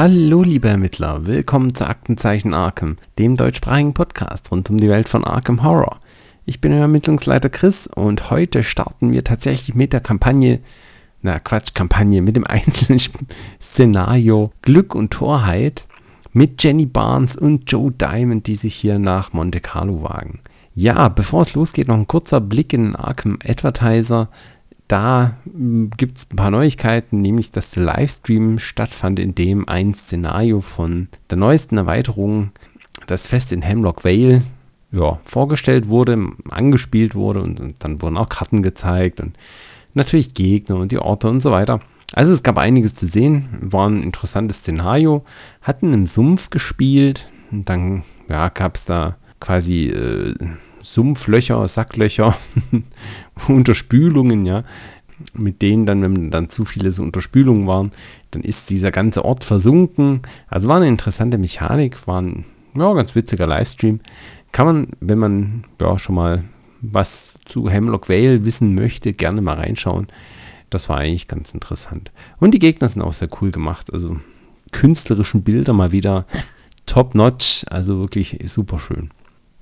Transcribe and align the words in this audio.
Hallo 0.00 0.44
liebe 0.44 0.68
Ermittler, 0.68 1.26
willkommen 1.26 1.74
zu 1.74 1.84
Aktenzeichen 1.84 2.54
Arkham, 2.54 2.98
dem 3.18 3.36
deutschsprachigen 3.36 3.94
Podcast 3.94 4.52
rund 4.52 4.70
um 4.70 4.78
die 4.78 4.88
Welt 4.88 5.08
von 5.08 5.24
Arkham 5.24 5.64
Horror. 5.64 5.98
Ich 6.46 6.60
bin 6.60 6.72
euer 6.72 6.82
Ermittlungsleiter 6.82 7.48
Chris 7.48 7.88
und 7.88 8.30
heute 8.30 8.62
starten 8.62 9.10
wir 9.10 9.24
tatsächlich 9.24 9.74
mit 9.74 9.92
der 9.92 9.98
Kampagne, 9.98 10.60
na 11.20 11.40
Quatsch, 11.40 11.74
Kampagne, 11.74 12.22
mit 12.22 12.36
dem 12.36 12.44
einzelnen 12.46 13.00
Szenario 13.60 14.52
Glück 14.62 14.94
und 14.94 15.10
Torheit 15.10 15.84
mit 16.32 16.62
Jenny 16.62 16.86
Barnes 16.86 17.34
und 17.34 17.68
Joe 17.68 17.90
Diamond, 17.90 18.46
die 18.46 18.54
sich 18.54 18.76
hier 18.76 19.00
nach 19.00 19.32
Monte 19.32 19.58
Carlo 19.58 20.04
wagen. 20.04 20.38
Ja, 20.76 21.08
bevor 21.08 21.42
es 21.42 21.54
losgeht, 21.54 21.88
noch 21.88 21.96
ein 21.96 22.06
kurzer 22.06 22.40
Blick 22.40 22.72
in 22.72 22.84
den 22.84 22.94
Arkham 22.94 23.40
Advertiser. 23.44 24.28
Da 24.88 25.36
hm, 25.44 25.90
gibt 25.96 26.18
es 26.18 26.26
ein 26.30 26.36
paar 26.36 26.50
Neuigkeiten, 26.50 27.20
nämlich 27.20 27.50
dass 27.50 27.70
der 27.70 27.84
Livestream 27.84 28.58
stattfand, 28.58 29.18
in 29.18 29.34
dem 29.34 29.68
ein 29.68 29.94
Szenario 29.94 30.60
von 30.60 31.08
der 31.30 31.36
neuesten 31.36 31.76
Erweiterung, 31.76 32.50
das 33.06 33.26
Fest 33.26 33.52
in 33.52 33.62
Hemlock 33.62 34.04
Vale, 34.04 34.42
ja, 34.90 35.20
vorgestellt 35.24 35.88
wurde, 35.88 36.18
angespielt 36.48 37.14
wurde 37.14 37.42
und, 37.42 37.60
und 37.60 37.84
dann 37.84 38.00
wurden 38.00 38.16
auch 38.16 38.30
Karten 38.30 38.62
gezeigt 38.62 39.20
und 39.20 39.36
natürlich 39.92 40.32
Gegner 40.32 40.76
und 40.76 40.90
die 40.90 40.98
Orte 40.98 41.28
und 41.28 41.42
so 41.42 41.50
weiter. 41.50 41.80
Also 42.14 42.32
es 42.32 42.42
gab 42.42 42.56
einiges 42.56 42.94
zu 42.94 43.06
sehen, 43.06 43.48
war 43.60 43.88
ein 43.88 44.02
interessantes 44.02 44.58
Szenario, 44.58 45.24
hatten 45.60 45.92
im 45.92 46.06
Sumpf 46.06 46.48
gespielt 46.48 47.28
und 47.50 47.68
dann 47.68 48.02
ja, 48.30 48.48
gab 48.48 48.76
es 48.76 48.86
da 48.86 49.16
quasi 49.40 49.88
äh, 49.88 50.34
Sumpflöcher, 50.92 51.68
Sacklöcher, 51.68 52.36
Unterspülungen, 53.48 54.46
ja, 54.46 54.64
mit 55.34 55.60
denen 55.60 55.84
dann, 55.84 56.02
wenn 56.02 56.30
dann 56.30 56.48
zu 56.48 56.64
viele 56.64 56.90
so 56.90 57.02
Unterspülungen 57.02 57.66
waren, 57.66 57.92
dann 58.30 58.42
ist 58.42 58.70
dieser 58.70 58.90
ganze 58.90 59.24
Ort 59.24 59.44
versunken. 59.44 60.22
Also 60.48 60.68
war 60.68 60.76
eine 60.76 60.88
interessante 60.88 61.36
Mechanik, 61.36 62.06
war 62.06 62.22
ein 62.22 62.44
ja, 62.74 62.92
ganz 62.94 63.14
witziger 63.14 63.46
Livestream. 63.46 64.00
Kann 64.52 64.66
man, 64.66 64.88
wenn 65.00 65.18
man 65.18 65.64
ja 65.80 65.98
schon 65.98 66.14
mal 66.14 66.44
was 66.80 67.32
zu 67.44 67.68
Hemlock 67.68 68.08
Vale 68.08 68.44
wissen 68.44 68.74
möchte, 68.74 69.12
gerne 69.12 69.42
mal 69.42 69.56
reinschauen. 69.56 70.06
Das 70.70 70.88
war 70.88 70.98
eigentlich 70.98 71.28
ganz 71.28 71.52
interessant. 71.52 72.12
Und 72.38 72.52
die 72.52 72.60
Gegner 72.60 72.88
sind 72.88 73.02
auch 73.02 73.12
sehr 73.12 73.28
cool 73.40 73.50
gemacht. 73.50 73.92
Also 73.92 74.16
künstlerischen 74.70 75.42
Bilder 75.42 75.72
mal 75.72 75.92
wieder 75.92 76.26
top 76.86 77.14
notch. 77.14 77.66
Also 77.68 77.98
wirklich 77.98 78.38
super 78.46 78.78
schön. 78.78 79.10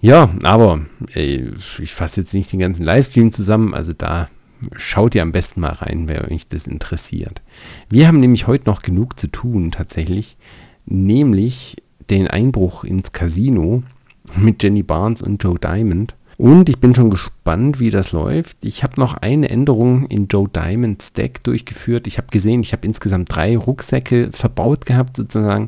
Ja, 0.07 0.31
aber 0.45 0.83
ey, 1.15 1.51
ich 1.81 1.93
fasse 1.93 2.21
jetzt 2.21 2.33
nicht 2.33 2.53
den 2.53 2.61
ganzen 2.61 2.85
Livestream 2.85 3.33
zusammen, 3.33 3.75
also 3.75 3.93
da 3.93 4.29
schaut 4.77 5.17
ihr 5.17 5.23
am 5.23 5.33
besten 5.33 5.61
mal 5.61 5.73
rein, 5.73 6.07
wer 6.07 6.31
euch 6.31 6.47
das 6.47 6.69
interessiert. 6.69 7.43
Wir 7.91 8.07
haben 8.07 8.21
nämlich 8.21 8.47
heute 8.47 8.67
noch 8.67 8.83
genug 8.83 9.19
zu 9.19 9.27
tun 9.27 9.73
tatsächlich, 9.73 10.37
nämlich 10.85 11.83
den 12.09 12.29
Einbruch 12.29 12.85
ins 12.85 13.11
Casino 13.11 13.83
mit 14.37 14.63
Jenny 14.63 14.85
Barnes 14.85 15.23
und 15.23 15.43
Joe 15.43 15.59
Diamond. 15.59 16.15
Und 16.39 16.69
ich 16.69 16.79
bin 16.79 16.95
schon 16.95 17.11
gespannt, 17.11 17.81
wie 17.81 17.91
das 17.91 18.13
läuft. 18.13 18.65
Ich 18.65 18.85
habe 18.85 19.01
noch 19.01 19.15
eine 19.15 19.49
Änderung 19.49 20.07
in 20.07 20.29
Joe 20.29 20.49
Diamonds 20.49 21.15
Deck 21.15 21.43
durchgeführt. 21.43 22.07
Ich 22.07 22.19
habe 22.19 22.29
gesehen, 22.29 22.61
ich 22.61 22.73
habe 22.73 22.87
insgesamt 22.87 23.35
drei 23.35 23.57
Rucksäcke 23.57 24.31
verbaut 24.31 24.87
gehabt, 24.87 25.17
sozusagen. 25.17 25.67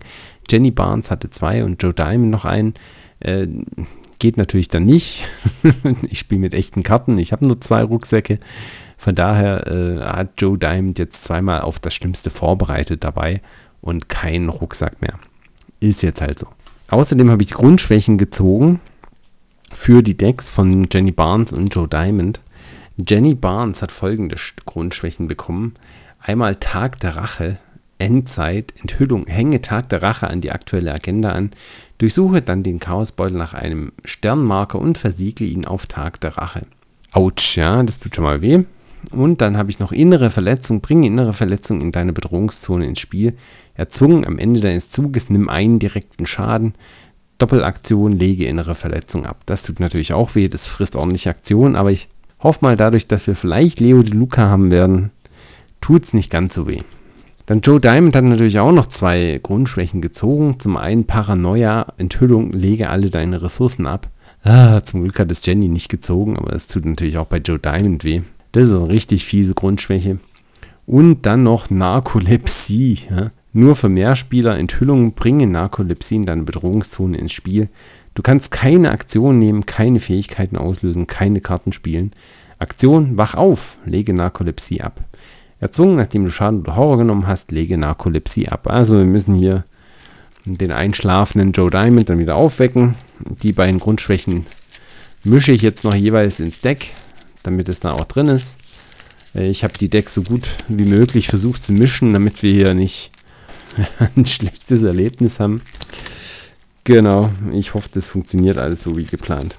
Jenny 0.48 0.70
Barnes 0.70 1.10
hatte 1.10 1.28
zwei 1.28 1.64
und 1.64 1.82
Joe 1.82 1.92
Diamond 1.92 2.30
noch 2.30 2.44
einen. 2.44 2.74
Äh, 3.18 3.48
Geht 4.18 4.36
natürlich 4.36 4.68
dann 4.68 4.84
nicht. 4.84 5.28
ich 6.08 6.18
spiele 6.18 6.40
mit 6.40 6.54
echten 6.54 6.82
Karten. 6.82 7.18
Ich 7.18 7.32
habe 7.32 7.46
nur 7.46 7.60
zwei 7.60 7.82
Rucksäcke. 7.82 8.38
Von 8.96 9.14
daher 9.14 9.66
äh, 9.68 10.00
hat 10.02 10.32
Joe 10.38 10.58
Diamond 10.58 10.98
jetzt 10.98 11.22
zweimal 11.22 11.60
auf 11.60 11.78
das 11.78 11.94
Schlimmste 11.94 12.30
vorbereitet 12.30 13.04
dabei 13.04 13.40
und 13.80 14.08
keinen 14.08 14.48
Rucksack 14.48 15.00
mehr. 15.00 15.18
Ist 15.80 16.02
jetzt 16.02 16.20
halt 16.20 16.38
so. 16.38 16.48
Außerdem 16.88 17.30
habe 17.30 17.42
ich 17.42 17.50
Grundschwächen 17.50 18.18
gezogen 18.18 18.80
für 19.72 20.02
die 20.02 20.16
Decks 20.16 20.50
von 20.50 20.88
Jenny 20.92 21.12
Barnes 21.12 21.52
und 21.52 21.74
Joe 21.74 21.86
Diamond. 21.86 22.40
Jenny 23.06 23.34
Barnes 23.34 23.82
hat 23.82 23.92
folgende 23.92 24.36
Grundschwächen 24.64 25.28
bekommen. 25.28 25.74
Einmal 26.18 26.56
Tag 26.56 26.98
der 27.00 27.14
Rache, 27.14 27.58
Endzeit, 27.98 28.72
Enthüllung, 28.80 29.26
hänge 29.26 29.60
Tag 29.60 29.88
der 29.88 30.02
Rache 30.02 30.28
an 30.28 30.40
die 30.40 30.52
aktuelle 30.52 30.92
Agenda 30.92 31.30
an, 31.30 31.50
durchsuche 31.98 32.42
dann 32.42 32.62
den 32.62 32.78
Chaosbeutel 32.78 33.36
nach 33.36 33.54
einem 33.54 33.92
Sternmarker 34.04 34.78
und 34.78 34.98
versiegle 34.98 35.46
ihn 35.46 35.64
auf 35.64 35.86
Tag 35.86 36.20
der 36.20 36.38
Rache. 36.38 36.62
Autsch, 37.12 37.56
ja, 37.56 37.82
das 37.82 37.98
tut 37.98 38.14
schon 38.14 38.24
mal 38.24 38.42
weh. 38.42 38.64
Und 39.10 39.40
dann 39.40 39.56
habe 39.56 39.70
ich 39.70 39.78
noch 39.78 39.92
innere 39.92 40.30
Verletzung, 40.30 40.80
bringe 40.80 41.06
innere 41.06 41.32
Verletzung 41.32 41.80
in 41.80 41.92
deine 41.92 42.12
Bedrohungszone 42.12 42.86
ins 42.86 43.00
Spiel. 43.00 43.34
Erzwungen 43.74 44.26
am 44.26 44.38
Ende 44.38 44.60
deines 44.60 44.90
Zuges, 44.90 45.30
nimm 45.30 45.48
einen 45.48 45.78
direkten 45.78 46.26
Schaden. 46.26 46.74
Doppelaktion, 47.38 48.12
lege 48.12 48.46
innere 48.46 48.74
Verletzung 48.74 49.24
ab. 49.24 49.42
Das 49.46 49.62
tut 49.62 49.78
natürlich 49.78 50.12
auch 50.12 50.34
weh, 50.34 50.48
das 50.48 50.66
frisst 50.66 50.96
ordentlich 50.96 51.28
Aktion, 51.28 51.76
aber 51.76 51.92
ich 51.92 52.08
hoffe 52.40 52.58
mal 52.62 52.76
dadurch, 52.76 53.06
dass 53.06 53.26
wir 53.26 53.36
vielleicht 53.36 53.78
Leo 53.80 54.02
de 54.02 54.12
Luca 54.14 54.48
haben 54.48 54.70
werden, 54.70 55.10
tut 55.80 56.04
es 56.04 56.14
nicht 56.14 56.30
ganz 56.30 56.54
so 56.54 56.66
weh. 56.66 56.80
Dann 57.48 57.62
Joe 57.62 57.80
Diamond 57.80 58.14
hat 58.14 58.24
natürlich 58.24 58.58
auch 58.58 58.72
noch 58.72 58.84
zwei 58.84 59.40
Grundschwächen 59.42 60.02
gezogen. 60.02 60.60
Zum 60.60 60.76
einen 60.76 61.06
Paranoia, 61.06 61.94
Enthüllung, 61.96 62.52
lege 62.52 62.90
alle 62.90 63.08
deine 63.08 63.40
Ressourcen 63.40 63.86
ab. 63.86 64.10
Ah, 64.42 64.82
zum 64.82 65.02
Glück 65.02 65.18
hat 65.18 65.32
es 65.32 65.46
Jenny 65.46 65.68
nicht 65.68 65.88
gezogen, 65.88 66.36
aber 66.36 66.52
es 66.52 66.66
tut 66.66 66.84
natürlich 66.84 67.16
auch 67.16 67.26
bei 67.26 67.38
Joe 67.38 67.58
Diamond 67.58 68.04
weh. 68.04 68.20
Das 68.52 68.68
ist 68.68 68.74
eine 68.74 68.90
richtig 68.90 69.24
fiese 69.24 69.54
Grundschwäche. 69.54 70.18
Und 70.84 71.24
dann 71.24 71.42
noch 71.42 71.70
Narkolepsie. 71.70 72.98
Ja? 73.08 73.30
Nur 73.54 73.76
für 73.76 73.88
Mehrspieler 73.88 74.58
Enthüllungen 74.58 75.12
bringen 75.12 75.50
Narkolepsie 75.50 76.16
in 76.16 76.26
deine 76.26 76.42
Bedrohungszone 76.42 77.16
ins 77.16 77.32
Spiel. 77.32 77.70
Du 78.12 78.20
kannst 78.20 78.50
keine 78.50 78.90
Aktion 78.90 79.38
nehmen, 79.38 79.64
keine 79.64 80.00
Fähigkeiten 80.00 80.58
auslösen, 80.58 81.06
keine 81.06 81.40
Karten 81.40 81.72
spielen. 81.72 82.12
Aktion, 82.58 83.16
wach 83.16 83.36
auf, 83.36 83.78
lege 83.86 84.12
Narkolepsie 84.12 84.82
ab. 84.82 85.07
Erzwungen, 85.60 85.96
nachdem 85.96 86.24
du 86.24 86.30
Schaden 86.30 86.60
oder 86.60 86.76
Horror 86.76 86.98
genommen 86.98 87.26
hast, 87.26 87.50
lege 87.50 87.76
Narkolepsie 87.76 88.48
ab. 88.48 88.68
Also 88.68 88.96
wir 88.96 89.04
müssen 89.04 89.34
hier 89.34 89.64
den 90.44 90.72
einschlafenden 90.72 91.52
Joe 91.52 91.70
Diamond 91.70 92.08
dann 92.08 92.18
wieder 92.18 92.36
aufwecken. 92.36 92.94
Die 93.42 93.52
beiden 93.52 93.80
Grundschwächen 93.80 94.46
mische 95.24 95.52
ich 95.52 95.62
jetzt 95.62 95.84
noch 95.84 95.94
jeweils 95.94 96.40
ins 96.40 96.60
Deck, 96.60 96.92
damit 97.42 97.68
es 97.68 97.80
da 97.80 97.92
auch 97.92 98.04
drin 98.04 98.28
ist. 98.28 98.56
Äh, 99.34 99.48
ich 99.48 99.64
habe 99.64 99.74
die 99.78 99.88
Decks 99.88 100.14
so 100.14 100.22
gut 100.22 100.48
wie 100.68 100.84
möglich 100.84 101.28
versucht 101.28 101.62
zu 101.62 101.72
mischen, 101.72 102.12
damit 102.12 102.42
wir 102.42 102.52
hier 102.52 102.74
nicht 102.74 103.10
ein 104.16 104.26
schlechtes 104.26 104.82
Erlebnis 104.82 105.40
haben. 105.40 105.60
Genau, 106.84 107.30
ich 107.52 107.74
hoffe, 107.74 107.90
das 107.92 108.06
funktioniert 108.06 108.56
alles 108.56 108.82
so 108.82 108.96
wie 108.96 109.04
geplant. 109.04 109.56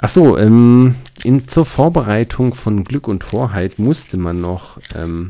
Achso, 0.00 0.36
ähm, 0.38 0.94
in, 1.24 1.48
zur 1.48 1.66
Vorbereitung 1.66 2.54
von 2.54 2.84
Glück 2.84 3.08
und 3.08 3.20
Torheit 3.20 3.80
musste 3.80 4.16
man 4.16 4.40
noch 4.40 4.78
ähm, 4.94 5.28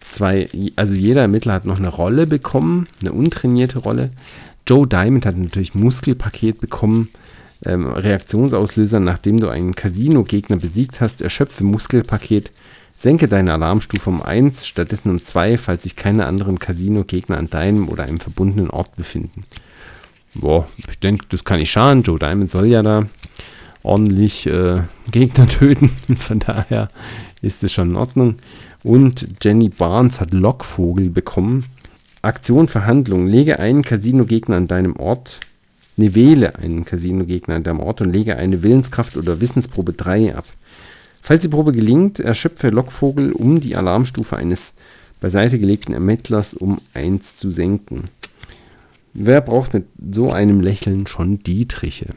zwei, 0.00 0.48
also 0.74 0.94
jeder 0.94 1.22
Ermittler 1.22 1.54
hat 1.54 1.64
noch 1.66 1.78
eine 1.78 1.88
Rolle 1.88 2.26
bekommen, 2.26 2.86
eine 3.00 3.12
untrainierte 3.12 3.78
Rolle. 3.78 4.10
Joe 4.66 4.88
Diamond 4.88 5.24
hat 5.24 5.36
natürlich 5.36 5.76
Muskelpaket 5.76 6.58
bekommen, 6.60 7.10
ähm, 7.64 7.86
Reaktionsauslöser, 7.86 8.98
nachdem 8.98 9.38
du 9.38 9.48
einen 9.48 9.76
Casino-Gegner 9.76 10.56
besiegt 10.56 11.00
hast, 11.00 11.22
erschöpfe 11.22 11.62
Muskelpaket, 11.62 12.50
senke 12.96 13.28
deine 13.28 13.52
Alarmstufe 13.52 14.10
um 14.10 14.20
1, 14.20 14.66
stattdessen 14.66 15.10
um 15.10 15.22
2, 15.22 15.58
falls 15.58 15.84
sich 15.84 15.94
keine 15.94 16.26
anderen 16.26 16.58
Casino-Gegner 16.58 17.38
an 17.38 17.50
deinem 17.50 17.88
oder 17.88 18.02
einem 18.02 18.18
verbundenen 18.18 18.70
Ort 18.70 18.96
befinden. 18.96 19.44
Boah, 20.34 20.66
ich 20.76 20.98
denke, 20.98 21.24
das 21.28 21.44
kann 21.44 21.60
nicht 21.60 21.70
schaden. 21.70 22.02
Joe 22.02 22.18
Diamond 22.18 22.50
soll 22.50 22.66
ja 22.66 22.82
da 22.82 23.06
ordentlich 23.86 24.46
äh, 24.46 24.80
Gegner 25.10 25.48
töten. 25.48 25.88
Von 26.16 26.40
daher 26.40 26.88
ist 27.42 27.62
es 27.62 27.72
schon 27.72 27.90
in 27.90 27.96
Ordnung. 27.96 28.36
Und 28.82 29.28
Jenny 29.42 29.68
Barnes 29.68 30.20
hat 30.20 30.32
Lockvogel 30.32 31.08
bekommen. 31.10 31.64
Aktion 32.22 32.68
Verhandlung. 32.68 33.26
Lege 33.26 33.58
einen 33.58 33.82
Casino-Gegner 33.82 34.56
an 34.56 34.68
deinem 34.68 34.96
Ort. 34.96 35.40
Ne, 35.96 36.14
wähle 36.14 36.56
einen 36.56 36.84
Casino-Gegner 36.84 37.54
an 37.54 37.64
deinem 37.64 37.80
Ort 37.80 38.02
und 38.02 38.12
lege 38.12 38.36
eine 38.36 38.62
Willenskraft- 38.62 39.16
oder 39.16 39.40
Wissensprobe 39.40 39.92
3 39.92 40.36
ab. 40.36 40.44
Falls 41.22 41.42
die 41.42 41.48
Probe 41.48 41.72
gelingt, 41.72 42.20
erschöpfe 42.20 42.68
Lockvogel, 42.68 43.32
um 43.32 43.60
die 43.60 43.76
Alarmstufe 43.76 44.36
eines 44.36 44.74
beiseite 45.20 45.58
gelegten 45.58 45.94
Ermittlers 45.94 46.54
um 46.54 46.78
1 46.94 47.36
zu 47.36 47.50
senken. 47.50 48.04
Wer 49.14 49.40
braucht 49.40 49.72
mit 49.72 49.86
so 50.12 50.30
einem 50.30 50.60
Lächeln 50.60 51.06
schon 51.06 51.42
Dietriche? 51.42 52.14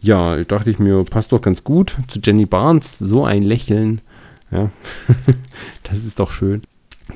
Ja, 0.00 0.42
dachte 0.44 0.70
ich 0.70 0.78
mir, 0.78 1.02
passt 1.04 1.32
doch 1.32 1.42
ganz 1.42 1.64
gut 1.64 1.96
zu 2.08 2.20
Jenny 2.20 2.46
Barnes. 2.46 2.98
So 2.98 3.24
ein 3.24 3.42
Lächeln. 3.42 4.00
Ja, 4.50 4.70
das 5.82 6.04
ist 6.04 6.18
doch 6.18 6.30
schön. 6.30 6.62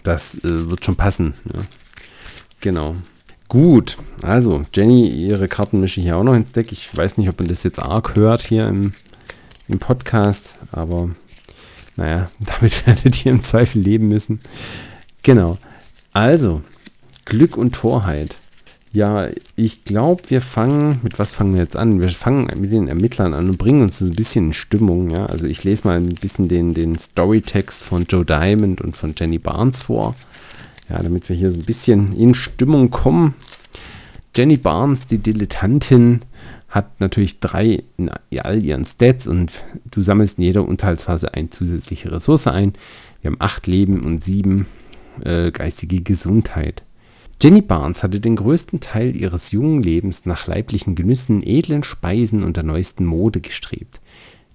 Das 0.02 0.36
äh, 0.38 0.70
wird 0.70 0.84
schon 0.84 0.96
passen. 0.96 1.34
Ja. 1.52 1.60
Genau. 2.60 2.96
Gut, 3.48 3.98
also 4.22 4.64
Jenny, 4.74 5.08
ihre 5.08 5.46
Karten 5.46 5.80
mische 5.80 6.00
ich 6.00 6.06
hier 6.06 6.16
auch 6.16 6.24
noch 6.24 6.34
ins 6.34 6.52
Deck. 6.52 6.72
Ich 6.72 6.96
weiß 6.96 7.18
nicht, 7.18 7.28
ob 7.28 7.38
man 7.38 7.48
das 7.48 7.62
jetzt 7.64 7.78
arg 7.78 8.16
hört 8.16 8.40
hier 8.40 8.66
im, 8.66 8.94
im 9.68 9.78
Podcast, 9.78 10.54
aber 10.72 11.10
naja, 11.96 12.30
damit 12.40 12.86
werdet 12.86 13.24
ihr 13.24 13.32
im 13.32 13.42
Zweifel 13.42 13.82
leben 13.82 14.08
müssen. 14.08 14.40
Genau. 15.22 15.58
Also, 16.12 16.62
Glück 17.24 17.56
und 17.56 17.74
Torheit. 17.74 18.36
Ja, 18.94 19.28
ich 19.56 19.84
glaube, 19.84 20.22
wir 20.28 20.42
fangen, 20.42 21.00
mit 21.02 21.18
was 21.18 21.32
fangen 21.32 21.54
wir 21.54 21.62
jetzt 21.62 21.76
an? 21.76 21.98
Wir 22.00 22.10
fangen 22.10 22.48
mit 22.60 22.72
den 22.72 22.88
Ermittlern 22.88 23.32
an 23.32 23.48
und 23.48 23.56
bringen 23.56 23.80
uns 23.80 24.02
ein 24.02 24.10
bisschen 24.10 24.48
in 24.48 24.52
Stimmung. 24.52 25.10
Ja? 25.10 25.26
Also 25.26 25.46
ich 25.46 25.64
lese 25.64 25.88
mal 25.88 25.96
ein 25.96 26.10
bisschen 26.10 26.48
den, 26.48 26.74
den 26.74 26.98
Storytext 26.98 27.82
von 27.82 28.04
Joe 28.06 28.24
Diamond 28.24 28.82
und 28.82 28.94
von 28.94 29.14
Jenny 29.16 29.38
Barnes 29.38 29.82
vor. 29.82 30.14
Ja, 30.90 31.02
damit 31.02 31.30
wir 31.30 31.36
hier 31.36 31.50
so 31.50 31.60
ein 31.60 31.64
bisschen 31.64 32.12
in 32.14 32.34
Stimmung 32.34 32.90
kommen. 32.90 33.34
Jenny 34.36 34.58
Barnes, 34.58 35.06
die 35.06 35.18
Dilettantin, 35.18 36.20
hat 36.68 37.00
natürlich 37.00 37.40
drei 37.40 37.84
in 37.96 38.10
all 38.40 38.62
ihren 38.62 38.84
Stats 38.84 39.26
und 39.26 39.52
du 39.90 40.02
sammelst 40.02 40.38
in 40.38 40.44
jeder 40.44 40.66
Unterhaltsphase 40.66 41.32
eine 41.32 41.50
zusätzliche 41.50 42.12
Ressource 42.12 42.46
ein. 42.46 42.74
Wir 43.20 43.30
haben 43.30 43.40
acht 43.40 43.66
Leben 43.66 44.00
und 44.00 44.22
sieben 44.22 44.66
äh, 45.22 45.50
geistige 45.50 46.00
Gesundheit. 46.00 46.82
Jenny 47.42 47.60
Barnes 47.60 48.04
hatte 48.04 48.20
den 48.20 48.36
größten 48.36 48.78
Teil 48.78 49.16
ihres 49.16 49.50
jungen 49.50 49.82
Lebens 49.82 50.26
nach 50.26 50.46
leiblichen 50.46 50.94
Genüssen, 50.94 51.42
edlen 51.42 51.82
Speisen 51.82 52.44
und 52.44 52.56
der 52.56 52.62
neuesten 52.62 53.04
Mode 53.04 53.40
gestrebt. 53.40 54.00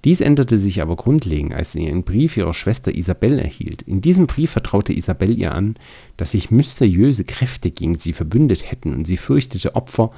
Dies 0.06 0.22
änderte 0.22 0.58
sich 0.58 0.82
aber 0.82 0.96
grundlegend, 0.96 1.54
als 1.54 1.74
sie 1.74 1.86
einen 1.86 2.04
Brief 2.04 2.38
ihrer 2.38 2.54
Schwester 2.54 2.96
Isabelle 2.96 3.42
erhielt. 3.42 3.82
In 3.82 4.00
diesem 4.00 4.26
Brief 4.26 4.52
vertraute 4.52 4.94
Isabelle 4.94 5.34
ihr 5.34 5.54
an, 5.54 5.76
dass 6.16 6.32
sich 6.32 6.50
mysteriöse 6.50 7.26
Kräfte 7.26 7.72
gegen 7.72 7.96
sie 7.96 8.14
verbündet 8.14 8.72
hätten 8.72 8.94
und 8.94 9.06
sie 9.06 9.18
fürchtete, 9.18 9.76
Opfer 9.76 10.12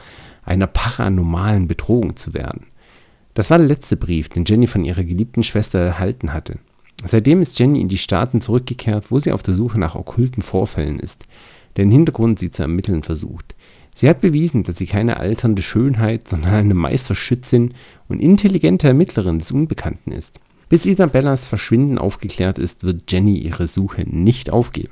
einer 0.43 0.67
paranormalen 0.67 1.67
Bedrohung 1.67 2.17
zu 2.17 2.35
werden. 2.35 2.67
Das 3.33 3.49
war 3.49 3.57
der 3.57 3.65
letzte 3.65 3.97
Brief, 3.97 4.29
den 4.29 4.45
Jenny 4.45 4.67
von 4.67 4.85
ihrer 4.85 5.03
geliebten 5.03 5.41
Schwester 5.41 5.79
erhalten 5.79 6.33
hatte. 6.33 6.59
Seitdem 7.03 7.41
ist 7.41 7.57
Jenny 7.57 7.81
in 7.81 7.87
die 7.87 7.97
Staaten 7.97 8.41
zurückgekehrt, 8.41 9.09
wo 9.09 9.17
sie 9.17 9.31
auf 9.31 9.41
der 9.41 9.55
Suche 9.55 9.79
nach 9.79 9.95
okkulten 9.95 10.43
Vorfällen 10.43 10.99
ist 10.99 11.25
deren 11.79 11.91
Hintergrund 11.91 12.39
sie 12.39 12.51
zu 12.51 12.61
ermitteln 12.61 13.03
versucht. 13.03 13.55
Sie 13.95 14.09
hat 14.09 14.19
bewiesen, 14.19 14.63
dass 14.63 14.77
sie 14.77 14.85
keine 14.85 15.17
alternde 15.17 15.61
Schönheit, 15.61 16.27
sondern 16.27 16.53
eine 16.53 16.73
Meisterschützin 16.73 17.73
und 18.09 18.19
intelligente 18.19 18.89
Ermittlerin 18.89 19.39
des 19.39 19.51
Unbekannten 19.51 20.11
ist. 20.11 20.41
Bis 20.67 20.85
Isabellas 20.85 21.45
Verschwinden 21.45 21.97
aufgeklärt 21.97 22.59
ist, 22.59 22.83
wird 22.83 23.09
Jenny 23.09 23.37
ihre 23.37 23.69
Suche 23.69 24.03
nicht 24.03 24.49
aufgeben. 24.49 24.91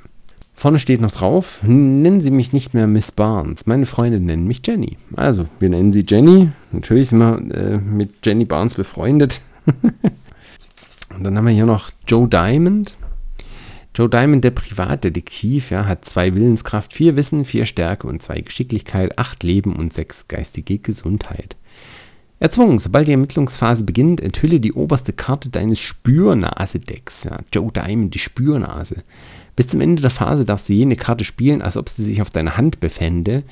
Vorne 0.54 0.78
steht 0.78 1.02
noch 1.02 1.10
drauf, 1.10 1.60
nennen 1.62 2.22
Sie 2.22 2.30
mich 2.30 2.54
nicht 2.54 2.72
mehr 2.72 2.86
Miss 2.86 3.12
Barnes, 3.12 3.66
meine 3.66 3.84
Freunde 3.84 4.18
nennen 4.18 4.46
mich 4.46 4.62
Jenny. 4.66 4.96
Also, 5.14 5.44
wir 5.60 5.68
nennen 5.68 5.92
sie 5.92 6.04
Jenny. 6.08 6.48
Natürlich 6.72 7.10
sind 7.10 7.18
wir 7.18 7.54
äh, 7.54 7.76
mit 7.76 8.24
Jenny 8.24 8.46
Barnes 8.46 8.74
befreundet. 8.74 9.42
und 11.14 11.22
dann 11.22 11.36
haben 11.36 11.46
wir 11.46 11.52
hier 11.52 11.66
noch 11.66 11.90
Joe 12.06 12.26
Diamond. 12.26 12.94
Joe 13.98 14.08
Diamond, 14.08 14.44
der 14.44 14.52
Privatdetektiv, 14.52 15.72
ja, 15.72 15.86
hat 15.86 16.04
zwei 16.04 16.32
Willenskraft, 16.36 16.92
vier 16.92 17.16
Wissen, 17.16 17.44
vier 17.44 17.66
Stärke 17.66 18.06
und 18.06 18.22
zwei 18.22 18.40
Geschicklichkeit, 18.40 19.18
acht 19.18 19.42
Leben 19.42 19.74
und 19.74 19.92
sechs 19.92 20.28
geistige 20.28 20.78
Gesundheit. 20.78 21.56
Erzwungen, 22.38 22.78
sobald 22.78 23.08
die 23.08 23.12
Ermittlungsphase 23.12 23.82
beginnt, 23.82 24.20
enthülle 24.20 24.60
die 24.60 24.72
oberste 24.72 25.12
Karte 25.12 25.48
deines 25.48 25.80
Spürnase-Decks. 25.80 27.24
Ja, 27.24 27.38
Joe 27.52 27.72
Diamond, 27.72 28.14
die 28.14 28.20
Spürnase. 28.20 29.02
Bis 29.56 29.66
zum 29.66 29.80
Ende 29.80 30.00
der 30.00 30.12
Phase 30.12 30.44
darfst 30.44 30.68
du 30.68 30.74
jene 30.74 30.94
Karte 30.94 31.24
spielen, 31.24 31.60
als 31.60 31.76
ob 31.76 31.88
sie 31.88 32.04
sich 32.04 32.22
auf 32.22 32.30
deiner 32.30 32.56
Hand 32.56 32.78
befände. 32.78 33.42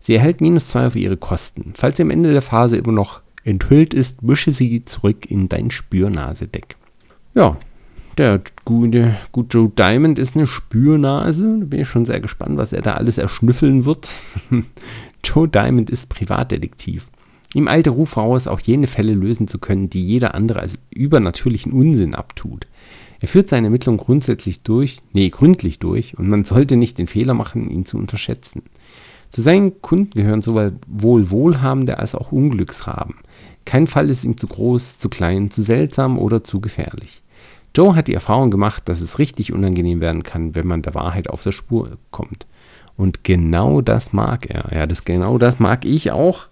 Sie 0.00 0.14
erhält 0.14 0.42
minus 0.42 0.68
zwei 0.68 0.86
auf 0.86 0.96
ihre 0.96 1.16
Kosten. 1.16 1.72
Falls 1.74 1.96
sie 1.96 2.02
am 2.02 2.10
Ende 2.10 2.30
der 2.30 2.42
Phase 2.42 2.76
immer 2.76 2.92
noch 2.92 3.22
enthüllt 3.42 3.94
ist, 3.94 4.22
mische 4.22 4.52
sie 4.52 4.84
zurück 4.84 5.24
in 5.30 5.48
dein 5.48 5.70
Spürnase-Deck. 5.70 6.76
Ja, 7.34 7.56
der 8.14 8.40
gute, 8.64 9.16
gut 9.32 9.52
Joe 9.52 9.70
Diamond 9.70 10.18
ist 10.18 10.36
eine 10.36 10.46
Spürnase. 10.46 11.58
Da 11.60 11.64
bin 11.66 11.80
ich 11.80 11.88
schon 11.88 12.06
sehr 12.06 12.20
gespannt, 12.20 12.56
was 12.56 12.72
er 12.72 12.82
da 12.82 12.92
alles 12.92 13.18
erschnüffeln 13.18 13.84
wird. 13.84 14.14
Joe 15.24 15.48
Diamond 15.48 15.90
ist 15.90 16.08
Privatdetektiv. 16.08 17.08
Ihm 17.54 17.68
eilte 17.68 17.90
Ruf 17.90 18.10
voraus, 18.10 18.48
auch 18.48 18.60
jene 18.60 18.88
Fälle 18.88 19.14
lösen 19.14 19.46
zu 19.46 19.58
können, 19.58 19.88
die 19.88 20.04
jeder 20.04 20.34
andere 20.34 20.60
als 20.60 20.78
übernatürlichen 20.90 21.72
Unsinn 21.72 22.14
abtut. 22.14 22.66
Er 23.20 23.28
führt 23.28 23.48
seine 23.48 23.68
Ermittlungen 23.68 23.98
grundsätzlich 23.98 24.62
durch, 24.62 25.00
nee, 25.12 25.30
gründlich 25.30 25.78
durch, 25.78 26.18
und 26.18 26.28
man 26.28 26.44
sollte 26.44 26.76
nicht 26.76 26.98
den 26.98 27.06
Fehler 27.06 27.32
machen, 27.32 27.70
ihn 27.70 27.86
zu 27.86 27.96
unterschätzen. 27.96 28.62
Zu 29.30 29.40
seinen 29.40 29.80
Kunden 29.82 30.10
gehören 30.10 30.42
sowohl 30.42 31.30
Wohlhabende 31.30 31.98
als 31.98 32.14
auch 32.14 32.32
Unglücksraben. 32.32 33.16
Kein 33.64 33.86
Fall 33.86 34.10
ist 34.10 34.24
ihm 34.24 34.36
zu 34.36 34.46
groß, 34.46 34.98
zu 34.98 35.08
klein, 35.08 35.50
zu 35.50 35.62
seltsam 35.62 36.18
oder 36.18 36.44
zu 36.44 36.60
gefährlich. 36.60 37.23
Joe 37.74 37.96
hat 37.96 38.08
die 38.08 38.14
Erfahrung 38.14 38.50
gemacht, 38.50 38.82
dass 38.86 39.00
es 39.00 39.18
richtig 39.18 39.52
unangenehm 39.52 40.00
werden 40.00 40.22
kann, 40.22 40.54
wenn 40.54 40.66
man 40.66 40.82
der 40.82 40.94
Wahrheit 40.94 41.28
auf 41.28 41.42
der 41.42 41.52
Spur 41.52 41.98
kommt. 42.10 42.46
Und 42.96 43.24
genau 43.24 43.80
das 43.80 44.12
mag 44.12 44.46
er. 44.46 44.72
Ja, 44.72 44.86
das 44.86 45.04
genau 45.04 45.38
das 45.38 45.58
mag 45.58 45.84
ich 45.84 46.12
auch. 46.12 46.46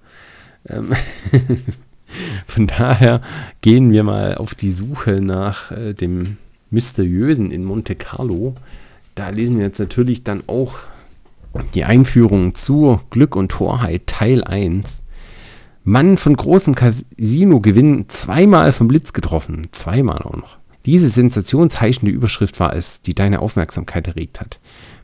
Ähm 0.68 0.92
Von 2.46 2.66
daher 2.66 3.22
gehen 3.62 3.90
wir 3.92 4.04
mal 4.04 4.34
auf 4.34 4.54
die 4.54 4.70
Suche 4.70 5.20
nach 5.20 5.70
äh, 5.70 5.94
dem 5.94 6.36
Mysteriösen 6.70 7.50
in 7.50 7.64
Monte 7.64 7.94
Carlo. 7.94 8.54
Da 9.14 9.30
lesen 9.30 9.58
wir 9.58 9.66
jetzt 9.66 9.78
natürlich 9.78 10.24
dann 10.24 10.42
auch 10.46 10.78
die 11.74 11.84
Einführung 11.84 12.54
zu 12.54 13.00
Glück 13.10 13.36
und 13.36 13.50
Torheit 13.50 14.06
Teil 14.06 14.42
1. 14.42 15.04
Mann 15.84 16.16
von 16.16 16.36
großem 16.36 16.74
Casino-Gewinn 16.74 18.08
zweimal 18.08 18.72
vom 18.72 18.88
Blitz 18.88 19.12
getroffen. 19.12 19.68
Zweimal 19.72 20.18
auch 20.18 20.36
noch. 20.36 20.61
Diese 20.84 21.08
sensationsheischende 21.08 22.12
Überschrift 22.12 22.58
war 22.60 22.74
es, 22.74 23.02
die 23.02 23.14
deine 23.14 23.40
Aufmerksamkeit 23.40 24.08
erregt 24.08 24.40
hat. 24.40 24.58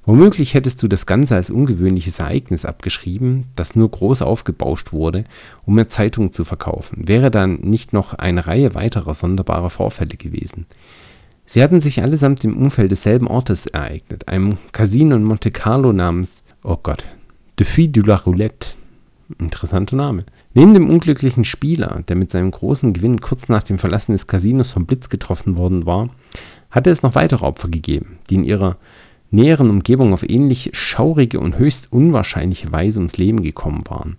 Womöglich 0.04 0.54
hättest 0.54 0.82
du 0.82 0.88
das 0.88 1.04
Ganze 1.04 1.34
als 1.34 1.50
ungewöhnliches 1.50 2.18
Ereignis 2.18 2.64
abgeschrieben, 2.64 3.44
das 3.56 3.76
nur 3.76 3.90
groß 3.90 4.22
aufgebauscht 4.22 4.92
wurde, 4.92 5.24
um 5.66 5.74
mehr 5.74 5.90
Zeitungen 5.90 6.32
zu 6.32 6.46
verkaufen, 6.46 7.06
wäre 7.06 7.30
dann 7.30 7.56
nicht 7.56 7.92
noch 7.92 8.14
eine 8.14 8.46
Reihe 8.46 8.74
weiterer 8.74 9.14
sonderbarer 9.14 9.68
Vorfälle 9.68 10.16
gewesen. 10.16 10.66
Sie 11.44 11.62
hatten 11.62 11.80
sich 11.80 12.02
allesamt 12.02 12.42
im 12.44 12.56
Umfeld 12.56 12.90
desselben 12.90 13.26
Ortes 13.26 13.66
ereignet, 13.66 14.28
einem 14.28 14.56
Casino 14.72 15.14
in 15.14 15.24
Monte 15.24 15.50
Carlo 15.50 15.92
namens, 15.92 16.42
oh 16.62 16.78
Gott, 16.82 17.04
Defy 17.58 17.88
de 17.88 18.02
la 18.02 18.16
Roulette. 18.16 18.68
Interessanter 19.38 19.96
Name. 19.96 20.24
Neben 20.58 20.74
dem 20.74 20.90
unglücklichen 20.90 21.44
Spieler, 21.44 22.02
der 22.08 22.16
mit 22.16 22.32
seinem 22.32 22.50
großen 22.50 22.92
Gewinn 22.92 23.20
kurz 23.20 23.48
nach 23.48 23.62
dem 23.62 23.78
Verlassen 23.78 24.10
des 24.10 24.26
Casinos 24.26 24.72
vom 24.72 24.86
Blitz 24.86 25.08
getroffen 25.08 25.54
worden 25.54 25.86
war, 25.86 26.10
hatte 26.72 26.90
es 26.90 27.04
noch 27.04 27.14
weitere 27.14 27.44
Opfer 27.44 27.68
gegeben, 27.68 28.18
die 28.28 28.34
in 28.34 28.42
ihrer 28.42 28.76
näheren 29.30 29.70
Umgebung 29.70 30.12
auf 30.12 30.28
ähnlich 30.28 30.70
schaurige 30.72 31.38
und 31.38 31.58
höchst 31.58 31.92
unwahrscheinliche 31.92 32.72
Weise 32.72 32.98
ums 32.98 33.18
Leben 33.18 33.44
gekommen 33.44 33.84
waren. 33.86 34.16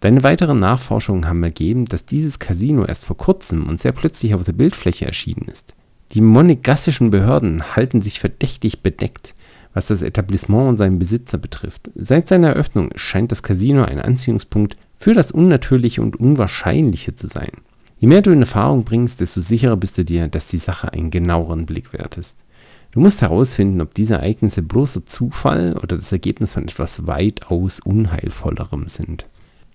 Deine 0.00 0.22
weiteren 0.22 0.58
Nachforschungen 0.58 1.26
haben 1.26 1.42
ergeben, 1.42 1.86
dass 1.86 2.04
dieses 2.04 2.38
Casino 2.38 2.84
erst 2.84 3.06
vor 3.06 3.16
kurzem 3.16 3.66
und 3.66 3.80
sehr 3.80 3.92
plötzlich 3.92 4.34
auf 4.34 4.44
der 4.44 4.52
Bildfläche 4.52 5.06
erschienen 5.06 5.48
ist. 5.50 5.74
Die 6.12 6.20
monegassischen 6.20 7.10
Behörden 7.10 7.74
halten 7.74 8.02
sich 8.02 8.20
verdächtig 8.20 8.82
bedeckt, 8.82 9.34
was 9.72 9.86
das 9.86 10.02
Etablissement 10.02 10.68
und 10.68 10.76
seinen 10.76 10.98
Besitzer 10.98 11.38
betrifft. 11.38 11.90
Seit 11.94 12.28
seiner 12.28 12.48
Eröffnung 12.48 12.90
scheint 12.96 13.32
das 13.32 13.42
Casino 13.42 13.82
ein 13.84 13.98
Anziehungspunkt 13.98 14.76
für 15.00 15.14
das 15.14 15.32
Unnatürliche 15.32 16.02
und 16.02 16.20
Unwahrscheinliche 16.20 17.14
zu 17.14 17.26
sein. 17.26 17.50
Je 17.98 18.06
mehr 18.06 18.22
du 18.22 18.30
in 18.30 18.42
Erfahrung 18.42 18.84
bringst, 18.84 19.20
desto 19.20 19.40
sicherer 19.40 19.76
bist 19.76 19.96
du 19.98 20.04
dir, 20.04 20.28
dass 20.28 20.48
die 20.48 20.58
Sache 20.58 20.92
einen 20.92 21.10
genaueren 21.10 21.66
Blick 21.66 21.92
wert 21.92 22.18
ist. 22.18 22.44
Du 22.92 23.00
musst 23.00 23.22
herausfinden, 23.22 23.80
ob 23.80 23.94
diese 23.94 24.14
Ereignisse 24.14 24.62
bloßer 24.62 25.06
Zufall 25.06 25.76
oder 25.82 25.96
das 25.96 26.12
Ergebnis 26.12 26.52
von 26.52 26.64
etwas 26.64 27.06
weitaus 27.06 27.80
Unheilvollerem 27.80 28.88
sind. 28.88 29.26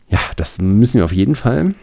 Ja, 0.10 0.20
das 0.36 0.60
müssen 0.60 1.00
wir 1.00 1.06
auf 1.06 1.14
jeden 1.14 1.36
Fall. 1.36 1.74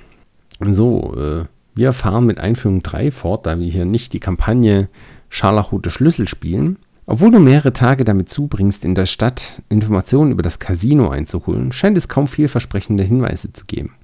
So, 0.61 1.17
äh, 1.17 1.45
wir 1.75 1.93
fahren 1.93 2.27
mit 2.27 2.39
Einführung 2.39 2.83
3 2.83 3.11
fort, 3.11 3.47
da 3.47 3.59
wir 3.59 3.67
hier 3.67 3.87
nicht 3.87 4.13
die 4.13 4.21
Kampagne 4.21 4.89
Scharlachrote 5.31 5.91
Schlüssel 5.91 6.29
spielen, 6.29 6.77
obwohl 7.07 7.31
du 7.31 7.39
mehrere 7.39 7.73
Tage 7.73 8.05
damit 8.05 8.29
zubringst, 8.29 8.85
in 8.85 8.95
der 8.95 9.07
Stadt 9.07 9.63
Informationen 9.69 10.33
über 10.33 10.43
das 10.43 10.59
Casino 10.59 11.09
einzuholen, 11.11 11.73
scheint 11.73 11.97
es 11.97 12.09
kaum 12.09 12.29
vielversprechende 12.29 13.03
Hinweise 13.03 13.53
zu 13.53 13.67
geben. 13.67 13.95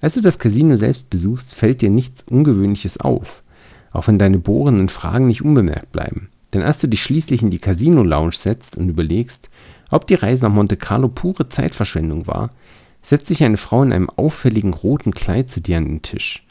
Als 0.00 0.14
du 0.14 0.20
das 0.20 0.38
Casino 0.38 0.76
selbst 0.76 1.10
besuchst, 1.10 1.54
fällt 1.54 1.82
dir 1.82 1.90
nichts 1.90 2.24
Ungewöhnliches 2.24 2.98
auf, 2.98 3.42
auch 3.92 4.08
wenn 4.08 4.18
deine 4.18 4.38
bohrenden 4.38 4.88
Fragen 4.88 5.26
nicht 5.26 5.42
unbemerkt 5.42 5.92
bleiben. 5.92 6.28
Denn 6.52 6.62
als 6.62 6.80
du 6.80 6.88
dich 6.88 7.02
schließlich 7.02 7.42
in 7.42 7.50
die 7.50 7.58
Casino-Lounge 7.58 8.32
setzt 8.32 8.76
und 8.76 8.88
überlegst, 8.88 9.50
ob 9.90 10.06
die 10.06 10.14
Reise 10.14 10.44
nach 10.44 10.52
Monte 10.52 10.76
Carlo 10.76 11.08
pure 11.08 11.48
Zeitverschwendung 11.48 12.26
war, 12.26 12.50
setzt 13.02 13.28
sich 13.28 13.44
eine 13.44 13.56
Frau 13.56 13.82
in 13.82 13.92
einem 13.92 14.10
auffälligen 14.10 14.74
roten 14.74 15.12
Kleid 15.12 15.50
zu 15.50 15.60
dir 15.60 15.78
an 15.78 15.86
den 15.86 16.02
Tisch. 16.02 16.44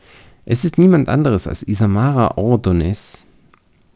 Es 0.45 0.63
ist 0.63 0.77
niemand 0.77 1.09
anderes 1.09 1.47
als 1.47 1.63
Isamara 1.63 2.37
Ordonez. 2.37 3.25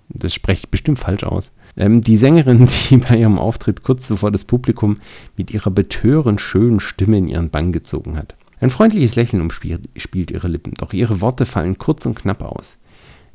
Das 0.10 0.34
spreche 0.34 0.62
ich 0.66 0.70
bestimmt 0.70 1.00
falsch 1.00 1.24
aus. 1.24 1.52
Ähm, 1.76 2.02
die 2.02 2.18
Sängerin, 2.18 2.68
die 2.90 2.98
bei 2.98 3.18
ihrem 3.18 3.40
Auftritt 3.40 3.84
kurz 3.84 4.08
zuvor 4.08 4.32
das 4.32 4.44
Publikum 4.44 4.98
mit 5.38 5.52
ihrer 5.52 5.72
betörend 5.72 6.42
schönen 6.42 6.80
Stimme 6.80 7.18
in 7.18 7.28
ihren 7.28 7.50
Bann 7.50 7.72
gezogen 7.72 8.18
hat. 8.18 8.36
Ein 8.60 8.70
freundliches 8.70 9.16
Lächeln 9.16 9.42
umspielt 9.42 10.32
ihre 10.32 10.48
Lippen, 10.48 10.74
doch 10.78 10.94
ihre 10.94 11.20
Worte 11.20 11.46
fallen 11.46 11.78
kurz 11.78 12.06
und 12.06 12.16
knapp 12.16 12.42
aus. 12.42 12.78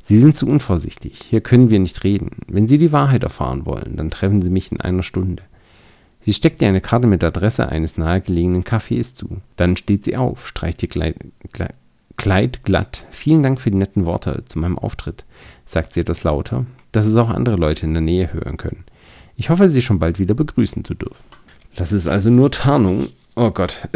Sie 0.01 0.17
sind 0.17 0.35
zu 0.35 0.47
unvorsichtig. 0.47 1.19
Hier 1.29 1.41
können 1.41 1.69
wir 1.69 1.79
nicht 1.79 2.03
reden. 2.03 2.31
Wenn 2.47 2.67
Sie 2.67 2.79
die 2.79 2.91
Wahrheit 2.91 3.23
erfahren 3.23 3.65
wollen, 3.65 3.97
dann 3.97 4.09
treffen 4.09 4.41
Sie 4.41 4.49
mich 4.49 4.71
in 4.71 4.81
einer 4.81 5.03
Stunde. 5.03 5.43
Sie 6.21 6.33
steckt 6.33 6.61
dir 6.61 6.67
eine 6.67 6.81
Karte 6.81 7.07
mit 7.07 7.23
Adresse 7.23 7.69
eines 7.69 7.97
nahegelegenen 7.97 8.63
Cafés 8.63 9.13
zu. 9.13 9.37
Dann 9.55 9.77
steht 9.77 10.05
sie 10.05 10.17
auf, 10.17 10.47
streicht 10.47 10.81
ihr 10.83 10.89
Kleid, 10.89 11.15
Kleid 12.17 12.63
glatt. 12.63 13.05
Vielen 13.11 13.43
Dank 13.43 13.61
für 13.61 13.71
die 13.71 13.77
netten 13.77 14.05
Worte 14.05 14.43
zu 14.45 14.59
meinem 14.59 14.77
Auftritt, 14.77 15.25
sagt 15.65 15.93
sie 15.93 16.01
etwas 16.01 16.23
lauter, 16.23 16.65
dass 16.91 17.05
es 17.05 17.15
auch 17.15 17.29
andere 17.29 17.55
Leute 17.55 17.85
in 17.85 17.93
der 17.93 18.01
Nähe 18.01 18.33
hören 18.33 18.57
können. 18.57 18.85
Ich 19.35 19.49
hoffe, 19.49 19.69
Sie 19.69 19.81
schon 19.81 19.99
bald 19.99 20.19
wieder 20.19 20.33
begrüßen 20.33 20.83
zu 20.83 20.93
dürfen. 20.93 21.23
Das 21.75 21.93
ist 21.93 22.07
also 22.07 22.29
nur 22.29 22.51
Tarnung. 22.51 23.07
Oh 23.35 23.51
Gott. 23.51 23.87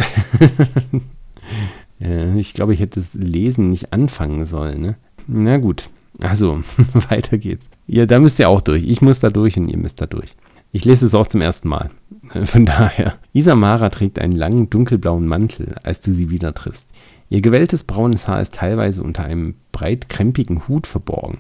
ich 2.38 2.54
glaube, 2.54 2.74
ich 2.74 2.80
hätte 2.80 3.00
das 3.00 3.14
Lesen 3.14 3.70
nicht 3.70 3.92
anfangen 3.92 4.46
sollen. 4.46 4.82
Ne? 4.82 4.96
Na 5.28 5.58
gut. 5.58 5.90
Also, 6.22 6.62
weiter 7.10 7.38
geht's. 7.38 7.70
Ja, 7.88 8.06
da 8.06 8.20
müsst 8.20 8.40
ihr 8.40 8.50
auch 8.50 8.62
durch. 8.62 8.84
Ich 8.84 9.02
muss 9.02 9.20
da 9.20 9.30
durch 9.30 9.58
und 9.58 9.68
ihr 9.68 9.78
müsst 9.78 10.00
da 10.00 10.06
durch. 10.06 10.36
Ich 10.72 10.86
lese 10.86 11.06
es 11.06 11.14
auch 11.14 11.28
zum 11.28 11.42
ersten 11.42 11.68
Mal. 11.68 11.90
Von 12.46 12.66
daher. 12.66 13.16
Isamara 13.34 13.90
trägt 13.90 14.20
einen 14.20 14.36
langen 14.36 14.70
dunkelblauen 14.70 15.28
Mantel, 15.28 15.76
als 15.84 16.02
du 16.02 16.14
sie 16.14 16.30
wieder 16.30 16.54
triffst. 16.54 16.90
Ihr 17.30 17.42
gewelltes 17.42 17.84
braunes 17.84 18.28
Haar 18.28 18.42
ist 18.42 18.56
teilweise 18.56 19.02
unter 19.02 19.24
einem 19.24 19.56
breit 19.72 20.10
krempigen 20.10 20.68
Hut 20.68 20.88
verborgen. 20.88 21.40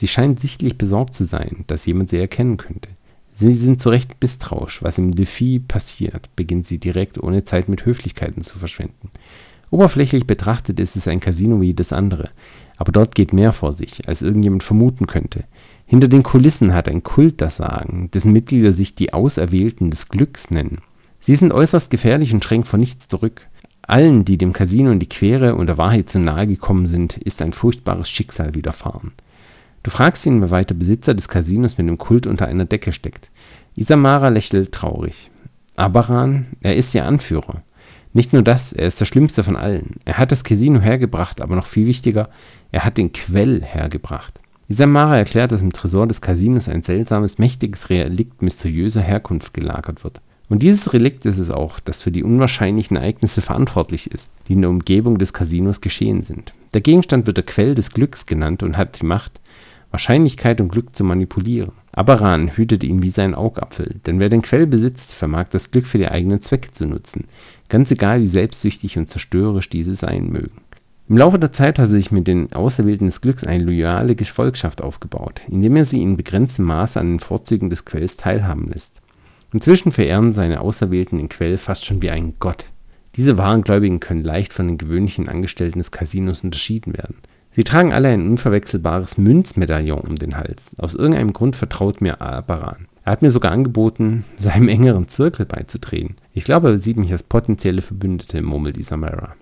Sie 0.00 0.08
scheint 0.08 0.40
sichtlich 0.40 0.78
besorgt 0.78 1.14
zu 1.14 1.26
sein, 1.26 1.64
dass 1.66 1.84
jemand 1.84 2.08
sie 2.08 2.16
erkennen 2.16 2.56
könnte. 2.56 2.88
Sie 3.34 3.52
sind 3.52 3.82
zu 3.82 3.90
Recht 3.90 4.12
misstrauisch, 4.22 4.82
was 4.82 4.96
im 4.96 5.14
Defi 5.14 5.58
passiert, 5.58 6.34
beginnt 6.36 6.66
sie 6.66 6.78
direkt, 6.78 7.22
ohne 7.22 7.44
Zeit 7.44 7.68
mit 7.68 7.84
Höflichkeiten 7.84 8.40
zu 8.40 8.58
verschwenden. 8.58 9.10
Oberflächlich 9.68 10.26
betrachtet 10.26 10.80
ist 10.80 10.96
es 10.96 11.06
ein 11.06 11.20
Casino 11.20 11.60
wie 11.60 11.66
jedes 11.66 11.92
andere, 11.92 12.30
aber 12.78 12.92
dort 12.92 13.14
geht 13.14 13.34
mehr 13.34 13.52
vor 13.52 13.74
sich, 13.74 14.08
als 14.08 14.22
irgendjemand 14.22 14.62
vermuten 14.62 15.06
könnte. 15.06 15.44
Hinter 15.84 16.08
den 16.08 16.22
Kulissen 16.22 16.72
hat 16.72 16.88
ein 16.88 17.02
Kult 17.02 17.42
das 17.42 17.56
Sagen, 17.56 18.10
dessen 18.10 18.32
Mitglieder 18.32 18.72
sich 18.72 18.94
die 18.94 19.12
Auserwählten 19.12 19.90
des 19.90 20.08
Glücks 20.08 20.50
nennen. 20.50 20.78
Sie 21.18 21.36
sind 21.36 21.52
äußerst 21.52 21.90
gefährlich 21.90 22.32
und 22.32 22.42
schränken 22.42 22.66
vor 22.66 22.78
nichts 22.78 23.06
zurück. 23.06 23.48
Allen, 23.82 24.24
die 24.24 24.38
dem 24.38 24.54
Casino 24.54 24.92
in 24.92 24.98
die 24.98 25.10
Quere 25.10 25.56
und 25.56 25.66
der 25.66 25.76
Wahrheit 25.76 26.08
zu 26.08 26.18
nahe 26.18 26.46
gekommen 26.46 26.86
sind, 26.86 27.18
ist 27.18 27.42
ein 27.42 27.52
furchtbares 27.52 28.08
Schicksal 28.08 28.54
widerfahren. 28.54 29.12
Du 29.82 29.90
fragst 29.90 30.26
ihn, 30.26 30.40
wer 30.42 30.50
weiter 30.50 30.74
Besitzer 30.74 31.14
des 31.14 31.28
Casinos 31.28 31.78
mit 31.78 31.88
dem 31.88 31.96
Kult 31.96 32.26
unter 32.26 32.46
einer 32.46 32.66
Decke 32.66 32.92
steckt. 32.92 33.30
Isamara 33.76 34.28
lächelt 34.28 34.72
traurig. 34.72 35.30
Abaran, 35.76 36.46
er 36.60 36.76
ist 36.76 36.94
ihr 36.94 37.06
Anführer. 37.06 37.62
Nicht 38.12 38.32
nur 38.32 38.42
das, 38.42 38.72
er 38.72 38.86
ist 38.86 39.00
der 39.00 39.06
Schlimmste 39.06 39.42
von 39.42 39.56
allen. 39.56 39.96
Er 40.04 40.18
hat 40.18 40.32
das 40.32 40.44
Casino 40.44 40.80
hergebracht, 40.80 41.40
aber 41.40 41.56
noch 41.56 41.66
viel 41.66 41.86
wichtiger, 41.86 42.28
er 42.72 42.84
hat 42.84 42.98
den 42.98 43.12
Quell 43.12 43.62
hergebracht. 43.62 44.40
Isamara 44.68 45.16
erklärt, 45.16 45.52
dass 45.52 45.62
im 45.62 45.72
Tresor 45.72 46.06
des 46.06 46.20
Casinos 46.20 46.68
ein 46.68 46.82
seltsames, 46.82 47.38
mächtiges 47.38 47.88
Relikt 47.88 48.42
mysteriöser 48.42 49.00
Herkunft 49.00 49.54
gelagert 49.54 50.04
wird. 50.04 50.20
Und 50.48 50.62
dieses 50.62 50.92
Relikt 50.92 51.24
ist 51.26 51.38
es 51.38 51.50
auch, 51.50 51.78
das 51.78 52.02
für 52.02 52.10
die 52.10 52.24
unwahrscheinlichen 52.24 52.96
Ereignisse 52.96 53.40
verantwortlich 53.40 54.10
ist, 54.10 54.30
die 54.48 54.54
in 54.54 54.62
der 54.62 54.70
Umgebung 54.70 55.16
des 55.18 55.32
Casinos 55.32 55.80
geschehen 55.80 56.22
sind. 56.22 56.52
Der 56.74 56.80
Gegenstand 56.80 57.26
wird 57.26 57.36
der 57.36 57.46
Quell 57.46 57.76
des 57.76 57.92
Glücks 57.92 58.26
genannt 58.26 58.64
und 58.64 58.76
hat 58.76 59.00
die 59.00 59.06
Macht, 59.06 59.39
Wahrscheinlichkeit 59.90 60.60
und 60.60 60.68
Glück 60.68 60.94
zu 60.94 61.04
manipulieren. 61.04 61.72
Abaran 61.92 62.56
hütet 62.56 62.84
ihn 62.84 63.02
wie 63.02 63.08
seinen 63.08 63.34
Augapfel, 63.34 63.96
denn 64.06 64.20
wer 64.20 64.28
den 64.28 64.42
Quell 64.42 64.66
besitzt, 64.66 65.14
vermag 65.14 65.48
das 65.50 65.70
Glück 65.70 65.86
für 65.86 65.98
die 65.98 66.08
eigenen 66.08 66.42
Zwecke 66.42 66.70
zu 66.72 66.86
nutzen, 66.86 67.24
ganz 67.68 67.90
egal 67.90 68.20
wie 68.20 68.26
selbstsüchtig 68.26 68.96
und 68.96 69.08
zerstörerisch 69.08 69.68
diese 69.68 69.94
sein 69.94 70.30
mögen. 70.30 70.60
Im 71.08 71.16
Laufe 71.16 71.40
der 71.40 71.50
Zeit 71.50 71.80
hat 71.80 71.88
sich 71.88 72.12
mit 72.12 72.28
den 72.28 72.52
Auserwählten 72.52 73.08
des 73.08 73.20
Glücks 73.20 73.42
eine 73.42 73.64
loyale 73.64 74.14
Gefolgschaft 74.14 74.80
aufgebaut, 74.80 75.40
indem 75.48 75.74
er 75.74 75.84
sie 75.84 76.00
in 76.00 76.16
begrenztem 76.16 76.66
Maße 76.66 77.00
an 77.00 77.14
den 77.14 77.18
Vorzügen 77.18 77.68
des 77.68 77.84
Quells 77.84 78.16
teilhaben 78.16 78.68
lässt. 78.68 79.02
Inzwischen 79.52 79.90
verehren 79.90 80.32
seine 80.32 80.60
Auserwählten 80.60 81.18
den 81.18 81.28
Quell 81.28 81.56
fast 81.56 81.84
schon 81.84 82.00
wie 82.00 82.10
einen 82.10 82.34
Gott. 82.38 82.66
Diese 83.16 83.36
wahren 83.36 83.62
Gläubigen 83.62 83.98
können 83.98 84.22
leicht 84.22 84.52
von 84.52 84.68
den 84.68 84.78
gewöhnlichen 84.78 85.28
Angestellten 85.28 85.80
des 85.80 85.90
Casinos 85.90 86.44
unterschieden 86.44 86.92
werden. 86.96 87.16
Sie 87.52 87.64
tragen 87.64 87.92
alle 87.92 88.08
ein 88.08 88.28
unverwechselbares 88.28 89.18
Münzmedaillon 89.18 90.00
um 90.00 90.16
den 90.16 90.36
Hals. 90.36 90.78
Aus 90.78 90.94
irgendeinem 90.94 91.32
Grund 91.32 91.56
vertraut 91.56 92.00
mir 92.00 92.20
Abaran. 92.20 92.86
Er 93.04 93.12
hat 93.12 93.22
mir 93.22 93.30
sogar 93.30 93.50
angeboten, 93.50 94.24
seinem 94.38 94.68
engeren 94.68 95.08
Zirkel 95.08 95.46
beizutreten. 95.46 96.16
Ich 96.32 96.44
glaube, 96.44 96.70
er 96.70 96.78
sieht 96.78 96.96
mich 96.96 97.10
als 97.10 97.24
potenzielle 97.24 97.82
Verbündete, 97.82 98.40
murmelt 98.42 98.76
Isamara. 98.76 99.34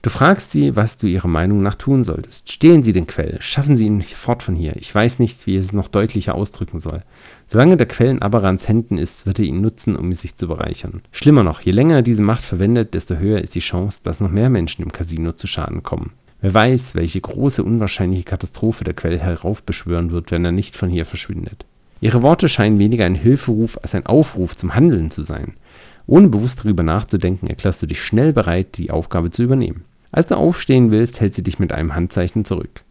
Du 0.00 0.10
fragst 0.10 0.52
sie, 0.52 0.76
was 0.76 0.96
du 0.96 1.08
ihrer 1.08 1.26
Meinung 1.26 1.60
nach 1.60 1.74
tun 1.74 2.04
solltest. 2.04 2.52
Stehlen 2.52 2.82
sie 2.82 2.92
den 2.92 3.08
Quell, 3.08 3.38
schaffen 3.40 3.76
sie 3.76 3.86
ihn 3.86 4.00
fort 4.02 4.44
von 4.44 4.54
hier. 4.54 4.76
Ich 4.76 4.94
weiß 4.94 5.18
nicht, 5.18 5.44
wie 5.46 5.54
ich 5.54 5.60
es 5.60 5.72
noch 5.72 5.88
deutlicher 5.88 6.36
ausdrücken 6.36 6.78
soll. 6.78 7.02
Solange 7.48 7.76
der 7.76 7.88
Quell 7.88 8.10
in 8.10 8.22
Abarans 8.22 8.68
Händen 8.68 8.96
ist, 8.96 9.26
wird 9.26 9.40
er 9.40 9.46
ihn 9.46 9.60
nutzen, 9.60 9.96
um 9.96 10.12
sich 10.12 10.36
zu 10.36 10.46
bereichern. 10.46 11.02
Schlimmer 11.10 11.42
noch, 11.42 11.62
je 11.62 11.72
länger 11.72 11.96
er 11.96 12.02
diese 12.02 12.22
Macht 12.22 12.44
verwendet, 12.44 12.94
desto 12.94 13.16
höher 13.16 13.42
ist 13.42 13.56
die 13.56 13.60
Chance, 13.60 14.00
dass 14.04 14.20
noch 14.20 14.30
mehr 14.30 14.50
Menschen 14.50 14.82
im 14.82 14.92
Casino 14.92 15.32
zu 15.32 15.48
Schaden 15.48 15.82
kommen. 15.82 16.12
Wer 16.40 16.54
weiß, 16.54 16.94
welche 16.94 17.20
große 17.20 17.64
unwahrscheinliche 17.64 18.24
Katastrophe 18.24 18.84
der 18.84 18.94
Quell 18.94 19.18
heraufbeschwören 19.18 20.12
wird, 20.12 20.30
wenn 20.30 20.44
er 20.44 20.52
nicht 20.52 20.76
von 20.76 20.88
hier 20.88 21.04
verschwindet. 21.04 21.64
Ihre 22.00 22.22
Worte 22.22 22.48
scheinen 22.48 22.78
weniger 22.78 23.04
ein 23.06 23.16
Hilferuf 23.16 23.78
als 23.82 23.94
ein 23.94 24.06
Aufruf 24.06 24.56
zum 24.56 24.74
Handeln 24.74 25.10
zu 25.10 25.22
sein. 25.22 25.54
Ohne 26.06 26.28
bewusst 26.28 26.60
darüber 26.60 26.84
nachzudenken, 26.84 27.48
erklärst 27.48 27.82
du 27.82 27.86
dich 27.86 28.02
schnell 28.02 28.32
bereit, 28.32 28.78
die 28.78 28.90
Aufgabe 28.90 29.30
zu 29.30 29.42
übernehmen. 29.42 29.84
Als 30.12 30.28
du 30.28 30.36
aufstehen 30.36 30.90
willst, 30.90 31.20
hält 31.20 31.34
sie 31.34 31.42
dich 31.42 31.58
mit 31.58 31.72
einem 31.72 31.94
Handzeichen 31.94 32.44
zurück. 32.44 32.82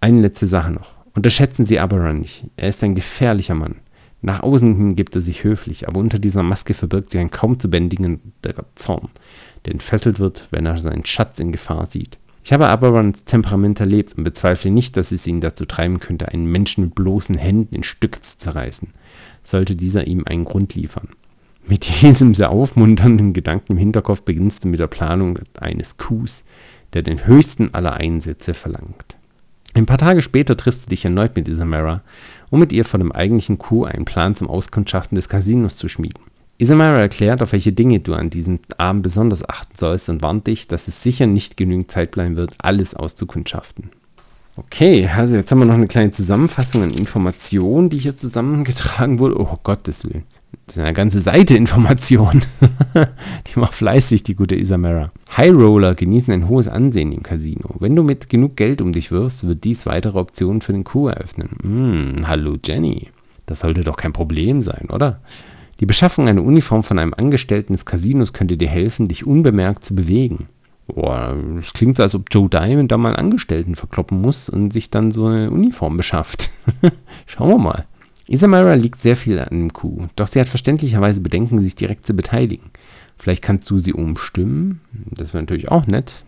Eine 0.00 0.20
letzte 0.20 0.46
Sache 0.46 0.70
noch. 0.70 0.88
Unterschätzen 1.14 1.66
Sie 1.66 1.78
Aberon 1.78 2.20
nicht. 2.20 2.44
Er 2.56 2.68
ist 2.68 2.82
ein 2.82 2.94
gefährlicher 2.94 3.54
Mann. 3.54 3.76
Nach 4.22 4.42
außen 4.42 4.76
hin 4.76 4.96
gibt 4.96 5.14
er 5.16 5.20
sich 5.20 5.44
höflich, 5.44 5.88
aber 5.88 5.98
unter 5.98 6.18
dieser 6.18 6.44
Maske 6.44 6.74
verbirgt 6.74 7.10
sich 7.10 7.20
ein 7.20 7.32
kaum 7.32 7.58
zu 7.58 7.68
bändigender 7.68 8.20
Zorn, 8.76 9.08
der 9.66 9.72
entfesselt 9.72 10.20
wird, 10.20 10.46
wenn 10.52 10.64
er 10.64 10.78
seinen 10.78 11.04
Schatz 11.04 11.40
in 11.40 11.52
Gefahr 11.52 11.86
sieht. 11.86 12.18
Ich 12.44 12.52
habe 12.52 12.68
Aberons 12.68 13.24
Temperament 13.24 13.78
erlebt 13.78 14.18
und 14.18 14.24
bezweifle 14.24 14.70
nicht, 14.70 14.96
dass 14.96 15.12
es 15.12 15.26
ihn 15.26 15.40
dazu 15.40 15.64
treiben 15.64 16.00
könnte, 16.00 16.28
einen 16.28 16.46
Menschen 16.46 16.84
mit 16.84 16.94
bloßen 16.94 17.36
Händen 17.36 17.74
in 17.74 17.82
Stücke 17.84 18.20
zu 18.20 18.38
zerreißen, 18.38 18.88
sollte 19.44 19.76
dieser 19.76 20.06
ihm 20.08 20.24
einen 20.26 20.44
Grund 20.44 20.74
liefern. 20.74 21.08
Mit 21.64 22.02
diesem 22.02 22.34
sehr 22.34 22.50
aufmunternden 22.50 23.32
Gedanken 23.32 23.72
im 23.72 23.78
Hinterkopf 23.78 24.22
beginnst 24.22 24.64
du 24.64 24.68
mit 24.68 24.80
der 24.80 24.88
Planung 24.88 25.38
eines 25.60 25.96
Coups, 25.96 26.44
der 26.92 27.02
den 27.02 27.26
höchsten 27.26 27.72
aller 27.74 27.94
Einsätze 27.94 28.54
verlangt. 28.54 29.16
Ein 29.74 29.86
paar 29.86 29.98
Tage 29.98 30.20
später 30.20 30.56
triffst 30.56 30.86
du 30.86 30.90
dich 30.90 31.04
erneut 31.04 31.36
mit 31.36 31.48
Isamara, 31.48 32.02
um 32.50 32.60
mit 32.60 32.72
ihr 32.72 32.84
vor 32.84 32.98
dem 32.98 33.12
eigentlichen 33.12 33.58
Coup 33.58 33.84
einen 33.84 34.04
Plan 34.04 34.34
zum 34.34 34.50
Auskundschaften 34.50 35.14
des 35.14 35.28
Casinos 35.28 35.76
zu 35.76 35.88
schmieden. 35.88 36.20
Isamara 36.58 37.00
erklärt, 37.00 37.42
auf 37.42 37.52
welche 37.52 37.72
Dinge 37.72 38.00
du 38.00 38.14
an 38.14 38.30
diesem 38.30 38.60
Abend 38.78 39.02
besonders 39.02 39.48
achten 39.48 39.76
sollst 39.76 40.08
und 40.08 40.22
warnt 40.22 40.46
dich, 40.46 40.68
dass 40.68 40.88
es 40.88 41.02
sicher 41.02 41.26
nicht 41.26 41.56
genügend 41.56 41.90
Zeit 41.90 42.10
bleiben 42.12 42.36
wird, 42.36 42.54
alles 42.58 42.94
auszukundschaften. 42.94 43.90
Okay, 44.56 45.08
also 45.08 45.34
jetzt 45.34 45.50
haben 45.50 45.60
wir 45.60 45.64
noch 45.64 45.74
eine 45.74 45.86
kleine 45.86 46.10
Zusammenfassung 46.10 46.82
an 46.82 46.90
Informationen, 46.90 47.88
die 47.88 47.98
hier 47.98 48.16
zusammengetragen 48.16 49.18
wurde. 49.18 49.40
Oh 49.40 49.58
Gottes 49.62 50.04
Willen. 50.04 50.24
Das 50.66 50.76
ist 50.76 50.82
eine 50.82 50.92
ganze 50.92 51.20
Seite 51.20 51.56
Informationen. 51.56 52.42
die 52.94 53.58
macht 53.58 53.74
fleißig, 53.74 54.22
die 54.22 54.34
gute 54.34 54.54
Isamara. 54.54 55.10
High 55.36 55.54
Roller 55.54 55.94
genießen 55.94 56.32
ein 56.32 56.48
hohes 56.48 56.68
Ansehen 56.68 57.12
im 57.12 57.22
Casino. 57.22 57.74
Wenn 57.78 57.96
du 57.96 58.02
mit 58.02 58.28
genug 58.28 58.56
Geld 58.56 58.82
um 58.82 58.92
dich 58.92 59.10
wirfst, 59.10 59.46
wird 59.46 59.64
dies 59.64 59.86
weitere 59.86 60.18
Optionen 60.18 60.60
für 60.60 60.72
den 60.72 60.84
Coup 60.84 61.08
eröffnen. 61.08 61.56
Hm, 61.62 62.28
hallo 62.28 62.56
Jenny. 62.62 63.08
Das 63.46 63.60
sollte 63.60 63.80
doch 63.82 63.96
kein 63.96 64.12
Problem 64.12 64.62
sein, 64.62 64.88
oder? 64.90 65.20
Die 65.82 65.86
Beschaffung 65.86 66.28
einer 66.28 66.44
Uniform 66.44 66.84
von 66.84 67.00
einem 67.00 67.12
Angestellten 67.12 67.72
des 67.72 67.84
Casinos 67.84 68.32
könnte 68.32 68.56
dir 68.56 68.68
helfen, 68.68 69.08
dich 69.08 69.26
unbemerkt 69.26 69.84
zu 69.84 69.96
bewegen. 69.96 70.46
Boah, 70.86 71.36
es 71.58 71.72
klingt 71.72 71.96
so, 71.96 72.04
als 72.04 72.14
ob 72.14 72.26
Joe 72.30 72.48
Diamond 72.48 72.92
da 72.92 72.96
mal 72.96 73.08
einen 73.08 73.16
Angestellten 73.16 73.74
verkloppen 73.74 74.20
muss 74.20 74.48
und 74.48 74.72
sich 74.72 74.90
dann 74.90 75.10
so 75.10 75.26
eine 75.26 75.50
Uniform 75.50 75.96
beschafft. 75.96 76.50
Schauen 77.26 77.48
wir 77.48 77.58
mal. 77.58 77.86
Isamara 78.28 78.74
liegt 78.74 79.00
sehr 79.00 79.16
viel 79.16 79.40
an 79.40 79.48
dem 79.50 79.72
Coup, 79.72 80.08
doch 80.14 80.28
sie 80.28 80.38
hat 80.38 80.46
verständlicherweise 80.46 81.20
Bedenken, 81.20 81.60
sich 81.60 81.74
direkt 81.74 82.06
zu 82.06 82.14
beteiligen. 82.14 82.70
Vielleicht 83.18 83.42
kannst 83.42 83.68
du 83.68 83.80
sie 83.80 83.92
umstimmen, 83.92 84.82
das 85.10 85.34
wäre 85.34 85.42
natürlich 85.42 85.68
auch 85.68 85.88
nett. 85.88 86.22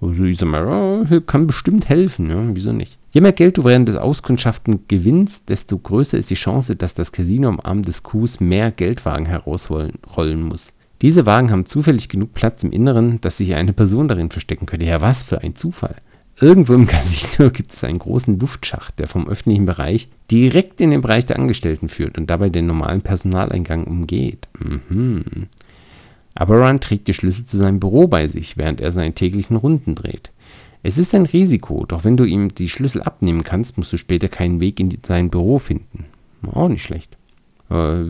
Also 0.00 0.24
Isamara 0.24 1.04
kann 1.24 1.46
bestimmt 1.46 1.88
helfen, 1.88 2.30
ja, 2.30 2.42
wieso 2.52 2.72
nicht? 2.72 2.98
Je 3.18 3.22
mehr 3.22 3.32
Geld 3.32 3.56
du 3.56 3.64
während 3.64 3.88
des 3.88 3.96
Auskundschaften 3.96 4.86
gewinnst, 4.86 5.48
desto 5.48 5.76
größer 5.76 6.16
ist 6.16 6.30
die 6.30 6.36
Chance, 6.36 6.76
dass 6.76 6.94
das 6.94 7.10
Casino 7.10 7.48
am 7.48 7.58
Abend 7.58 7.88
des 7.88 8.04
Coups 8.04 8.38
mehr 8.38 8.70
Geldwagen 8.70 9.26
herausrollen 9.26 10.42
muss. 10.44 10.72
Diese 11.02 11.26
Wagen 11.26 11.50
haben 11.50 11.66
zufällig 11.66 12.08
genug 12.08 12.32
Platz 12.32 12.62
im 12.62 12.70
Inneren, 12.70 13.20
dass 13.20 13.38
sich 13.38 13.56
eine 13.56 13.72
Person 13.72 14.06
darin 14.06 14.30
verstecken 14.30 14.66
könnte. 14.66 14.86
Ja, 14.86 15.00
was 15.00 15.24
für 15.24 15.40
ein 15.40 15.56
Zufall. 15.56 15.96
Irgendwo 16.40 16.74
im 16.74 16.86
Casino 16.86 17.50
gibt 17.50 17.72
es 17.72 17.82
einen 17.82 17.98
großen 17.98 18.38
Luftschacht, 18.38 19.00
der 19.00 19.08
vom 19.08 19.28
öffentlichen 19.28 19.66
Bereich 19.66 20.08
direkt 20.30 20.80
in 20.80 20.92
den 20.92 21.00
Bereich 21.00 21.26
der 21.26 21.40
Angestellten 21.40 21.88
führt 21.88 22.18
und 22.18 22.30
dabei 22.30 22.50
den 22.50 22.66
normalen 22.68 23.02
Personaleingang 23.02 23.82
umgeht. 23.82 24.46
Mhm. 24.60 25.48
Aberan 26.36 26.78
trägt 26.78 27.08
die 27.08 27.14
Schlüssel 27.14 27.44
zu 27.46 27.56
seinem 27.56 27.80
Büro 27.80 28.06
bei 28.06 28.28
sich, 28.28 28.56
während 28.56 28.80
er 28.80 28.92
seine 28.92 29.12
täglichen 29.12 29.56
Runden 29.56 29.96
dreht. 29.96 30.30
Es 30.82 30.98
ist 30.98 31.14
ein 31.14 31.26
Risiko, 31.26 31.84
doch 31.86 32.04
wenn 32.04 32.16
du 32.16 32.24
ihm 32.24 32.54
die 32.54 32.68
Schlüssel 32.68 33.02
abnehmen 33.02 33.42
kannst, 33.42 33.78
musst 33.78 33.92
du 33.92 33.96
später 33.96 34.28
keinen 34.28 34.60
Weg 34.60 34.78
in 34.80 34.96
sein 35.04 35.30
Büro 35.30 35.58
finden. 35.58 36.04
Auch 36.52 36.68
nicht 36.68 36.84
schlecht. 36.84 37.16
Äh, 37.70 38.06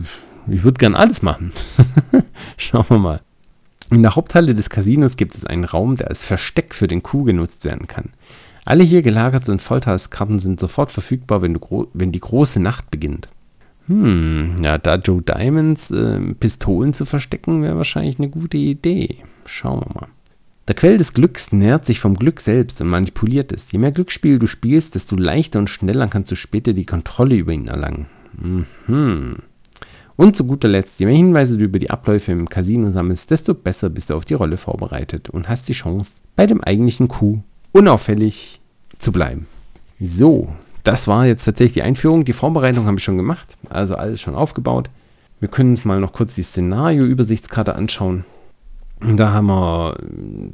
ich 0.47 0.63
würde 0.63 0.77
gern 0.77 0.95
alles 0.95 1.21
machen. 1.21 1.51
Schauen 2.57 2.85
wir 2.89 2.99
mal. 2.99 3.21
In 3.91 4.03
der 4.03 4.15
Haupthalle 4.15 4.53
des 4.53 4.69
Casinos 4.69 5.17
gibt 5.17 5.35
es 5.35 5.45
einen 5.45 5.63
Raum, 5.63 5.95
der 5.95 6.09
als 6.09 6.23
Versteck 6.23 6.75
für 6.75 6.87
den 6.87 7.01
Coup 7.01 7.25
genutzt 7.25 7.65
werden 7.65 7.87
kann. 7.87 8.09
Alle 8.65 8.83
hier 8.83 9.01
gelagerten 9.01 9.57
Volltagskarten 9.57 10.37
sind 10.37 10.59
sofort 10.59 10.91
verfügbar, 10.91 11.41
wenn, 11.41 11.59
wenn, 11.93 12.11
die 12.11 12.19
große 12.19 12.59
Nacht 12.59 12.91
beginnt. 12.91 13.29
Hm, 13.87 14.57
ja, 14.61 14.77
da 14.77 14.95
Joe 14.95 15.23
Diamonds 15.23 15.89
äh, 15.89 16.19
Pistolen 16.35 16.93
zu 16.93 17.05
verstecken, 17.05 17.63
wäre 17.63 17.77
wahrscheinlich 17.77 18.19
eine 18.19 18.29
gute 18.29 18.57
Idee. 18.57 19.17
Schauen 19.45 19.81
wir 19.81 20.01
mal. 20.01 20.07
Der 20.69 20.75
Quell 20.75 20.97
des 20.97 21.15
Glücks 21.15 21.51
nährt 21.51 21.87
sich 21.87 21.99
vom 21.99 22.13
Glück 22.13 22.39
selbst 22.39 22.79
und 22.79 22.89
manipuliert 22.89 23.51
es. 23.51 23.71
Je 23.71 23.79
mehr 23.79 23.91
Glücksspiel 23.91 24.37
du 24.37 24.45
spielst, 24.45 24.93
desto 24.93 25.15
leichter 25.15 25.57
und 25.57 25.67
schneller 25.67 26.07
kannst 26.07 26.29
du 26.29 26.35
später 26.35 26.73
die 26.73 26.85
Kontrolle 26.85 27.33
über 27.33 27.51
ihn 27.51 27.67
erlangen. 27.67 28.05
Mhm. 28.37 29.37
Und 30.15 30.35
zu 30.35 30.45
guter 30.45 30.67
Letzt, 30.67 30.99
je 30.99 31.07
mehr 31.07 31.15
Hinweise 31.15 31.57
du 31.57 31.63
über 31.63 31.79
die 31.79 31.89
Abläufe 31.89 32.31
im 32.31 32.47
Casino 32.47 32.91
sammelst, 32.91 33.31
desto 33.31 33.55
besser 33.55 33.89
bist 33.89 34.11
du 34.11 34.13
auf 34.13 34.25
die 34.25 34.35
Rolle 34.35 34.57
vorbereitet 34.57 35.31
und 35.31 35.49
hast 35.49 35.67
die 35.69 35.73
Chance, 35.73 36.11
bei 36.35 36.45
dem 36.45 36.63
eigentlichen 36.63 37.07
Coup 37.07 37.41
unauffällig 37.71 38.61
zu 38.99 39.11
bleiben. 39.11 39.47
So, 39.99 40.53
das 40.83 41.07
war 41.07 41.25
jetzt 41.25 41.45
tatsächlich 41.45 41.73
die 41.73 41.81
Einführung. 41.81 42.25
Die 42.25 42.33
Vorbereitung 42.33 42.85
habe 42.85 42.99
ich 42.99 43.03
schon 43.03 43.17
gemacht, 43.17 43.57
also 43.71 43.95
alles 43.95 44.21
schon 44.21 44.35
aufgebaut. 44.35 44.91
Wir 45.39 45.49
können 45.49 45.71
uns 45.71 45.83
mal 45.83 45.99
noch 45.99 46.13
kurz 46.13 46.35
die 46.35 46.43
Szenario-Übersichtskarte 46.43 47.73
anschauen. 47.73 48.23
Da 49.01 49.31
haben 49.31 49.47
wir 49.47 49.97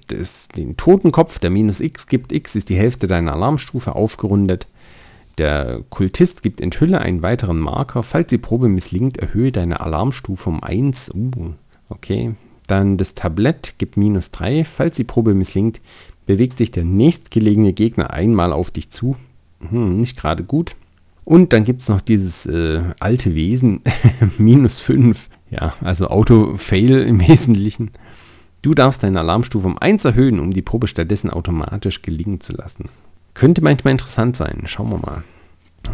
das, 0.07 0.47
den 0.49 0.77
Totenkopf, 0.77 1.39
der 1.39 1.49
minus 1.49 1.79
x 1.79 2.07
gibt. 2.07 2.31
x 2.31 2.55
ist 2.55 2.69
die 2.69 2.77
Hälfte 2.77 3.07
deiner 3.07 3.33
Alarmstufe 3.33 3.95
aufgerundet. 3.95 4.67
Der 5.37 5.81
Kultist 5.89 6.43
gibt 6.43 6.61
Enthülle 6.61 6.99
einen 6.99 7.21
weiteren 7.21 7.59
Marker. 7.59 8.03
Falls 8.03 8.27
die 8.27 8.37
Probe 8.37 8.69
misslingt, 8.69 9.17
erhöhe 9.17 9.51
deine 9.51 9.79
Alarmstufe 9.79 10.49
um 10.49 10.63
1. 10.63 11.11
Uh, 11.13 11.53
okay. 11.89 12.35
Dann 12.67 12.97
das 12.97 13.15
Tablett 13.15 13.75
gibt 13.77 13.97
minus 13.97 14.31
3. 14.31 14.63
Falls 14.63 14.95
die 14.95 15.03
Probe 15.03 15.33
misslingt, 15.33 15.81
bewegt 16.25 16.57
sich 16.57 16.71
der 16.71 16.83
nächstgelegene 16.83 17.73
Gegner 17.73 18.11
einmal 18.11 18.53
auf 18.53 18.71
dich 18.71 18.91
zu. 18.91 19.15
Hm, 19.69 19.97
nicht 19.97 20.17
gerade 20.17 20.43
gut. 20.43 20.75
Und 21.25 21.53
dann 21.53 21.63
gibt 21.63 21.81
es 21.81 21.89
noch 21.89 22.01
dieses 22.01 22.45
äh, 22.45 22.81
alte 22.99 23.35
Wesen, 23.35 23.81
minus 24.37 24.79
5. 24.79 25.29
Ja, 25.49 25.73
also 25.81 26.07
Auto-Fail 26.07 27.01
im 27.01 27.19
Wesentlichen. 27.27 27.91
Du 28.65 28.73
darfst 28.73 29.03
deine 29.03 29.19
Alarmstufe 29.19 29.67
um 29.67 29.77
1 29.77 30.05
erhöhen, 30.05 30.39
um 30.39 30.51
die 30.51 30.63
Probe 30.63 30.87
stattdessen 30.87 31.29
automatisch 31.29 32.01
gelingen 32.01 32.41
zu 32.41 32.51
lassen. 32.51 32.89
Könnte 33.35 33.61
manchmal 33.61 33.91
interessant 33.91 34.35
sein. 34.35 34.63
Schauen 34.65 34.89
wir 34.89 34.97
mal. 34.97 35.23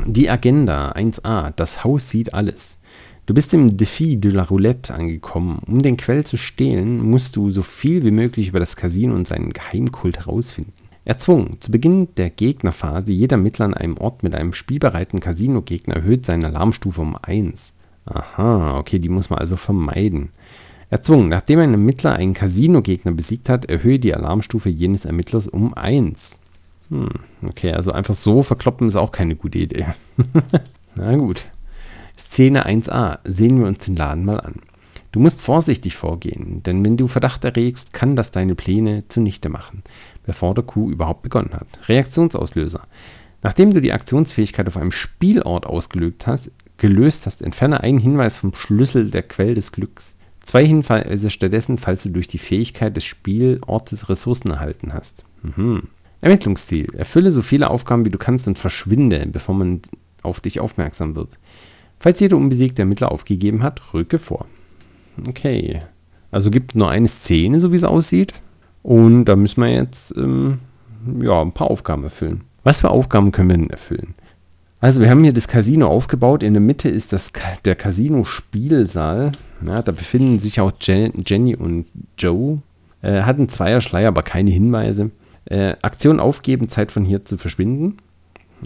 Die 0.06 0.30
Agenda 0.30 0.94
1a. 0.94 1.52
Das 1.58 1.84
Haus 1.84 2.10
sieht 2.10 2.34
alles. 2.34 2.80
Du 3.26 3.34
bist 3.34 3.54
im 3.54 3.76
Défi 3.76 4.22
de 4.22 4.32
la 4.32 4.44
Roulette 4.44 4.94
angekommen. 4.94 5.60
Um 5.66 5.82
den 5.82 5.98
Quell 5.98 6.26
zu 6.26 6.38
stehlen, 6.38 7.04
musst 7.04 7.36
du 7.36 7.52
so 7.52 7.62
viel 7.62 8.06
wie 8.06 8.12
möglich 8.12 8.48
über 8.48 8.62
das 8.62 8.78
Casino 8.78 9.16
und 9.16 9.28
seinen 9.28 9.52
Geheimkult 9.52 10.20
herausfinden. 10.20 10.72
Erzwungen. 11.04 11.58
Zu 11.60 11.72
Beginn 11.72 12.08
der 12.16 12.30
Gegnerphase, 12.30 13.12
jeder 13.12 13.36
Mittler 13.36 13.66
an 13.66 13.74
einem 13.74 13.98
Ort 13.98 14.24
mit 14.24 14.34
einem 14.34 14.54
spielbereiten 14.54 15.20
Casino-Gegner 15.20 15.98
erhöht 15.98 16.26
seine 16.26 16.46
Alarmstufe 16.46 17.02
um 17.02 17.18
1. 17.22 17.74
Aha, 18.06 18.78
okay, 18.78 18.98
die 18.98 19.10
muss 19.10 19.30
man 19.30 19.40
also 19.40 19.58
vermeiden. 19.58 20.30
Erzwungen. 20.92 21.30
Nachdem 21.30 21.60
ein 21.60 21.72
Ermittler 21.72 22.14
einen 22.14 22.34
Casino-Gegner 22.34 23.14
besiegt 23.14 23.50
hat, 23.50 23.66
erhöhe 23.66 23.98
die 23.98 24.14
Alarmstufe 24.14 24.70
jenes 24.70 25.06
Ermittlers 25.06 25.48
um 25.48 25.74
1. 25.74 26.40
Hm, 26.90 27.10
okay, 27.48 27.72
also 27.72 27.94
einfach 27.94 28.14
so 28.14 28.44
verkloppen 28.44 28.88
ist 28.88 28.98
auch 28.98 29.14
keine 29.14 29.36
gute 29.36 29.58
Idee. 29.58 29.86
Na 30.96 31.16
gut. 31.16 31.46
Szene 32.18 32.68
1a. 32.68 33.20
Sehen 33.24 33.60
wir 33.60 33.68
uns 33.68 33.80
den 33.80 33.96
Laden 33.96 34.26
mal 34.26 34.42
an. 34.42 34.56
Du 35.14 35.22
musst 35.22 35.42
vorsichtig 35.42 35.96
vorgehen, 35.96 36.62
denn 36.64 36.84
wenn 36.84 36.98
du 36.98 37.08
Verdacht 37.08 37.44
erregst, 37.46 37.94
kann 37.94 38.18
das 38.18 38.32
deine 38.32 38.56
Pläne 38.56 39.08
zunichte 39.08 39.50
machen, 39.50 39.84
bevor 40.26 40.54
der 40.54 40.64
Coup 40.66 40.90
überhaupt 40.90 41.22
begonnen 41.22 41.54
hat. 41.54 41.68
Reaktionsauslöser. 41.88 42.82
Nachdem 43.42 43.74
du 43.74 43.82
die 43.82 43.94
Aktionsfähigkeit 43.94 44.68
auf 44.68 44.78
einem 44.78 44.92
Spielort 44.92 45.66
ausgelöst 45.66 46.28
hast, 46.28 46.52
gelöst 46.78 47.26
hast, 47.26 47.42
entferne 47.42 47.82
einen 47.82 48.00
Hinweis 48.00 48.36
vom 48.36 48.54
Schlüssel 48.54 49.10
der 49.10 49.24
Quell 49.24 49.54
des 49.56 49.72
Glücks. 49.72 50.16
Zwei 50.52 50.66
Hinweise 50.68 51.30
stattdessen, 51.30 51.78
falls 51.78 52.04
du 52.04 52.10
durch 52.10 52.28
die 52.28 52.38
Fähigkeit 52.38 52.98
des 52.98 53.06
Spielortes 53.06 54.10
Ressourcen 54.10 54.52
erhalten 54.52 54.92
hast. 54.92 55.24
Mhm. 55.44 55.84
Ermittlungsziel. 56.20 56.94
Erfülle 56.94 57.32
so 57.32 57.42
viele 57.42 57.70
Aufgaben 57.70 58.04
wie 58.04 58.10
du 58.10 58.18
kannst 58.18 58.50
und 58.50 58.60
verschwinde, 58.60 59.26
bevor 59.32 59.56
man 59.56 59.82
auf 60.24 60.42
dich 60.42 60.60
aufmerksam 60.60 61.16
wird. 61.16 61.30
Falls 62.02 62.20
jeder 62.20 62.36
unbesiegte 62.36 62.82
Ermittler 62.82 63.14
aufgegeben 63.14 63.64
hat, 63.64 63.94
rücke 63.94 64.20
vor. 64.20 64.46
Okay. 65.26 65.84
Also 66.32 66.52
gibt 66.52 66.76
nur 66.76 66.90
eine 66.90 67.08
Szene, 67.08 67.62
so 67.62 67.72
wie 67.72 67.78
es 67.78 67.86
aussieht. 67.86 68.34
Und 68.84 69.24
da 69.24 69.38
müssen 69.38 69.62
wir 69.62 69.70
jetzt 69.70 70.14
ähm, 70.18 70.60
ja, 71.22 71.42
ein 71.42 71.54
paar 71.54 71.72
Aufgaben 71.72 72.04
erfüllen. 72.04 72.44
Was 72.66 72.82
für 72.82 72.90
Aufgaben 72.90 73.32
können 73.32 73.50
wir 73.52 73.58
denn 73.58 73.70
erfüllen? 73.70 74.16
Also 74.82 75.00
wir 75.00 75.12
haben 75.12 75.24
hier 75.24 75.32
das 75.32 75.48
Casino 75.48 75.88
aufgebaut. 75.88 76.42
In 76.42 76.54
der 76.54 76.62
Mitte 76.62 76.90
ist 76.90 77.14
das, 77.14 77.32
der 77.64 77.76
Casino-Spielsaal. 77.76 79.32
Ja, 79.66 79.82
da 79.84 79.92
befinden 79.92 80.40
sich 80.40 80.60
auch 80.60 80.72
Jenny 80.82 81.56
und 81.56 81.86
Joe. 82.18 82.58
Äh, 83.04 83.22
hatten 83.22 83.48
Zweierschleier, 83.48 84.08
aber 84.08 84.24
keine 84.24 84.50
Hinweise. 84.50 85.12
Äh, 85.46 85.76
Aktion 85.84 86.20
aufgeben, 86.20 86.68
Zeit 86.68 86.92
von 86.92 87.06
hier 87.06 87.24
zu 87.26 87.38
verschwinden. 87.38 87.98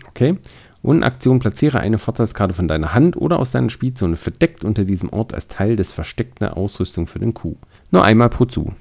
Okay. 0.07 0.37
Und 0.81 1.03
Aktion 1.03 1.39
platziere 1.39 1.79
eine 1.79 1.97
Vorteilskarte 1.97 2.53
von 2.53 2.67
deiner 2.67 2.93
Hand 2.93 3.17
oder 3.17 3.39
aus 3.39 3.51
deiner 3.51 3.69
Spielzone 3.69 4.15
verdeckt 4.15 4.63
unter 4.63 4.85
diesem 4.85 5.09
Ort 5.09 5.33
als 5.33 5.47
Teil 5.49 5.75
des 5.75 5.91
versteckten 5.91 6.47
Ausrüstung 6.47 7.07
für 7.07 7.19
den 7.19 7.33
Coup. 7.33 7.57
Nur 7.91 8.05
einmal 8.05 8.29
pro 8.29 8.45
Zug. 8.45 8.71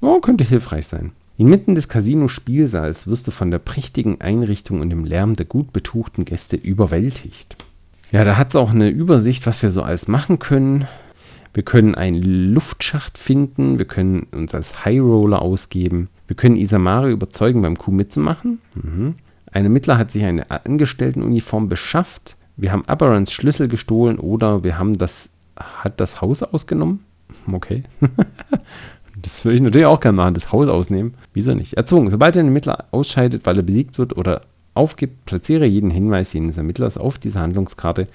Oh, 0.00 0.20
könnte 0.20 0.42
hilfreich 0.42 0.88
sein. 0.88 1.12
Inmitten 1.38 1.76
des 1.76 1.88
Casino-Spielsaals 1.88 3.06
wirst 3.06 3.28
du 3.28 3.30
von 3.30 3.52
der 3.52 3.60
prächtigen 3.60 4.20
Einrichtung 4.20 4.80
und 4.80 4.90
dem 4.90 5.04
Lärm 5.04 5.34
der 5.34 5.46
gut 5.46 5.72
betuchten 5.72 6.24
Gäste 6.24 6.56
überwältigt. 6.56 7.56
Ja, 8.10 8.24
da 8.24 8.36
hat 8.36 8.48
es 8.48 8.56
auch 8.56 8.72
eine 8.72 8.88
Übersicht, 8.88 9.46
was 9.46 9.62
wir 9.62 9.70
so 9.70 9.82
alles 9.82 10.08
machen 10.08 10.40
können. 10.40 10.88
Wir 11.54 11.62
können 11.62 11.94
einen 11.94 12.20
Luftschacht 12.52 13.18
finden, 13.18 13.78
wir 13.78 13.84
können 13.84 14.26
uns 14.32 14.52
als 14.52 14.84
High 14.84 15.00
Roller 15.00 15.40
ausgeben, 15.40 16.08
wir 16.26 16.34
können 16.34 16.56
Isamare 16.56 17.10
überzeugen, 17.10 17.62
beim 17.62 17.78
Coup 17.78 17.94
mitzumachen. 17.94 18.60
Mhm. 18.74 19.14
Ein 19.52 19.64
Ermittler 19.64 19.96
hat 19.96 20.10
sich 20.10 20.24
eine 20.24 20.50
Angestelltenuniform 20.50 21.68
beschafft. 21.68 22.36
Wir 22.56 22.72
haben 22.72 22.84
Aberrants 22.86 23.32
Schlüssel 23.32 23.68
gestohlen 23.68 24.18
oder 24.18 24.64
wir 24.64 24.76
haben 24.76 24.98
das, 24.98 25.30
hat 25.56 26.00
das 26.00 26.20
Haus 26.20 26.42
ausgenommen. 26.42 27.04
Okay. 27.50 27.84
das 29.22 29.44
würde 29.44 29.56
ich 29.56 29.62
natürlich 29.62 29.86
auch 29.86 30.00
gerne 30.00 30.16
machen, 30.16 30.34
das 30.34 30.52
Haus 30.52 30.68
ausnehmen. 30.68 31.14
Wieso 31.32 31.54
nicht? 31.54 31.74
Erzwungen. 31.74 32.10
Sobald 32.10 32.36
ein 32.36 32.46
Ermittler 32.46 32.86
ausscheidet, 32.90 33.46
weil 33.46 33.56
er 33.56 33.62
besiegt 33.62 33.98
wird 33.98 34.16
oder 34.16 34.42
aufgibt, 34.74 35.24
platziere 35.26 35.66
jeden 35.66 35.90
Hinweis 35.90 36.32
jenes 36.32 36.56
Ermittlers 36.56 36.98
auf 36.98 37.18
dieser 37.18 37.40
Handlungskarte, 37.40 38.06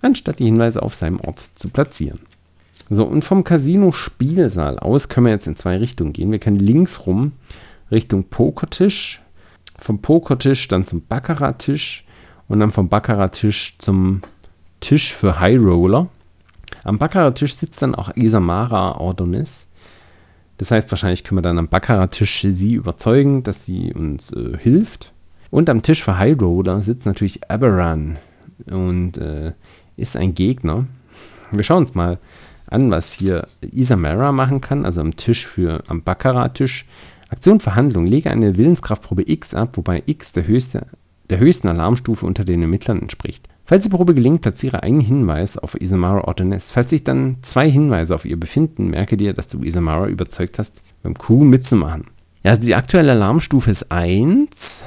anstatt 0.00 0.38
die 0.38 0.44
Hinweise 0.44 0.82
auf 0.82 0.94
seinem 0.94 1.20
Ort 1.20 1.44
zu 1.54 1.68
platzieren. 1.68 2.20
So, 2.90 3.04
und 3.04 3.24
vom 3.24 3.44
Casino-Spielsaal 3.44 4.78
aus 4.78 5.08
können 5.08 5.26
wir 5.26 5.32
jetzt 5.32 5.46
in 5.46 5.56
zwei 5.56 5.78
Richtungen 5.78 6.12
gehen. 6.12 6.30
Wir 6.30 6.38
können 6.38 6.58
links 6.58 7.06
rum 7.06 7.32
Richtung 7.90 8.24
Pokertisch, 8.24 9.22
vom 9.78 10.00
Pokertisch 10.00 10.68
dann 10.68 10.84
zum 10.84 11.02
Baccarat-Tisch 11.02 12.04
und 12.48 12.60
dann 12.60 12.70
vom 12.70 12.88
Baccarat-Tisch 12.88 13.76
zum 13.78 14.20
Tisch 14.80 15.14
für 15.14 15.40
High 15.40 15.58
Roller. 15.58 16.08
Am 16.84 16.98
Baccarat-Tisch 16.98 17.56
sitzt 17.56 17.80
dann 17.80 17.94
auch 17.94 18.14
Isamara 18.14 18.98
Ordonis. 18.98 19.68
Das 20.58 20.70
heißt, 20.70 20.90
wahrscheinlich 20.90 21.24
können 21.24 21.38
wir 21.38 21.42
dann 21.42 21.58
am 21.58 21.68
Baccarat-Tisch 21.68 22.46
sie 22.50 22.74
überzeugen, 22.74 23.42
dass 23.42 23.64
sie 23.64 23.92
uns 23.92 24.32
äh, 24.32 24.56
hilft. 24.58 25.12
Und 25.50 25.68
am 25.68 25.82
Tisch 25.82 26.04
für 26.04 26.18
High 26.18 26.40
Roller 26.40 26.82
sitzt 26.82 27.06
natürlich 27.06 27.50
Aberan 27.50 28.18
und 28.70 29.18
äh, 29.18 29.52
ist 29.96 30.16
ein 30.16 30.34
Gegner. 30.34 30.86
Wir 31.50 31.64
schauen 31.64 31.84
uns 31.84 31.94
mal 31.94 32.18
an, 32.68 32.90
was 32.90 33.12
hier 33.12 33.46
Isamara 33.60 34.32
machen 34.32 34.60
kann, 34.60 34.84
also 34.84 35.00
am 35.00 35.16
Tisch 35.16 35.46
für, 35.46 35.82
am 35.86 36.02
Baccarat-Tisch. 36.02 36.86
Aktion 37.30 37.60
Verhandlung. 37.60 38.06
Lege 38.06 38.30
eine 38.30 38.56
Willenskraftprobe 38.56 39.28
X 39.28 39.54
ab, 39.54 39.76
wobei 39.76 40.02
X 40.06 40.32
der, 40.32 40.46
höchste, 40.46 40.86
der 41.30 41.38
höchsten 41.38 41.68
Alarmstufe 41.68 42.26
unter 42.26 42.44
den 42.44 42.62
Ermittlern 42.62 43.00
entspricht. 43.00 43.48
Falls 43.66 43.84
die 43.84 43.90
Probe 43.90 44.14
gelingt, 44.14 44.42
platziere 44.42 44.82
einen 44.82 45.00
Hinweis 45.00 45.56
auf 45.56 45.80
Isamara 45.80 46.24
Ordones. 46.24 46.70
Falls 46.70 46.90
sich 46.90 47.02
dann 47.02 47.36
zwei 47.40 47.70
Hinweise 47.70 48.14
auf 48.14 48.26
ihr 48.26 48.38
befinden, 48.38 48.90
merke 48.90 49.16
dir, 49.16 49.32
dass 49.32 49.48
du 49.48 49.62
Isamara 49.62 50.08
überzeugt 50.08 50.58
hast, 50.58 50.82
beim 51.02 51.16
Q 51.16 51.44
mitzumachen. 51.44 52.04
Ja, 52.42 52.50
also 52.50 52.60
die 52.62 52.74
aktuelle 52.74 53.12
Alarmstufe 53.12 53.70
ist 53.70 53.90
1. 53.90 54.84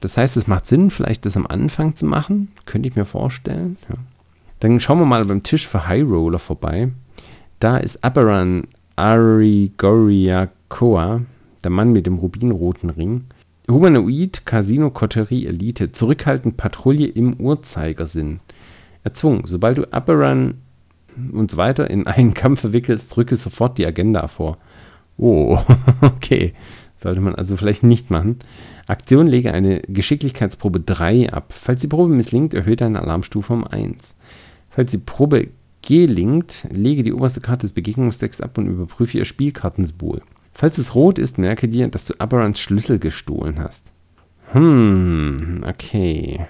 Das 0.00 0.18
heißt, 0.18 0.36
es 0.36 0.46
macht 0.46 0.66
Sinn, 0.66 0.90
vielleicht 0.90 1.24
das 1.24 1.38
am 1.38 1.46
Anfang 1.46 1.96
zu 1.96 2.04
machen. 2.04 2.52
Könnte 2.66 2.88
ich 2.88 2.96
mir 2.96 3.06
vorstellen. 3.06 3.78
Ja. 3.88 3.94
Dann 4.60 4.78
schauen 4.80 4.98
wir 4.98 5.06
mal 5.06 5.24
beim 5.24 5.42
Tisch 5.42 5.66
für 5.66 5.88
High 5.88 6.06
Roller 6.06 6.38
vorbei. 6.38 6.90
Da 7.60 7.78
ist 7.78 8.04
Aberan 8.04 8.64
Arigoriakoa, 8.96 11.22
der 11.64 11.70
Mann 11.70 11.92
mit 11.92 12.04
dem 12.06 12.18
rubinroten 12.18 12.90
Ring. 12.90 13.24
Humanoid, 13.70 14.46
Casino, 14.46 14.90
Kotterie, 14.90 15.46
Elite. 15.46 15.92
Zurückhaltend 15.92 16.56
Patrouille 16.56 17.06
im 17.06 17.34
Uhrzeigersinn. 17.34 18.40
Erzwungen. 19.04 19.42
Sobald 19.44 19.78
du 19.78 19.92
Aberan 19.92 20.54
und 21.32 21.50
so 21.50 21.56
weiter 21.56 21.90
in 21.90 22.06
einen 22.06 22.32
Kampf 22.32 22.60
verwickelst, 22.60 23.14
drücke 23.14 23.36
sofort 23.36 23.76
die 23.76 23.86
Agenda 23.86 24.26
vor. 24.28 24.56
Oh, 25.18 25.58
okay. 26.00 26.54
Sollte 26.96 27.20
man 27.20 27.34
also 27.34 27.56
vielleicht 27.56 27.82
nicht 27.82 28.10
machen. 28.10 28.38
Aktion 28.86 29.26
lege 29.26 29.52
eine 29.52 29.82
Geschicklichkeitsprobe 29.82 30.80
3 30.80 31.32
ab. 31.32 31.52
Falls 31.54 31.80
die 31.80 31.86
Probe 31.88 32.12
misslingt, 32.12 32.54
erhöht 32.54 32.80
deine 32.80 33.00
Alarmstufe 33.02 33.52
um 33.52 33.64
1. 33.64 34.16
Falls 34.70 34.90
die 34.90 34.98
Probe 34.98 35.48
gelingt, 35.82 36.66
lege 36.70 37.02
die 37.02 37.12
oberste 37.12 37.40
Karte 37.40 37.66
des 37.66 37.72
Begegnungsdecks 37.74 38.40
ab 38.40 38.58
und 38.58 38.66
überprüfe 38.66 39.18
ihr 39.18 39.24
Spielkartensymbol. 39.24 40.22
Falls 40.58 40.76
es 40.76 40.96
rot 40.96 41.20
ist, 41.20 41.38
merke 41.38 41.68
dir, 41.68 41.86
dass 41.86 42.04
du 42.04 42.14
Aberrants 42.18 42.58
Schlüssel 42.58 42.98
gestohlen 42.98 43.60
hast. 43.60 43.92
Hm, 44.50 45.62
okay. 45.64 46.48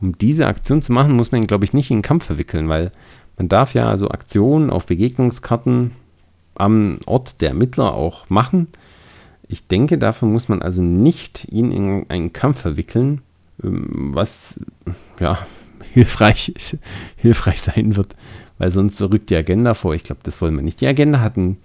Um 0.00 0.16
diese 0.16 0.46
Aktion 0.46 0.80
zu 0.80 0.92
machen, 0.92 1.14
muss 1.14 1.32
man 1.32 1.40
ihn, 1.40 1.48
glaube 1.48 1.64
ich, 1.64 1.72
nicht 1.72 1.90
in 1.90 1.96
den 1.96 2.02
Kampf 2.02 2.26
verwickeln, 2.26 2.68
weil 2.68 2.92
man 3.36 3.48
darf 3.48 3.74
ja 3.74 3.96
so 3.96 4.10
Aktionen 4.10 4.70
auf 4.70 4.86
Begegnungskarten 4.86 5.90
am 6.54 7.00
Ort 7.06 7.40
der 7.40 7.48
Ermittler 7.48 7.94
auch 7.94 8.30
machen. 8.30 8.68
Ich 9.48 9.66
denke, 9.66 9.98
dafür 9.98 10.28
muss 10.28 10.48
man 10.48 10.62
also 10.62 10.80
nicht 10.80 11.48
ihn 11.50 11.72
in 11.72 12.06
einen 12.08 12.32
Kampf 12.32 12.60
verwickeln, 12.60 13.22
ähm, 13.60 14.14
was 14.14 14.60
ja 15.18 15.36
hilfreich, 15.92 16.54
hilfreich 17.16 17.60
sein 17.60 17.96
wird, 17.96 18.14
weil 18.58 18.70
sonst 18.70 19.02
rückt 19.02 19.30
die 19.30 19.36
Agenda 19.36 19.74
vor. 19.74 19.96
Ich 19.96 20.04
glaube, 20.04 20.20
das 20.22 20.40
wollen 20.40 20.54
wir 20.54 20.62
nicht. 20.62 20.80
Die 20.80 20.86
Agenda 20.86 21.18
hat 21.18 21.36
ein, 21.36 21.56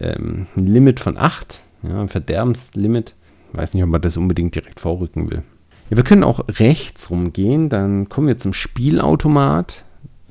ähm, 0.00 0.46
ein 0.56 0.66
Limit 0.66 1.00
von 1.00 1.16
8, 1.16 1.62
ja, 1.82 2.00
ein 2.00 2.08
Verderbenslimit. 2.08 3.14
Ich 3.52 3.58
weiß 3.58 3.74
nicht, 3.74 3.82
ob 3.82 3.90
man 3.90 4.02
das 4.02 4.16
unbedingt 4.16 4.54
direkt 4.54 4.80
vorrücken 4.80 5.30
will. 5.30 5.42
Ja, 5.90 5.96
wir 5.96 6.04
können 6.04 6.24
auch 6.24 6.40
rechts 6.48 7.10
rumgehen, 7.10 7.68
dann 7.68 8.08
kommen 8.08 8.28
wir 8.28 8.38
zum 8.38 8.52
Spielautomat, 8.52 9.84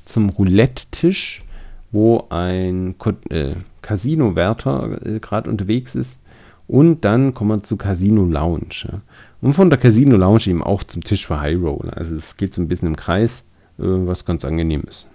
zum 0.06 0.30
Roulette-Tisch, 0.30 1.44
wo 1.92 2.26
ein 2.30 2.96
äh, 3.30 3.56
Casino-Wärter 3.82 5.06
äh, 5.06 5.20
gerade 5.20 5.50
unterwegs 5.50 5.96
ist 5.96 6.20
und 6.68 7.06
dann 7.06 7.34
kommen 7.34 7.60
wir 7.60 7.64
zu 7.64 7.78
Casino 7.78 8.26
Lounge. 8.26 8.84
Ja. 8.84 9.02
Und 9.42 9.54
von 9.54 9.70
der 9.70 9.80
Casino 9.80 10.18
Lounge 10.18 10.48
eben 10.48 10.64
auch 10.64 10.84
zum 10.84 11.04
Tisch 11.04 11.28
für 11.28 11.40
High 11.40 11.62
Roller. 11.62 11.96
Also 11.96 12.16
es 12.16 12.38
geht 12.38 12.54
so 12.54 12.62
ein 12.62 12.68
bisschen 12.68 12.90
im 12.90 12.96
Kreis, 12.96 13.46
äh, 13.80 13.84
was 13.84 14.26
ganz 14.26 14.44
angenehm 14.44 14.84
ist. 14.88 15.08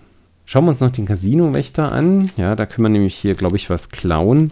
Schauen 0.44 0.64
wir 0.64 0.70
uns 0.70 0.80
noch 0.80 0.90
den 0.90 1.06
Casino-Wächter 1.06 1.92
an. 1.92 2.30
Ja, 2.36 2.56
da 2.56 2.66
können 2.66 2.84
wir 2.84 2.90
nämlich 2.90 3.14
hier, 3.14 3.34
glaube 3.34 3.56
ich, 3.56 3.70
was 3.70 3.90
klauen. 3.90 4.50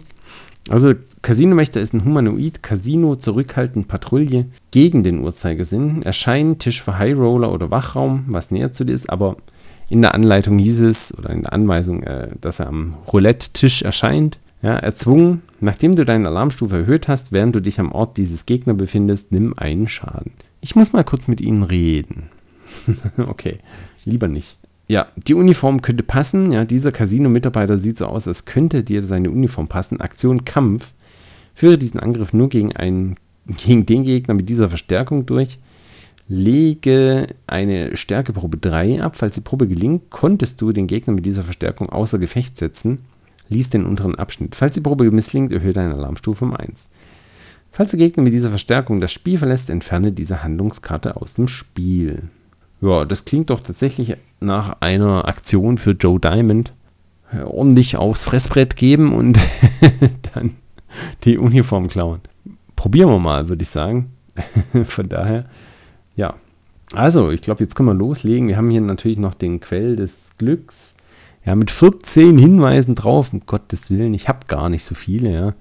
Also 0.69 0.93
Casino-Wächter 1.21 1.81
ist 1.81 1.93
ein 1.93 2.05
Humanoid, 2.05 2.63
Casino, 2.63 3.15
zurückhaltend 3.15 3.87
Patrouille 3.87 4.45
gegen 4.71 5.03
den 5.03 5.19
Uhrzeigersinn. 5.19 6.03
Erscheint 6.03 6.59
Tisch 6.59 6.81
für 6.81 6.97
High 6.97 7.17
Roller 7.17 7.51
oder 7.51 7.71
Wachraum, 7.71 8.25
was 8.27 8.51
näher 8.51 8.71
zu 8.71 8.83
dir 8.83 8.93
ist, 8.93 9.09
aber 9.09 9.37
in 9.89 10.01
der 10.01 10.15
Anleitung 10.15 10.57
hieß 10.57 10.81
es, 10.81 11.17
oder 11.17 11.31
in 11.31 11.43
der 11.43 11.53
Anweisung, 11.53 12.03
äh, 12.03 12.29
dass 12.39 12.59
er 12.59 12.67
am 12.67 12.95
Roulette-Tisch 13.11 13.81
erscheint. 13.81 14.39
Ja, 14.63 14.75
erzwungen, 14.75 15.41
nachdem 15.59 15.95
du 15.95 16.05
deine 16.05 16.27
Alarmstufe 16.27 16.77
erhöht 16.77 17.07
hast, 17.07 17.31
während 17.31 17.55
du 17.55 17.61
dich 17.61 17.79
am 17.79 17.91
Ort 17.91 18.17
dieses 18.17 18.45
Gegner 18.45 18.75
befindest, 18.75 19.31
nimm 19.31 19.55
einen 19.57 19.87
Schaden. 19.87 20.33
Ich 20.61 20.75
muss 20.75 20.93
mal 20.93 21.03
kurz 21.03 21.27
mit 21.27 21.41
ihnen 21.41 21.63
reden. 21.63 22.29
okay, 23.27 23.57
lieber 24.05 24.27
nicht. 24.27 24.57
Ja, 24.91 25.07
die 25.15 25.35
Uniform 25.35 25.81
könnte 25.81 26.03
passen. 26.03 26.51
Ja, 26.51 26.65
dieser 26.65 26.91
Casino-Mitarbeiter 26.91 27.77
sieht 27.77 27.97
so 27.97 28.07
aus, 28.07 28.27
als 28.27 28.43
könnte 28.43 28.83
dir 28.83 29.03
seine 29.03 29.31
Uniform 29.31 29.69
passen. 29.69 30.01
Aktion 30.01 30.43
Kampf. 30.43 30.91
Führe 31.55 31.77
diesen 31.77 32.01
Angriff 32.01 32.33
nur 32.33 32.49
gegen, 32.49 32.75
einen, 32.75 33.15
gegen 33.47 33.85
den 33.85 34.03
Gegner 34.03 34.33
mit 34.33 34.49
dieser 34.49 34.67
Verstärkung 34.67 35.25
durch. 35.25 35.59
Lege 36.27 37.27
eine 37.47 37.95
Stärkeprobe 37.95 38.57
3 38.57 39.01
ab. 39.01 39.15
Falls 39.15 39.35
die 39.35 39.39
Probe 39.39 39.65
gelingt, 39.65 40.09
konntest 40.09 40.59
du 40.59 40.73
den 40.73 40.87
Gegner 40.87 41.13
mit 41.13 41.25
dieser 41.25 41.43
Verstärkung 41.43 41.87
außer 41.87 42.19
Gefecht 42.19 42.57
setzen. 42.57 42.99
Lies 43.47 43.69
den 43.69 43.85
unteren 43.85 44.15
Abschnitt. 44.15 44.57
Falls 44.57 44.73
die 44.73 44.81
Probe 44.81 45.09
misslingt, 45.09 45.53
erhöhe 45.53 45.71
deine 45.71 45.93
Alarmstufe 45.93 46.43
um 46.43 46.53
1. 46.53 46.89
Falls 47.71 47.91
der 47.91 47.99
Gegner 47.99 48.23
mit 48.23 48.33
dieser 48.33 48.49
Verstärkung 48.49 48.99
das 48.99 49.13
Spiel 49.13 49.37
verlässt, 49.37 49.69
entferne 49.69 50.11
diese 50.11 50.43
Handlungskarte 50.43 51.15
aus 51.15 51.35
dem 51.35 51.47
Spiel. 51.47 52.23
Ja, 52.81 53.05
das 53.05 53.25
klingt 53.25 53.51
doch 53.51 53.59
tatsächlich 53.59 54.17
nach 54.39 54.77
einer 54.79 55.27
Aktion 55.27 55.77
für 55.77 55.91
Joe 55.91 56.19
Diamond. 56.19 56.73
Ordentlich 57.45 57.95
aufs 57.95 58.25
Fressbrett 58.25 58.75
geben 58.75 59.13
und 59.13 59.39
dann 60.33 60.57
die 61.23 61.37
Uniform 61.37 61.87
klauen. 61.87 62.19
Probieren 62.75 63.09
wir 63.09 63.19
mal, 63.19 63.47
würde 63.47 63.61
ich 63.61 63.69
sagen. 63.69 64.11
Von 64.85 65.07
daher, 65.07 65.45
ja. 66.15 66.33
Also, 66.93 67.31
ich 67.31 67.41
glaube, 67.41 67.63
jetzt 67.63 67.75
können 67.75 67.87
wir 67.87 67.93
loslegen. 67.93 68.49
Wir 68.49 68.57
haben 68.57 68.69
hier 68.69 68.81
natürlich 68.81 69.17
noch 69.17 69.33
den 69.33 69.61
Quell 69.61 69.95
des 69.95 70.31
Glücks. 70.37 70.95
Ja, 71.45 71.55
mit 71.55 71.71
14 71.71 72.37
Hinweisen 72.37 72.95
drauf, 72.95 73.31
um 73.31 73.45
Gottes 73.45 73.89
Willen, 73.89 74.13
ich 74.13 74.27
habe 74.27 74.45
gar 74.47 74.69
nicht 74.69 74.83
so 74.83 74.93
viele, 74.93 75.31
ja. 75.31 75.53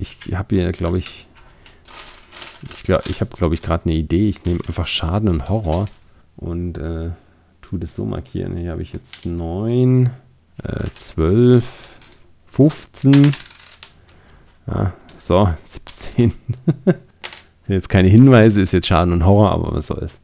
Ich 0.00 0.16
habe 0.34 0.56
hier, 0.56 0.72
glaube 0.72 0.98
ich, 0.98 1.28
ich 2.62 2.82
glaube, 2.84 3.04
ich 3.08 3.20
habe, 3.20 3.36
glaube 3.36 3.54
ich, 3.54 3.60
gerade 3.60 3.84
eine 3.84 3.94
Idee. 3.94 4.28
Ich 4.28 4.44
nehme 4.44 4.60
einfach 4.66 4.86
Schaden 4.86 5.28
und 5.28 5.48
Horror 5.48 5.86
und 6.44 6.78
äh, 6.78 7.10
tue 7.62 7.78
das 7.78 7.96
so 7.96 8.04
markieren. 8.04 8.56
Hier 8.56 8.72
habe 8.72 8.82
ich 8.82 8.92
jetzt 8.92 9.26
9, 9.26 10.10
äh, 10.62 10.84
12, 10.94 11.64
15, 12.46 13.30
ja, 14.66 14.92
so, 15.18 15.48
17. 15.62 16.32
jetzt 17.68 17.88
keine 17.88 18.08
Hinweise, 18.08 18.60
ist 18.60 18.72
jetzt 18.72 18.86
Schaden 18.86 19.12
und 19.12 19.24
Horror, 19.24 19.52
aber 19.52 19.74
was 19.74 19.88
soll's. 19.88 20.20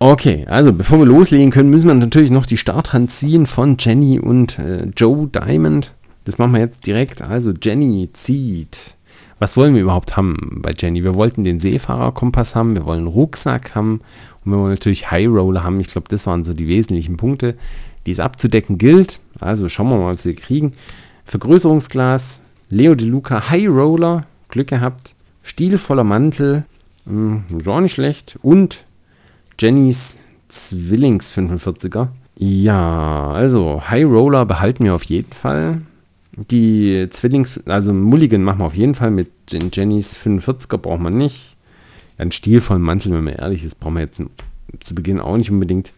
Okay, 0.00 0.46
also 0.48 0.72
bevor 0.72 0.98
wir 1.00 1.06
loslegen 1.06 1.50
können, 1.50 1.70
müssen 1.70 1.88
wir 1.88 1.94
natürlich 1.94 2.30
noch 2.30 2.46
die 2.46 2.56
Starthand 2.56 3.10
ziehen 3.10 3.46
von 3.46 3.76
Jenny 3.78 4.18
und 4.20 4.58
äh, 4.58 4.86
Joe 4.96 5.26
Diamond. 5.26 5.92
Das 6.24 6.38
machen 6.38 6.52
wir 6.52 6.60
jetzt 6.60 6.86
direkt. 6.86 7.20
Also 7.20 7.52
Jenny 7.52 8.08
zieht. 8.12 8.96
Was 9.40 9.56
wollen 9.56 9.74
wir 9.74 9.82
überhaupt 9.82 10.16
haben 10.16 10.60
bei 10.62 10.72
Jenny? 10.76 11.02
Wir 11.02 11.14
wollten 11.14 11.44
den 11.44 11.60
Seefahrerkompass 11.60 12.54
haben, 12.54 12.76
wir 12.76 12.84
wollen 12.86 13.00
einen 13.00 13.06
Rucksack 13.08 13.74
haben 13.74 14.00
und 14.48 14.54
wir 14.54 14.60
wollen 14.60 14.72
natürlich 14.72 15.10
High 15.10 15.28
Roller 15.28 15.62
haben. 15.62 15.78
Ich 15.78 15.88
glaube, 15.88 16.08
das 16.08 16.26
waren 16.26 16.42
so 16.42 16.54
die 16.54 16.68
wesentlichen 16.68 17.18
Punkte, 17.18 17.54
die 18.06 18.12
es 18.12 18.18
abzudecken 18.18 18.78
gilt. 18.78 19.20
Also 19.40 19.68
schauen 19.68 19.90
wir 19.90 19.98
mal, 19.98 20.14
was 20.14 20.24
wir 20.24 20.34
kriegen. 20.34 20.72
Vergrößerungsglas, 21.26 22.40
Leo 22.70 22.94
De 22.94 23.06
Luca 23.06 23.50
High 23.50 23.68
Roller, 23.68 24.22
Glück 24.48 24.68
gehabt. 24.68 25.14
Stilvoller 25.42 26.04
Mantel, 26.04 26.64
mh, 27.04 27.42
hm, 27.50 27.58
ist 27.58 27.68
auch 27.68 27.80
nicht 27.80 27.92
schlecht. 27.92 28.38
Und 28.40 28.84
Jennys 29.58 30.16
Zwillings 30.48 31.30
45er. 31.30 32.08
Ja, 32.38 33.30
also 33.32 33.82
High 33.90 34.06
Roller 34.06 34.46
behalten 34.46 34.84
wir 34.84 34.94
auf 34.94 35.04
jeden 35.04 35.34
Fall. 35.34 35.82
Die 36.32 37.06
Zwillings, 37.10 37.60
also 37.66 37.92
Mulligan 37.92 38.42
machen 38.42 38.60
wir 38.60 38.66
auf 38.66 38.76
jeden 38.76 38.94
Fall 38.94 39.10
mit 39.10 39.30
Jennys 39.50 40.16
45er 40.16 40.78
braucht 40.78 41.00
man 41.00 41.18
nicht. 41.18 41.57
Ein 42.18 42.32
stilvollen 42.32 42.82
Mantel, 42.82 43.12
wenn 43.12 43.24
man 43.24 43.34
ehrlich 43.34 43.64
ist, 43.64 43.80
brauchen 43.80 43.94
wir 43.94 44.02
jetzt 44.02 44.20
zu 44.80 44.94
Beginn 44.94 45.20
auch 45.20 45.36
nicht 45.36 45.50
unbedingt. 45.50 45.92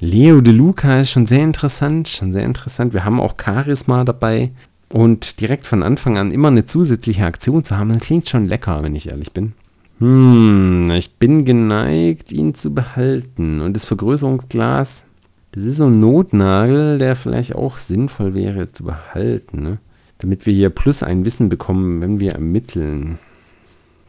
Leo 0.00 0.40
De 0.40 0.52
Luca 0.52 1.00
ist 1.00 1.10
schon 1.10 1.26
sehr 1.26 1.44
interessant, 1.44 2.08
schon 2.08 2.32
sehr 2.32 2.44
interessant. 2.44 2.92
Wir 2.92 3.04
haben 3.04 3.20
auch 3.20 3.36
Charisma 3.40 4.04
dabei. 4.04 4.50
Und 4.88 5.40
direkt 5.40 5.66
von 5.66 5.82
Anfang 5.82 6.18
an 6.18 6.32
immer 6.32 6.48
eine 6.48 6.66
zusätzliche 6.66 7.24
Aktion 7.24 7.64
zu 7.64 7.78
haben, 7.78 7.88
das 7.90 8.02
klingt 8.02 8.28
schon 8.28 8.46
lecker, 8.46 8.82
wenn 8.82 8.94
ich 8.94 9.08
ehrlich 9.08 9.32
bin. 9.32 9.54
Hm, 10.00 10.90
ich 10.90 11.16
bin 11.16 11.44
geneigt, 11.44 12.32
ihn 12.32 12.54
zu 12.54 12.74
behalten. 12.74 13.60
Und 13.60 13.74
das 13.74 13.84
Vergrößerungsglas, 13.86 15.04
das 15.52 15.64
ist 15.64 15.76
so 15.76 15.86
ein 15.86 16.00
Notnagel, 16.00 16.98
der 16.98 17.16
vielleicht 17.16 17.54
auch 17.54 17.78
sinnvoll 17.78 18.34
wäre 18.34 18.72
zu 18.72 18.84
behalten. 18.84 19.62
Ne? 19.62 19.78
Damit 20.18 20.44
wir 20.44 20.52
hier 20.52 20.70
plus 20.70 21.02
ein 21.02 21.24
Wissen 21.24 21.48
bekommen, 21.48 22.00
wenn 22.00 22.20
wir 22.20 22.32
ermitteln. 22.32 23.18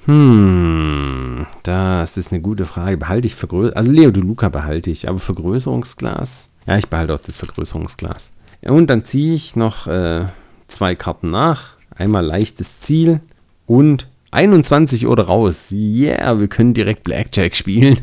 Hm, 0.06 1.46
das 1.64 2.18
ist 2.18 2.32
eine 2.32 2.42
gute 2.42 2.66
Frage. 2.66 2.98
Behalte 2.98 3.28
ich 3.28 3.36
Vergrößerungsglas? 3.36 3.78
Also 3.78 3.92
Leo 3.92 4.12
de 4.12 4.24
Luca 4.24 4.50
behalte 4.50 4.92
ich, 4.92 5.08
aber 5.08 5.20
Vergrößerungsglas? 5.20 6.50
Ja, 6.66 6.78
ich 6.78 6.88
behalte 6.88 7.14
auch 7.14 7.22
das 7.22 7.38
Vergrößerungsglas. 7.38 8.32
Und 8.62 8.90
dann 8.90 9.06
ziehe 9.06 9.36
ich 9.36 9.56
noch 9.56 9.88
äh, 9.88 10.26
zwei 10.68 10.96
Karten 10.96 11.32
nach. 11.32 11.78
Einmal 11.96 12.26
leichtes 12.26 12.80
Ziel 12.80 13.20
und 13.66 14.08
21 14.32 15.06
Uhr 15.06 15.20
raus. 15.20 15.72
Yeah, 15.72 16.40
wir 16.40 16.48
können 16.48 16.74
direkt 16.74 17.04
Blackjack 17.04 17.56
spielen. 17.56 18.00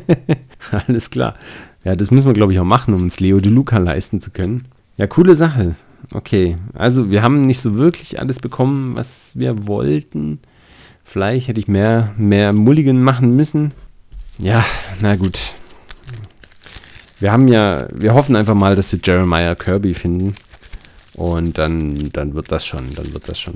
Alles 0.86 1.10
klar. 1.10 1.34
Ja, 1.84 1.94
das 1.94 2.10
müssen 2.10 2.26
wir, 2.26 2.34
glaube 2.34 2.52
ich, 2.52 2.58
auch 2.58 2.64
machen, 2.64 2.94
um 2.94 3.02
uns 3.02 3.20
Leo 3.20 3.38
de 3.38 3.52
Luca 3.52 3.78
leisten 3.78 4.20
zu 4.20 4.30
können. 4.30 4.66
Ja, 4.96 5.06
coole 5.06 5.34
Sache. 5.34 5.74
Okay, 6.14 6.56
also 6.74 7.10
wir 7.10 7.22
haben 7.22 7.42
nicht 7.42 7.60
so 7.60 7.74
wirklich 7.74 8.18
alles 8.18 8.40
bekommen, 8.40 8.96
was 8.96 9.32
wir 9.34 9.66
wollten. 9.66 10.40
Vielleicht 11.10 11.48
hätte 11.48 11.58
ich 11.58 11.68
mehr, 11.68 12.12
mehr 12.18 12.52
Mulligan 12.52 13.02
machen 13.02 13.34
müssen. 13.34 13.72
Ja, 14.38 14.62
na 15.00 15.16
gut. 15.16 15.40
Wir 17.18 17.32
haben 17.32 17.48
ja, 17.48 17.88
wir 17.94 18.12
hoffen 18.12 18.36
einfach 18.36 18.54
mal, 18.54 18.76
dass 18.76 18.92
wir 18.92 19.00
Jeremiah 19.02 19.54
Kirby 19.54 19.94
finden. 19.94 20.34
Und 21.14 21.56
dann, 21.56 22.10
dann 22.12 22.34
wird 22.34 22.52
das 22.52 22.66
schon, 22.66 22.94
dann 22.94 23.14
wird 23.14 23.26
das 23.26 23.40
schon. 23.40 23.54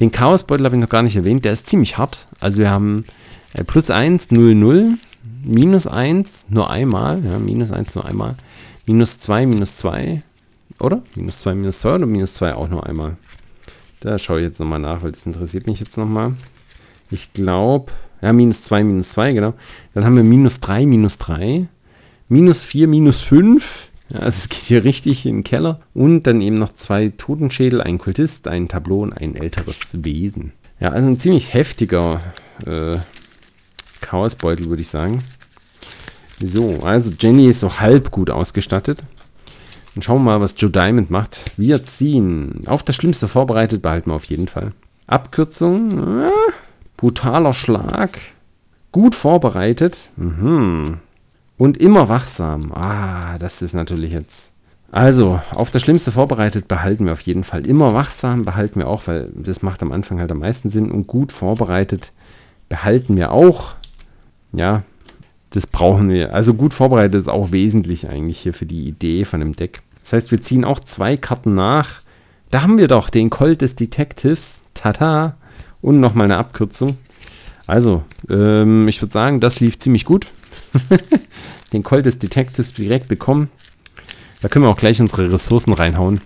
Den 0.00 0.10
Chaosbeutel 0.10 0.66
habe 0.66 0.74
ich 0.74 0.82
noch 0.82 0.88
gar 0.88 1.04
nicht 1.04 1.14
erwähnt, 1.14 1.44
der 1.44 1.52
ist 1.52 1.68
ziemlich 1.68 1.96
hart. 1.96 2.18
Also 2.40 2.58
wir 2.58 2.70
haben 2.70 3.04
äh, 3.54 3.62
plus 3.62 3.88
1, 3.88 4.32
0, 4.32 4.56
0, 4.56 4.94
minus 5.44 5.86
1 5.86 6.46
nur 6.50 6.70
einmal, 6.70 7.24
ja, 7.24 7.38
minus 7.38 7.70
1 7.70 7.94
nur 7.94 8.04
einmal, 8.04 8.34
minus 8.84 9.20
2, 9.20 9.46
minus 9.46 9.76
2, 9.76 10.24
oder? 10.80 11.02
Minus 11.14 11.38
2, 11.38 11.54
minus 11.54 11.78
2 11.80 11.94
oder 11.94 12.06
minus 12.06 12.34
2 12.34 12.54
auch 12.54 12.68
nur 12.68 12.84
einmal? 12.84 13.16
Da 14.00 14.18
schaue 14.18 14.40
ich 14.40 14.44
jetzt 14.44 14.60
nochmal 14.60 14.78
nach, 14.78 15.02
weil 15.02 15.12
das 15.12 15.26
interessiert 15.26 15.66
mich 15.66 15.80
jetzt 15.80 15.96
nochmal. 15.96 16.34
Ich 17.10 17.32
glaube, 17.32 17.92
ja, 18.22 18.32
minus 18.32 18.62
2, 18.62 18.84
minus 18.84 19.10
2, 19.10 19.32
genau. 19.32 19.54
Dann 19.94 20.04
haben 20.04 20.16
wir 20.16 20.24
minus 20.24 20.60
3, 20.60 20.86
minus 20.86 21.18
3. 21.18 21.68
Minus 22.28 22.62
4, 22.62 22.88
minus 22.88 23.20
5. 23.20 23.88
Ja, 24.12 24.20
also 24.20 24.38
es 24.38 24.48
geht 24.48 24.62
hier 24.62 24.84
richtig 24.84 25.26
in 25.26 25.38
den 25.38 25.44
Keller. 25.44 25.80
Und 25.94 26.24
dann 26.24 26.40
eben 26.40 26.56
noch 26.56 26.72
zwei 26.72 27.12
Totenschädel, 27.16 27.80
ein 27.80 27.98
Kultist, 27.98 28.48
ein 28.48 28.68
Tableau 28.68 29.02
und 29.02 29.12
ein 29.12 29.36
älteres 29.36 30.04
Wesen. 30.04 30.52
Ja, 30.80 30.90
also 30.90 31.08
ein 31.08 31.18
ziemlich 31.18 31.52
heftiger 31.54 32.20
äh, 32.66 32.98
Chaosbeutel, 34.00 34.66
würde 34.66 34.82
ich 34.82 34.88
sagen. 34.88 35.22
So, 36.40 36.78
also 36.82 37.10
Jenny 37.18 37.48
ist 37.48 37.60
so 37.60 37.80
halb 37.80 38.10
gut 38.10 38.30
ausgestattet. 38.30 39.02
Dann 39.98 40.02
schauen 40.02 40.22
wir 40.22 40.30
mal, 40.30 40.40
was 40.40 40.54
Joe 40.56 40.70
Diamond 40.70 41.10
macht. 41.10 41.40
Wir 41.56 41.82
ziehen. 41.82 42.62
Auf 42.66 42.84
das 42.84 42.94
Schlimmste 42.94 43.26
vorbereitet 43.26 43.82
behalten 43.82 44.10
wir 44.10 44.14
auf 44.14 44.26
jeden 44.26 44.46
Fall. 44.46 44.70
Abkürzung. 45.08 46.22
Äh, 46.22 46.30
brutaler 46.96 47.52
Schlag. 47.52 48.16
Gut 48.92 49.16
vorbereitet. 49.16 50.10
Mhm. 50.14 50.98
Und 51.56 51.78
immer 51.78 52.08
wachsam. 52.08 52.70
Ah, 52.72 53.38
das 53.40 53.60
ist 53.60 53.74
natürlich 53.74 54.12
jetzt. 54.12 54.52
Also, 54.92 55.40
auf 55.50 55.72
das 55.72 55.82
Schlimmste 55.82 56.12
vorbereitet 56.12 56.68
behalten 56.68 57.04
wir 57.06 57.12
auf 57.12 57.22
jeden 57.22 57.42
Fall. 57.42 57.66
Immer 57.66 57.92
wachsam 57.92 58.44
behalten 58.44 58.78
wir 58.78 58.86
auch, 58.86 59.08
weil 59.08 59.32
das 59.34 59.62
macht 59.62 59.82
am 59.82 59.90
Anfang 59.90 60.20
halt 60.20 60.30
am 60.30 60.38
meisten 60.38 60.68
Sinn. 60.68 60.92
Und 60.92 61.08
gut 61.08 61.32
vorbereitet 61.32 62.12
behalten 62.68 63.16
wir 63.16 63.32
auch. 63.32 63.74
Ja, 64.52 64.84
das 65.50 65.66
brauchen 65.66 66.08
wir. 66.08 66.34
Also 66.34 66.54
gut 66.54 66.72
vorbereitet 66.72 67.20
ist 67.20 67.28
auch 67.28 67.50
wesentlich 67.50 68.08
eigentlich 68.10 68.38
hier 68.38 68.54
für 68.54 68.66
die 68.66 68.86
Idee 68.86 69.24
von 69.24 69.40
dem 69.40 69.54
Deck. 69.54 69.82
Das 70.08 70.14
heißt, 70.14 70.30
wir 70.30 70.40
ziehen 70.40 70.64
auch 70.64 70.80
zwei 70.80 71.18
Karten 71.18 71.52
nach. 71.52 72.00
Da 72.50 72.62
haben 72.62 72.78
wir 72.78 72.88
doch 72.88 73.10
den 73.10 73.28
Colt 73.28 73.60
des 73.60 73.74
Detectives. 73.74 74.62
Tata. 74.72 75.36
Und 75.82 76.00
nochmal 76.00 76.24
eine 76.24 76.38
Abkürzung. 76.38 76.96
Also, 77.66 78.02
ähm, 78.30 78.88
ich 78.88 79.02
würde 79.02 79.12
sagen, 79.12 79.40
das 79.40 79.60
lief 79.60 79.78
ziemlich 79.78 80.06
gut. 80.06 80.26
den 81.74 81.82
Colt 81.82 82.06
des 82.06 82.18
Detectives 82.18 82.72
direkt 82.72 83.08
bekommen. 83.08 83.50
Da 84.40 84.48
können 84.48 84.64
wir 84.64 84.70
auch 84.70 84.78
gleich 84.78 84.98
unsere 84.98 85.30
Ressourcen 85.30 85.74
reinhauen. 85.74 86.22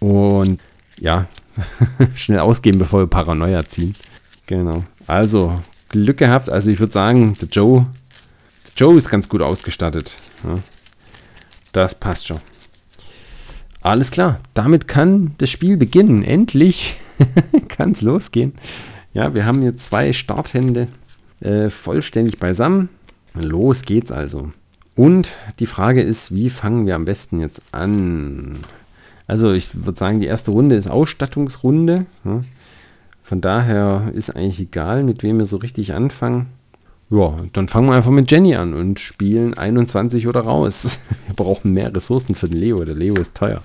Und 0.00 0.58
ja, 0.98 1.26
schnell 2.14 2.38
ausgeben, 2.38 2.78
bevor 2.78 3.00
wir 3.00 3.06
Paranoia 3.06 3.68
ziehen. 3.68 3.94
Genau. 4.46 4.82
Also, 5.06 5.60
Glück 5.90 6.16
gehabt. 6.16 6.48
Also 6.48 6.70
ich 6.70 6.80
würde 6.80 6.94
sagen, 6.94 7.34
der 7.34 7.48
Joe, 7.48 7.86
der 8.64 8.72
Joe 8.76 8.96
ist 8.96 9.10
ganz 9.10 9.28
gut 9.28 9.42
ausgestattet. 9.42 10.14
Ja. 10.44 10.58
Das 11.72 11.94
passt 11.94 12.28
schon. 12.28 12.40
Alles 13.82 14.12
klar, 14.12 14.38
damit 14.54 14.86
kann 14.86 15.34
das 15.38 15.50
Spiel 15.50 15.76
beginnen. 15.76 16.22
Endlich 16.22 16.96
kann 17.68 17.90
es 17.90 18.02
losgehen. 18.02 18.52
Ja, 19.12 19.34
wir 19.34 19.44
haben 19.44 19.60
hier 19.60 19.76
zwei 19.76 20.12
Starthände 20.12 20.88
äh, 21.40 21.68
vollständig 21.68 22.38
beisammen. 22.38 22.88
Los 23.34 23.82
geht's 23.82 24.12
also. 24.12 24.50
Und 24.94 25.30
die 25.58 25.66
Frage 25.66 26.02
ist, 26.02 26.34
wie 26.34 26.48
fangen 26.48 26.86
wir 26.86 26.94
am 26.94 27.04
besten 27.04 27.40
jetzt 27.40 27.62
an? 27.72 28.58
Also 29.26 29.52
ich 29.52 29.84
würde 29.84 29.98
sagen, 29.98 30.20
die 30.20 30.26
erste 30.26 30.50
Runde 30.50 30.76
ist 30.76 30.88
Ausstattungsrunde. 30.88 32.06
Von 33.22 33.40
daher 33.40 34.10
ist 34.14 34.36
eigentlich 34.36 34.60
egal, 34.60 35.02
mit 35.02 35.22
wem 35.22 35.38
wir 35.38 35.46
so 35.46 35.56
richtig 35.56 35.94
anfangen. 35.94 36.48
Ja, 37.08 37.34
dann 37.52 37.68
fangen 37.68 37.88
wir 37.88 37.94
einfach 37.94 38.10
mit 38.10 38.30
Jenny 38.30 38.54
an 38.54 38.74
und 38.74 39.00
spielen 39.00 39.54
21 39.54 40.28
oder 40.28 40.40
raus. 40.40 40.98
Wir 41.26 41.36
brauchen 41.36 41.72
mehr 41.72 41.94
Ressourcen 41.94 42.34
für 42.34 42.48
den 42.48 42.58
Leo. 42.58 42.82
Der 42.84 42.94
Leo 42.94 43.14
ist 43.16 43.34
teuer. 43.34 43.60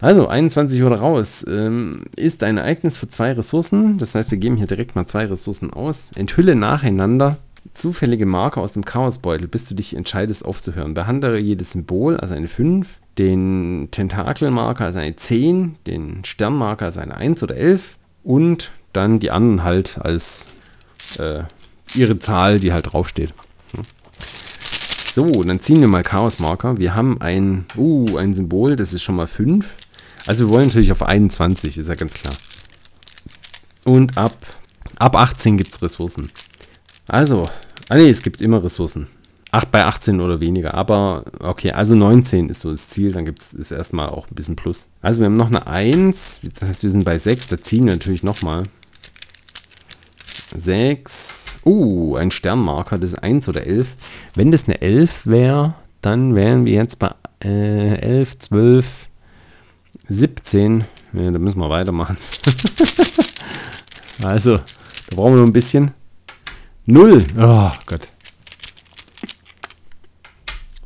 Also, 0.00 0.28
21 0.28 0.82
oder 0.84 0.96
raus 0.96 1.44
ähm, 1.48 2.04
ist 2.14 2.44
ein 2.44 2.56
Ereignis 2.56 2.96
für 2.96 3.08
zwei 3.08 3.32
Ressourcen. 3.32 3.98
Das 3.98 4.14
heißt, 4.14 4.30
wir 4.30 4.38
geben 4.38 4.56
hier 4.56 4.68
direkt 4.68 4.94
mal 4.94 5.06
zwei 5.06 5.26
Ressourcen 5.26 5.72
aus. 5.72 6.10
Enthülle 6.14 6.54
nacheinander 6.54 7.38
zufällige 7.74 8.26
Marker 8.26 8.60
aus 8.60 8.72
dem 8.72 8.84
Chaosbeutel, 8.84 9.48
bis 9.48 9.66
du 9.66 9.74
dich 9.74 9.96
entscheidest 9.96 10.44
aufzuhören. 10.44 10.94
Behandle 10.94 11.38
jedes 11.38 11.72
Symbol, 11.72 12.16
also 12.16 12.34
eine 12.34 12.48
5, 12.48 12.88
den 13.18 13.88
Tentakelmarker, 13.90 14.84
also 14.84 15.00
eine 15.00 15.16
10, 15.16 15.76
den 15.86 16.24
Sternmarker, 16.24 16.86
also 16.86 17.00
eine 17.00 17.16
1 17.16 17.42
oder 17.42 17.56
11 17.56 17.96
und 18.22 18.70
dann 18.92 19.18
die 19.18 19.30
anderen 19.30 19.64
halt 19.64 19.98
als 20.00 20.48
äh, 21.18 21.42
ihre 21.94 22.18
Zahl, 22.18 22.60
die 22.60 22.72
halt 22.72 22.92
draufsteht. 22.92 23.34
So, 25.12 25.42
dann 25.42 25.58
ziehen 25.58 25.80
wir 25.80 25.88
mal 25.88 26.04
Chaosmarker. 26.04 26.78
Wir 26.78 26.94
haben 26.94 27.20
ein, 27.20 27.64
uh, 27.76 28.16
ein 28.18 28.34
Symbol, 28.34 28.76
das 28.76 28.92
ist 28.92 29.02
schon 29.02 29.16
mal 29.16 29.26
5. 29.26 29.66
Also 30.26 30.46
wir 30.46 30.54
wollen 30.54 30.66
natürlich 30.66 30.92
auf 30.92 31.02
21, 31.02 31.78
ist 31.78 31.88
ja 31.88 31.94
ganz 31.94 32.14
klar. 32.14 32.34
Und 33.84 34.16
ab, 34.16 34.36
ab 34.96 35.16
18 35.16 35.56
gibt 35.56 35.72
es 35.72 35.82
Ressourcen. 35.82 36.30
Also, 37.06 37.48
ah 37.88 37.96
nee, 37.96 38.10
es 38.10 38.22
gibt 38.22 38.40
immer 38.40 38.62
Ressourcen. 38.62 39.06
8 39.50 39.70
bei 39.70 39.84
18 39.84 40.20
oder 40.20 40.40
weniger. 40.40 40.74
Aber 40.74 41.24
okay, 41.40 41.72
also 41.72 41.94
19 41.94 42.50
ist 42.50 42.60
so 42.60 42.70
das 42.70 42.88
Ziel. 42.88 43.12
Dann 43.12 43.24
gibt 43.24 43.40
es 43.40 43.70
erstmal 43.70 44.10
auch 44.10 44.26
ein 44.30 44.34
bisschen 44.34 44.56
Plus. 44.56 44.88
Also 45.00 45.20
wir 45.20 45.26
haben 45.26 45.34
noch 45.34 45.46
eine 45.46 45.66
1. 45.66 46.40
Das 46.54 46.68
heißt, 46.68 46.82
wir 46.82 46.90
sind 46.90 47.04
bei 47.04 47.16
6. 47.16 47.48
Da 47.48 47.58
ziehen 47.58 47.86
wir 47.86 47.94
natürlich 47.94 48.22
nochmal. 48.22 48.64
6. 50.54 51.46
Uh, 51.64 52.16
ein 52.16 52.30
Sternmarker, 52.30 52.98
das 52.98 53.12
ist 53.14 53.22
1 53.22 53.48
oder 53.48 53.66
11. 53.66 53.94
Wenn 54.34 54.52
das 54.52 54.64
eine 54.64 54.80
11 54.80 55.26
wäre, 55.26 55.74
dann 56.02 56.34
wären 56.34 56.64
wir 56.64 56.74
jetzt 56.74 56.98
bei 56.98 57.14
äh, 57.42 57.96
11, 57.96 58.38
12, 58.38 59.07
17. 60.08 60.84
Ja, 61.12 61.30
da 61.30 61.38
müssen 61.38 61.60
wir 61.60 61.70
weitermachen. 61.70 62.16
also, 64.24 64.58
da 64.58 65.16
brauchen 65.16 65.34
wir 65.34 65.40
noch 65.40 65.46
ein 65.46 65.52
bisschen. 65.52 65.92
0. 66.86 67.24
Oh 67.38 67.70
Gott. 67.86 68.10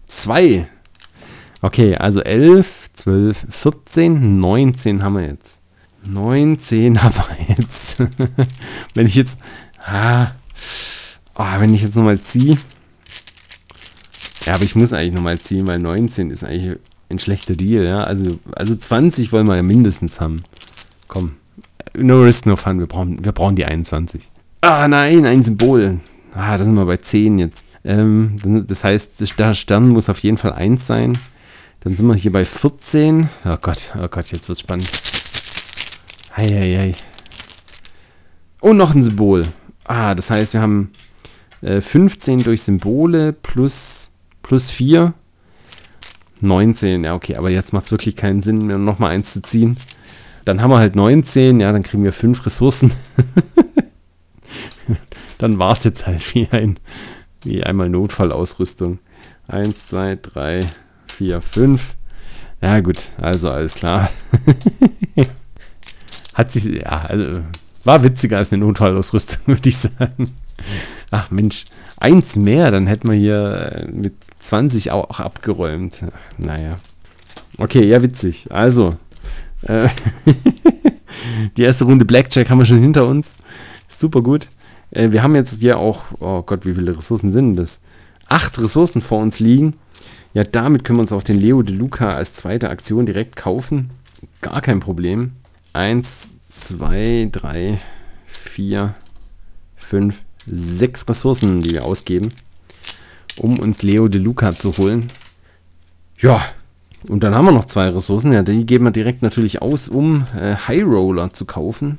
2. 0.07 0.69
Okay, 1.61 1.97
also 1.97 2.21
11, 2.21 2.91
12, 2.95 3.47
14, 3.51 4.41
19 4.41 5.03
haben 5.03 5.15
wir 5.15 5.27
jetzt. 5.27 5.61
19 6.05 7.03
haben 7.03 7.15
wir 7.15 7.57
jetzt. 7.57 8.03
wenn 8.95 9.07
ich 9.07 9.15
jetzt. 9.15 9.39
Ah, 9.79 10.33
oh, 11.35 11.45
wenn 11.59 11.75
ich 11.75 11.83
jetzt 11.83 11.95
nochmal 11.95 12.21
ziehe. 12.21 12.57
Ja, 14.45 14.55
aber 14.55 14.65
ich 14.65 14.75
muss 14.75 14.93
eigentlich 14.93 15.13
nochmal 15.13 15.39
ziehen, 15.39 15.67
weil 15.67 15.79
19 15.79 16.31
ist 16.31 16.43
eigentlich 16.43 16.79
ein 17.13 17.19
schlechter 17.19 17.55
Deal, 17.55 17.85
ja. 17.85 18.03
Also, 18.05 18.39
also 18.53 18.75
20 18.75 19.33
wollen 19.33 19.47
wir 19.47 19.57
ja 19.57 19.63
mindestens 19.63 20.21
haben. 20.21 20.43
Komm. 21.09 21.33
No 21.95 22.23
risk, 22.23 22.47
no 22.47 22.57
fun. 22.57 22.79
Wir 22.79 22.87
brauchen, 22.87 23.25
wir 23.25 23.33
brauchen 23.33 23.57
die 23.57 23.65
21. 23.65 24.31
Ah, 24.63 24.89
nein, 24.89 25.27
ein 25.27 25.43
Symbol. 25.43 26.01
Ah, 26.35 26.57
da 26.57 26.65
sind 26.65 26.75
wir 26.75 26.87
bei 26.87 26.97
10 26.97 27.39
jetzt. 27.39 27.65
Ähm, 27.85 28.37
das 28.67 28.85
heißt, 28.85 29.39
der 29.39 29.55
Stern 29.55 29.89
muss 29.89 30.09
auf 30.09 30.19
jeden 30.21 30.39
Fall 30.39 30.53
1 30.53 30.87
sein. 30.87 31.19
Dann 31.81 31.97
sind 31.97 32.07
wir 32.07 32.15
hier 32.15 32.33
bei 32.33 32.45
14. 32.45 33.29
Oh 33.45 33.57
Gott, 33.61 33.93
oh 33.99 34.09
Gott, 34.09 34.31
jetzt 34.31 34.49
wird's 34.49 34.61
spannend. 34.61 34.91
Eieiei. 36.35 36.95
Und 38.61 38.77
noch 38.77 38.95
ein 38.95 39.03
Symbol. 39.03 39.47
Ah, 39.85 40.15
das 40.15 40.31
heißt, 40.31 40.55
wir 40.55 40.61
haben 40.61 40.93
äh, 41.61 41.81
15 41.81 42.45
durch 42.45 42.63
Symbole 42.63 43.33
plus, 43.33 44.13
plus 44.43 44.71
4. 44.71 45.13
19, 46.43 47.05
ja 47.05 47.15
okay, 47.15 47.37
aber 47.37 47.51
jetzt 47.51 47.73
macht 47.73 47.85
es 47.85 47.91
wirklich 47.91 48.17
keinen 48.17 48.43
Sinn, 48.43 48.59
mir 48.59 48.79
nochmal 48.79 49.13
eins 49.13 49.33
zu 49.33 49.43
ziehen. 49.43 49.77
Dann 50.45 50.61
haben 50.61 50.71
wir 50.71 50.79
halt 50.79 50.97
19, 50.97 51.61
ja, 51.61 51.71
dann 51.73 51.83
kriegen 51.83 52.05
wir 52.05 52.13
5 52.13 52.45
Ressourcen. 52.45 52.93
dann 55.39 55.59
war 55.59 55.73
es 55.73 55.85
jetzt 55.85 56.07
halt 56.07 56.35
wie 56.35 56.49
ein, 56.51 56.79
wie 57.45 57.63
einmal 57.63 57.89
Notfallausrüstung. 57.89 58.99
1, 59.49 59.87
2, 59.87 60.19
3, 60.21 60.61
4, 61.17 61.41
5. 61.41 61.97
Ja 62.61 62.81
gut, 62.81 63.11
also 63.21 63.51
alles 63.51 63.75
klar. 63.75 64.11
Hat 66.35 66.53
sich, 66.53 66.65
ja, 66.65 67.03
also 67.03 67.41
war 67.85 68.03
witziger 68.03 68.39
als 68.39 68.53
eine 68.53 68.65
Notfallausrüstung, 68.65 69.41
würde 69.47 69.69
ich 69.69 69.77
sagen. 69.77 70.31
Ach 71.11 71.31
Mensch, 71.31 71.65
eins 71.99 72.37
mehr, 72.37 72.71
dann 72.71 72.87
hätten 72.87 73.09
wir 73.09 73.17
hier 73.17 73.73
äh, 73.73 73.91
mit 73.91 74.15
20 74.41 74.91
auch 74.91 75.21
abgeräumt. 75.21 76.05
Naja. 76.39 76.79
Okay, 77.59 77.85
ja, 77.85 78.03
witzig. 78.03 78.47
Also, 78.51 78.95
äh, 79.63 79.89
die 81.57 81.63
erste 81.63 81.85
Runde 81.85 82.05
Blackjack 82.05 82.51
haben 82.51 82.59
wir 82.59 82.67
schon 82.67 82.81
hinter 82.81 83.07
uns. 83.07 83.35
Super 83.89 84.23
gut. 84.23 84.49
Äh, 84.91 85.11
wir 85.11 85.23
haben 85.23 85.35
jetzt 85.35 85.61
hier 85.61 85.79
auch, 85.79 86.05
oh 86.21 86.43
Gott, 86.43 86.65
wie 86.67 86.75
viele 86.75 86.97
Ressourcen 86.97 87.31
sind 87.33 87.57
das? 87.57 87.81
Acht 88.29 88.59
Ressourcen 88.59 89.01
vor 89.01 89.21
uns 89.21 89.41
liegen. 89.41 89.75
Ja, 90.35 90.45
damit 90.45 90.85
können 90.85 90.99
wir 90.99 91.03
uns 91.03 91.13
auch 91.13 91.23
den 91.23 91.39
Leo 91.39 91.63
de 91.63 91.77
Luca 91.77 92.15
als 92.15 92.35
zweite 92.35 92.71
Aktion 92.71 93.05
direkt 93.05 93.37
kaufen. 93.37 93.91
Gar 94.41 94.63
kein 94.63 94.81
Problem. 94.81 95.33
1, 95.75 96.31
2, 96.49 97.29
3, 97.31 97.79
4, 98.27 98.95
5, 99.77 100.23
6 100.47 101.09
Ressourcen, 101.09 101.61
die 101.61 101.73
wir 101.73 101.85
ausgeben, 101.85 102.29
um 103.37 103.59
uns 103.59 103.83
Leo 103.83 104.09
de 104.09 104.21
Luca 104.21 104.55
zu 104.55 104.73
holen. 104.77 105.09
Ja, 106.19 106.41
Und 107.09 107.25
dann 107.25 107.35
haben 107.35 107.47
wir 107.47 107.53
noch 107.53 107.65
zwei 107.65 107.89
Ressourcen. 107.89 108.33
Ja, 108.33 108.43
die 108.43 108.65
geben 108.65 108.85
wir 108.85 108.91
direkt 108.93 109.23
natürlich 109.23 109.61
aus, 109.61 109.89
um 109.89 110.25
äh, 110.37 110.55
High 110.55 110.85
Roller 110.85 111.33
zu 111.33 111.45
kaufen. 111.45 111.99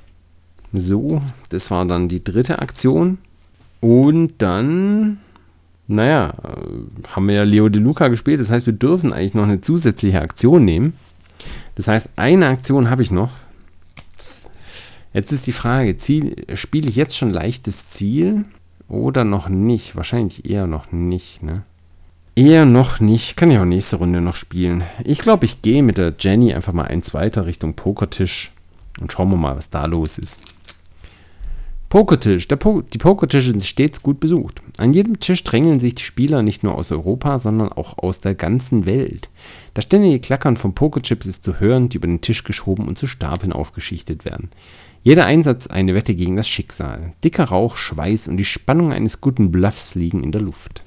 So, 0.71 1.21
das 1.49 1.69
war 1.71 1.85
dann 1.85 2.07
die 2.07 2.23
dritte 2.23 2.59
Aktion. 2.59 3.17
Und 3.81 4.35
dann, 4.37 5.17
naja, 5.87 6.33
äh, 6.43 7.09
haben 7.09 7.27
wir 7.27 7.35
ja 7.35 7.43
Leo 7.43 7.67
De 7.67 7.81
Luca 7.81 8.07
gespielt. 8.07 8.39
Das 8.39 8.49
heißt, 8.49 8.65
wir 8.65 8.73
dürfen 8.73 9.11
eigentlich 9.11 9.33
noch 9.33 9.43
eine 9.43 9.59
zusätzliche 9.61 10.21
Aktion 10.21 10.63
nehmen. 10.63 10.93
Das 11.75 11.87
heißt, 11.89 12.09
eine 12.15 12.47
Aktion 12.47 12.89
habe 12.89 13.01
ich 13.01 13.11
noch. 13.11 13.31
Jetzt 15.13 15.31
ist 15.31 15.45
die 15.45 15.51
Frage, 15.51 15.95
spiele 16.55 16.89
ich 16.89 16.95
jetzt 16.95 17.15
schon 17.15 17.31
leichtes 17.31 17.89
Ziel 17.89 18.45
oder 18.87 19.23
noch 19.23 19.47
nicht? 19.47 19.95
Wahrscheinlich 19.95 20.49
eher 20.49 20.67
noch 20.67 20.91
nicht, 20.91 21.43
ne? 21.43 21.63
Eher 22.35 22.65
noch 22.65 22.99
nicht. 22.99 23.37
Kann 23.37 23.51
ich 23.51 23.59
auch 23.59 23.65
nächste 23.65 23.97
Runde 23.97 24.19
noch 24.19 24.35
spielen. 24.35 24.83
Ich 25.03 25.19
glaube, 25.19 25.45
ich 25.45 25.61
gehe 25.61 25.83
mit 25.83 25.99
der 25.99 26.15
Jenny 26.17 26.53
einfach 26.53 26.73
mal 26.73 26.85
eins 26.85 27.13
weiter 27.13 27.45
Richtung 27.45 27.75
Pokertisch 27.75 28.51
und 28.99 29.11
schauen 29.11 29.29
wir 29.29 29.37
mal, 29.37 29.55
was 29.55 29.69
da 29.69 29.85
los 29.85 30.17
ist. 30.17 30.41
Pokertisch. 31.89 32.47
Po 32.47 32.81
die 32.81 32.97
Pokertische 32.97 33.51
sind 33.51 33.63
stets 33.63 34.01
gut 34.01 34.19
besucht. 34.19 34.63
An 34.77 34.93
jedem 34.93 35.19
Tisch 35.19 35.43
drängeln 35.43 35.79
sich 35.79 35.93
die 35.93 36.03
Spieler 36.03 36.41
nicht 36.41 36.63
nur 36.63 36.73
aus 36.73 36.91
Europa, 36.91 37.37
sondern 37.37 37.71
auch 37.71 37.99
aus 37.99 38.19
der 38.19 38.33
ganzen 38.33 38.87
Welt. 38.87 39.29
Das 39.75 39.85
ständige 39.85 40.19
Klackern 40.19 40.57
von 40.57 40.73
Pokerchips 40.73 41.27
ist 41.27 41.43
zu 41.43 41.59
hören, 41.59 41.89
die 41.89 41.97
über 41.97 42.07
den 42.07 42.21
Tisch 42.21 42.43
geschoben 42.43 42.87
und 42.87 42.97
zu 42.97 43.05
Stapeln 43.05 43.53
aufgeschichtet 43.53 44.25
werden. 44.25 44.49
Jeder 45.03 45.25
Einsatz 45.25 45.67
eine 45.67 45.95
Wette 45.95 46.15
gegen 46.15 46.37
das 46.37 46.47
Schicksal. 46.47 47.11
Dicker 47.25 47.43
Rauch, 47.45 47.75
Schweiß 47.75 48.29
und 48.29 48.37
die 48.37 48.45
Spannung 48.45 48.93
eines 48.93 49.19
guten 49.19 49.51
Bluffs 49.51 49.95
liegen 49.95 50.23
in 50.23 50.31
der 50.31 50.39
Luft. 50.39 50.81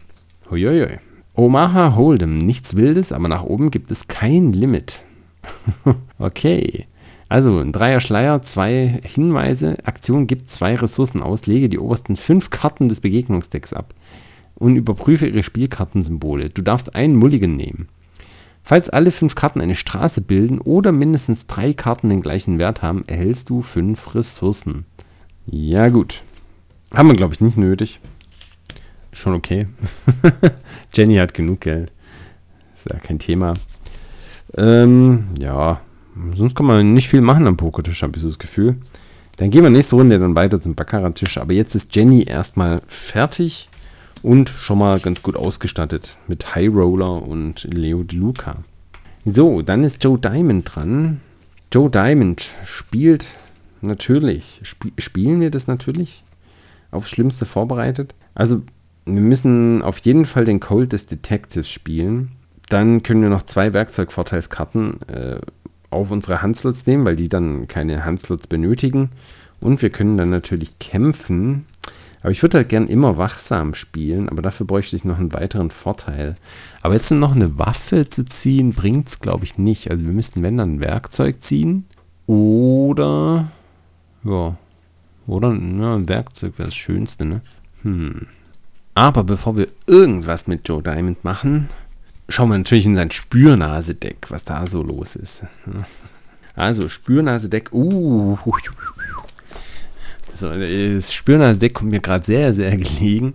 Huiuiui. 0.50 0.98
Omaha 1.35 1.94
Hold'em. 1.94 2.42
Nichts 2.42 2.76
Wildes, 2.76 3.12
aber 3.12 3.29
nach 3.29 3.42
oben 3.42 3.70
gibt 3.70 3.90
es 3.90 4.09
kein 4.09 4.55
Limit. 4.55 5.02
okay. 6.18 6.87
Also 7.29 7.59
ein 7.59 7.72
Dreier 7.72 8.00
Schleier, 8.00 8.40
zwei 8.42 9.00
Hinweise, 9.05 9.76
Aktion 9.85 10.26
gibt 10.26 10.48
zwei 10.48 10.76
Ressourcen 10.76 11.22
aus, 11.22 11.46
lege 11.46 11.68
die 11.68 11.79
obersten 11.79 12.16
fünf 12.16 12.48
Karten 12.48 12.88
des 12.88 13.00
Begegnungsdecks 13.00 13.74
ab 13.74 13.92
und 14.55 14.76
überprüfe 14.76 15.26
ihre 15.26 15.42
Spielkartensymbole. 15.42 16.48
Du 16.48 16.62
darfst 16.62 16.94
einen 16.94 17.16
Mulligan 17.16 17.57
nehmen. 17.57 17.88
Falls 18.68 18.90
alle 18.90 19.12
fünf 19.12 19.37
Karten 19.37 19.61
eine 19.61 19.76
Straße 19.76 20.20
bilden 20.20 20.61
oder 20.61 20.90
mindestens 20.90 21.46
drei 21.46 21.72
Karten 21.72 22.09
den 22.09 22.20
gleichen 22.20 22.59
Wert 22.59 22.83
haben, 22.83 23.05
erhältst 23.07 23.48
du 23.48 23.62
fünf 23.62 24.14
Ressourcen. 24.14 24.85
Ja 25.46 25.88
gut. 25.88 26.22
Haben 26.92 27.09
wir, 27.09 27.16
glaube 27.16 27.33
ich, 27.33 27.40
nicht 27.40 27.57
nötig. 27.57 28.00
Schon 29.12 29.35
okay. 29.35 29.68
Jenny 30.92 31.16
hat 31.16 31.33
genug 31.33 31.61
Geld. 31.61 31.92
Ist 32.74 32.90
ja 32.92 32.98
kein 32.98 33.20
Thema. 33.20 33.55
Ähm, 34.57 35.29
ja, 35.38 35.81
Sonst 36.35 36.55
kann 36.55 36.66
man 36.66 36.94
nicht 36.94 37.09
viel 37.09 37.20
machen 37.20 37.46
am 37.46 37.57
Pokertisch, 37.57 38.02
habe 38.02 38.16
ich 38.16 38.22
so 38.22 38.29
das 38.29 38.38
Gefühl. 38.38 38.76
Dann 39.37 39.50
gehen 39.50 39.62
wir 39.62 39.70
nächste 39.70 39.96
Runde 39.96 40.18
dann 40.18 40.35
weiter 40.35 40.61
zum 40.61 40.74
Baccarat-Tisch. 40.74 41.38
Aber 41.38 41.52
jetzt 41.52 41.74
ist 41.74 41.94
Jenny 41.94 42.24
erstmal 42.24 42.81
fertig 42.87 43.68
und 44.27 44.49
schon 44.49 44.79
mal 44.79 44.99
ganz 44.99 45.23
gut 45.23 45.37
ausgestattet 45.37 46.19
mit 46.27 46.57
High 46.57 46.75
Roller 46.75 47.23
und 47.23 47.62
Leo 47.73 48.03
De 48.03 48.19
Luca. 48.19 48.57
So, 49.25 49.62
dann 49.62 49.85
ist 49.85 50.03
Joe 50.03 50.19
Diamond 50.19 50.75
dran. 50.75 51.21
Joe 51.73 51.89
Diamond 51.89 52.51
spielt 52.65 53.25
natürlich. 53.83 54.59
Sp 54.67 54.91
spielen 54.99 55.41
wir 55.41 55.53
das 55.53 55.69
natürlich? 55.69 56.25
Aufs 56.91 57.11
Schlimmste 57.11 57.47
vorbereitet. 57.47 58.17
Also, 58.35 58.62
wir 59.05 59.21
müssen 59.21 59.81
auf 59.83 59.99
jeden 59.99 60.25
Fall 60.25 60.45
den 60.45 60.59
Cold 60.59 60.93
des 60.93 61.07
Detectives 61.07 61.71
spielen. 61.71 62.33
Dann 62.69 63.05
können 63.05 63.23
wir 63.23 63.29
noch 63.29 63.45
zwei 63.45 63.73
Werkzeugvorteilskarten 63.73 65.03
äh, 65.03 65.39
auf 65.91 66.11
unsere 66.11 66.43
Handslots 66.43 66.85
nehmen, 66.85 67.05
weil 67.05 67.15
die 67.15 67.29
dann 67.29 67.69
keine 67.69 68.05
Handslots 68.05 68.49
benötigen. 68.49 69.11
Und 69.61 69.83
wir 69.83 69.91
können 69.91 70.17
dann 70.17 70.31
natürlich 70.31 70.81
kämpfen. 70.81 71.65
Aber 72.27 72.33
ich 72.33 72.43
würde 72.43 72.59
halt 72.59 72.71
gern 72.71 72.89
immer 72.89 73.19
wachsam 73.19 73.73
spielen, 73.73 74.29
aber 74.29 74.43
dafür 74.43 74.67
bräuchte 74.67 74.97
ich 74.97 75.05
noch 75.05 75.21
einen 75.21 75.33
weiteren 75.33 75.71
Vorteil. 75.71 76.35
Aber 76.83 76.95
jetzt 76.95 77.12
noch 77.12 77.37
eine 77.37 77.57
Waffe 77.57 78.09
zu 78.09 78.25
ziehen, 78.25 78.73
bringt 78.73 79.07
es, 79.07 79.21
glaube 79.21 79.45
ich, 79.45 79.59
nicht. 79.59 79.93
Also 79.93 80.05
wir 80.05 80.11
müssten, 80.11 80.43
wenn 80.43 80.57
dann 80.57 80.75
ein 80.75 80.81
Werkzeug 80.81 81.41
ziehen. 81.41 81.87
Oder, 82.27 83.53
ja, 84.25 84.57
oder 85.29 85.51
ja, 85.51 85.95
ein 85.95 86.09
Werkzeug 86.09 86.59
wäre 86.59 86.67
das 86.67 86.75
Schönste, 86.75 87.27
ne? 87.27 87.43
Hm. 87.83 88.27
Aber 88.95 89.23
bevor 89.23 89.57
wir 89.57 89.69
irgendwas 89.87 90.49
mit 90.49 90.69
Joe 90.69 90.83
Diamond 90.83 91.23
machen, 91.23 91.69
schauen 92.29 92.51
wir 92.51 92.59
natürlich 92.59 92.87
in 92.87 92.97
sein 92.97 93.12
Spürnasedeck, 93.12 94.33
was 94.33 94.43
da 94.43 94.67
so 94.67 94.83
los 94.83 95.15
ist. 95.15 95.45
Also 96.57 96.89
Spürnasedeck, 96.89 97.73
uh, 97.73 98.37
also 100.42 100.94
das 100.94 101.12
Spürnasedeck 101.12 101.75
kommt 101.75 101.90
mir 101.90 102.01
gerade 102.01 102.25
sehr, 102.25 102.55
sehr 102.55 102.77
gelegen, 102.77 103.35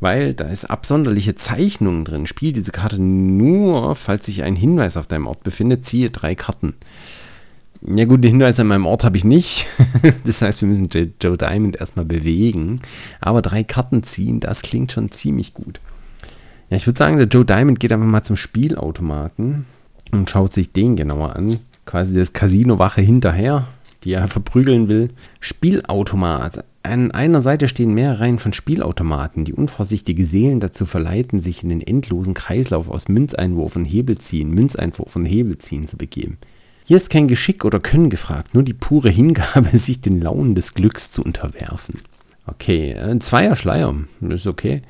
weil 0.00 0.34
da 0.34 0.44
ist 0.44 0.64
absonderliche 0.64 1.34
Zeichnungen 1.34 2.04
drin. 2.04 2.26
Spiel 2.26 2.52
diese 2.52 2.72
Karte 2.72 3.00
nur, 3.00 3.94
falls 3.94 4.26
sich 4.26 4.42
ein 4.42 4.56
Hinweis 4.56 4.96
auf 4.96 5.06
deinem 5.06 5.26
Ort 5.26 5.44
befindet, 5.44 5.84
ziehe 5.84 6.10
drei 6.10 6.34
Karten. 6.34 6.74
Ja 7.80 8.06
gut, 8.06 8.24
den 8.24 8.32
Hinweis 8.32 8.58
an 8.58 8.66
meinem 8.66 8.86
Ort 8.86 9.04
habe 9.04 9.16
ich 9.16 9.24
nicht. 9.24 9.66
das 10.24 10.42
heißt, 10.42 10.62
wir 10.62 10.68
müssen 10.68 10.88
Joe 11.20 11.38
Diamond 11.38 11.76
erstmal 11.76 12.04
bewegen. 12.04 12.80
Aber 13.20 13.40
drei 13.40 13.62
Karten 13.62 14.02
ziehen, 14.02 14.40
das 14.40 14.62
klingt 14.62 14.92
schon 14.92 15.12
ziemlich 15.12 15.54
gut. 15.54 15.80
Ja, 16.70 16.76
ich 16.76 16.86
würde 16.86 16.98
sagen, 16.98 17.18
der 17.18 17.28
Joe 17.28 17.44
Diamond 17.44 17.80
geht 17.80 17.92
einfach 17.92 18.06
mal 18.06 18.24
zum 18.24 18.36
Spielautomaten 18.36 19.66
und 20.10 20.28
schaut 20.28 20.52
sich 20.52 20.72
den 20.72 20.96
genauer 20.96 21.36
an. 21.36 21.58
Quasi 21.86 22.14
das 22.14 22.32
Casino-Wache 22.32 23.00
hinterher, 23.00 23.66
die 24.04 24.12
er 24.12 24.28
verprügeln 24.28 24.88
will. 24.88 25.10
Spielautomat. 25.40 26.64
An 26.82 27.10
einer 27.10 27.42
Seite 27.42 27.68
stehen 27.68 27.92
mehrere 27.92 28.20
Reihen 28.20 28.38
von 28.38 28.52
Spielautomaten, 28.52 29.44
die 29.44 29.52
unvorsichtige 29.52 30.24
Seelen 30.24 30.60
dazu 30.60 30.86
verleiten, 30.86 31.40
sich 31.40 31.62
in 31.62 31.68
den 31.68 31.82
endlosen 31.82 32.34
Kreislauf 32.34 32.88
aus 32.88 33.08
Münzeinwurf 33.08 33.76
und 33.76 33.84
Hebelziehen, 33.84 34.50
Münzeinwurf 34.50 35.16
und 35.16 35.24
Hebelziehen 35.24 35.86
zu 35.86 35.96
begeben. 35.96 36.38
Hier 36.84 36.96
ist 36.96 37.10
kein 37.10 37.28
Geschick 37.28 37.66
oder 37.66 37.80
Können 37.80 38.08
gefragt, 38.08 38.54
nur 38.54 38.62
die 38.62 38.72
pure 38.72 39.10
Hingabe, 39.10 39.68
sich 39.76 40.00
den 40.00 40.22
Launen 40.22 40.54
des 40.54 40.72
Glücks 40.72 41.10
zu 41.10 41.22
unterwerfen. 41.22 41.96
Okay, 42.46 42.94
ein 42.94 43.20
Zweier 43.20 43.56
Schleier, 43.56 43.94
ist 44.22 44.46
okay. 44.46 44.80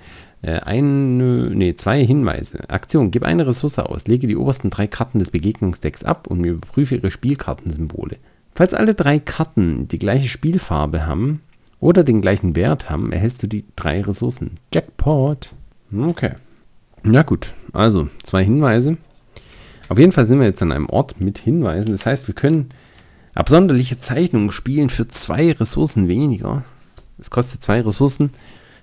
Äh, 0.43 0.61
eine, 0.61 1.51
nee, 1.51 1.75
zwei 1.75 2.07
Hinweise. 2.07 2.71
Aktion, 2.71 3.11
gib 3.11 3.25
eine 3.25 3.47
Ressource 3.47 3.81
aus, 3.81 4.07
lege 4.07 4.29
die 4.29 4.37
obersten 4.37 4.71
drei 4.71 4.87
Karten 4.87 5.19
des 5.19 5.33
Begegnungsdecks 5.33 6.05
ab 6.05 6.29
und 6.29 6.45
überprüfe 6.45 6.95
ihre 6.95 7.11
Spielkartensymbole. 7.11 8.19
Falls 8.59 8.75
alle 8.75 8.97
drei 8.97 9.21
Karten 9.21 9.87
die 9.87 10.01
gleiche 10.01 10.29
Spielfarbe 10.29 11.07
haben 11.07 11.43
oder 11.79 12.03
den 12.03 12.21
gleichen 12.21 12.57
Wert 12.57 12.91
haben, 12.91 13.13
erhältst 13.13 13.41
du 13.41 13.47
die 13.47 13.65
drei 13.77 14.03
Ressourcen. 14.03 14.59
Jackpot. 14.75 15.55
Okay. 15.97 16.33
Na 17.05 17.23
gut, 17.23 17.55
also 17.73 18.09
zwei 18.25 18.43
Hinweise. 18.43 18.97
Auf 19.89 19.97
jeden 19.97 20.11
Fall 20.11 20.27
sind 20.27 20.41
wir 20.41 20.47
jetzt 20.49 20.61
an 20.61 20.73
einem 20.73 20.91
Ort 20.91 21.21
mit 21.21 21.39
Hinweisen. 21.39 21.93
Das 21.93 22.05
heißt, 22.05 22.27
wir 22.27 22.35
können 22.35 22.71
absonderliche 23.33 24.01
Zeichnungen 24.01 24.51
spielen 24.51 24.91
für 24.91 25.07
zwei 25.07 25.53
Ressourcen 25.53 26.09
weniger. 26.09 26.65
Es 27.17 27.31
kostet 27.31 27.63
zwei 27.63 27.81
Ressourcen. 27.81 28.31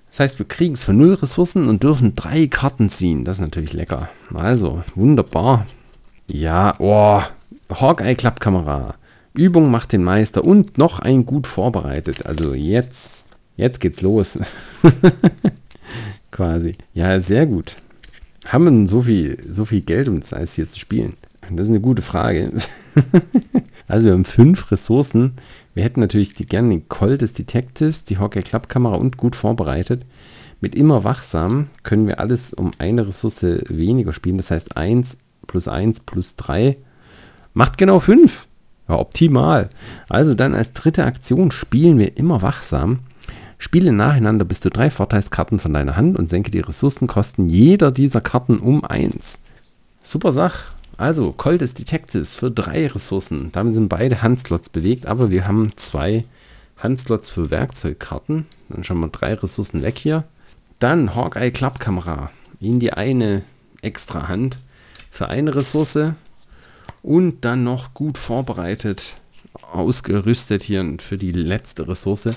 Das 0.08 0.20
heißt, 0.20 0.38
wir 0.38 0.48
kriegen 0.48 0.72
es 0.72 0.84
für 0.84 0.94
null 0.94 1.12
Ressourcen 1.12 1.68
und 1.68 1.82
dürfen 1.82 2.14
drei 2.14 2.46
Karten 2.46 2.88
ziehen. 2.88 3.26
Das 3.26 3.36
ist 3.36 3.42
natürlich 3.42 3.74
lecker. 3.74 4.08
Also, 4.32 4.82
wunderbar. 4.94 5.66
Ja, 6.28 6.76
oh, 6.78 7.20
Hawkeye-Klappkamera. 7.68 8.94
Übung 9.36 9.70
macht 9.70 9.92
den 9.92 10.02
Meister 10.02 10.44
und 10.44 10.78
noch 10.78 10.98
ein 10.98 11.26
gut 11.26 11.46
vorbereitet. 11.46 12.26
Also 12.26 12.54
jetzt, 12.54 13.28
jetzt 13.56 13.80
geht's 13.80 14.02
los. 14.02 14.38
Quasi. 16.30 16.76
Ja, 16.94 17.18
sehr 17.20 17.46
gut. 17.46 17.76
Haben 18.46 18.64
wir 18.64 18.70
denn 18.70 18.86
so 18.86 19.02
viel, 19.02 19.38
so 19.50 19.64
viel 19.64 19.80
Geld, 19.80 20.08
um 20.08 20.20
das 20.20 20.54
hier 20.54 20.66
zu 20.66 20.78
spielen? 20.78 21.14
Das 21.50 21.68
ist 21.68 21.70
eine 21.70 21.80
gute 21.80 22.02
Frage. 22.02 22.52
also 23.88 24.06
wir 24.06 24.12
haben 24.12 24.24
fünf 24.24 24.70
Ressourcen. 24.70 25.34
Wir 25.74 25.84
hätten 25.84 26.00
natürlich 26.00 26.34
die, 26.34 26.46
gerne 26.46 26.70
den 26.70 26.88
Call 26.88 27.18
des 27.18 27.34
Detectives, 27.34 28.04
die 28.04 28.18
Hawkeye 28.18 28.42
Klappkamera 28.42 28.96
und 28.96 29.16
gut 29.16 29.36
vorbereitet. 29.36 30.04
Mit 30.60 30.74
immer 30.74 31.04
wachsam 31.04 31.68
können 31.82 32.06
wir 32.06 32.18
alles 32.18 32.52
um 32.52 32.70
eine 32.78 33.06
Ressource 33.06 33.42
weniger 33.68 34.12
spielen. 34.12 34.38
Das 34.38 34.50
heißt 34.50 34.76
1 34.76 35.18
plus 35.46 35.68
1 35.68 36.00
plus 36.00 36.36
3 36.36 36.76
macht 37.54 37.78
genau 37.78 38.00
5. 38.00 38.46
Ja, 38.88 38.98
optimal. 38.98 39.70
Also 40.08 40.34
dann 40.34 40.54
als 40.54 40.72
dritte 40.72 41.04
Aktion 41.04 41.50
spielen 41.50 41.98
wir 41.98 42.16
immer 42.16 42.42
wachsam. 42.42 43.00
Spiele 43.58 43.92
nacheinander 43.92 44.44
bis 44.44 44.60
zu 44.60 44.70
drei 44.70 44.90
Vorteilskarten 44.90 45.58
von 45.58 45.72
deiner 45.72 45.96
Hand 45.96 46.18
und 46.18 46.30
senke 46.30 46.50
die 46.50 46.60
Ressourcenkosten 46.60 47.48
jeder 47.48 47.90
dieser 47.90 48.20
Karten 48.20 48.58
um 48.58 48.84
1. 48.84 49.40
Super 50.02 50.32
Sache. 50.32 50.72
Also, 50.98 51.32
Call 51.32 51.58
des 51.58 51.74
Detectives 51.74 52.34
für 52.34 52.50
drei 52.50 52.86
Ressourcen. 52.86 53.50
Damit 53.52 53.74
sind 53.74 53.88
beide 53.88 54.22
Handslots 54.22 54.70
belegt, 54.70 55.06
aber 55.06 55.30
wir 55.30 55.46
haben 55.46 55.72
zwei 55.76 56.24
Handslots 56.78 57.28
für 57.28 57.50
Werkzeugkarten. 57.50 58.46
Dann 58.68 58.84
schon 58.84 58.98
mal 58.98 59.10
drei 59.10 59.34
Ressourcen 59.34 59.82
weg 59.82 59.98
hier. 59.98 60.24
Dann 60.78 61.14
Hawkeye 61.14 61.50
Klappkamera 61.50 62.30
in 62.60 62.80
die 62.80 62.92
eine 62.92 63.42
extra 63.82 64.28
Hand 64.28 64.58
für 65.10 65.28
eine 65.28 65.54
Ressource 65.54 65.98
Und 67.06 67.44
dann 67.44 67.62
noch 67.62 67.94
gut 67.94 68.18
vorbereitet, 68.18 69.14
ausgerüstet 69.72 70.64
hier 70.64 70.84
für 70.98 71.16
die 71.16 71.30
letzte 71.30 71.86
Ressource. 71.86 72.30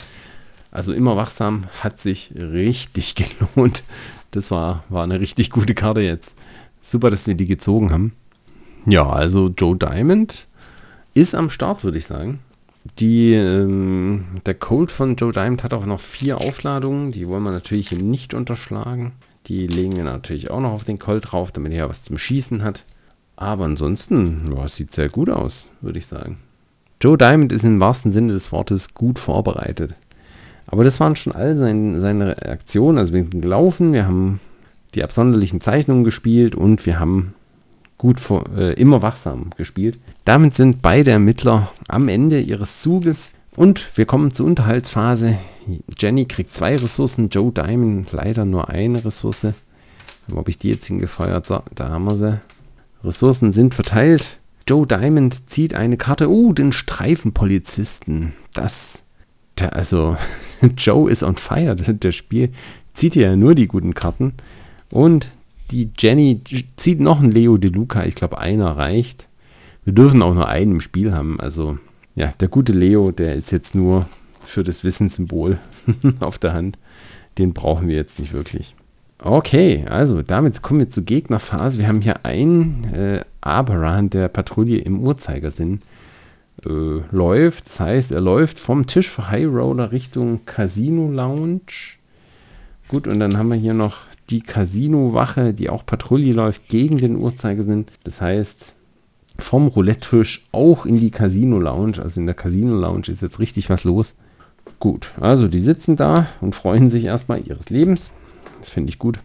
Also 0.70 0.94
immer 0.94 1.16
wachsam, 1.16 1.66
hat 1.82 2.00
sich 2.00 2.32
richtig 2.36 3.16
gelohnt. 3.56 3.82
Das 4.30 4.52
war, 4.52 4.84
war 4.90 5.04
eine 5.04 5.20
richtig 5.20 5.50
gute 5.50 5.74
Karte 5.74 6.02
jetzt. 6.02 6.36
Super, 6.82 7.10
dass 7.10 7.26
wir 7.26 7.34
die 7.34 7.48
gezogen 7.48 7.92
haben. 7.92 8.14
Ja, 8.86 9.10
also 9.10 9.50
Joe 9.50 9.76
Diamond 9.76 10.48
ist 11.16 11.34
am 11.34 11.50
Start, 11.50 11.84
würde 11.84 11.98
ich 11.98 12.06
sagen. 12.06 12.38
Die, 13.00 13.34
ähm, 13.34 14.26
der 14.46 14.54
Code 14.54 14.94
von 14.94 15.16
Joe 15.16 15.32
Diamond 15.32 15.64
hat 15.64 15.74
auch 15.74 15.88
noch 15.88 16.00
vier 16.00 16.42
Aufladungen. 16.42 17.10
Die 17.10 17.28
wollen 17.28 17.42
wir 17.42 17.52
natürlich 17.52 17.92
nicht 17.92 18.36
unterschlagen. 18.36 19.14
Die 19.48 19.66
legen 19.66 19.96
wir 19.96 20.04
natürlich 20.04 20.52
auch 20.52 20.62
noch 20.62 20.74
auf 20.74 20.84
den 20.84 21.00
Colt 21.00 21.32
drauf, 21.32 21.52
damit 21.52 21.74
er 21.74 21.90
was 21.90 22.04
zum 22.04 22.20
Schießen 22.20 22.64
hat. 22.64 22.86
Aber 23.40 23.64
ansonsten, 23.64 24.42
ja, 24.54 24.68
sieht 24.68 24.92
sehr 24.94 25.08
gut 25.08 25.30
aus, 25.30 25.68
würde 25.80 25.98
ich 25.98 26.08
sagen. 26.08 26.40
Joe 27.00 27.18
Diamond 27.18 27.54
ist 27.54 27.64
im 27.64 27.80
wahrsten 27.80 28.12
Sinne 28.12 28.34
des 28.34 28.52
Wortes 28.52 28.94
gut 28.94 29.18
vorbereitet. 29.18 29.96
Aber 30.68 30.84
das 30.84 31.00
waren 31.00 31.16
schon 31.16 31.32
all 31.32 31.56
sein, 31.56 32.02
seine 32.02 32.36
Reaktionen. 32.36 32.98
Also 32.98 33.14
wir 33.14 33.22
sind 33.22 33.42
gelaufen, 33.42 33.94
wir 33.94 34.06
haben 34.06 34.42
die 34.94 35.06
absonderlichen 35.06 35.62
Zeichnungen 35.62 36.04
gespielt 36.04 36.54
und 36.54 36.86
wir 36.86 37.00
haben 37.00 37.34
gut 37.98 38.20
vor, 38.20 38.44
äh, 38.58 38.74
immer 38.74 39.02
wachsam 39.02 39.52
gespielt. 39.56 39.98
Damit 40.26 40.54
sind 40.54 40.82
beide 40.82 41.12
Ermittler 41.12 41.72
am 41.88 42.10
Ende 42.10 42.42
ihres 42.42 42.82
Zuges 42.82 43.32
und 43.56 43.88
wir 43.96 44.06
kommen 44.06 44.34
zur 44.34 44.48
Unterhaltsphase. 44.48 45.38
Jenny 45.98 46.26
kriegt 46.26 46.52
zwei 46.52 46.76
Ressourcen, 46.76 47.30
Joe 47.30 47.54
Diamond 47.54 48.12
leider 48.12 48.44
nur 48.44 48.68
eine 48.68 49.06
Ressource. 49.06 49.48
Habe 50.36 50.50
ich 50.50 50.58
die 50.58 50.72
jetzt 50.72 50.88
hingefeuert? 50.88 51.46
So, 51.46 51.64
da 51.74 51.88
haben 51.88 52.04
wir 52.04 52.18
sie. 52.18 52.42
Ressourcen 53.04 53.52
sind 53.52 53.74
verteilt. 53.74 54.40
Joe 54.68 54.86
Diamond 54.86 55.50
zieht 55.50 55.74
eine 55.74 55.98
Karte. 55.98 56.30
Oh, 56.30 56.54
den 56.54 56.72
Streifenpolizisten. 56.72 58.34
Das, 58.54 59.04
der, 59.58 59.76
also, 59.76 60.18
Joe 60.78 61.10
ist 61.10 61.24
on 61.24 61.38
fire. 61.38 61.76
Das 61.76 62.16
Spiel 62.16 62.52
zieht 62.94 63.16
ja 63.16 63.36
nur 63.36 63.56
die 63.56 63.68
guten 63.68 63.94
Karten. 63.94 64.34
Und 64.92 65.32
die 65.72 65.90
Jenny 65.98 66.42
zieht 66.78 67.00
noch 67.00 67.20
einen 67.20 67.32
Leo 67.32 67.58
De 67.58 67.72
Luca. 67.72 68.06
Ich 68.06 68.16
glaube, 68.16 68.40
einer 68.40 68.72
reicht. 68.78 69.28
Wir 69.86 69.94
dürfen 69.94 70.22
auch 70.22 70.34
nur 70.34 70.48
einen 70.48 70.74
im 70.74 70.82
Spiel 70.82 71.14
haben. 71.14 71.40
Also, 71.40 71.78
ja, 72.16 72.34
der 72.40 72.48
gute 72.48 72.74
Leo, 72.74 73.12
der 73.12 73.36
ist 73.36 73.52
jetzt 73.52 73.76
nur 73.76 74.08
für 74.44 74.64
das 74.64 74.84
Wissenssymbol 74.84 75.60
auf 76.20 76.38
der 76.38 76.54
Hand. 76.54 76.78
Den 77.38 77.54
brauchen 77.54 77.88
wir 77.88 77.96
jetzt 77.96 78.20
nicht 78.20 78.34
wirklich. 78.34 78.76
Okay, 79.22 79.86
also 79.90 80.22
damit 80.22 80.62
kommen 80.62 80.80
wir 80.80 80.90
zur 80.90 81.04
Gegnerphase. 81.04 81.80
Wir 81.80 81.90
haben 81.90 82.02
hier 82.02 82.26
einen 82.26 82.86
äh, 82.94 83.22
Aberan, 83.42 84.10
der 84.10 84.30
Patrouille 84.30 84.78
im 84.78 85.02
Uhrzeigersinn 85.02 85.82
äh, 86.66 87.02
läuft. 87.12 87.66
Das 87.66 87.82
heißt, 87.82 88.12
er 88.14 88.22
läuft 88.22 88.60
vom 88.60 88.88
Tisch 88.88 89.10
für 89.10 89.30
High 89.30 89.48
Roller 89.48 89.92
Richtung 89.92 90.46
Casino 90.46 91.12
Lounge. 91.12 91.60
Gut, 92.88 93.08
und 93.08 93.20
dann 93.20 93.38
haben 93.38 93.50
wir 93.50 93.58
hier 93.58 93.74
noch 93.74 93.98
die 94.30 94.42
Casino-Wache, 94.42 95.54
die 95.54 95.70
auch 95.70 95.86
Patrouille 95.86 96.34
läuft 96.34 96.70
gegen 96.70 96.98
den 96.98 97.18
Uhrzeigersinn. 97.18 97.88
Das 98.06 98.22
heißt, 98.22 98.74
vom 99.38 99.68
Roulette-Tisch 99.68 100.48
auch 100.54 100.86
in 100.86 100.98
die 100.98 101.12
Casino-Lounge. 101.12 102.02
Also 102.02 102.22
in 102.22 102.26
der 102.26 102.36
Casino-Lounge 102.36 103.10
ist 103.10 103.22
jetzt 103.22 103.40
richtig 103.40 103.70
was 103.70 103.84
los. 103.84 104.16
Gut, 104.80 105.12
also 105.20 105.50
die 105.50 105.60
sitzen 105.60 105.98
da 105.98 106.28
und 106.40 106.56
freuen 106.56 106.90
sich 106.90 107.06
erstmal 107.06 107.46
ihres 107.46 107.70
Lebens. 107.70 108.12
Das 108.60 108.70
finde 108.70 108.90
ich 108.90 109.00
gut. 109.00 109.20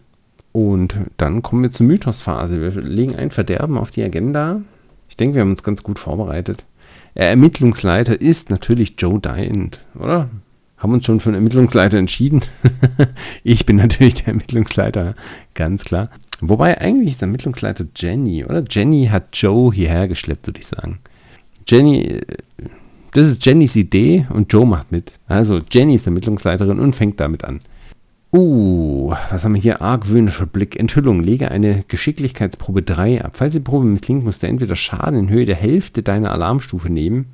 Und 0.51 0.95
dann 1.17 1.41
kommen 1.41 1.63
wir 1.63 1.71
zur 1.71 1.85
Mythos-Phase. 1.85 2.61
Wir 2.61 2.81
legen 2.81 3.15
ein 3.15 3.29
Verderben 3.29 3.77
auf 3.77 3.91
die 3.91 4.03
Agenda. 4.03 4.61
Ich 5.09 5.17
denke, 5.17 5.35
wir 5.35 5.41
haben 5.41 5.51
uns 5.51 5.63
ganz 5.63 5.83
gut 5.83 5.99
vorbereitet. 5.99 6.65
Der 7.15 7.29
Ermittlungsleiter 7.29 8.19
ist 8.19 8.49
natürlich 8.49 8.95
Joe 8.97 9.19
Diant, 9.19 9.79
oder? 9.99 10.29
Haben 10.77 10.93
uns 10.93 11.05
schon 11.05 11.19
für 11.19 11.29
einen 11.29 11.35
Ermittlungsleiter 11.35 11.97
entschieden. 11.97 12.41
ich 13.43 13.65
bin 13.65 13.77
natürlich 13.77 14.15
der 14.15 14.27
Ermittlungsleiter, 14.27 15.15
ganz 15.53 15.85
klar. 15.85 16.09
Wobei 16.41 16.79
eigentlich 16.79 17.11
ist 17.11 17.21
der 17.21 17.27
Ermittlungsleiter 17.27 17.85
Jenny, 17.95 18.43
oder? 18.43 18.63
Jenny 18.69 19.07
hat 19.07 19.35
Joe 19.37 19.73
hierher 19.73 20.07
geschleppt, 20.07 20.47
würde 20.47 20.59
ich 20.59 20.67
sagen. 20.67 20.99
Jenny, 21.67 22.01
äh, 22.01 22.21
das 23.13 23.27
ist 23.27 23.45
Jennys 23.45 23.77
Idee 23.77 24.27
und 24.29 24.51
Joe 24.51 24.65
macht 24.65 24.91
mit. 24.91 25.13
Also 25.27 25.61
Jenny 25.71 25.95
ist 25.95 26.05
Ermittlungsleiterin 26.05 26.79
und 26.79 26.95
fängt 26.95 27.19
damit 27.21 27.45
an. 27.45 27.61
Uh, 28.35 29.15
was 29.29 29.45
haben 29.45 29.53
wir 29.53 29.61
hier? 29.61 29.81
Argwöhnischer 29.81 30.45
Blick. 30.45 30.77
Enthüllung. 30.77 31.23
Lege 31.23 31.51
eine 31.51 31.85
Geschicklichkeitsprobe 31.87 32.81
3 32.81 33.23
ab. 33.23 33.31
Falls 33.35 33.53
die 33.53 33.61
Probe 33.61 33.85
misslingt, 33.85 34.25
musst 34.25 34.43
du 34.43 34.47
entweder 34.47 34.75
Schaden 34.75 35.17
in 35.17 35.29
Höhe 35.29 35.45
der 35.45 35.55
Hälfte 35.55 36.03
deiner 36.03 36.33
Alarmstufe 36.33 36.89
nehmen, 36.89 37.27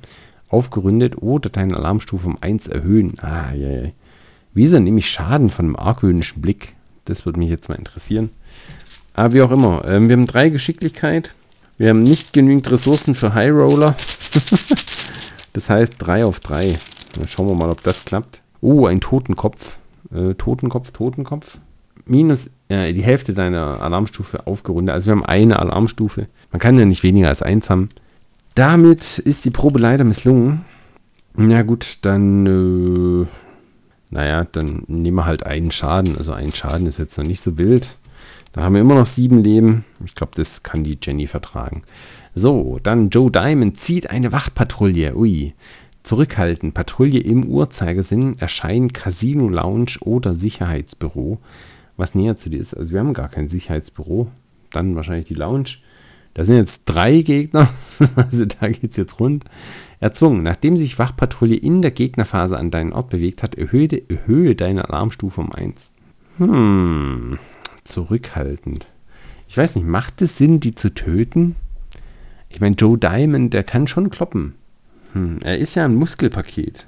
aufgerundet, 0.48 1.20
oder 1.20 1.50
deine 1.50 1.76
Alarmstufe 1.76 2.28
um 2.28 2.38
1 2.40 2.68
erhöhen. 2.68 3.14
Ah, 3.20 3.52
ja, 3.52 3.68
ja. 3.68 3.90
Wieso 4.54 4.78
nehme 4.78 5.00
ich 5.00 5.10
Schaden 5.10 5.48
von 5.48 5.64
einem 5.64 5.76
argwöhnischen 5.76 6.40
Blick? 6.40 6.76
Das 7.04 7.26
würde 7.26 7.40
mich 7.40 7.50
jetzt 7.50 7.68
mal 7.68 7.74
interessieren. 7.74 8.30
Aber 9.12 9.34
wie 9.34 9.42
auch 9.42 9.50
immer. 9.50 9.84
Ähm, 9.84 10.08
wir 10.08 10.14
haben 10.14 10.26
drei 10.26 10.50
Geschicklichkeit. 10.50 11.34
Wir 11.78 11.88
haben 11.88 12.02
nicht 12.02 12.32
genügend 12.32 12.70
Ressourcen 12.70 13.16
für 13.16 13.34
High 13.34 13.50
Roller. 13.50 13.96
das 15.52 15.68
heißt 15.68 15.94
3 15.98 16.26
auf 16.26 16.38
3. 16.38 16.78
Dann 17.18 17.26
schauen 17.26 17.48
wir 17.48 17.56
mal, 17.56 17.70
ob 17.70 17.82
das 17.82 18.04
klappt. 18.04 18.40
Oh, 18.60 18.86
ein 18.86 19.00
Totenkopf. 19.00 19.78
Äh, 20.10 20.34
Totenkopf, 20.34 20.92
Totenkopf. 20.92 21.58
Minus 22.04 22.50
äh, 22.68 22.92
die 22.92 23.02
Hälfte 23.02 23.34
deiner 23.34 23.80
Alarmstufe 23.80 24.46
aufgerundet. 24.46 24.94
Also 24.94 25.06
wir 25.06 25.12
haben 25.12 25.24
eine 25.24 25.58
Alarmstufe. 25.58 26.26
Man 26.50 26.60
kann 26.60 26.78
ja 26.78 26.84
nicht 26.84 27.02
weniger 27.02 27.28
als 27.28 27.42
eins 27.42 27.70
haben. 27.70 27.90
Damit 28.54 29.18
ist 29.18 29.44
die 29.44 29.50
Probe 29.50 29.78
leider 29.78 30.04
misslungen. 30.04 30.64
Na 31.34 31.62
gut, 31.62 31.98
dann, 32.02 32.46
äh, 32.46 33.26
naja, 34.10 34.44
dann 34.50 34.82
nehmen 34.88 35.16
wir 35.16 35.26
halt 35.26 35.46
einen 35.46 35.70
Schaden. 35.70 36.18
Also 36.18 36.32
ein 36.32 36.52
Schaden 36.52 36.86
ist 36.86 36.98
jetzt 36.98 37.16
noch 37.16 37.24
nicht 37.24 37.40
so 37.40 37.56
wild. 37.56 37.88
Da 38.52 38.62
haben 38.62 38.74
wir 38.74 38.82
immer 38.82 38.94
noch 38.94 39.06
sieben 39.06 39.42
Leben. 39.42 39.84
Ich 40.04 40.14
glaube, 40.14 40.32
das 40.34 40.62
kann 40.62 40.84
die 40.84 40.98
Jenny 41.00 41.26
vertragen. 41.26 41.82
So, 42.34 42.78
dann 42.82 43.08
Joe 43.08 43.30
Diamond 43.30 43.78
zieht 43.78 44.10
eine 44.10 44.32
Wachpatrouille. 44.32 45.16
Ui. 45.16 45.54
Zurückhalten. 46.02 46.72
Patrouille 46.72 47.20
im 47.20 47.44
Uhrzeigersinn 47.44 48.38
erscheinen 48.38 48.92
Casino 48.92 49.48
Lounge 49.48 49.98
oder 50.00 50.34
Sicherheitsbüro. 50.34 51.38
Was 51.96 52.14
näher 52.14 52.36
zu 52.36 52.50
dir 52.50 52.60
ist. 52.60 52.74
Also 52.74 52.92
wir 52.92 53.00
haben 53.00 53.14
gar 53.14 53.28
kein 53.28 53.48
Sicherheitsbüro. 53.48 54.28
Dann 54.70 54.96
wahrscheinlich 54.96 55.26
die 55.26 55.34
Lounge. 55.34 55.76
Da 56.34 56.44
sind 56.44 56.56
jetzt 56.56 56.84
drei 56.86 57.20
Gegner. 57.22 57.68
also 58.16 58.46
da 58.46 58.68
geht 58.68 58.90
es 58.90 58.96
jetzt 58.96 59.20
rund. 59.20 59.44
Erzwungen. 60.00 60.42
Nachdem 60.42 60.76
sich 60.76 60.98
Wachpatrouille 60.98 61.56
in 61.56 61.82
der 61.82 61.90
Gegnerphase 61.90 62.58
an 62.58 62.70
deinen 62.70 62.92
Ort 62.92 63.10
bewegt 63.10 63.42
hat, 63.42 63.54
erhöhe, 63.54 64.02
erhöhe 64.08 64.54
deine 64.54 64.88
Alarmstufe 64.88 65.40
um 65.40 65.52
1. 65.52 65.92
Hm 66.38 67.38
zurückhaltend. 67.84 68.86
Ich 69.48 69.56
weiß 69.56 69.76
nicht, 69.76 69.86
macht 69.86 70.22
es 70.22 70.38
Sinn, 70.38 70.60
die 70.60 70.74
zu 70.74 70.94
töten? 70.94 71.56
Ich 72.48 72.60
meine, 72.60 72.76
Joe 72.76 72.98
Diamond, 72.98 73.52
der 73.52 73.64
kann 73.64 73.86
schon 73.86 74.10
kloppen. 74.10 74.54
Hm, 75.12 75.38
er 75.42 75.58
ist 75.58 75.74
ja 75.74 75.84
ein 75.84 75.94
Muskelpaket. 75.94 76.86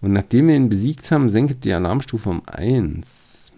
Und 0.00 0.12
nachdem 0.12 0.48
wir 0.48 0.56
ihn 0.56 0.68
besiegt 0.68 1.10
haben, 1.10 1.28
senkt 1.28 1.64
die 1.64 1.72
Alarmstufe 1.72 2.28
um 2.28 2.42
1. 2.46 3.52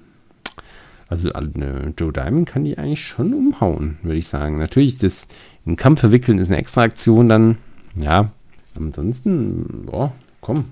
Also 1.09 1.29
ne, 1.29 1.93
Joe 1.99 2.13
Diamond 2.13 2.49
kann 2.49 2.65
die 2.65 2.79
eigentlich 2.79 3.05
schon 3.05 3.35
umhauen, 3.35 3.99
würde 4.03 4.19
ich 4.19 4.29
sagen. 4.29 4.59
Natürlich, 4.59 4.99
das 4.99 5.29
in 5.65 5.77
Kampf 5.77 6.01
verwickeln 6.01 6.39
ist 6.39 6.49
eine 6.49 6.59
extra 6.59 6.83
Aktion 6.83 7.29
dann. 7.29 7.59
Ja, 7.95 8.31
ansonsten, 8.77 9.87
boah, 9.87 10.13
komm, 10.41 10.67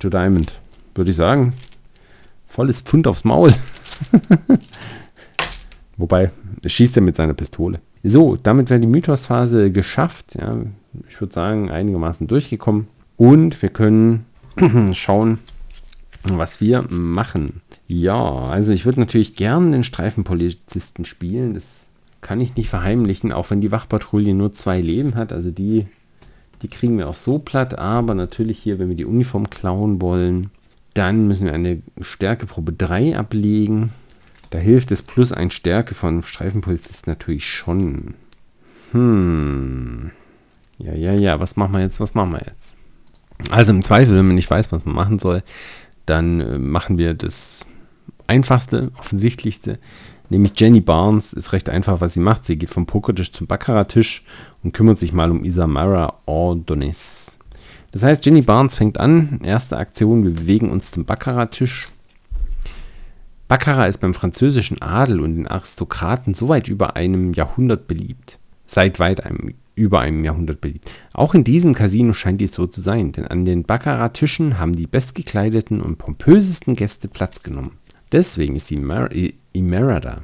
Joe 0.00 0.10
Diamond, 0.10 0.58
würde 0.94 1.10
ich 1.10 1.16
sagen. 1.16 1.52
Volles 2.46 2.80
Pfund 2.80 3.06
aufs 3.06 3.24
Maul. 3.24 3.52
Wobei, 5.96 6.30
schießt 6.64 6.96
er 6.96 7.02
mit 7.02 7.16
seiner 7.16 7.34
Pistole. 7.34 7.80
So, 8.02 8.36
damit 8.36 8.70
wäre 8.70 8.80
die 8.80 8.86
Mythosphase 8.86 9.72
geschafft. 9.72 10.36
Ja, 10.36 10.56
ich 11.08 11.20
würde 11.20 11.34
sagen, 11.34 11.70
einigermaßen 11.70 12.26
durchgekommen. 12.26 12.88
Und 13.16 13.60
wir 13.62 13.68
können 13.68 14.26
schauen, 14.92 15.38
was 16.24 16.60
wir 16.60 16.84
machen. 16.88 17.60
Ja, 17.86 18.20
also 18.20 18.72
ich 18.72 18.84
würde 18.84 19.00
natürlich 19.00 19.34
gern 19.34 19.72
den 19.72 19.84
Streifenpolizisten 19.84 21.04
spielen. 21.04 21.54
Das 21.54 21.88
kann 22.20 22.40
ich 22.40 22.56
nicht 22.56 22.68
verheimlichen, 22.68 23.32
auch 23.32 23.50
wenn 23.50 23.60
die 23.60 23.72
Wachpatrouille 23.72 24.34
nur 24.34 24.52
zwei 24.52 24.80
Leben 24.80 25.14
hat. 25.14 25.32
Also 25.32 25.50
die, 25.50 25.86
die 26.62 26.68
kriegen 26.68 26.98
wir 26.98 27.08
auch 27.08 27.16
so 27.16 27.38
platt. 27.38 27.78
Aber 27.78 28.14
natürlich 28.14 28.58
hier, 28.58 28.78
wenn 28.78 28.88
wir 28.88 28.96
die 28.96 29.04
Uniform 29.04 29.50
klauen 29.50 30.00
wollen, 30.00 30.50
dann 30.94 31.28
müssen 31.28 31.46
wir 31.46 31.54
eine 31.54 31.82
Stärkeprobe 32.00 32.72
3 32.72 33.16
ablegen. 33.16 33.92
Da 34.50 34.58
hilft 34.58 34.90
das 34.90 35.02
Plus 35.02 35.32
ein 35.32 35.50
Stärke 35.50 35.94
von 35.94 36.22
Streifenpolizist 36.22 37.06
natürlich 37.06 37.46
schon. 37.46 38.14
Hm. 38.92 40.10
Ja, 40.78 40.94
ja, 40.94 41.12
ja, 41.12 41.40
was 41.40 41.56
machen 41.56 41.72
wir 41.72 41.80
jetzt? 41.80 42.00
Was 42.00 42.14
machen 42.14 42.32
wir 42.32 42.42
jetzt? 42.46 42.76
Also 43.50 43.72
im 43.72 43.82
Zweifel, 43.82 44.16
wenn 44.16 44.26
man 44.26 44.36
nicht 44.36 44.50
weiß, 44.50 44.72
was 44.72 44.84
man 44.84 44.94
machen 44.94 45.18
soll, 45.18 45.42
dann 46.06 46.40
äh, 46.40 46.58
machen 46.58 46.98
wir 46.98 47.14
das 47.14 47.64
einfachste, 48.26 48.90
offensichtlichste. 48.98 49.78
Nämlich 50.30 50.52
Jenny 50.56 50.80
Barnes 50.80 51.32
ist 51.32 51.52
recht 51.52 51.68
einfach, 51.68 52.00
was 52.00 52.14
sie 52.14 52.20
macht. 52.20 52.44
Sie 52.44 52.56
geht 52.56 52.70
vom 52.70 52.86
Pokertisch 52.86 53.32
zum 53.32 53.46
Baccarat-Tisch 53.46 54.24
und 54.62 54.72
kümmert 54.72 54.98
sich 54.98 55.12
mal 55.12 55.30
um 55.30 55.44
Isamara 55.44 56.20
Ordonez. 56.26 57.38
Das 57.90 58.02
heißt, 58.02 58.24
Jenny 58.26 58.42
Barnes 58.42 58.74
fängt 58.74 59.00
an. 59.00 59.40
Erste 59.42 59.78
Aktion, 59.78 60.24
wir 60.24 60.32
bewegen 60.32 60.70
uns 60.70 60.90
zum 60.90 61.06
Baccarat-Tisch. 61.06 61.88
Baccarat 63.48 63.88
ist 63.88 63.98
beim 63.98 64.12
französischen 64.12 64.82
Adel 64.82 65.20
und 65.20 65.36
den 65.36 65.48
Aristokraten 65.48 66.34
so 66.34 66.50
weit 66.50 66.68
über 66.68 66.96
einem 66.96 67.32
Jahrhundert 67.32 67.88
beliebt. 67.88 68.38
Seit 68.66 68.98
weit 68.98 69.24
einem, 69.24 69.54
über 69.78 70.00
einem 70.00 70.24
Jahrhundert 70.24 70.60
beliebt. 70.60 70.90
Auch 71.14 71.34
in 71.34 71.44
diesem 71.44 71.74
Casino 71.74 72.12
scheint 72.12 72.40
dies 72.40 72.52
so 72.52 72.66
zu 72.66 72.80
sein, 72.80 73.12
denn 73.12 73.26
an 73.26 73.44
den 73.44 73.62
Baccarat-Tischen 73.62 74.58
haben 74.58 74.74
die 74.74 74.86
bestgekleideten 74.86 75.80
und 75.80 75.96
pompösesten 75.98 76.76
Gäste 76.76 77.08
Platz 77.08 77.42
genommen. 77.42 77.78
Deswegen 78.12 78.56
ist 78.56 78.70
die 78.70 78.76
Mar 78.76 79.10
Imerada. 79.52 80.22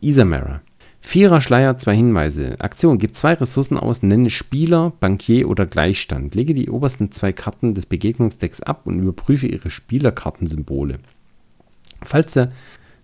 Isamara. 0.00 0.62
Vierer 1.00 1.40
Schleier, 1.40 1.78
zwei 1.78 1.94
Hinweise. 1.94 2.60
Aktion. 2.60 2.98
Gib 2.98 3.14
zwei 3.14 3.34
Ressourcen 3.34 3.78
aus, 3.78 4.02
nenne 4.02 4.30
Spieler, 4.30 4.92
Bankier 4.98 5.48
oder 5.48 5.64
Gleichstand. 5.64 6.34
Lege 6.34 6.52
die 6.52 6.68
obersten 6.68 7.12
zwei 7.12 7.32
Karten 7.32 7.74
des 7.74 7.86
Begegnungsdecks 7.86 8.60
ab 8.60 8.82
und 8.86 8.98
überprüfe 8.98 9.46
ihre 9.46 9.70
Spielerkartensymbole. 9.70 10.98
Falls 12.02 12.32
der 12.32 12.50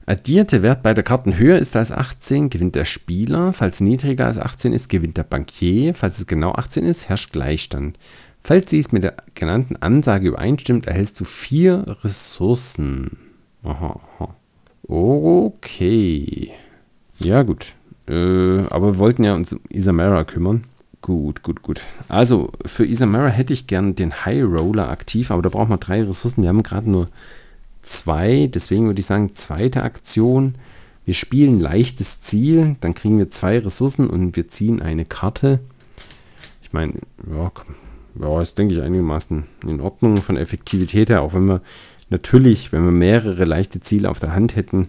addierte 0.06 0.62
Wert 0.62 0.82
beider 0.82 1.02
Karten 1.02 1.38
höher 1.38 1.58
ist 1.58 1.76
als 1.76 1.92
18, 1.92 2.50
gewinnt 2.50 2.74
der 2.74 2.84
Spieler. 2.84 3.52
Falls 3.52 3.80
niedriger 3.80 4.26
als 4.26 4.38
18 4.38 4.72
ist, 4.72 4.88
gewinnt 4.88 5.16
der 5.16 5.24
Bankier. 5.24 5.94
Falls 5.94 6.18
es 6.18 6.26
genau 6.26 6.52
18 6.52 6.84
ist, 6.84 7.08
herrscht 7.08 7.32
Gleichstand. 7.32 7.98
Falls 8.42 8.66
dies 8.66 8.92
mit 8.92 9.04
der 9.04 9.14
genannten 9.34 9.76
Ansage 9.76 10.28
übereinstimmt, 10.28 10.86
erhältst 10.86 11.20
du 11.20 11.24
vier 11.24 11.96
Ressourcen. 12.02 13.18
Aha, 13.62 14.00
aha. 14.18 14.34
Okay. 14.88 16.50
Ja, 17.18 17.42
gut. 17.44 17.72
Äh, 18.08 18.60
aber 18.68 18.94
wir 18.94 18.98
wollten 18.98 19.22
ja 19.22 19.34
uns 19.34 19.52
um 19.52 19.60
Isamara 19.68 20.24
kümmern. 20.24 20.64
Gut, 21.02 21.42
gut, 21.42 21.62
gut. 21.62 21.82
Also, 22.08 22.50
für 22.64 22.84
Isamara 22.84 23.28
hätte 23.28 23.52
ich 23.52 23.66
gern 23.66 23.94
den 23.94 24.24
High 24.24 24.44
Roller 24.44 24.88
aktiv, 24.88 25.30
aber 25.30 25.42
da 25.42 25.48
brauchen 25.48 25.70
wir 25.70 25.78
drei 25.78 26.02
Ressourcen. 26.02 26.42
Wir 26.42 26.48
haben 26.48 26.62
gerade 26.62 26.90
nur 26.90 27.08
zwei, 27.82 28.48
deswegen 28.52 28.86
würde 28.86 29.00
ich 29.00 29.06
sagen, 29.06 29.34
zweite 29.34 29.82
Aktion. 29.82 30.54
Wir 31.04 31.14
spielen 31.14 31.60
leichtes 31.60 32.20
Ziel, 32.20 32.76
dann 32.80 32.94
kriegen 32.94 33.18
wir 33.18 33.30
zwei 33.30 33.58
Ressourcen 33.58 34.08
und 34.08 34.36
wir 34.36 34.48
ziehen 34.48 34.80
eine 34.80 35.04
Karte. 35.04 35.60
Ich 36.62 36.72
meine, 36.72 36.94
ja, 37.30 37.50
ja, 38.20 38.42
ist 38.42 38.56
denke 38.56 38.74
ich 38.74 38.82
einigermaßen 38.82 39.44
in 39.66 39.80
Ordnung 39.80 40.16
von 40.16 40.36
Effektivität 40.36 41.10
her, 41.10 41.22
auch 41.22 41.34
wenn 41.34 41.46
wir 41.46 41.60
natürlich, 42.10 42.72
wenn 42.72 42.84
wir 42.84 42.92
mehrere 42.92 43.44
leichte 43.44 43.80
Ziele 43.80 44.10
auf 44.10 44.20
der 44.20 44.34
Hand 44.34 44.54
hätten, 44.54 44.88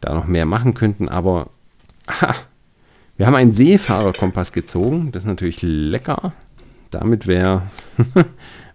da 0.00 0.12
noch 0.12 0.26
mehr 0.26 0.44
machen 0.44 0.74
könnten, 0.74 1.08
aber 1.08 1.48
ha, 2.08 2.34
wir 3.16 3.26
haben 3.26 3.36
einen 3.36 3.52
Seefahrerkompass 3.52 4.52
gezogen, 4.52 5.12
das 5.12 5.22
ist 5.22 5.28
natürlich 5.28 5.62
lecker. 5.62 6.32
Damit 6.90 7.26
wäre 7.26 7.62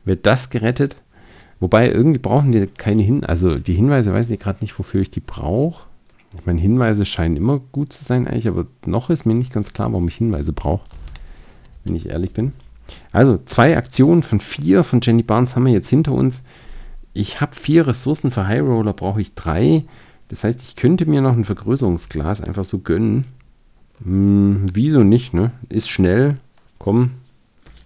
wär 0.05 0.15
das 0.21 0.49
gerettet. 0.49 0.97
Wobei 1.59 1.89
irgendwie 1.89 2.19
brauchen 2.19 2.51
die 2.51 2.67
keine 2.67 3.01
Hinweise, 3.01 3.29
also 3.29 3.55
die 3.55 3.73
Hinweise 3.73 4.13
weiß 4.13 4.29
ich 4.29 4.39
gerade 4.39 4.59
nicht, 4.61 4.77
wofür 4.77 5.01
ich 5.01 5.09
die 5.09 5.19
brauche. 5.19 5.85
Ich 6.37 6.45
meine, 6.45 6.61
Hinweise 6.61 7.05
scheinen 7.05 7.35
immer 7.35 7.59
gut 7.71 7.93
zu 7.93 8.03
sein 8.03 8.27
eigentlich, 8.27 8.47
aber 8.47 8.67
noch 8.85 9.09
ist 9.09 9.25
mir 9.25 9.33
nicht 9.33 9.53
ganz 9.53 9.73
klar, 9.73 9.91
warum 9.91 10.07
ich 10.07 10.15
Hinweise 10.15 10.53
brauche, 10.53 10.85
wenn 11.85 11.95
ich 11.95 12.09
ehrlich 12.09 12.33
bin. 12.33 12.53
Also 13.11 13.39
zwei 13.45 13.75
Aktionen 13.75 14.23
von 14.23 14.39
vier 14.39 14.83
von 14.83 15.01
Jenny 15.01 15.23
Barnes 15.23 15.55
haben 15.55 15.65
wir 15.65 15.73
jetzt 15.73 15.89
hinter 15.89 16.11
uns. 16.11 16.43
Ich 17.13 17.41
habe 17.41 17.55
vier 17.55 17.87
Ressourcen 17.87 18.29
für 18.29 18.47
High 18.47 18.61
Roller, 18.61 18.93
brauche 18.93 19.21
ich 19.21 19.33
drei. 19.33 19.83
Das 20.27 20.43
heißt, 20.43 20.61
ich 20.61 20.75
könnte 20.75 21.05
mir 21.05 21.21
noch 21.21 21.33
ein 21.33 21.45
Vergrößerungsglas 21.45 22.41
einfach 22.41 22.65
so 22.65 22.79
gönnen. 22.79 23.25
Hm, 24.03 24.67
wieso 24.73 25.03
nicht, 25.03 25.33
ne? 25.33 25.51
Ist 25.69 25.89
schnell. 25.89 26.35
Komm, 26.77 27.11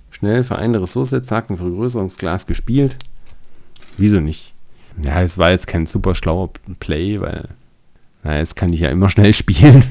schnell 0.09 0.43
für 0.43 0.57
eine 0.57 0.81
Ressource, 0.81 1.15
zack, 1.25 1.49
ein 1.49 1.57
Vergrößerungsglas 1.57 2.45
gespielt. 2.45 2.97
Wieso 3.97 4.19
nicht? 4.19 4.53
Ja, 5.01 5.21
es 5.21 5.37
war 5.37 5.51
jetzt 5.51 5.67
kein 5.67 5.85
super 5.85 6.15
schlauer 6.15 6.49
Play, 6.79 7.21
weil, 7.21 7.49
naja, 8.23 8.39
jetzt 8.39 8.55
kann 8.55 8.73
ich 8.73 8.81
ja 8.81 8.89
immer 8.89 9.09
schnell 9.09 9.33
spielen. 9.33 9.85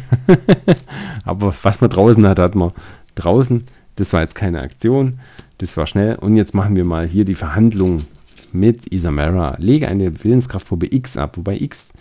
Aber 1.25 1.55
was 1.63 1.81
man 1.81 1.91
draußen 1.91 2.27
hat, 2.27 2.39
hat 2.39 2.55
man 2.55 2.73
draußen. 3.15 3.65
Das 3.97 4.13
war 4.13 4.21
jetzt 4.23 4.35
keine 4.35 4.61
Aktion. 4.61 5.21
Das 5.59 5.77
war 5.77 5.87
schnell. 5.87 6.17
Und 6.17 6.37
jetzt 6.37 6.55
machen 6.55 6.77
wir 6.77 6.85
mal 6.85 7.07
hier 7.07 7.25
die 7.25 7.35
Verhandlung 7.35 8.05
mit 8.53 8.93
Isamara. 8.93 9.57
Lege 9.59 9.89
eine 9.89 10.25
Willenskraftprobe 10.25 10.93
X 10.93 11.17
ab, 11.17 11.37
wobei 11.37 11.61
X 11.61 11.93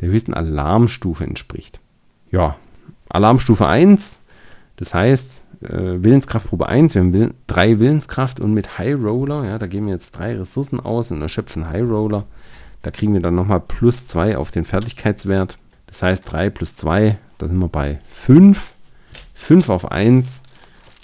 der 0.00 0.08
höchsten 0.08 0.34
Alarmstufe 0.34 1.24
entspricht. 1.24 1.80
Ja, 2.30 2.56
Alarmstufe 3.08 3.66
1, 3.66 4.20
das 4.76 4.92
heißt, 4.92 5.42
äh, 5.62 6.02
Willenskraftprobe 6.02 6.68
1, 6.68 6.94
wir 6.94 7.02
haben 7.02 7.12
Will 7.12 7.34
drei 7.46 7.78
Willenskraft 7.78 8.40
und 8.40 8.52
mit 8.52 8.78
High 8.78 8.96
Roller, 8.96 9.44
ja, 9.44 9.58
da 9.58 9.66
geben 9.66 9.86
wir 9.86 9.94
jetzt 9.94 10.12
drei 10.12 10.36
Ressourcen 10.36 10.80
aus 10.80 11.10
und 11.10 11.22
erschöpfen 11.22 11.68
High 11.68 11.88
Roller. 11.88 12.26
Da 12.82 12.90
kriegen 12.90 13.14
wir 13.14 13.20
dann 13.20 13.34
nochmal 13.34 13.60
plus 13.60 14.06
2 14.06 14.36
auf 14.36 14.52
den 14.52 14.64
Fertigkeitswert. 14.64 15.58
Das 15.86 16.02
heißt 16.02 16.30
3 16.30 16.50
plus 16.50 16.76
2, 16.76 17.18
da 17.38 17.48
sind 17.48 17.58
wir 17.58 17.68
bei 17.68 17.98
5. 18.08 18.62
5 19.34 19.68
auf 19.68 19.90
1. 19.90 20.42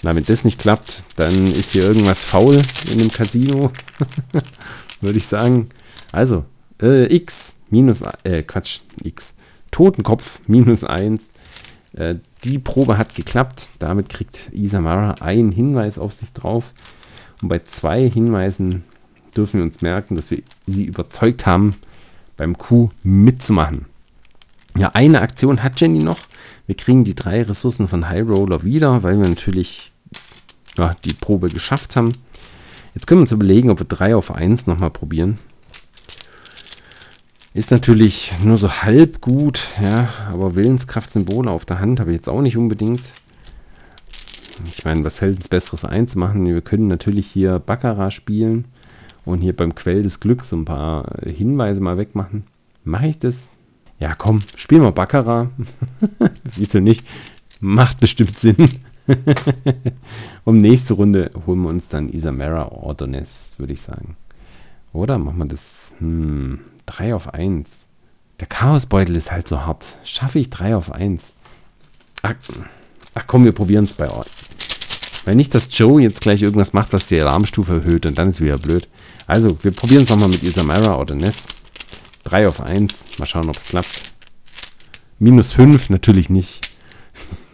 Na, 0.01 0.15
wenn 0.15 0.25
das 0.25 0.43
nicht 0.43 0.59
klappt, 0.59 1.03
dann 1.15 1.47
ist 1.47 1.71
hier 1.71 1.83
irgendwas 1.83 2.23
faul 2.23 2.61
in 2.91 2.99
dem 2.99 3.11
Casino. 3.11 3.71
Würde 5.01 5.17
ich 5.17 5.27
sagen. 5.27 5.69
Also, 6.11 6.45
äh, 6.81 7.13
X 7.13 7.57
minus, 7.69 8.01
äh, 8.23 8.43
Quatsch, 8.43 8.79
X. 9.03 9.35
Totenkopf 9.71 10.39
minus 10.47 10.83
1. 10.83 11.29
Äh, 11.93 12.15
die 12.43 12.59
Probe 12.59 12.97
hat 12.97 13.15
geklappt. 13.15 13.69
Damit 13.79 14.09
kriegt 14.09 14.49
Isamara 14.51 15.15
einen 15.21 15.51
Hinweis 15.51 15.97
auf 15.97 16.13
sich 16.13 16.31
drauf. 16.33 16.73
Und 17.41 17.49
bei 17.49 17.59
zwei 17.59 18.09
Hinweisen 18.09 18.83
dürfen 19.35 19.59
wir 19.59 19.63
uns 19.63 19.81
merken, 19.81 20.15
dass 20.15 20.31
wir 20.31 20.43
sie 20.65 20.85
überzeugt 20.85 21.45
haben, 21.45 21.75
beim 22.37 22.57
Coup 22.57 22.91
mitzumachen. 23.03 23.85
Ja, 24.75 24.89
eine 24.93 25.21
Aktion 25.21 25.61
hat 25.61 25.79
Jenny 25.79 26.03
noch. 26.03 26.19
Wir 26.65 26.75
kriegen 26.75 27.03
die 27.03 27.15
drei 27.15 27.43
Ressourcen 27.43 27.87
von 27.87 28.09
High 28.09 28.27
Roller 28.27 28.63
wieder, 28.63 29.03
weil 29.03 29.19
wir 29.19 29.27
natürlich 29.27 29.91
ja, 30.77 30.95
die 31.03 31.13
Probe 31.13 31.49
geschafft 31.49 31.95
haben. 31.95 32.13
Jetzt 32.95 33.07
können 33.07 33.19
wir 33.19 33.23
uns 33.23 33.31
überlegen, 33.31 33.69
ob 33.69 33.79
wir 33.79 33.87
3 33.87 34.15
auf 34.15 34.33
1 34.33 34.67
nochmal 34.67 34.91
probieren. 34.91 35.39
Ist 37.55 37.69
natürlich 37.69 38.33
nur 38.43 38.57
so 38.57 38.81
halb 38.81 39.21
gut, 39.21 39.61
ja, 39.79 40.09
aber 40.31 40.55
Willenskraftsymbole 40.55 41.51
auf 41.51 41.65
der 41.65 41.79
Hand 41.79 41.99
habe 41.99 42.09
ich 42.09 42.15
jetzt 42.15 42.29
auch 42.29 42.41
nicht 42.41 42.57
unbedingt. 42.57 43.01
Ich 44.65 44.85
meine, 44.85 45.03
was 45.03 45.19
fällt 45.19 45.35
uns 45.35 45.47
Besseres 45.47 45.85
einzumachen? 45.85 46.47
Wir 46.47 46.61
können 46.61 46.87
natürlich 46.87 47.27
hier 47.27 47.59
Baccarat 47.59 48.11
spielen 48.11 48.65
und 49.23 49.41
hier 49.41 49.55
beim 49.55 49.75
Quell 49.75 50.01
des 50.01 50.19
Glücks 50.19 50.49
so 50.49 50.55
ein 50.55 50.65
paar 50.65 51.05
Hinweise 51.23 51.79
mal 51.79 51.97
wegmachen. 51.97 52.43
Mache 52.83 53.07
ich 53.07 53.19
das? 53.19 53.55
Ja, 53.99 54.15
komm, 54.15 54.41
spielen 54.55 54.81
wir 54.81 54.91
Baccarat. 54.91 55.49
Wieso 56.43 56.79
nicht? 56.79 57.05
Macht 57.59 57.99
bestimmt 57.99 58.37
Sinn. 58.37 58.67
Und 60.43 60.61
nächste 60.61 60.95
Runde 60.95 61.29
holen 61.45 61.61
wir 61.61 61.69
uns 61.69 61.87
dann 61.87 62.09
Isamara 62.09 62.69
Ordonez, 62.69 63.53
würde 63.57 63.73
ich 63.73 63.81
sagen. 63.81 64.15
Oder 64.91 65.19
machen 65.19 65.37
wir 65.37 65.45
das 65.45 65.93
hm, 65.99 66.59
3 66.85 67.15
auf 67.15 67.33
1. 67.33 67.69
Der 68.39 68.47
Chaosbeutel 68.47 69.15
ist 69.15 69.31
halt 69.31 69.47
so 69.47 69.65
hart. 69.65 69.85
Schaffe 70.03 70.39
ich 70.39 70.49
3 70.49 70.75
auf 70.75 70.91
1? 70.91 71.33
Ach, 72.23 72.33
ach 73.13 73.27
komm, 73.27 73.45
wir 73.45 73.51
probieren 73.51 73.85
es 73.85 73.93
bei 73.93 74.09
euch. 74.09 74.27
Weil 75.25 75.35
nicht, 75.35 75.55
dass 75.55 75.77
Joe 75.77 76.01
jetzt 76.01 76.21
gleich 76.21 76.41
irgendwas 76.41 76.73
macht, 76.73 76.93
was 76.93 77.07
die 77.07 77.19
Alarmstufe 77.19 77.73
erhöht 77.73 78.05
und 78.05 78.17
dann 78.17 78.29
ist 78.29 78.41
wieder 78.41 78.57
blöd. 78.57 78.89
Also, 79.27 79.57
wir 79.63 79.71
probieren 79.71 80.03
es 80.03 80.09
nochmal 80.09 80.29
mit 80.29 80.43
Isamara 80.43 80.97
oder 80.97 81.15
Ness. 81.15 81.47
3 82.25 82.47
auf 82.47 82.61
1. 82.61 83.19
Mal 83.19 83.25
schauen, 83.25 83.49
ob 83.49 83.57
es 83.57 83.65
klappt. 83.65 84.13
Minus 85.19 85.53
5, 85.53 85.89
natürlich 85.89 86.29
nicht. 86.29 86.61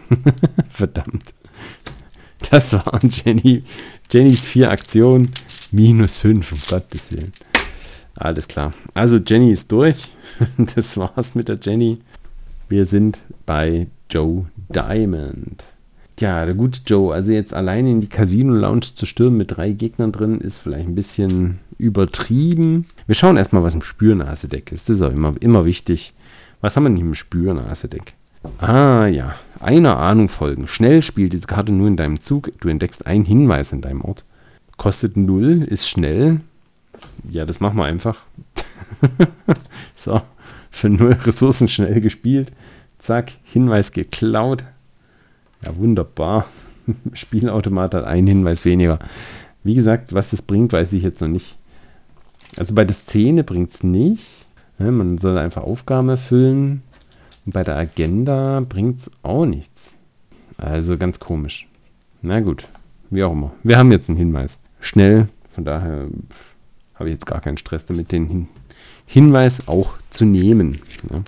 Verdammt. 0.71 1.33
Das 2.49 2.73
waren 2.73 3.09
Jenny, 3.09 3.63
Jennys 4.11 4.45
vier 4.45 4.71
Aktionen. 4.71 5.31
Minus 5.71 6.17
5, 6.17 6.51
um 6.51 6.57
Gottes 6.67 7.11
Willen. 7.11 7.31
Alles 8.19 8.47
klar. 8.47 8.73
Also 8.93 9.17
Jenny 9.17 9.51
ist 9.51 9.71
durch. 9.71 10.09
Das 10.75 10.95
war's 10.95 11.35
mit 11.35 11.49
der 11.49 11.57
Jenny. 11.61 11.99
Wir 12.69 12.85
sind 12.85 13.19
bei 13.45 13.87
Joe 14.09 14.45
Diamond. 14.69 15.65
Tja, 16.15 16.45
der 16.45 16.53
gute 16.53 16.81
Joe, 16.85 17.13
also 17.13 17.31
jetzt 17.31 17.53
alleine 17.53 17.89
in 17.91 18.01
die 18.01 18.09
Casino-Lounge 18.09 18.93
zu 18.93 19.05
stürmen 19.05 19.37
mit 19.37 19.55
drei 19.55 19.71
Gegnern 19.71 20.11
drin, 20.11 20.41
ist 20.41 20.59
vielleicht 20.59 20.87
ein 20.87 20.95
bisschen 20.95 21.59
übertrieben. 21.77 22.85
Wir 23.07 23.15
schauen 23.15 23.37
erstmal, 23.37 23.63
was 23.63 23.73
im 23.73 23.81
Spürnase-Deck 23.81 24.71
ist. 24.73 24.89
Das 24.89 24.97
ist 24.97 25.01
auch 25.01 25.13
immer, 25.13 25.33
immer 25.39 25.65
wichtig. 25.65 26.13
Was 26.59 26.75
haben 26.75 26.83
wir 26.83 26.89
denn 26.89 26.99
im 26.99 27.15
Spürnase-Deck? 27.15 28.13
Ah 28.59 29.07
ja, 29.07 29.35
einer 29.61 29.97
Ahnung 29.97 30.27
folgen. 30.29 30.67
Schnell 30.67 31.03
spielt 31.03 31.33
diese 31.33 31.47
Karte 31.47 31.71
nur 31.71 31.87
in 31.87 31.97
deinem 31.97 32.19
Zug. 32.19 32.51
Du 32.59 32.67
entdeckst 32.67 33.07
einen 33.07 33.25
Hinweis 33.25 33.71
in 33.71 33.81
deinem 33.81 34.01
Ort. 34.01 34.25
Kostet 34.77 35.17
0, 35.17 35.63
ist 35.63 35.87
schnell. 35.87 36.41
Ja, 37.29 37.45
das 37.45 37.59
machen 37.59 37.77
wir 37.77 37.85
einfach. 37.85 38.17
so, 39.95 40.21
für 40.69 40.89
0 40.89 41.13
Ressourcen 41.25 41.67
schnell 41.67 42.01
gespielt. 42.01 42.51
Zack, 42.97 43.33
Hinweis 43.43 43.91
geklaut. 43.91 44.65
Ja, 45.65 45.75
wunderbar. 45.77 46.47
Spielautomat 47.13 47.93
hat 47.93 48.05
einen 48.05 48.27
Hinweis 48.27 48.65
weniger. 48.65 48.99
Wie 49.63 49.75
gesagt, 49.75 50.13
was 50.13 50.31
das 50.31 50.41
bringt, 50.41 50.73
weiß 50.73 50.93
ich 50.93 51.03
jetzt 51.03 51.21
noch 51.21 51.27
nicht. 51.27 51.57
Also 52.57 52.73
bei 52.73 52.85
der 52.85 52.95
Szene 52.95 53.43
bringt 53.43 53.71
es 53.71 53.83
nicht. 53.83 54.25
Man 54.77 55.17
soll 55.17 55.37
einfach 55.37 55.63
Aufgaben 55.63 56.09
erfüllen. 56.09 56.81
Und 57.45 57.53
bei 57.53 57.63
der 57.63 57.77
Agenda 57.77 58.61
bringt 58.61 58.99
es 58.99 59.11
auch 59.23 59.45
nichts. 59.45 59.97
Also 60.57 60.97
ganz 60.97 61.19
komisch. 61.19 61.67
Na 62.21 62.39
gut, 62.39 62.65
wie 63.09 63.23
auch 63.23 63.31
immer. 63.31 63.51
Wir 63.63 63.77
haben 63.77 63.91
jetzt 63.91 64.09
einen 64.09 64.17
Hinweis. 64.17 64.59
Schnell, 64.79 65.27
von 65.51 65.65
daher 65.65 66.07
habe 66.99 67.09
ich 67.09 67.15
jetzt 67.15 67.25
gar 67.25 67.41
keinen 67.41 67.57
Stress 67.57 67.85
damit, 67.85 68.11
den 68.11 68.27
Hin 68.27 68.47
Hinweis 69.05 69.67
auch 69.67 69.93
zu 70.11 70.23
nehmen. 70.23 70.77
Ja. 71.09 71.23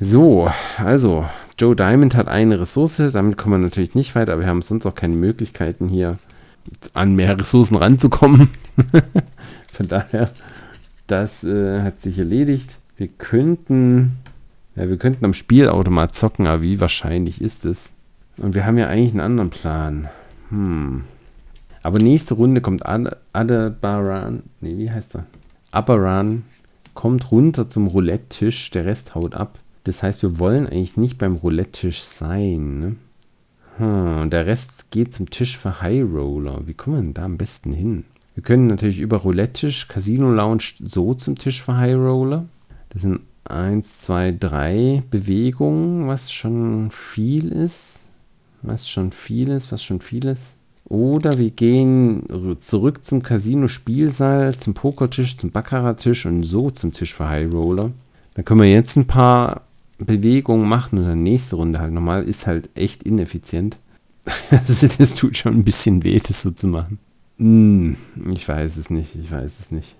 So, 0.00 0.50
also 0.78 1.26
Joe 1.58 1.76
Diamond 1.76 2.14
hat 2.14 2.28
eine 2.28 2.58
Ressource, 2.58 2.96
damit 3.12 3.36
kommen 3.36 3.60
wir 3.60 3.66
natürlich 3.66 3.94
nicht 3.94 4.14
weiter, 4.14 4.32
aber 4.32 4.42
wir 4.42 4.48
haben 4.48 4.62
sonst 4.62 4.86
auch 4.86 4.94
keine 4.94 5.16
Möglichkeiten 5.16 5.88
hier 5.88 6.16
an 6.94 7.14
mehr 7.14 7.38
Ressourcen 7.38 7.76
ranzukommen. 7.76 8.48
Von 9.72 9.88
daher, 9.88 10.30
das 11.06 11.44
äh, 11.44 11.82
hat 11.82 12.00
sich 12.00 12.18
erledigt. 12.18 12.78
Wir 12.96 13.08
könnten, 13.08 14.12
ja, 14.74 14.88
wir 14.88 14.96
könnten 14.96 15.24
am 15.26 15.34
Spielautomat 15.34 16.14
zocken, 16.14 16.46
aber 16.46 16.62
wie 16.62 16.80
wahrscheinlich 16.80 17.42
ist 17.42 17.66
es? 17.66 17.92
Und 18.38 18.54
wir 18.54 18.64
haben 18.64 18.78
ja 18.78 18.88
eigentlich 18.88 19.12
einen 19.12 19.20
anderen 19.20 19.50
Plan. 19.50 20.08
Hm. 20.48 21.04
Aber 21.86 22.00
nächste 22.00 22.34
Runde 22.34 22.60
kommt 22.60 22.82
Adebaran, 22.84 24.42
nee, 24.60 24.76
wie 24.76 24.90
heißt 24.90 25.14
er? 25.14 25.26
Abaran 25.70 26.42
kommt 26.94 27.30
runter 27.30 27.68
zum 27.68 27.86
Roulette-Tisch, 27.86 28.72
der 28.72 28.86
Rest 28.86 29.14
haut 29.14 29.36
ab. 29.36 29.60
Das 29.84 30.02
heißt, 30.02 30.20
wir 30.22 30.40
wollen 30.40 30.66
eigentlich 30.66 30.96
nicht 30.96 31.16
beim 31.16 31.36
Roulette-Tisch 31.36 32.02
sein. 32.02 32.80
Ne? 32.80 32.96
Hm, 33.76 34.30
der 34.30 34.46
Rest 34.46 34.90
geht 34.90 35.14
zum 35.14 35.30
Tisch 35.30 35.56
für 35.56 35.80
High 35.80 36.02
Roller. 36.02 36.66
Wie 36.66 36.74
kommen 36.74 36.96
wir 36.96 37.02
denn 37.02 37.14
da 37.14 37.24
am 37.24 37.38
besten 37.38 37.72
hin? 37.72 38.02
Wir 38.34 38.42
können 38.42 38.66
natürlich 38.66 38.98
über 38.98 39.18
Roulette-Tisch, 39.18 39.86
Casino 39.86 40.32
Lounge 40.32 40.64
so 40.84 41.14
zum 41.14 41.38
Tisch 41.38 41.62
für 41.62 41.76
High 41.76 41.94
Roller. 41.94 42.46
Das 42.88 43.02
sind 43.02 43.20
1, 43.44 44.00
2, 44.00 44.32
3 44.40 45.04
Bewegungen, 45.08 46.08
was 46.08 46.32
schon 46.32 46.90
viel 46.90 47.52
ist. 47.52 48.08
Was 48.62 48.90
schon 48.90 49.12
viel 49.12 49.50
ist, 49.50 49.70
was 49.70 49.84
schon 49.84 50.00
viel 50.00 50.24
ist. 50.26 50.55
Oder 50.88 51.36
wir 51.36 51.50
gehen 51.50 52.22
zurück 52.60 53.04
zum 53.04 53.22
Casino-Spielsaal, 53.22 54.56
zum 54.56 54.74
Pokertisch, 54.74 55.36
zum 55.36 55.50
Baccarat-Tisch 55.50 56.26
und 56.26 56.44
so 56.44 56.70
zum 56.70 56.92
Tisch 56.92 57.14
für 57.14 57.28
High 57.28 57.52
Roller. 57.52 57.90
Da 58.34 58.42
können 58.42 58.60
wir 58.60 58.70
jetzt 58.70 58.96
ein 58.96 59.06
paar 59.06 59.62
Bewegungen 59.98 60.68
machen 60.68 60.98
und 60.98 61.06
dann 61.06 61.22
nächste 61.24 61.56
Runde 61.56 61.80
halt 61.80 61.92
nochmal, 61.92 62.22
ist 62.22 62.46
halt 62.46 62.70
echt 62.76 63.02
ineffizient. 63.02 63.78
also 64.50 64.86
das 64.86 65.14
tut 65.16 65.36
schon 65.36 65.54
ein 65.54 65.64
bisschen 65.64 66.04
weh, 66.04 66.20
das 66.20 66.42
so 66.42 66.52
zu 66.52 66.68
machen. 66.68 66.98
Hm, 67.38 67.96
ich 68.32 68.48
weiß 68.48 68.76
es 68.76 68.88
nicht, 68.88 69.16
ich 69.16 69.30
weiß 69.30 69.54
es 69.58 69.70
nicht. 69.72 69.96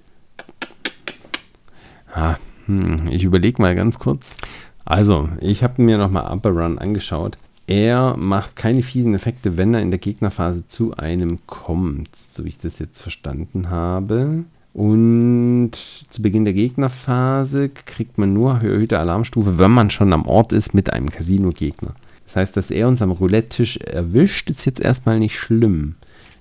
Ah, 2.15 2.37
hm, 2.67 3.09
ich 3.11 3.25
überlege 3.25 3.61
mal 3.61 3.75
ganz 3.75 3.99
kurz. 3.99 4.37
Also, 4.85 5.29
ich 5.41 5.65
habe 5.65 5.83
mir 5.83 5.99
nochmal 5.99 6.33
Upper 6.33 6.51
Run 6.51 6.79
angeschaut. 6.79 7.39
Er 7.67 8.17
macht 8.17 8.55
keine 8.55 8.83
fiesen 8.83 9.15
Effekte, 9.15 9.57
wenn 9.57 9.75
er 9.75 9.83
in 9.83 9.91
der 9.91 9.99
Gegnerphase 9.99 10.67
zu 10.67 10.97
einem 10.97 11.39
kommt, 11.47 12.15
so 12.15 12.45
wie 12.45 12.51
ich 12.51 12.59
das 12.59 12.79
jetzt 12.79 13.01
verstanden 13.01 13.71
habe. 13.71 14.45
Und 14.73 15.73
zu 15.75 16.23
Beginn 16.23 16.45
der 16.45 16.55
Gegnerphase 16.55 17.71
kriegt 17.71 18.19
man 18.19 18.35
nur 18.35 18.55
erhöhte 18.57 19.01
Alarmstufe, 19.01 19.59
wenn 19.59 19.71
man 19.71 19.91
schon 19.91 20.13
am 20.13 20.27
Ort 20.27 20.53
ist 20.53 20.75
mit 20.75 20.93
einem 20.93 21.11
Casino-Gegner. 21.11 21.95
Das 22.27 22.37
heißt, 22.37 22.57
dass 22.57 22.71
er 22.71 22.87
uns 22.87 23.03
am 23.03 23.11
Roulette-Tisch 23.11 23.79
erwischt, 23.79 24.51
ist 24.51 24.65
jetzt 24.65 24.81
erstmal 24.81 25.19
nicht 25.19 25.39
schlimm. 25.39 25.95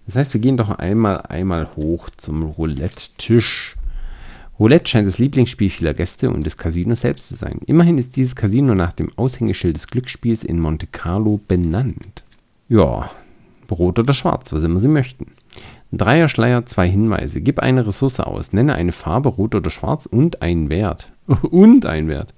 Das 0.05 0.17
heißt, 0.17 0.33
wir 0.33 0.41
gehen 0.41 0.57
doch 0.57 0.69
einmal, 0.69 1.21
einmal 1.21 1.69
hoch 1.75 2.09
zum 2.17 2.43
Roulette-Tisch. 2.43 3.74
Roulette 4.57 4.87
scheint 4.89 5.07
das 5.07 5.17
Lieblingsspiel 5.17 5.69
vieler 5.69 5.93
Gäste 5.93 6.31
und 6.31 6.45
des 6.45 6.55
Casinos 6.55 7.01
selbst 7.01 7.27
zu 7.27 7.35
sein. 7.35 7.59
Immerhin 7.65 7.97
ist 7.97 8.15
dieses 8.15 8.35
Casino 8.35 8.73
nach 8.73 8.93
dem 8.93 9.09
Aushängeschild 9.17 9.75
des 9.75 9.87
Glücksspiels 9.87 10.45
in 10.45 10.59
Monte 10.59 10.87
Carlo 10.87 11.41
benannt. 11.45 12.23
Ja, 12.69 13.09
rot 13.69 13.99
oder 13.99 14.13
schwarz, 14.13 14.53
was 14.53 14.63
immer 14.63 14.79
Sie 14.79 14.87
möchten. 14.87 15.31
Dreierschleier, 15.91 16.65
zwei 16.65 16.89
Hinweise. 16.89 17.41
Gib 17.41 17.59
eine 17.59 17.85
Ressource 17.85 18.19
aus. 18.19 18.53
Nenne 18.53 18.75
eine 18.75 18.93
Farbe, 18.93 19.29
rot 19.29 19.55
oder 19.55 19.69
schwarz 19.69 20.05
und 20.05 20.41
einen 20.41 20.69
Wert. 20.69 21.07
und 21.51 21.85
einen 21.85 22.07
Wert. 22.07 22.33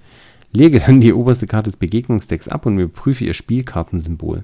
Lege 0.51 0.79
dann 0.79 1.01
die 1.01 1.13
oberste 1.13 1.45
Karte 1.45 1.69
des 1.69 1.77
Begegnungsdecks 1.77 2.47
ab 2.47 2.65
und 2.65 2.79
überprüfe 2.79 3.25
ihr 3.25 3.33
Spielkartensymbol. 3.33 4.43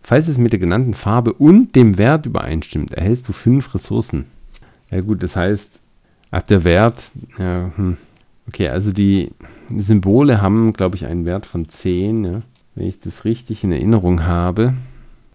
Falls 0.00 0.28
es 0.28 0.38
mit 0.38 0.52
der 0.52 0.60
genannten 0.60 0.94
Farbe 0.94 1.32
und 1.34 1.76
dem 1.76 1.98
Wert 1.98 2.26
übereinstimmt, 2.26 2.94
erhältst 2.94 3.28
du 3.28 3.32
fünf 3.32 3.74
Ressourcen. 3.74 4.26
Ja 4.90 5.00
gut, 5.00 5.22
das 5.22 5.36
heißt, 5.36 5.81
ab 6.32 6.48
der 6.48 6.64
Wert, 6.64 7.12
ja, 7.38 7.70
hm. 7.76 7.96
okay, 8.48 8.68
also 8.68 8.90
die 8.90 9.30
Symbole 9.76 10.40
haben, 10.40 10.72
glaube 10.72 10.96
ich, 10.96 11.06
einen 11.06 11.24
Wert 11.24 11.46
von 11.46 11.68
10, 11.68 12.24
ja, 12.24 12.42
wenn 12.74 12.86
ich 12.86 12.98
das 12.98 13.24
richtig 13.24 13.62
in 13.62 13.70
Erinnerung 13.70 14.26
habe. 14.26 14.74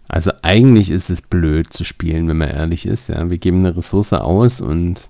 Also 0.08 0.32
eigentlich 0.42 0.90
ist 0.90 1.10
es 1.10 1.22
blöd 1.22 1.72
zu 1.72 1.84
spielen, 1.84 2.28
wenn 2.28 2.38
man 2.38 2.48
ehrlich 2.48 2.86
ist. 2.86 3.08
Ja. 3.08 3.28
Wir 3.30 3.38
geben 3.38 3.58
eine 3.58 3.76
Ressource 3.76 4.12
aus 4.14 4.60
und 4.60 5.08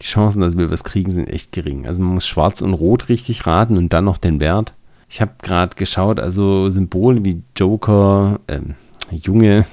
die 0.00 0.06
Chancen, 0.06 0.40
dass 0.40 0.56
wir 0.56 0.70
was 0.70 0.82
kriegen, 0.82 1.10
sind 1.10 1.28
echt 1.28 1.52
gering. 1.52 1.86
Also 1.86 2.02
man 2.02 2.14
muss 2.14 2.26
schwarz 2.26 2.62
und 2.62 2.74
rot 2.74 3.08
richtig 3.08 3.46
raten 3.46 3.76
und 3.76 3.92
dann 3.92 4.06
noch 4.06 4.18
den 4.18 4.40
Wert. 4.40 4.72
Ich 5.08 5.20
habe 5.20 5.32
gerade 5.42 5.76
geschaut, 5.76 6.18
also 6.18 6.70
Symbole 6.70 7.24
wie 7.24 7.42
Joker, 7.54 8.40
ähm, 8.48 8.74
Junge 9.10 9.66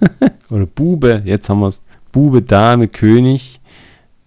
oder 0.50 0.66
Bube, 0.66 1.22
jetzt 1.24 1.48
haben 1.48 1.60
wir 1.60 1.68
es, 1.68 1.80
Bube, 2.12 2.42
Dame, 2.42 2.86
König, 2.86 3.60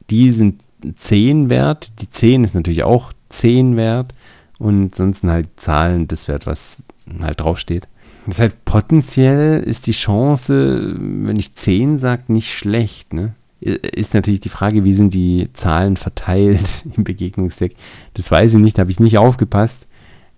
die 0.09 0.29
sind 0.29 0.61
10 0.95 1.49
wert. 1.49 1.91
Die 2.01 2.09
10 2.09 2.43
ist 2.43 2.55
natürlich 2.55 2.83
auch 2.83 3.11
10 3.29 3.75
wert 3.75 4.13
und 4.59 4.95
sonst 4.95 5.23
halt 5.23 5.47
Zahlen, 5.57 6.07
das 6.07 6.27
Wert, 6.27 6.45
was 6.45 6.83
halt 7.21 7.39
draufsteht. 7.39 7.87
Das 8.25 8.39
heißt, 8.39 8.65
potenziell 8.65 9.63
ist 9.63 9.87
die 9.87 9.93
Chance, 9.93 10.95
wenn 10.99 11.37
ich 11.37 11.55
10 11.55 11.97
sage, 11.97 12.23
nicht 12.27 12.53
schlecht. 12.53 13.13
Ne? 13.13 13.33
Ist 13.61 14.13
natürlich 14.13 14.41
die 14.41 14.49
Frage, 14.49 14.83
wie 14.83 14.93
sind 14.93 15.13
die 15.13 15.49
Zahlen 15.53 15.97
verteilt 15.97 16.85
im 16.97 17.03
Begegnungsdeck. 17.03 17.75
Das 18.13 18.29
weiß 18.29 18.55
ich 18.55 18.59
nicht, 18.59 18.77
da 18.77 18.81
habe 18.81 18.91
ich 18.91 18.99
nicht 18.99 19.17
aufgepasst. 19.17 19.87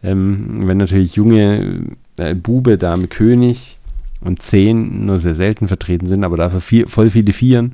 Ähm, 0.03 0.67
wenn 0.67 0.77
natürlich 0.77 1.15
junge 1.15 1.97
äh, 2.17 2.35
Bube, 2.35 2.77
Dame, 2.77 3.07
König 3.07 3.77
und 4.21 4.41
10 4.41 5.05
nur 5.05 5.17
sehr 5.17 5.35
selten 5.35 5.67
vertreten 5.67 6.07
sind, 6.07 6.23
aber 6.23 6.37
dafür 6.37 6.61
vier, 6.61 6.87
voll 6.87 7.09
viele 7.09 7.33
Vieren, 7.33 7.73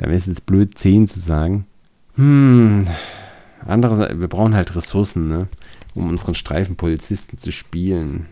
dann 0.00 0.08
wäre 0.08 0.16
es 0.16 0.24
jetzt 0.24 0.46
blöd, 0.46 0.78
10 0.78 1.08
zu 1.08 1.20
sagen. 1.20 1.66
Hm, 2.14 2.86
andererseits, 3.66 4.18
wir 4.18 4.28
brauchen 4.28 4.54
halt 4.54 4.74
Ressourcen, 4.74 5.28
ne? 5.28 5.46
um 5.94 6.08
unseren 6.08 6.34
Streifenpolizisten 6.34 7.36
zu 7.36 7.52
spielen. 7.52 8.24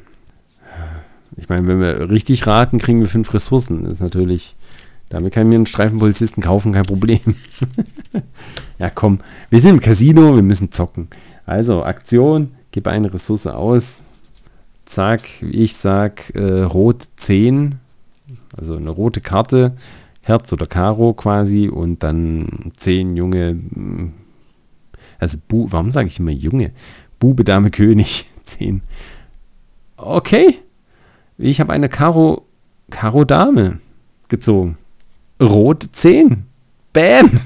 Ich 1.37 1.51
meine, 1.51 1.69
wenn 1.69 1.79
wir 1.79 2.09
richtig 2.09 2.47
raten, 2.47 2.79
kriegen 2.79 3.01
wir 3.01 3.07
fünf 3.07 3.35
Ressourcen. 3.35 3.85
Das 3.85 3.95
ist 3.95 4.01
natürlich, 4.01 4.57
damit 5.11 5.35
kann 5.35 5.43
ich 5.43 5.49
mir 5.51 5.57
einen 5.57 5.67
Streifenpolizisten 5.67 6.43
kaufen, 6.43 6.73
kein 6.73 6.87
Problem. 6.87 7.21
ja, 8.79 8.89
komm, 8.89 9.21
wir 9.51 9.61
sind 9.61 9.73
im 9.73 9.81
Casino, 9.81 10.35
wir 10.35 10.43
müssen 10.43 10.73
zocken. 10.73 11.09
Also, 11.45 11.85
Aktion, 11.85 12.53
gib 12.71 12.87
eine 12.87 13.13
Ressource 13.13 13.47
aus. 13.47 14.01
Zack, 14.87 15.43
ich 15.43 15.77
sag 15.77 16.35
äh, 16.35 16.63
rot 16.63 17.09
10, 17.17 17.75
also 18.57 18.75
eine 18.75 18.89
rote 18.89 19.21
Karte, 19.21 19.77
Herz 20.29 20.53
oder 20.53 20.67
Karo 20.67 21.15
quasi 21.15 21.69
und 21.69 22.03
dann 22.03 22.73
10 22.77 23.17
junge, 23.17 23.59
also 25.19 25.39
Bu 25.49 25.69
warum 25.71 25.91
sage 25.91 26.09
ich 26.09 26.19
immer 26.21 26.31
junge? 26.31 26.73
Bube, 27.19 27.45
Dame, 27.45 27.71
König, 27.71 28.27
10. 28.45 28.83
Okay, 29.97 30.59
ich 31.39 31.61
habe 31.61 31.73
eine 31.73 31.89
Karo, 31.89 32.47
Karo 32.91 33.25
Dame 33.25 33.81
gezogen. 34.29 34.77
Rot 35.41 35.87
10. 35.93 36.45
Bam! 36.93 37.41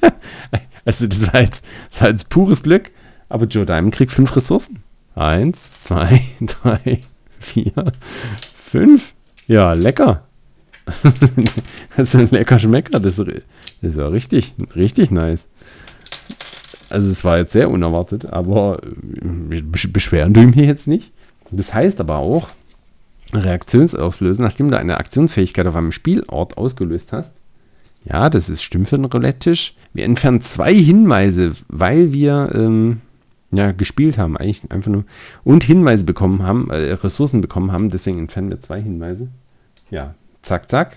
also 0.84 1.06
das 1.06 1.32
war, 1.32 1.42
jetzt, 1.42 1.64
das 1.90 2.02
war 2.02 2.08
jetzt 2.10 2.28
pures 2.28 2.62
Glück. 2.62 2.90
Aber 3.28 3.46
Joe 3.46 3.66
Diamond 3.66 3.94
kriegt 3.94 4.12
fünf 4.12 4.34
Ressourcen. 4.36 4.82
Eins, 5.14 5.70
zwei, 5.70 6.22
drei, 6.40 7.00
vier, 7.38 7.92
fünf. 8.56 9.14
Ja, 9.46 9.72
lecker. 9.74 10.26
das 11.96 12.08
ist 12.08 12.16
ein 12.16 12.30
lecker 12.30 12.58
Schmecker. 12.58 13.00
Das, 13.00 13.16
das 13.16 13.96
ja 13.96 14.08
richtig, 14.08 14.54
richtig 14.76 15.10
nice. 15.10 15.48
Also 16.90 17.10
es 17.10 17.24
war 17.24 17.38
jetzt 17.38 17.52
sehr 17.52 17.70
unerwartet, 17.70 18.26
aber 18.26 18.80
äh, 18.82 19.62
beschweren 19.62 20.32
du 20.34 20.42
mich 20.42 20.56
jetzt 20.56 20.86
nicht. 20.86 21.12
Das 21.50 21.74
heißt 21.74 22.00
aber 22.00 22.18
auch, 22.18 22.48
Reaktionsauslösen, 23.32 24.44
nachdem 24.44 24.70
du 24.70 24.78
eine 24.78 24.98
Aktionsfähigkeit 24.98 25.66
auf 25.66 25.74
einem 25.74 25.92
Spielort 25.92 26.56
ausgelöst 26.56 27.12
hast. 27.12 27.34
Ja, 28.04 28.28
das 28.28 28.48
ist 28.48 28.62
stimmt 28.62 28.88
für 28.88 28.96
den 28.96 29.06
Roulette-Tisch. 29.06 29.74
Wir 29.92 30.04
entfernen 30.04 30.40
zwei 30.42 30.74
Hinweise, 30.74 31.56
weil 31.68 32.12
wir, 32.12 32.50
ähm, 32.54 33.00
ja, 33.50 33.72
gespielt 33.72 34.18
haben, 34.18 34.36
eigentlich 34.36 34.62
einfach 34.70 34.90
nur. 34.90 35.04
Und 35.42 35.64
Hinweise 35.64 36.04
bekommen 36.04 36.42
haben, 36.42 36.70
äh, 36.70 36.92
Ressourcen 36.92 37.40
bekommen 37.40 37.72
haben, 37.72 37.88
deswegen 37.88 38.18
entfernen 38.18 38.50
wir 38.50 38.60
zwei 38.60 38.80
Hinweise. 38.80 39.28
Ja, 39.90 40.14
zack, 40.44 40.70
zack. 40.70 40.94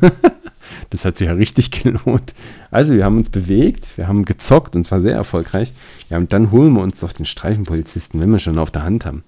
das 0.90 1.04
hat 1.04 1.16
sich 1.16 1.28
ja 1.28 1.34
richtig 1.34 1.70
gelohnt. 1.82 2.34
Also, 2.70 2.94
wir 2.94 3.04
haben 3.04 3.18
uns 3.18 3.30
bewegt, 3.30 3.96
wir 3.96 4.08
haben 4.08 4.24
gezockt 4.24 4.76
und 4.76 4.84
zwar 4.84 5.00
sehr 5.00 5.14
erfolgreich. 5.14 5.72
Ja, 6.08 6.18
und 6.18 6.32
dann 6.32 6.50
holen 6.50 6.74
wir 6.74 6.82
uns 6.82 7.00
doch 7.00 7.12
den 7.12 7.26
Streifenpolizisten, 7.26 8.20
wenn 8.20 8.30
wir 8.30 8.38
schon 8.38 8.58
auf 8.58 8.70
der 8.70 8.84
Hand 8.84 9.04
haben. 9.04 9.24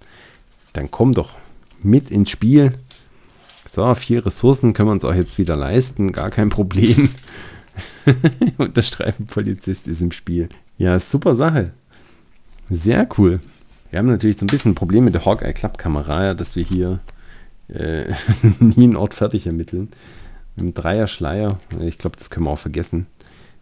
Dann 0.72 0.90
komm 0.90 1.14
doch 1.14 1.32
mit 1.82 2.10
ins 2.10 2.30
Spiel. 2.30 2.72
So, 3.70 3.92
vier 3.94 4.24
Ressourcen 4.24 4.72
können 4.72 4.88
wir 4.88 4.92
uns 4.92 5.04
auch 5.04 5.14
jetzt 5.14 5.38
wieder 5.38 5.56
leisten, 5.56 6.12
gar 6.12 6.30
kein 6.30 6.48
Problem. 6.48 7.10
und 8.58 8.76
der 8.76 8.82
Streifenpolizist 8.82 9.88
ist 9.88 10.00
im 10.00 10.12
Spiel. 10.12 10.48
Ja, 10.78 10.98
super 10.98 11.34
Sache. 11.34 11.72
Sehr 12.70 13.08
cool. 13.18 13.40
Wir 13.90 13.98
haben 13.98 14.06
natürlich 14.06 14.38
so 14.38 14.44
ein 14.44 14.48
bisschen 14.48 14.72
ein 14.72 14.76
Problem 14.76 15.04
mit 15.04 15.14
der 15.14 15.24
Hawkeye-Klappkamera, 15.24 16.34
dass 16.34 16.56
wir 16.56 16.64
hier 16.64 17.00
äh, 17.68 18.12
nie 18.60 18.84
einen 18.84 18.96
Ort 18.96 19.14
fertig 19.14 19.46
ermitteln. 19.46 19.88
Mit 20.56 20.66
dem 20.66 20.74
Dreier-Schleier, 20.74 21.58
ich 21.82 21.98
glaube, 21.98 22.16
das 22.16 22.30
können 22.30 22.46
wir 22.46 22.50
auch 22.50 22.58
vergessen. 22.58 23.06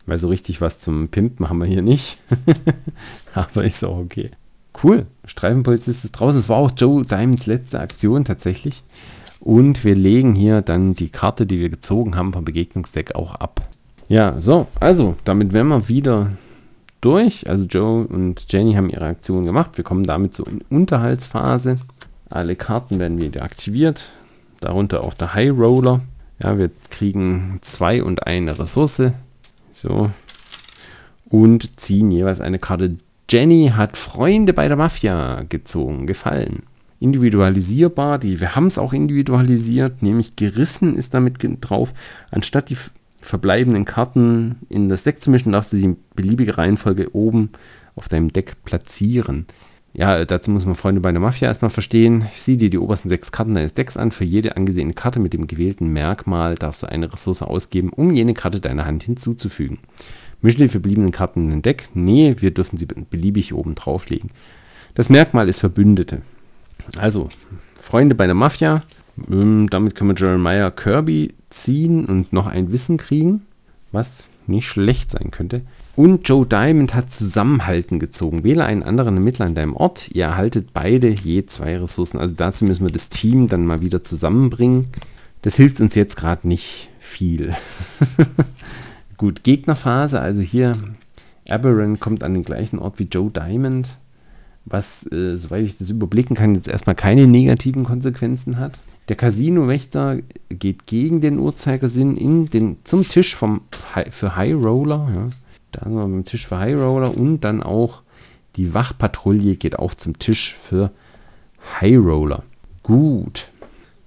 Weil 0.07 0.19
so 0.19 0.29
richtig 0.29 0.61
was 0.61 0.79
zum 0.79 1.09
Pimpen 1.09 1.49
haben 1.49 1.59
wir 1.59 1.67
hier 1.67 1.83
nicht. 1.83 2.19
Aber 3.35 3.65
ist 3.65 3.85
auch 3.85 3.99
okay. 3.99 4.31
Cool. 4.83 5.07
Streifenpolizist 5.25 6.05
ist 6.05 6.13
draußen. 6.13 6.41
Es 6.41 6.49
war 6.49 6.57
auch 6.57 6.73
Joe 6.77 7.05
Diamonds 7.05 7.47
letzte 7.47 7.79
Aktion 7.81 8.25
tatsächlich. 8.25 8.83
Und 9.41 9.85
wir 9.85 9.95
legen 9.95 10.35
hier 10.35 10.61
dann 10.61 10.95
die 10.95 11.09
Karte, 11.09 11.47
die 11.47 11.59
wir 11.59 11.69
gezogen 11.69 12.17
haben 12.17 12.33
vom 12.33 12.45
Begegnungsdeck 12.45 13.15
auch 13.15 13.35
ab. 13.35 13.61
Ja, 14.09 14.41
so, 14.41 14.67
also 14.79 15.17
damit 15.25 15.53
wären 15.53 15.69
wir 15.69 15.89
wieder 15.89 16.33
durch. 17.01 17.49
Also 17.49 17.67
Joe 17.67 18.07
und 18.07 18.45
Jenny 18.51 18.75
haben 18.75 18.91
ihre 18.91 19.07
Aktion 19.07 19.45
gemacht. 19.45 19.73
Wir 19.77 19.85
kommen 19.85 20.05
damit 20.05 20.35
so 20.35 20.45
in 20.45 20.63
Unterhaltsphase. 20.71 21.79
Alle 22.33 22.57
Karten 22.57 22.99
werden 22.99 23.21
wieder 23.21 23.43
aktiviert. 23.43 24.09
Darunter 24.61 25.05
auch 25.05 25.13
der 25.13 25.35
High 25.35 25.51
Roller. 25.51 26.01
Ja, 26.43 26.57
wir 26.57 26.71
kriegen 26.89 27.59
zwei 27.61 28.03
und 28.03 28.27
eine 28.27 28.59
Ressource. 28.59 29.03
So. 29.71 30.11
Und 31.27 31.79
ziehen 31.79 32.11
jeweils 32.11 32.41
eine 32.41 32.59
Karte. 32.59 32.97
Jenny 33.29 33.73
hat 33.77 33.99
Freunde 33.99 34.55
bei 34.55 34.67
der 34.67 34.79
Mafia 34.79 35.43
gezogen. 35.47 36.07
Gefallen. 36.07 36.63
Individualisierbar. 37.01 38.19
Die, 38.19 38.41
wir 38.41 38.57
haben 38.57 38.67
es 38.67 38.79
auch 38.79 38.95
individualisiert. 38.95 40.01
Nämlich 40.01 40.35
gerissen 40.35 40.97
ist 40.97 41.13
damit 41.13 41.37
drauf. 41.61 41.93
Anstatt 42.31 42.71
die 42.71 42.79
verbleibenden 43.21 43.85
Karten 43.85 44.57
in 44.71 44.89
das 44.89 45.03
Deck 45.03 45.21
zu 45.21 45.31
mischen, 45.31 45.53
darfst 45.53 45.75
du 45.75 45.77
sie 45.77 45.85
in 45.85 45.97
beliebiger 46.17 46.57
Reihenfolge 46.57 47.15
oben 47.15 47.51
auf 47.95 48.09
deinem 48.09 48.33
Deck 48.33 48.57
platzieren. 48.65 49.47
Ja, 49.95 50.25
dazu 50.25 50.51
muss 50.51 50.65
man 50.65 50.75
Freunde 50.75 51.03
bei 51.03 51.13
der 51.13 51.21
Mafia 51.21 51.49
erstmal 51.49 51.71
verstehen. 51.71 52.27
Sieh 52.35 52.57
dir 52.57 52.71
die 52.71 52.79
obersten 52.79 53.11
sechs 53.11 53.31
Karten 53.31 53.55
deines 53.55 53.75
Decks 53.75 53.99
an. 53.99 54.11
Für 54.11 54.25
jede 54.25 54.57
angesehene 54.57 54.95
Karte 54.95 55.21
mit 55.21 55.35
dem 55.35 55.47
gewählten 55.47 55.89
Merkmal 55.93 56.55
darfst 56.55 56.83
du 56.83 56.87
eine 56.87 57.13
Ressource 57.13 57.43
ausgeben, 57.43 57.91
um 57.91 58.11
jene 58.13 58.33
Karte 58.33 58.61
deiner 58.61 58.87
Hand 58.87 59.03
hinzuzufügen. 59.03 59.79
Mische 60.41 60.59
die 60.59 60.69
verbliebenen 60.69 61.13
Karten 61.13 61.45
in 61.45 61.51
den 61.51 61.63
Deck? 61.63 61.89
Nee, 61.95 62.37
wir 62.39 62.53
dürfen 62.53 62.79
sie 62.79 62.87
beliebig 62.87 63.53
oben 63.53 63.75
drauflegen. 63.75 64.31
Das 64.95 65.11
Merkmal 65.11 65.49
ist 65.49 65.61
Verbündete. 65.61 66.23
Also, 66.97 67.29
Freunde 67.79 68.15
bei 68.15 68.27
der 68.27 68.35
Mafia. 68.35 68.83
Ähm, 69.31 69.69
damit 69.71 69.95
können 69.95 70.17
wir 70.17 70.27
Jeremiah 70.27 70.71
Kirby 70.71 71.35
ziehen 71.51 72.07
und 72.07 72.33
noch 72.33 72.47
ein 72.47 72.73
Wissen 72.73 72.97
kriegen, 72.97 73.43
was 73.93 74.27
nicht 74.47 74.67
schlecht 74.67 75.11
sein 75.11 75.31
könnte. 75.31 75.63
Und 75.95 76.27
Joe 76.27 76.47
Diamond 76.47 76.95
hat 76.95 77.11
Zusammenhalten 77.11 77.99
gezogen. 77.99 78.45
Wähle 78.45 78.65
einen 78.65 78.83
anderen 78.83 79.17
Ermittler 79.17 79.47
an 79.47 79.55
deinem 79.55 79.77
Ort. 79.77 80.11
Ihr 80.13 80.25
erhaltet 80.25 80.73
beide 80.73 81.11
je 81.11 81.45
zwei 81.45 81.77
Ressourcen. 81.79 82.19
Also 82.19 82.35
dazu 82.35 82.65
müssen 82.65 82.87
wir 82.87 82.93
das 82.93 83.11
Team 83.11 83.49
dann 83.49 83.67
mal 83.67 83.83
wieder 83.83 84.03
zusammenbringen. 84.03 84.87
Das 85.43 85.57
hilft 85.57 85.81
uns 85.81 85.95
jetzt 85.95 86.17
gerade 86.17 86.49
nicht 86.49 86.89
viel. 86.99 87.55
Gut, 89.19 89.45
Gegnerphase. 89.45 90.19
Also 90.19 90.41
hier, 90.41 90.73
Aberron 91.49 92.01
kommt 92.01 92.25
an 92.25 92.33
den 92.33 92.43
gleichen 92.43 92.79
Ort 92.79 92.99
wie 92.99 93.09
Joe 93.11 93.31
Diamond. 93.31 93.89
Was, 94.65 95.11
äh, 95.13 95.37
soweit 95.37 95.65
ich 95.65 95.77
das 95.77 95.91
überblicken 95.91 96.37
kann, 96.37 96.55
jetzt 96.55 96.69
erstmal 96.69 96.95
keine 96.95 97.27
negativen 97.27 97.85
Konsequenzen 97.85 98.59
hat. 98.59 98.79
Der 99.09 99.17
Casino-Wächter 99.17 100.19
geht 100.49 100.87
gegen 100.87 101.21
den 101.21 101.39
Uhrzeigersinn 101.39 102.17
in 102.17 102.47
den, 102.47 102.77
zum 102.85 103.07
Tisch 103.07 103.35
vom, 103.35 103.63
für 104.11 104.37
High 104.37 104.55
Roller. 104.55 105.11
Ja. 105.13 105.29
Da 105.73 105.85
sind 105.85 105.95
wir 105.95 106.03
beim 106.03 106.25
Tisch 106.25 106.47
für 106.47 106.59
High 106.59 106.77
Roller 106.77 107.17
und 107.17 107.41
dann 107.41 107.63
auch 107.63 108.03
die 108.57 108.75
Wachpatrouille 108.75 109.57
geht 109.57 109.79
auch 109.79 109.95
zum 109.95 110.19
Tisch 110.19 110.55
für 110.63 110.91
High 111.81 111.99
Roller. 111.99 112.43
Gut. 112.83 113.49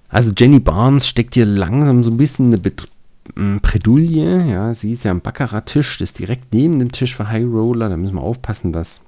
Also 0.08 0.32
Jenny 0.36 0.60
Barnes 0.60 1.08
steckt 1.08 1.34
hier 1.34 1.46
langsam 1.46 2.04
so 2.04 2.10
ein 2.10 2.16
bisschen 2.16 2.54
eine 2.54 3.58
Bredouille. 3.60 4.46
Ja, 4.48 4.72
sie 4.72 4.92
ist 4.92 5.04
ja 5.04 5.10
am 5.10 5.20
Baccarat-Tisch, 5.20 5.98
das 5.98 6.10
ist 6.10 6.18
direkt 6.18 6.54
neben 6.54 6.78
dem 6.78 6.92
Tisch 6.92 7.16
für 7.16 7.28
High 7.28 7.46
Roller. 7.46 7.88
Da 7.88 7.96
müssen 7.96 8.14
wir 8.14 8.22
aufpassen, 8.22 8.72
dass 8.72 9.00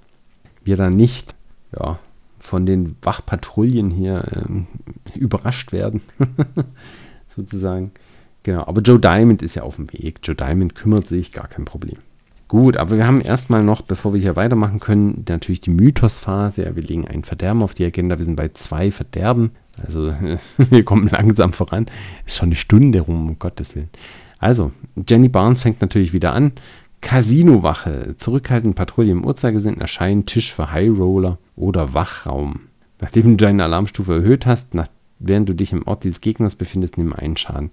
wir 0.65 0.77
da 0.77 0.91
nicht 0.91 1.37
ja, 1.79 1.99
von 2.41 2.67
den 2.67 2.97
Wachpatrouillen 3.03 3.91
hier 3.91 4.25
ähm, 4.35 4.67
überrascht 5.15 5.73
werden. 5.73 6.01
Sozusagen. 7.37 7.93
Genau, 8.43 8.67
aber 8.67 8.81
Joe 8.81 8.99
Diamond 8.99 9.43
ist 9.43 9.55
ja 9.55 9.63
auf 9.63 9.77
dem 9.77 9.93
Weg. 9.93 10.21
Joe 10.23 10.35
Diamond 10.35 10.75
kümmert 10.75 11.07
sich, 11.07 11.33
gar 11.33 11.49
kein 11.49 11.65
Problem. 11.65 11.99
Gut, 12.49 12.79
aber 12.79 12.97
wir 12.97 13.07
haben 13.07 13.21
erstmal 13.21 13.63
noch, 13.63 13.83
bevor 13.83 14.15
wir 14.15 14.21
hier 14.21 14.35
weitermachen 14.35 14.81
können, 14.81 15.25
natürlich 15.29 15.61
die 15.61 15.71
Mythosphase. 15.71 16.65
Ja, 16.65 16.75
wir 16.75 16.83
legen 16.83 17.07
ein 17.07 17.23
Verderben 17.23 17.63
auf 17.63 17.75
die 17.75 17.85
Agenda. 17.85 18.17
Wir 18.17 18.25
sind 18.25 18.37
bei 18.37 18.49
zwei 18.49 18.91
Verderben. 18.91 19.51
Also 19.83 20.15
wir 20.57 20.85
kommen 20.85 21.09
langsam 21.09 21.53
voran. 21.53 21.87
Ist 22.27 22.37
schon 22.37 22.49
eine 22.49 22.57
Stunde 22.57 23.01
rum, 23.01 23.29
um 23.29 23.39
Gottes 23.39 23.77
Willen. 23.77 23.91
Also, 24.39 24.73
Jenny 25.07 25.29
Barnes 25.29 25.61
fängt 25.61 25.83
natürlich 25.83 26.15
wieder 26.15 26.33
an. 26.33 26.53
Casino-Wache, 27.01 28.15
zurückhaltend 28.17 28.75
Patrouille 28.75 29.13
im 29.13 29.25
Uhrzeigersinn 29.25 29.81
erscheinen, 29.81 30.27
Tisch 30.27 30.53
für 30.53 30.73
High 30.73 30.91
Roller 30.91 31.39
oder 31.55 31.95
Wachraum. 31.95 32.61
Nachdem 33.01 33.37
du 33.37 33.45
deine 33.45 33.65
Alarmstufe 33.65 34.15
erhöht 34.15 34.47
hast, 34.47 34.75
nach, 34.75 34.89
während 35.19 35.49
du 35.49 35.55
dich 35.55 35.73
im 35.73 35.87
Ort 35.87 36.05
dieses 36.05 36.21
Gegners 36.21 36.57
befindest, 36.57 36.99
nimm 36.99 37.13
einen 37.13 37.37
Schaden. 37.37 37.71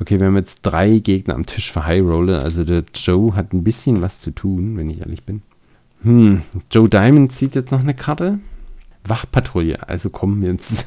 Okay, 0.00 0.18
wir 0.18 0.28
haben 0.28 0.36
jetzt 0.36 0.62
drei 0.62 0.98
Gegner 0.98 1.34
am 1.34 1.44
Tisch 1.44 1.70
für 1.70 1.84
High 1.84 2.00
Roller, 2.00 2.42
also 2.42 2.64
der 2.64 2.84
Joe 2.94 3.34
hat 3.34 3.52
ein 3.52 3.62
bisschen 3.62 4.00
was 4.00 4.18
zu 4.18 4.30
tun, 4.30 4.78
wenn 4.78 4.88
ich 4.88 5.00
ehrlich 5.00 5.24
bin. 5.24 5.42
Hm, 6.02 6.40
Joe 6.70 6.88
Diamond 6.88 7.32
zieht 7.32 7.54
jetzt 7.54 7.70
noch 7.70 7.80
eine 7.80 7.92
Karte. 7.92 8.38
Wachpatrouille, 9.04 9.86
also 9.86 10.08
kommen 10.08 10.40
wir 10.40 10.52
jetzt. 10.52 10.86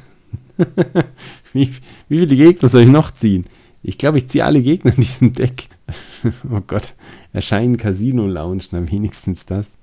wie, 1.53 1.69
wie 2.09 2.19
viele 2.19 2.35
Gegner 2.35 2.69
soll 2.69 2.81
ich 2.81 2.87
noch 2.87 3.11
ziehen? 3.11 3.45
Ich 3.83 3.99
glaube, 3.99 4.17
ich 4.17 4.29
ziehe 4.29 4.45
alle 4.45 4.63
Gegner 4.63 4.95
in 4.95 5.01
diesem 5.01 5.33
Deck. 5.33 5.67
oh 6.49 6.61
Gott, 6.65 6.95
erscheinen 7.33 7.77
Casino 7.77 8.25
Lounge, 8.25 8.63
na 8.71 8.91
wenigstens 8.91 9.45
das. 9.45 9.75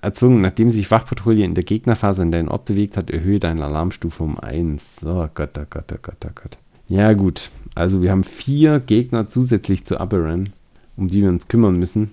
Erzwungen, 0.00 0.40
nachdem 0.40 0.72
sich 0.72 0.90
Wachpatrouille 0.90 1.44
in 1.44 1.54
der 1.54 1.64
Gegnerphase 1.64 2.22
in 2.22 2.32
deinen 2.32 2.48
Ort 2.48 2.64
bewegt 2.64 2.96
hat, 2.96 3.10
erhöhe 3.10 3.40
deine 3.40 3.64
Alarmstufe 3.64 4.22
um 4.22 4.38
1. 4.38 5.04
Oh 5.04 5.28
Gott, 5.34 5.58
oh 5.58 5.66
Gott, 5.68 5.92
oh 5.92 5.98
Gott, 6.00 6.24
oh 6.24 6.30
Gott. 6.34 6.58
Ja 6.88 7.12
gut, 7.12 7.50
also 7.78 8.02
wir 8.02 8.10
haben 8.10 8.24
vier 8.24 8.80
Gegner 8.80 9.28
zusätzlich 9.28 9.84
zu 9.84 10.00
Aberran, 10.00 10.50
um 10.96 11.08
die 11.08 11.22
wir 11.22 11.28
uns 11.28 11.46
kümmern 11.48 11.78
müssen. 11.78 12.10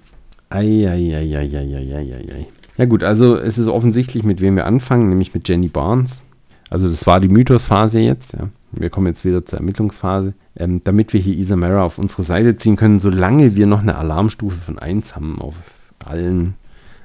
Eieieiei. 0.49 2.47
Ja 2.77 2.85
gut, 2.85 3.03
also 3.03 3.37
es 3.37 3.57
ist 3.57 3.67
offensichtlich, 3.67 4.23
mit 4.23 4.41
wem 4.41 4.55
wir 4.55 4.67
anfangen, 4.67 5.09
nämlich 5.09 5.33
mit 5.33 5.49
Jenny 5.49 5.67
Barnes. 5.67 6.21
Also 6.69 6.87
das 6.87 7.07
war 7.07 7.19
die 7.19 7.29
Mythosphase 7.29 7.99
jetzt, 7.99 8.33
ja. 8.33 8.49
Wir 8.71 8.89
kommen 8.89 9.07
jetzt 9.07 9.23
wieder 9.25 9.45
zur 9.45 9.59
Ermittlungsphase, 9.59 10.33
ähm, 10.57 10.81
damit 10.83 11.13
wir 11.13 11.21
hier 11.21 11.35
Isamara 11.35 11.83
auf 11.83 11.97
unsere 11.97 12.23
Seite 12.23 12.57
ziehen 12.57 12.75
können, 12.75 12.99
solange 12.99 13.55
wir 13.55 13.67
noch 13.67 13.81
eine 13.81 13.95
Alarmstufe 13.95 14.59
von 14.59 14.77
1 14.77 15.15
haben 15.15 15.39
auf 15.39 15.55
allen, 16.03 16.55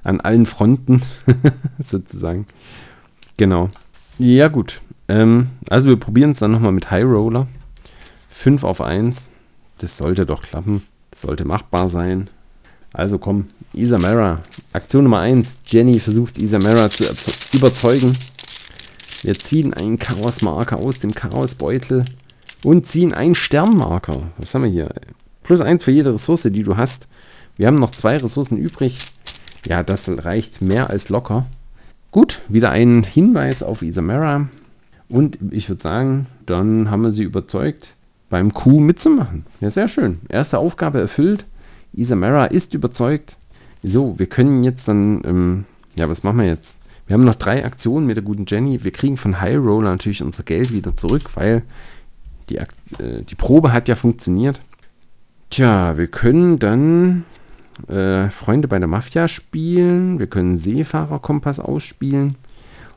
an 0.03 0.21
allen 0.21 0.47
Fronten 0.47 1.01
sozusagen. 1.79 2.47
Genau. 3.37 3.71
Ja 4.19 4.49
gut. 4.49 4.83
Ähm, 5.09 5.47
also 5.69 5.89
wir 5.89 5.97
probieren 5.97 6.33
es 6.33 6.41
dann 6.41 6.51
nochmal 6.51 6.73
mit 6.73 6.91
High 6.91 7.05
Roller. 7.05 7.47
5 8.41 8.65
auf 8.65 8.81
1. 8.81 9.29
Das 9.77 9.99
sollte 9.99 10.25
doch 10.25 10.41
klappen. 10.41 10.83
Das 11.11 11.21
sollte 11.21 11.45
machbar 11.45 11.91
sein. 11.91 12.31
Also 12.91 13.19
komm, 13.19 13.49
Isamara. 13.75 14.41
Aktion 14.73 15.05
Nummer 15.05 15.21
1. 15.21 15.59
Jenny 15.67 16.01
versucht 16.01 16.39
Isamara 16.39 16.89
zu 16.89 17.05
überzeugen. 17.53 18.17
Wir 19.21 19.35
ziehen 19.35 19.75
einen 19.75 19.99
Chaosmarker 19.99 20.79
aus 20.79 21.01
dem 21.01 21.15
Chaosbeutel 21.15 22.03
und 22.65 22.87
ziehen 22.87 23.13
einen 23.13 23.35
Sternmarker. 23.35 24.23
Was 24.39 24.55
haben 24.55 24.63
wir 24.63 24.71
hier? 24.71 24.95
Plus 25.43 25.61
eins 25.61 25.85
für 25.85 25.91
jede 25.91 26.15
Ressource, 26.15 26.49
die 26.51 26.63
du 26.63 26.79
hast. 26.79 27.09
Wir 27.59 27.67
haben 27.67 27.79
noch 27.79 27.91
zwei 27.91 28.17
Ressourcen 28.17 28.57
übrig. 28.57 28.97
Ja, 29.67 29.83
das 29.83 30.09
reicht 30.09 30.63
mehr 30.63 30.89
als 30.89 31.11
locker. 31.11 31.45
Gut, 32.11 32.41
wieder 32.49 32.71
ein 32.71 33.03
Hinweis 33.03 33.63
auf 33.63 33.83
Isamara. 33.83 34.49
Und 35.11 35.37
ich 35.51 35.69
würde 35.69 35.83
sagen, 35.83 36.27
dann 36.47 36.91
haben 36.91 37.03
wir 37.03 37.11
sie 37.11 37.25
überzeugt, 37.25 37.97
beim 38.31 38.55
Q 38.55 38.81
mitzumachen. 38.81 39.45
Ja, 39.61 39.69
sehr 39.69 39.89
schön. 39.89 40.21
Erste 40.29 40.59
Aufgabe 40.59 41.01
erfüllt. 41.01 41.45
Isamara 41.93 42.47
ist 42.47 42.73
überzeugt. 42.73 43.37
So, 43.83 44.19
wir 44.19 44.27
können 44.27 44.65
jetzt 44.65 44.89
dann, 44.89 45.21
ähm, 45.25 45.65
ja, 45.97 46.09
was 46.09 46.23
machen 46.23 46.39
wir 46.39 46.47
jetzt? 46.47 46.79
Wir 47.07 47.15
haben 47.15 47.25
noch 47.25 47.35
drei 47.35 47.65
Aktionen 47.65 48.07
mit 48.07 48.17
der 48.17 48.25
guten 48.25 48.45
Jenny. 48.47 48.85
Wir 48.85 48.93
kriegen 48.93 49.17
von 49.17 49.41
High 49.41 49.59
Roller 49.59 49.91
natürlich 49.91 50.23
unser 50.23 50.45
Geld 50.45 50.73
wieder 50.73 50.97
zurück, 50.97 51.25
weil 51.35 51.63
die, 52.49 52.57
äh, 52.57 53.23
die 53.29 53.35
Probe 53.35 53.73
hat 53.73 53.89
ja 53.89 53.97
funktioniert. 53.97 54.63
Tja, 55.51 55.99
wir 55.99 56.07
können 56.07 56.61
dann 56.61 57.25
äh, 57.89 58.31
Freunde 58.31 58.69
bei 58.69 58.79
der 58.79 58.87
Mafia 58.87 59.27
spielen. 59.27 60.21
Wir 60.21 60.29
können 60.29 60.57
Seefahrerkompass 60.57 61.59
ausspielen. 61.59 62.37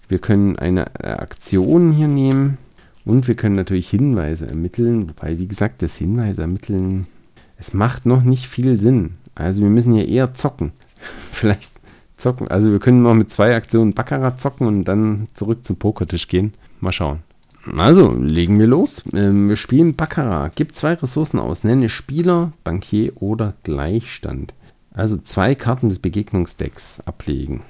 Wir 0.08 0.20
können 0.20 0.60
eine 0.60 0.86
äh, 1.00 1.08
Aktion 1.08 1.92
hier 1.94 2.08
nehmen. 2.08 2.60
Und 3.06 3.28
wir 3.28 3.36
können 3.36 3.56
natürlich 3.56 3.90
Hinweise 3.90 4.48
ermitteln. 4.48 5.10
Wobei, 5.10 5.38
wie 5.38 5.48
gesagt, 5.48 5.82
das 5.82 5.96
Hinweise 5.96 6.42
ermitteln, 6.42 7.08
es 7.58 7.74
macht 7.74 8.06
noch 8.06 8.24
nicht 8.24 8.48
viel 8.48 8.80
Sinn. 8.80 9.16
Also 9.36 9.62
wir 9.62 9.70
müssen 9.70 9.94
hier 9.94 10.08
eher 10.08 10.34
zocken. 10.34 10.72
Vielleicht 11.32 11.72
zocken. 12.18 12.48
Also 12.48 12.72
wir 12.72 12.80
können 12.80 13.04
noch 13.04 13.14
mit 13.14 13.32
zwei 13.32 13.56
Aktionen 13.56 13.94
Baccarat 13.94 14.40
zocken 14.40 14.68
und 14.68 14.86
dann 14.86 15.28
zurück 15.34 15.66
zum 15.66 15.78
Pokertisch 15.78 16.28
gehen. 16.28 16.54
Mal 16.80 16.92
schauen. 16.92 17.20
Also, 17.78 18.14
legen 18.20 18.60
wir 18.60 18.68
los. 18.68 19.04
Ähm, 19.14 19.48
wir 19.48 19.56
spielen 19.56 19.96
Baccarat. 19.96 20.54
Gib 20.56 20.76
zwei 20.76 20.94
Ressourcen 20.96 21.40
aus. 21.40 21.64
Nenne 21.64 21.88
Spieler, 21.88 22.52
Bankier 22.66 23.14
oder 23.22 23.54
Gleichstand. 23.64 24.54
Also 24.94 25.18
zwei 25.18 25.56
Karten 25.56 25.90
des 25.90 26.00
Begegnungsdecks 26.00 27.00
ablegen. 27.06 27.62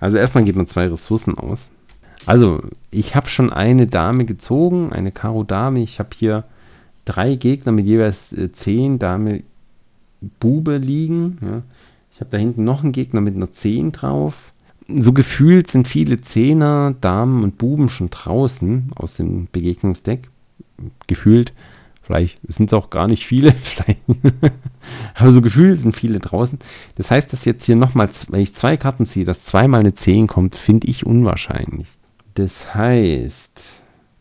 Also 0.00 0.18
erstmal 0.18 0.44
geht 0.44 0.56
man 0.56 0.66
zwei 0.66 0.86
Ressourcen 0.86 1.36
aus. 1.36 1.70
Also, 2.26 2.62
ich 2.90 3.14
habe 3.14 3.28
schon 3.28 3.52
eine 3.52 3.86
Dame 3.86 4.24
gezogen, 4.24 4.92
eine 4.92 5.12
Karo 5.12 5.44
Dame. 5.44 5.82
Ich 5.82 5.98
habe 5.98 6.10
hier 6.14 6.44
drei 7.04 7.34
Gegner 7.34 7.72
mit 7.72 7.86
jeweils 7.86 8.32
äh, 8.32 8.52
zehn 8.52 8.98
Dame 8.98 9.42
Bube 10.40 10.76
liegen. 10.76 11.38
Ja. 11.42 11.62
Ich 12.12 12.20
habe 12.20 12.30
da 12.30 12.38
hinten 12.38 12.64
noch 12.64 12.82
einen 12.82 12.92
Gegner 12.92 13.20
mit 13.20 13.34
einer 13.34 13.50
10 13.50 13.92
drauf. 13.92 14.52
So 14.88 15.12
gefühlt 15.12 15.70
sind 15.70 15.88
viele 15.88 16.20
Zehner, 16.20 16.94
Damen 17.00 17.42
und 17.42 17.58
Buben 17.58 17.88
schon 17.88 18.10
draußen 18.10 18.90
aus 18.94 19.14
dem 19.14 19.48
Begegnungsdeck. 19.50 20.28
Gefühlt. 21.06 21.52
Vielleicht 22.02 22.40
sind 22.46 22.70
es 22.72 22.78
auch 22.78 22.90
gar 22.90 23.06
nicht 23.06 23.26
viele. 23.26 23.54
Aber 25.14 25.30
so 25.30 25.40
gefühlt 25.40 25.80
sind 25.80 25.94
viele 25.94 26.18
draußen. 26.18 26.58
Das 26.96 27.10
heißt, 27.10 27.32
dass 27.32 27.44
jetzt 27.44 27.64
hier 27.64 27.76
nochmal, 27.76 28.10
wenn 28.28 28.40
ich 28.40 28.54
zwei 28.54 28.76
Karten 28.76 29.06
ziehe, 29.06 29.24
dass 29.24 29.44
zweimal 29.44 29.80
eine 29.80 29.94
10 29.94 30.26
kommt, 30.26 30.56
finde 30.56 30.88
ich 30.88 31.06
unwahrscheinlich. 31.06 31.88
Das 32.34 32.74
heißt, 32.74 33.62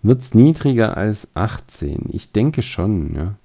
wird 0.04 0.22
es 0.22 0.34
niedriger 0.34 0.98
als 0.98 1.30
18? 1.36 2.10
Ich 2.12 2.32
denke 2.32 2.62
schon, 2.62 3.16
ja. 3.16 3.36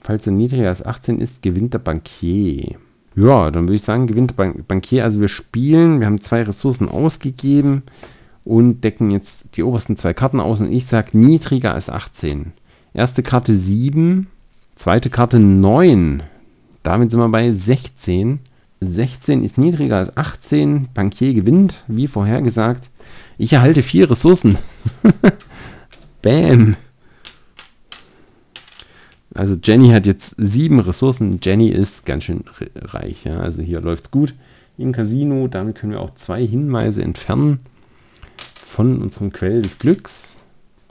Falls 0.00 0.26
er 0.26 0.32
niedriger 0.32 0.68
als 0.68 0.84
18 0.84 1.20
ist, 1.20 1.42
gewinnt 1.42 1.74
der 1.74 1.78
Bankier. 1.78 2.76
Ja, 3.14 3.50
dann 3.50 3.64
würde 3.64 3.74
ich 3.74 3.82
sagen, 3.82 4.06
gewinnt 4.06 4.34
der 4.38 4.54
Bankier. 4.66 5.04
Also 5.04 5.20
wir 5.20 5.28
spielen, 5.28 6.00
wir 6.00 6.06
haben 6.06 6.20
zwei 6.20 6.42
Ressourcen 6.42 6.88
ausgegeben 6.88 7.82
und 8.44 8.82
decken 8.82 9.10
jetzt 9.10 9.56
die 9.56 9.62
obersten 9.62 9.96
zwei 9.96 10.14
Karten 10.14 10.40
aus. 10.40 10.60
Und 10.60 10.72
ich 10.72 10.86
sage 10.86 11.18
niedriger 11.18 11.74
als 11.74 11.90
18. 11.90 12.52
Erste 12.94 13.22
Karte 13.22 13.54
7, 13.54 14.26
zweite 14.74 15.10
Karte 15.10 15.38
9. 15.38 16.22
Damit 16.82 17.10
sind 17.10 17.20
wir 17.20 17.28
bei 17.28 17.52
16. 17.52 18.40
16 18.80 19.44
ist 19.44 19.58
niedriger 19.58 19.98
als 19.98 20.16
18. 20.16 20.88
Bankier 20.94 21.34
gewinnt, 21.34 21.84
wie 21.86 22.06
vorhergesagt. 22.06 22.90
Ich 23.40 23.54
erhalte 23.54 23.82
vier 23.82 24.10
Ressourcen. 24.10 24.58
Bam. 26.22 26.76
Also 29.32 29.56
Jenny 29.64 29.88
hat 29.92 30.06
jetzt 30.06 30.34
sieben 30.36 30.78
Ressourcen. 30.78 31.40
Jenny 31.42 31.70
ist 31.70 32.04
ganz 32.04 32.24
schön 32.24 32.44
reich. 32.76 33.24
Ja? 33.24 33.40
Also 33.40 33.62
hier 33.62 33.80
läuft 33.80 34.04
es 34.04 34.10
gut 34.10 34.34
im 34.76 34.92
Casino. 34.92 35.48
Damit 35.48 35.76
können 35.76 35.92
wir 35.92 36.02
auch 36.02 36.14
zwei 36.16 36.46
Hinweise 36.46 37.02
entfernen 37.02 37.60
von 38.66 39.00
unserem 39.00 39.32
Quell 39.32 39.62
des 39.62 39.78
Glücks. 39.78 40.36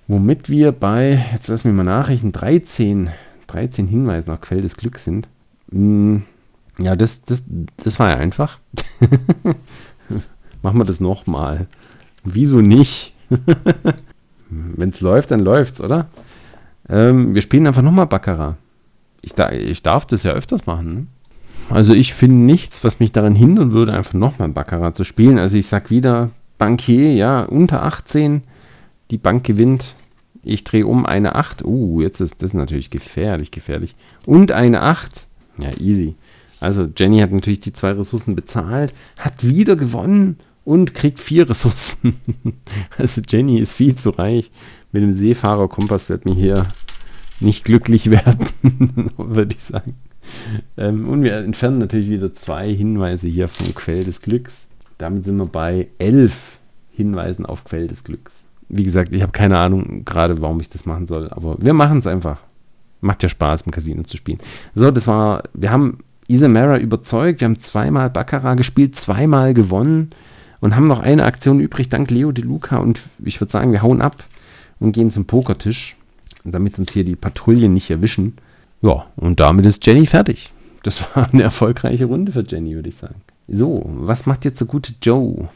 Womit 0.08 0.50
wir 0.50 0.72
bei, 0.72 1.24
jetzt 1.32 1.50
lassen 1.50 1.66
wir 1.66 1.74
mal 1.74 1.84
nachrechnen, 1.84 2.32
13, 2.32 3.12
13 3.46 3.88
Hinweise 3.88 4.28
nach 4.28 4.42
Quell 4.42 4.62
des 4.62 4.76
Glücks 4.76 5.04
sind. 5.04 5.28
Hm, 5.72 6.24
ja, 6.80 6.96
das, 6.96 7.22
das, 7.26 7.44
das 7.78 8.00
war 8.00 8.10
ja 8.10 8.16
einfach. 8.16 8.58
Machen 10.64 10.80
wir 10.80 10.86
das 10.86 11.00
nochmal. 11.00 11.68
Wieso 12.24 12.62
nicht? 12.62 13.14
Wenn 14.50 14.90
es 14.90 15.02
läuft, 15.02 15.32
dann 15.32 15.42
läuft's, 15.42 15.82
oder? 15.82 16.08
Ähm, 16.90 17.36
wir 17.36 17.42
spielen 17.42 17.68
einfach 17.68 17.82
nochmal 17.82 18.08
Baccarat. 18.08 18.58
Ich, 19.22 19.34
da, 19.34 19.52
ich 19.52 19.84
darf 19.84 20.06
das 20.06 20.24
ja 20.24 20.32
öfters 20.32 20.66
machen. 20.66 20.94
Ne? 20.94 21.08
Also 21.70 21.94
ich 21.94 22.14
finde 22.14 22.38
nichts, 22.38 22.84
was 22.84 23.00
mich 23.00 23.12
daran 23.12 23.36
hindern 23.36 23.74
würde, 23.74 23.94
einfach 23.94 24.14
nochmal 24.14 24.50
Baccarat 24.50 24.96
zu 24.96 25.04
spielen. 25.04 25.38
Also 25.38 25.58
ich 25.58 25.68
sag 25.68 25.92
wieder, 25.92 26.32
Bankier, 26.58 27.14
ja, 27.14 27.44
unter 27.44 27.84
18, 27.84 28.44
die 29.12 29.18
Bank 29.18 29.44
gewinnt. 29.44 29.96
Ich 30.42 30.64
drehe 30.64 30.88
um 30.88 31.06
eine 31.06 31.36
8. 31.36 31.64
Uh, 31.64 32.02
jetzt 32.02 32.22
ist 32.22 32.42
das 32.42 32.54
natürlich 32.54 32.90
gefährlich, 32.90 33.52
gefährlich. 33.52 33.96
Und 34.26 34.52
eine 34.52 34.82
8. 34.82 35.28
Ja, 35.60 35.70
easy. 35.80 36.16
Also 36.60 36.88
Jenny 36.96 37.20
hat 37.20 37.32
natürlich 37.32 37.60
die 37.60 37.74
zwei 37.74 37.92
Ressourcen 37.92 38.36
bezahlt, 38.36 38.94
hat 39.18 39.48
wieder 39.48 39.76
gewonnen 39.76 40.38
und 40.66 40.94
kriegt 40.94 41.20
vier 41.20 41.50
Ressourcen. 41.50 42.20
also 42.98 43.22
Jenny 43.28 43.60
ist 43.60 43.74
viel 43.74 43.96
zu 43.96 44.12
reich 44.12 44.52
mit 44.92 45.04
dem 45.04 45.14
Seefahrerkompass 45.14 46.10
wird 46.10 46.26
mir 46.26 46.34
hier 46.34 46.66
nicht 47.40 47.64
glücklich 47.66 48.10
werden, 48.10 48.48
würde 49.18 49.56
ich 49.56 49.64
sagen. 49.64 49.96
Ähm, 50.78 51.08
und 51.08 51.24
wir 51.24 51.38
entfernen 51.38 51.80
natürlich 51.80 52.10
wieder 52.10 52.34
zwei 52.34 52.74
Hinweise 52.74 53.28
hier 53.28 53.48
vom 53.48 53.74
Quell 53.74 54.04
des 54.04 54.22
Glücks. 54.22 54.68
Damit 54.98 55.26
sind 55.26 55.38
wir 55.38 55.46
bei 55.46 55.88
elf 55.98 56.60
Hinweisen 56.92 57.46
auf 57.46 57.64
Quell 57.64 57.88
des 57.88 58.04
Glücks. 58.04 58.44
Wie 58.68 58.84
gesagt, 58.84 59.14
ich 59.14 59.22
habe 59.22 59.32
keine 59.32 59.58
Ahnung 59.58 60.06
gerade, 60.06 60.42
warum 60.42 60.60
ich 60.60 60.70
das 60.70 60.86
machen 60.86 61.08
soll, 61.08 61.30
aber 61.30 61.56
wir 61.60 61.74
machen 61.74 62.00
es 62.00 62.08
einfach. 62.08 62.40
Macht 63.02 63.24
ja 63.24 63.30
Spaß, 63.30 63.62
im 63.62 63.72
Casino 63.72 64.04
zu 64.04 64.18
spielen. 64.18 64.40
So, 64.76 64.92
das 64.92 65.08
war, 65.08 65.44
wir 65.54 65.72
haben 65.72 66.00
Isamara 66.28 66.78
überzeugt, 66.78 67.40
wir 67.40 67.46
haben 67.46 67.60
zweimal 67.60 68.10
Baccarat 68.10 68.58
gespielt, 68.58 68.96
zweimal 68.98 69.54
gewonnen 69.54 70.12
und 70.62 70.76
haben 70.76 70.88
noch 70.88 71.00
eine 71.00 71.26
Aktion 71.26 71.60
übrig, 71.60 71.90
dank 71.90 72.12
Leo 72.12 72.32
De 72.32 72.44
Luca 72.44 72.78
und 72.78 73.00
ich 73.24 73.40
würde 73.40 73.52
sagen, 73.52 73.72
wir 73.72 73.82
hauen 73.82 74.02
ab 74.02 74.24
und 74.80 74.92
gehen 74.92 75.12
zum 75.12 75.26
Pokertisch, 75.26 75.96
damit 76.44 76.80
uns 76.80 76.92
hier 76.92 77.04
die 77.04 77.16
Patrouillen 77.16 77.74
nicht 77.74 77.90
erwischen. 77.90 78.38
Ja, 78.82 79.06
und 79.16 79.40
damit 79.40 79.66
ist 79.66 79.86
Jenny 79.86 80.06
fertig. 80.06 80.52
Das 80.84 81.04
war 81.16 81.30
eine 81.32 81.44
erfolgreiche 81.44 82.06
Runde 82.06 82.32
für 82.32 82.46
Jenny, 82.48 82.76
würde 82.76 82.90
ich 82.90 82.96
sagen. 82.96 83.22
So, 83.48 83.84
was 83.86 84.26
macht 84.26 84.46
jetzt 84.46 84.60
der 84.60 84.68
gute 84.68 84.94
Joe? 85.02 85.50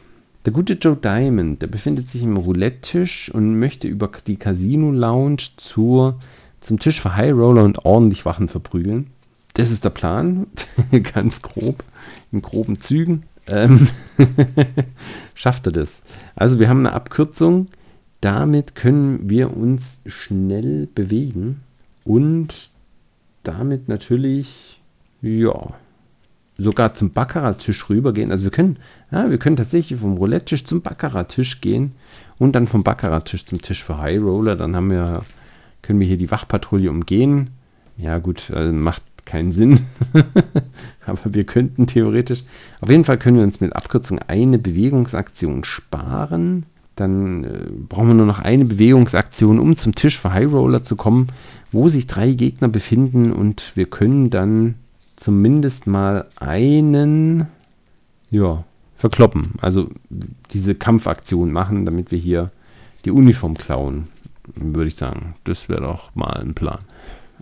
Der 0.44 0.52
gute 0.52 0.74
Joe 0.74 0.96
Diamond, 0.96 1.62
der 1.62 1.68
befindet 1.68 2.10
sich 2.10 2.22
im 2.22 2.36
Roulette-Tisch 2.36 3.30
und 3.32 3.58
möchte 3.58 3.88
über 3.88 4.10
die 4.26 4.36
Casino-Lounge 4.36 5.42
zur, 5.56 6.20
zum 6.60 6.78
Tisch 6.78 7.00
für 7.00 7.16
High 7.16 7.32
Roller 7.32 7.64
und 7.64 7.86
ordentlich 7.86 8.26
Wachen 8.26 8.48
verprügeln. 8.48 9.06
Das 9.54 9.70
ist 9.70 9.84
der 9.84 9.90
Plan, 9.90 10.46
ganz 11.14 11.40
grob, 11.40 11.82
in 12.30 12.42
groben 12.42 12.80
Zügen. 12.80 13.22
Ähm 13.48 13.88
schafft 15.34 15.66
er 15.66 15.72
das? 15.72 16.02
Also 16.34 16.58
wir 16.58 16.68
haben 16.68 16.80
eine 16.80 16.92
Abkürzung, 16.92 17.68
damit 18.20 18.74
können 18.74 19.28
wir 19.28 19.56
uns 19.56 20.00
schnell 20.06 20.88
bewegen 20.94 21.60
und 22.04 22.70
damit 23.42 23.88
natürlich, 23.88 24.80
ja, 25.20 25.74
sogar 26.56 26.94
zum 26.94 27.10
Baccarat-Tisch 27.10 27.88
rübergehen. 27.90 28.30
Also 28.30 28.44
wir 28.44 28.50
können, 28.50 28.78
ja, 29.10 29.30
wir 29.30 29.38
können 29.38 29.56
tatsächlich 29.56 30.00
vom 30.00 30.16
Roulette-Tisch 30.16 30.64
zum 30.64 30.82
Baccarat-Tisch 30.82 31.60
gehen 31.60 31.92
und 32.38 32.54
dann 32.54 32.66
vom 32.66 32.82
Baccarat-Tisch 32.84 33.44
zum 33.44 33.60
Tisch 33.60 33.82
für 33.82 33.98
High 33.98 34.20
Roller. 34.20 34.56
Dann 34.56 34.76
haben 34.76 34.90
wir, 34.90 35.22
können 35.82 36.00
wir 36.00 36.06
hier 36.06 36.16
die 36.16 36.30
Wachpatrouille 36.30 36.90
umgehen. 36.90 37.50
Ja 37.96 38.18
gut, 38.18 38.50
also 38.50 38.72
macht 38.72 39.02
keinen 39.24 39.52
Sinn. 39.52 39.80
Aber 41.06 41.34
wir 41.34 41.44
könnten 41.44 41.86
theoretisch, 41.86 42.44
auf 42.80 42.90
jeden 42.90 43.04
Fall 43.04 43.18
können 43.18 43.36
wir 43.36 43.44
uns 43.44 43.60
mit 43.60 43.74
Abkürzung 43.74 44.18
eine 44.20 44.58
Bewegungsaktion 44.58 45.64
sparen. 45.64 46.66
Dann 46.96 47.44
äh, 47.44 47.70
brauchen 47.88 48.08
wir 48.08 48.14
nur 48.14 48.26
noch 48.26 48.38
eine 48.38 48.64
Bewegungsaktion, 48.64 49.58
um 49.58 49.76
zum 49.76 49.94
Tisch 49.94 50.18
für 50.18 50.32
High 50.32 50.52
Roller 50.52 50.84
zu 50.84 50.96
kommen, 50.96 51.28
wo 51.72 51.88
sich 51.88 52.06
drei 52.06 52.32
Gegner 52.32 52.68
befinden 52.68 53.32
und 53.32 53.72
wir 53.74 53.86
können 53.86 54.30
dann 54.30 54.76
zumindest 55.16 55.86
mal 55.86 56.26
einen, 56.38 57.46
ja, 58.30 58.64
verkloppen. 58.96 59.52
Also 59.60 59.90
diese 60.52 60.74
Kampfaktion 60.74 61.52
machen, 61.52 61.84
damit 61.84 62.10
wir 62.10 62.18
hier 62.18 62.50
die 63.04 63.10
Uniform 63.10 63.54
klauen, 63.54 64.08
würde 64.54 64.88
ich 64.88 64.96
sagen. 64.96 65.34
Das 65.44 65.68
wäre 65.68 65.82
doch 65.82 66.14
mal 66.14 66.40
ein 66.40 66.54
Plan. 66.54 66.78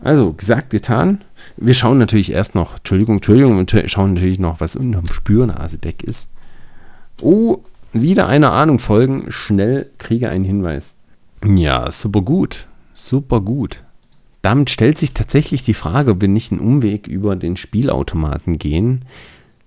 Also, 0.02 0.32
gesagt, 0.32 0.70
getan. 0.70 1.20
Wir 1.56 1.74
schauen 1.74 1.98
natürlich 1.98 2.32
erst 2.32 2.54
noch, 2.54 2.76
Entschuldigung, 2.76 3.16
Entschuldigung, 3.16 3.56
wir 3.56 3.88
schauen 3.88 4.14
natürlich 4.14 4.38
noch, 4.38 4.60
was 4.60 4.76
unterm 4.76 5.06
Spürnasedeck 5.06 6.02
ist. 6.02 6.28
Oh, 7.20 7.58
wieder 7.92 8.26
einer 8.26 8.52
Ahnung 8.52 8.78
folgen, 8.78 9.26
schnell 9.28 9.90
kriege 9.98 10.28
einen 10.28 10.44
Hinweis. 10.44 10.96
Ja, 11.44 11.90
super 11.90 12.22
gut. 12.22 12.66
Super 12.94 13.40
gut. 13.40 13.82
Damit 14.42 14.70
stellt 14.70 14.98
sich 14.98 15.14
tatsächlich 15.14 15.62
die 15.62 15.74
Frage, 15.74 16.12
ob 16.12 16.20
wir 16.20 16.28
nicht 16.28 16.50
einen 16.50 16.60
Umweg 16.60 17.06
über 17.06 17.36
den 17.36 17.56
Spielautomaten 17.56 18.58
gehen. 18.58 19.04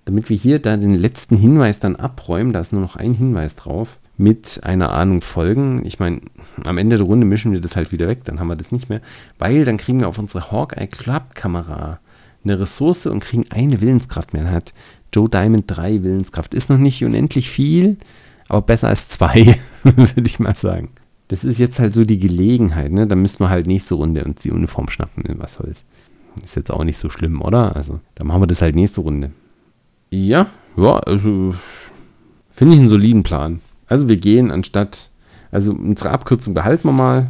damit 0.06 0.30
wir 0.30 0.36
hier 0.36 0.60
da 0.60 0.76
den 0.76 0.94
letzten 0.94 1.36
Hinweis 1.36 1.80
dann 1.80 1.96
abräumen. 1.96 2.52
Da 2.52 2.60
ist 2.60 2.72
nur 2.72 2.80
noch 2.80 2.96
ein 2.96 3.12
Hinweis 3.12 3.56
drauf. 3.56 3.98
Mit 4.18 4.60
einer 4.62 4.92
Ahnung 4.92 5.20
folgen. 5.20 5.84
Ich 5.84 5.98
meine, 5.98 6.20
am 6.64 6.78
Ende 6.78 6.96
der 6.96 7.06
Runde 7.06 7.26
mischen 7.26 7.52
wir 7.52 7.60
das 7.60 7.76
halt 7.76 7.92
wieder 7.92 8.08
weg, 8.08 8.24
dann 8.24 8.40
haben 8.40 8.48
wir 8.48 8.56
das 8.56 8.72
nicht 8.72 8.88
mehr. 8.88 9.00
Weil 9.38 9.64
dann 9.64 9.76
kriegen 9.76 10.00
wir 10.00 10.08
auf 10.08 10.18
unsere 10.18 10.50
Hawkeye 10.50 10.86
Club 10.86 11.34
Kamera 11.34 12.00
eine 12.42 12.60
Ressource 12.60 13.06
und 13.06 13.20
kriegen 13.20 13.46
eine 13.50 13.80
Willenskraft 13.80 14.32
mehr. 14.32 14.44
Dann 14.44 14.52
hat 14.52 14.72
Joe 15.14 15.28
Diamond 15.28 15.64
drei 15.66 16.02
Willenskraft. 16.02 16.54
Ist 16.54 16.70
noch 16.70 16.78
nicht 16.78 17.04
unendlich 17.04 17.50
viel, 17.50 17.96
aber 18.48 18.62
besser 18.62 18.88
als 18.88 19.08
zwei, 19.08 19.58
würde 19.82 20.22
ich 20.24 20.38
mal 20.38 20.56
sagen. 20.56 20.90
Das 21.28 21.44
ist 21.44 21.58
jetzt 21.58 21.80
halt 21.80 21.92
so 21.92 22.04
die 22.04 22.18
Gelegenheit, 22.18 22.92
ne? 22.92 23.06
Da 23.06 23.16
müssen 23.16 23.40
wir 23.40 23.50
halt 23.50 23.66
nächste 23.66 23.96
Runde 23.96 24.24
uns 24.24 24.42
die 24.42 24.52
Uniform 24.52 24.88
schnappen, 24.88 25.24
was 25.38 25.54
soll's. 25.54 25.84
Ist 26.42 26.54
jetzt 26.54 26.70
auch 26.70 26.84
nicht 26.84 26.98
so 26.98 27.10
schlimm, 27.10 27.42
oder? 27.42 27.74
Also, 27.74 28.00
dann 28.14 28.26
machen 28.26 28.42
wir 28.42 28.46
das 28.46 28.62
halt 28.62 28.76
nächste 28.76 29.00
Runde. 29.00 29.32
Ja, 30.10 30.46
ja, 30.76 30.98
also 30.98 31.54
finde 32.50 32.74
ich 32.74 32.80
einen 32.80 32.88
soliden 32.88 33.22
Plan. 33.22 33.60
Also 33.86 34.08
wir 34.08 34.16
gehen 34.16 34.50
anstatt, 34.50 35.10
also 35.50 35.72
unsere 35.72 36.10
Abkürzung 36.10 36.54
behalten 36.54 36.88
wir 36.88 36.92
mal 36.92 37.26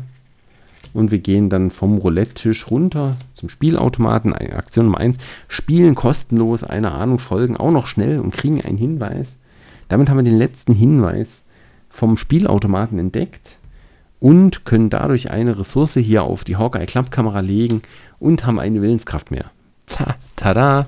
und 0.94 1.10
wir 1.10 1.18
gehen 1.18 1.50
dann 1.50 1.70
vom 1.70 1.98
Roulette-Tisch 1.98 2.70
runter 2.70 3.16
zum 3.34 3.48
Spielautomaten, 3.48 4.32
Aktion 4.32 4.86
Nummer 4.86 4.98
1, 4.98 5.18
spielen 5.48 5.94
kostenlos, 5.94 6.64
eine 6.64 6.92
Ahnung 6.92 7.18
folgen, 7.18 7.56
auch 7.56 7.70
noch 7.70 7.86
schnell 7.86 8.20
und 8.20 8.32
kriegen 8.32 8.64
einen 8.64 8.78
Hinweis. 8.78 9.36
Damit 9.88 10.08
haben 10.08 10.16
wir 10.16 10.24
den 10.24 10.38
letzten 10.38 10.74
Hinweis 10.74 11.44
vom 11.90 12.16
Spielautomaten 12.16 12.98
entdeckt 12.98 13.58
und 14.20 14.64
können 14.64 14.90
dadurch 14.90 15.30
eine 15.30 15.58
Ressource 15.58 15.94
hier 15.94 16.22
auf 16.24 16.44
die 16.44 16.56
Hawkeye 16.56 16.86
Klappkamera 16.86 17.40
legen 17.40 17.82
und 18.18 18.46
haben 18.46 18.58
eine 18.58 18.82
Willenskraft 18.82 19.30
mehr. 19.30 19.50
Ta 19.86 20.16
tada! 20.34 20.86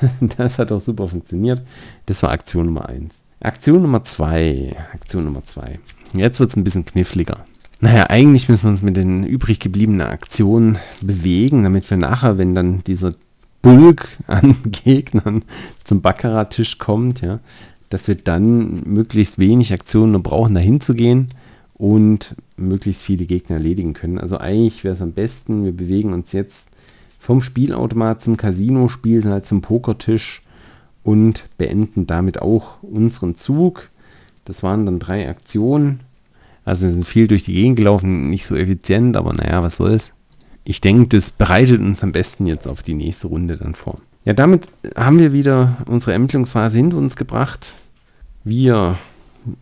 Das 0.36 0.58
hat 0.58 0.72
auch 0.72 0.80
super 0.80 1.06
funktioniert. 1.06 1.62
Das 2.06 2.22
war 2.22 2.30
Aktion 2.30 2.66
Nummer 2.66 2.88
1. 2.88 3.25
Aktion 3.40 3.82
Nummer 3.82 4.02
2. 4.02 4.76
Aktion 4.94 5.24
Nummer 5.24 5.44
2. 5.44 5.78
Jetzt 6.14 6.40
wird 6.40 6.50
es 6.50 6.56
ein 6.56 6.64
bisschen 6.64 6.86
kniffliger. 6.86 7.44
Naja, 7.80 8.04
eigentlich 8.08 8.48
müssen 8.48 8.64
wir 8.64 8.70
uns 8.70 8.80
mit 8.80 8.96
den 8.96 9.24
übrig 9.24 9.60
gebliebenen 9.60 10.06
Aktionen 10.06 10.78
bewegen, 11.02 11.62
damit 11.62 11.90
wir 11.90 11.98
nachher, 11.98 12.38
wenn 12.38 12.54
dann 12.54 12.82
dieser 12.84 13.14
Bulk 13.60 14.08
an 14.26 14.56
Gegnern 14.64 15.44
zum 15.84 16.00
Baccarat-Tisch 16.00 16.78
kommt, 16.78 17.20
ja, 17.20 17.40
dass 17.90 18.08
wir 18.08 18.14
dann 18.14 18.82
möglichst 18.86 19.38
wenig 19.38 19.72
Aktionen 19.72 20.22
brauchen, 20.22 20.54
dahin 20.54 20.80
zu 20.80 20.94
gehen 20.94 21.28
und 21.74 22.34
möglichst 22.56 23.02
viele 23.02 23.26
Gegner 23.26 23.56
erledigen 23.56 23.92
können. 23.92 24.18
Also 24.18 24.38
eigentlich 24.38 24.82
wäre 24.82 24.94
es 24.94 25.02
am 25.02 25.12
besten, 25.12 25.64
wir 25.64 25.76
bewegen 25.76 26.14
uns 26.14 26.32
jetzt 26.32 26.70
vom 27.18 27.42
Spielautomat 27.42 28.22
zum 28.22 28.38
Casino, 28.38 28.88
spielen 28.88 29.26
halt 29.26 29.44
zum 29.44 29.60
Pokertisch 29.60 30.40
und 31.06 31.44
beenden 31.56 32.08
damit 32.08 32.42
auch 32.42 32.82
unseren 32.82 33.36
Zug. 33.36 33.90
Das 34.44 34.64
waren 34.64 34.86
dann 34.86 34.98
drei 34.98 35.28
Aktionen. 35.28 36.00
Also 36.64 36.82
wir 36.82 36.90
sind 36.90 37.06
viel 37.06 37.28
durch 37.28 37.44
die 37.44 37.54
Gegend 37.54 37.76
gelaufen, 37.76 38.28
nicht 38.28 38.44
so 38.44 38.56
effizient, 38.56 39.16
aber 39.16 39.32
naja, 39.32 39.62
was 39.62 39.76
soll's. 39.76 40.12
Ich 40.64 40.80
denke, 40.80 41.08
das 41.10 41.30
bereitet 41.30 41.80
uns 41.80 42.02
am 42.02 42.10
besten 42.10 42.46
jetzt 42.46 42.66
auf 42.66 42.82
die 42.82 42.94
nächste 42.94 43.28
Runde 43.28 43.56
dann 43.56 43.76
vor. 43.76 44.00
Ja, 44.24 44.32
damit 44.32 44.68
haben 44.96 45.20
wir 45.20 45.32
wieder 45.32 45.76
unsere 45.86 46.12
Ermittlungsphase 46.12 46.78
hinter 46.78 46.96
uns 46.96 47.14
gebracht. 47.14 47.76
Wir 48.42 48.98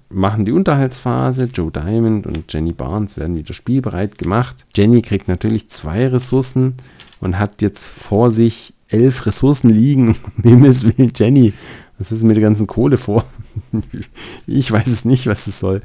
machen 0.08 0.46
die 0.46 0.52
Unterhaltsphase. 0.52 1.50
Joe 1.52 1.70
Diamond 1.70 2.26
und 2.26 2.50
Jenny 2.50 2.72
Barnes 2.72 3.18
werden 3.18 3.36
wieder 3.36 3.52
spielbereit 3.52 4.16
gemacht. 4.16 4.64
Jenny 4.74 5.02
kriegt 5.02 5.28
natürlich 5.28 5.68
zwei 5.68 6.06
Ressourcen 6.08 6.76
und 7.20 7.38
hat 7.38 7.60
jetzt 7.60 7.84
vor 7.84 8.30
sich 8.30 8.72
elf 8.88 9.26
Ressourcen 9.26 9.70
liegen. 9.70 10.16
Himmels 10.42 10.84
will 10.84 11.10
Jenny. 11.14 11.52
Was 11.98 12.10
ist 12.10 12.24
mit 12.24 12.36
der 12.36 12.42
ganzen 12.42 12.66
Kohle 12.66 12.98
vor? 12.98 13.24
ich 14.46 14.70
weiß 14.70 14.88
es 14.88 15.04
nicht, 15.04 15.26
was 15.26 15.46
es 15.46 15.60
soll. 15.60 15.82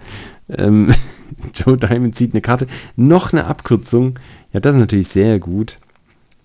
Ähm, 0.49 0.93
Joe 1.53 1.77
Diamond 1.77 2.15
zieht 2.15 2.33
eine 2.33 2.41
Karte. 2.41 2.67
Noch 2.95 3.31
eine 3.31 3.45
Abkürzung. 3.45 4.17
Ja, 4.51 4.59
das 4.59 4.75
ist 4.75 4.79
natürlich 4.79 5.07
sehr 5.07 5.39
gut. 5.39 5.77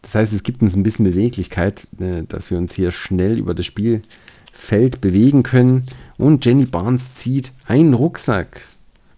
Das 0.03 0.15
heißt, 0.15 0.33
es 0.35 0.43
gibt 0.43 0.61
uns 0.61 0.77
ein 0.77 0.83
bisschen 0.83 1.07
Beweglichkeit, 1.07 1.89
äh, 1.99 2.23
dass 2.29 2.51
wir 2.51 2.59
uns 2.59 2.75
hier 2.75 2.91
schnell 2.91 3.39
über 3.39 3.55
das 3.55 3.65
Spielfeld 3.65 5.01
bewegen 5.01 5.43
können. 5.43 5.87
Und 6.19 6.45
Jenny 6.45 6.67
Barnes 6.67 7.15
zieht 7.15 7.53
einen 7.67 7.95
Rucksack. 7.95 8.61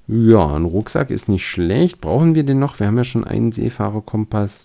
Ja, 0.07 0.55
ein 0.55 0.64
Rucksack 0.64 1.11
ist 1.11 1.28
nicht 1.28 1.45
schlecht. 1.45 2.01
Brauchen 2.01 2.37
wir 2.37 2.45
den 2.45 2.61
noch? 2.61 2.78
Wir 2.78 2.87
haben 2.87 2.97
ja 2.97 3.03
schon 3.03 3.24
einen 3.24 3.51
Seefahrerkompass. 3.51 4.64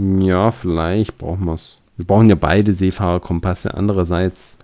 Ja, 0.00 0.50
vielleicht 0.50 1.18
brauchen 1.18 1.44
wir 1.44 1.54
es. 1.54 1.78
Wir 1.96 2.06
brauchen 2.06 2.28
ja 2.28 2.34
beide 2.34 2.72
Seefahrerkompasse. 2.72 3.74
Andererseits, 3.74 4.58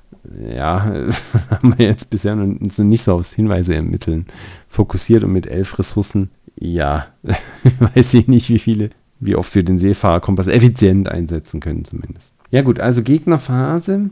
ja, 0.54 0.84
haben 1.50 1.74
wir 1.76 1.86
jetzt 1.86 2.10
bisher 2.10 2.34
uns 2.34 2.78
nicht 2.78 3.02
so 3.02 3.14
aufs 3.14 3.32
Hinweise 3.32 3.74
ermitteln 3.74 4.26
fokussiert 4.68 5.24
und 5.24 5.32
mit 5.32 5.46
elf 5.46 5.78
Ressourcen. 5.78 6.30
Ja, 6.58 7.06
weiß 7.94 8.14
ich 8.14 8.28
nicht, 8.28 8.48
wie 8.48 8.58
viele, 8.58 8.90
wie 9.20 9.36
oft 9.36 9.54
wir 9.54 9.62
den 9.62 9.78
Seefahrerkompass 9.78 10.48
effizient 10.48 11.08
einsetzen 11.08 11.60
können, 11.60 11.84
zumindest. 11.84 12.32
Ja, 12.50 12.62
gut, 12.62 12.80
also 12.80 13.02
Gegnerphase. 13.02 14.10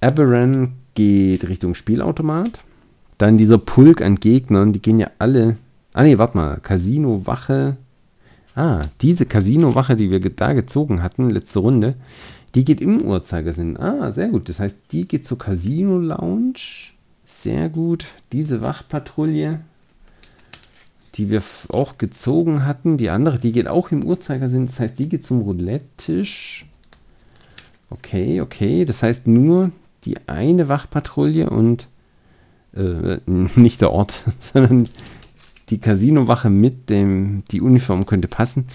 Aberran 0.00 0.72
geht 0.94 1.48
Richtung 1.48 1.74
Spielautomat. 1.74 2.64
Dann 3.18 3.38
dieser 3.38 3.58
Pulk 3.58 4.02
an 4.02 4.16
Gegnern, 4.16 4.72
die 4.72 4.82
gehen 4.82 4.98
ja 4.98 5.10
alle. 5.18 5.56
Ah, 5.92 6.02
nee, 6.02 6.18
warte 6.18 6.36
mal. 6.36 6.58
Casino, 6.60 7.22
Wache. 7.24 7.76
Ah, 8.54 8.82
diese 9.00 9.26
Casino-Wache, 9.26 9.96
die 9.96 10.10
wir 10.10 10.20
da 10.20 10.52
gezogen 10.52 11.02
hatten, 11.02 11.30
letzte 11.30 11.60
Runde, 11.60 11.94
die 12.54 12.64
geht 12.64 12.80
im 12.80 13.02
Uhrzeigersinn. 13.02 13.78
Ah, 13.78 14.12
sehr 14.12 14.28
gut. 14.28 14.48
Das 14.48 14.58
heißt, 14.58 14.92
die 14.92 15.08
geht 15.08 15.26
zur 15.26 15.38
Casino-Lounge. 15.38 16.92
Sehr 17.24 17.70
gut. 17.70 18.04
Diese 18.32 18.60
Wachpatrouille, 18.60 19.60
die 21.14 21.30
wir 21.30 21.42
auch 21.70 21.96
gezogen 21.96 22.66
hatten, 22.66 22.98
die 22.98 23.08
andere, 23.08 23.38
die 23.38 23.52
geht 23.52 23.68
auch 23.68 23.90
im 23.90 24.04
Uhrzeigersinn. 24.04 24.66
Das 24.66 24.80
heißt, 24.80 24.98
die 24.98 25.08
geht 25.08 25.24
zum 25.24 25.40
Roulette-Tisch. 25.40 26.66
Okay, 27.88 28.42
okay. 28.42 28.84
Das 28.84 29.02
heißt, 29.02 29.26
nur 29.26 29.70
die 30.04 30.16
eine 30.28 30.68
Wachpatrouille 30.68 31.48
und 31.48 31.86
äh, 32.74 33.18
nicht 33.26 33.80
der 33.80 33.92
Ort, 33.92 34.22
sondern 34.38 34.88
die 35.72 35.78
Casinowache 35.78 36.50
mit 36.50 36.90
dem, 36.90 37.44
die 37.50 37.62
Uniform 37.62 38.04
könnte 38.04 38.28
passen, 38.28 38.66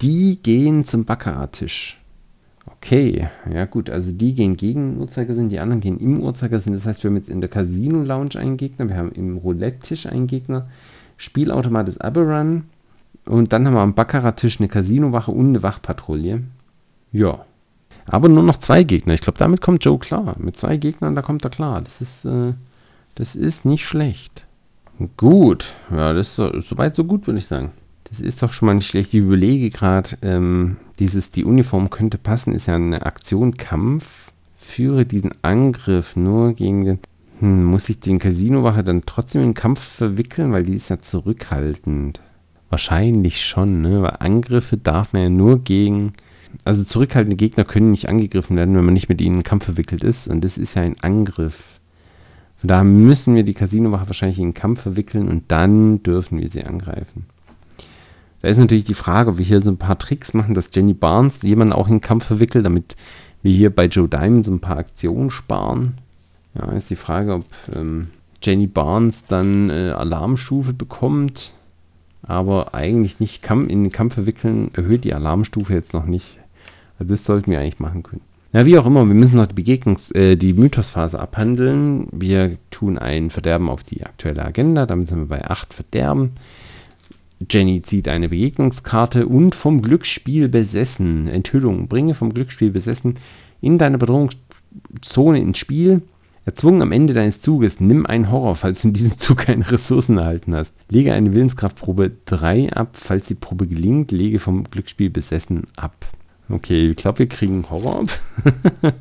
die 0.00 0.38
gehen 0.42 0.86
zum 0.86 1.04
Baccarat-Tisch. 1.04 2.00
Okay, 2.66 3.28
ja 3.52 3.66
gut, 3.66 3.90
also 3.90 4.12
die 4.12 4.32
gehen 4.32 4.56
gegen 4.56 4.92
den 4.92 5.00
Uhrzeigersinn, 5.00 5.50
die 5.50 5.60
anderen 5.60 5.80
gehen 5.80 6.00
im 6.00 6.22
Uhrzeigersinn. 6.22 6.72
Das 6.72 6.86
heißt, 6.86 7.04
wir 7.04 7.10
haben 7.10 7.16
jetzt 7.16 7.28
in 7.28 7.42
der 7.42 7.50
Casino-Lounge 7.50 8.36
einen 8.38 8.56
Gegner, 8.56 8.88
wir 8.88 8.96
haben 8.96 9.12
im 9.12 9.36
Roulette-Tisch 9.36 10.06
einen 10.06 10.26
Gegner, 10.26 10.68
Spielautomat 11.18 11.88
ist 11.88 12.00
Aberrun 12.00 12.64
und 13.26 13.52
dann 13.52 13.66
haben 13.66 13.74
wir 13.74 13.80
am 13.80 13.94
Baccarat-Tisch 13.94 14.58
eine 14.58 14.68
Casinowache 14.68 15.30
und 15.30 15.48
eine 15.48 15.62
Wachpatrouille. 15.62 16.44
Ja, 17.12 17.44
aber 18.06 18.30
nur 18.30 18.42
noch 18.42 18.56
zwei 18.56 18.84
Gegner. 18.84 19.12
Ich 19.12 19.20
glaube, 19.20 19.38
damit 19.38 19.60
kommt 19.60 19.84
Joe 19.84 19.98
klar. 19.98 20.36
Mit 20.38 20.56
zwei 20.56 20.78
Gegnern, 20.78 21.14
da 21.14 21.20
kommt 21.20 21.44
er 21.44 21.50
klar. 21.50 21.82
Das 21.82 22.00
ist, 22.00 22.24
äh, 22.24 22.54
das 23.16 23.36
ist 23.36 23.66
nicht 23.66 23.84
schlecht. 23.84 24.47
Gut. 25.16 25.72
Ja, 25.90 26.12
das 26.12 26.28
ist 26.28 26.34
so, 26.36 26.60
soweit 26.60 26.94
so 26.94 27.04
gut, 27.04 27.26
würde 27.26 27.38
ich 27.38 27.46
sagen. 27.46 27.70
Das 28.04 28.20
ist 28.20 28.42
doch 28.42 28.52
schon 28.52 28.66
mal 28.66 28.74
nicht 28.74 28.88
schlecht. 28.88 29.14
Ich 29.14 29.20
überlege 29.20 29.70
gerade, 29.70 30.10
ähm, 30.22 30.76
dieses, 30.98 31.30
die 31.30 31.44
Uniform 31.44 31.90
könnte 31.90 32.18
passen, 32.18 32.54
ist 32.54 32.66
ja 32.66 32.74
eine 32.74 33.04
Aktion 33.04 33.56
Kampf. 33.56 34.32
Führe 34.56 35.06
diesen 35.06 35.32
Angriff 35.42 36.16
nur 36.16 36.52
gegen 36.54 36.84
den. 36.84 36.98
Hm, 37.40 37.64
muss 37.64 37.88
ich 37.88 38.00
den 38.00 38.18
Casino-Wache 38.18 38.82
dann 38.82 39.02
trotzdem 39.06 39.42
in 39.42 39.48
den 39.50 39.54
Kampf 39.54 39.80
verwickeln, 39.80 40.52
weil 40.52 40.64
die 40.64 40.74
ist 40.74 40.88
ja 40.88 40.98
zurückhaltend. 40.98 42.20
Wahrscheinlich 42.68 43.44
schon, 43.44 43.80
ne? 43.82 44.02
Weil 44.02 44.16
Angriffe 44.18 44.76
darf 44.76 45.12
man 45.12 45.22
ja 45.22 45.28
nur 45.28 45.62
gegen 45.62 46.12
also 46.64 46.84
zurückhaltende 46.84 47.36
Gegner 47.36 47.64
können 47.64 47.90
nicht 47.90 48.08
angegriffen 48.08 48.56
werden, 48.56 48.76
wenn 48.76 48.84
man 48.84 48.94
nicht 48.94 49.08
mit 49.08 49.20
ihnen 49.20 49.36
in 49.36 49.42
Kampf 49.42 49.64
verwickelt 49.64 50.04
ist. 50.04 50.28
Und 50.28 50.42
das 50.42 50.58
ist 50.58 50.74
ja 50.74 50.82
ein 50.82 51.00
Angriff. 51.00 51.77
Von 52.58 52.68
daher 52.68 52.84
müssen 52.84 53.34
wir 53.34 53.44
die 53.44 53.54
Casinowache 53.54 54.08
wahrscheinlich 54.08 54.38
in 54.38 54.48
den 54.48 54.54
Kampf 54.54 54.82
verwickeln 54.82 55.28
und 55.28 55.44
dann 55.48 56.02
dürfen 56.02 56.40
wir 56.40 56.48
sie 56.48 56.64
angreifen. 56.64 57.26
Da 58.42 58.48
ist 58.48 58.58
natürlich 58.58 58.84
die 58.84 58.94
Frage, 58.94 59.30
ob 59.30 59.38
wir 59.38 59.44
hier 59.44 59.60
so 59.60 59.70
ein 59.70 59.78
paar 59.78 59.98
Tricks 59.98 60.34
machen, 60.34 60.54
dass 60.54 60.70
Jenny 60.72 60.94
Barnes 60.94 61.42
jemanden 61.42 61.72
auch 61.72 61.86
in 61.86 61.94
den 61.94 62.00
Kampf 62.00 62.24
verwickelt, 62.24 62.66
damit 62.66 62.96
wir 63.42 63.52
hier 63.52 63.70
bei 63.70 63.86
Joe 63.86 64.08
Diamond 64.08 64.44
so 64.44 64.52
ein 64.52 64.60
paar 64.60 64.78
Aktionen 64.78 65.30
sparen. 65.30 65.98
Ja, 66.54 66.72
ist 66.72 66.90
die 66.90 66.96
Frage, 66.96 67.34
ob 67.34 67.44
ähm, 67.74 68.08
Jenny 68.42 68.66
Barnes 68.66 69.24
dann 69.26 69.70
äh, 69.70 69.90
Alarmstufe 69.90 70.72
bekommt, 70.72 71.52
aber 72.22 72.74
eigentlich 72.74 73.20
nicht 73.20 73.48
in 73.48 73.84
den 73.84 73.90
Kampf 73.90 74.14
verwickeln, 74.14 74.70
erhöht 74.74 75.04
die 75.04 75.14
Alarmstufe 75.14 75.72
jetzt 75.72 75.92
noch 75.92 76.06
nicht. 76.06 76.38
Also 76.98 77.12
das 77.12 77.24
sollten 77.24 77.50
wir 77.50 77.60
eigentlich 77.60 77.80
machen 77.80 78.02
können. 78.02 78.27
Ja, 78.52 78.64
wie 78.64 78.78
auch 78.78 78.86
immer, 78.86 79.06
wir 79.06 79.14
müssen 79.14 79.36
noch 79.36 79.46
die 79.46 79.62
Begegnungs-, 79.62 80.14
äh, 80.14 80.36
die 80.36 80.54
Mythosphase 80.54 81.18
abhandeln. 81.18 82.08
Wir 82.12 82.56
tun 82.70 82.96
ein 82.96 83.28
Verderben 83.28 83.68
auf 83.68 83.84
die 83.84 84.06
aktuelle 84.06 84.44
Agenda, 84.44 84.86
damit 84.86 85.08
sind 85.08 85.18
wir 85.18 85.26
bei 85.26 85.44
8 85.44 85.74
Verderben. 85.74 86.32
Jenny 87.50 87.82
zieht 87.82 88.08
eine 88.08 88.30
Begegnungskarte 88.30 89.26
und 89.26 89.54
vom 89.54 89.82
Glücksspiel 89.82 90.48
besessen. 90.48 91.28
Enthüllung. 91.28 91.88
Bringe 91.88 92.14
vom 92.14 92.32
Glücksspiel 92.32 92.70
besessen 92.70 93.16
in 93.60 93.78
deiner 93.78 93.98
Bedrohungs 93.98 94.36
Zone 95.02 95.40
ins 95.40 95.58
Spiel. 95.58 96.02
Erzwungen 96.46 96.80
am 96.80 96.92
Ende 96.92 97.12
deines 97.12 97.42
Zuges, 97.42 97.78
nimm 97.78 98.06
einen 98.06 98.30
Horror, 98.30 98.56
falls 98.56 98.80
du 98.80 98.88
in 98.88 98.94
diesem 98.94 99.18
Zug 99.18 99.38
keine 99.38 99.70
Ressourcen 99.70 100.16
erhalten 100.16 100.54
hast. 100.54 100.74
Lege 100.88 101.12
eine 101.12 101.34
Willenskraftprobe 101.34 102.12
3 102.24 102.72
ab, 102.72 102.92
falls 102.94 103.28
die 103.28 103.34
Probe 103.34 103.66
gelingt, 103.66 104.10
lege 104.10 104.38
vom 104.38 104.64
Glücksspiel 104.64 105.10
besessen 105.10 105.64
ab. 105.76 105.94
Okay, 106.50 106.90
ich 106.90 106.96
glaube, 106.96 107.20
wir 107.20 107.28
kriegen 107.28 107.64
Horror 107.70 108.00
ab. 108.00 108.20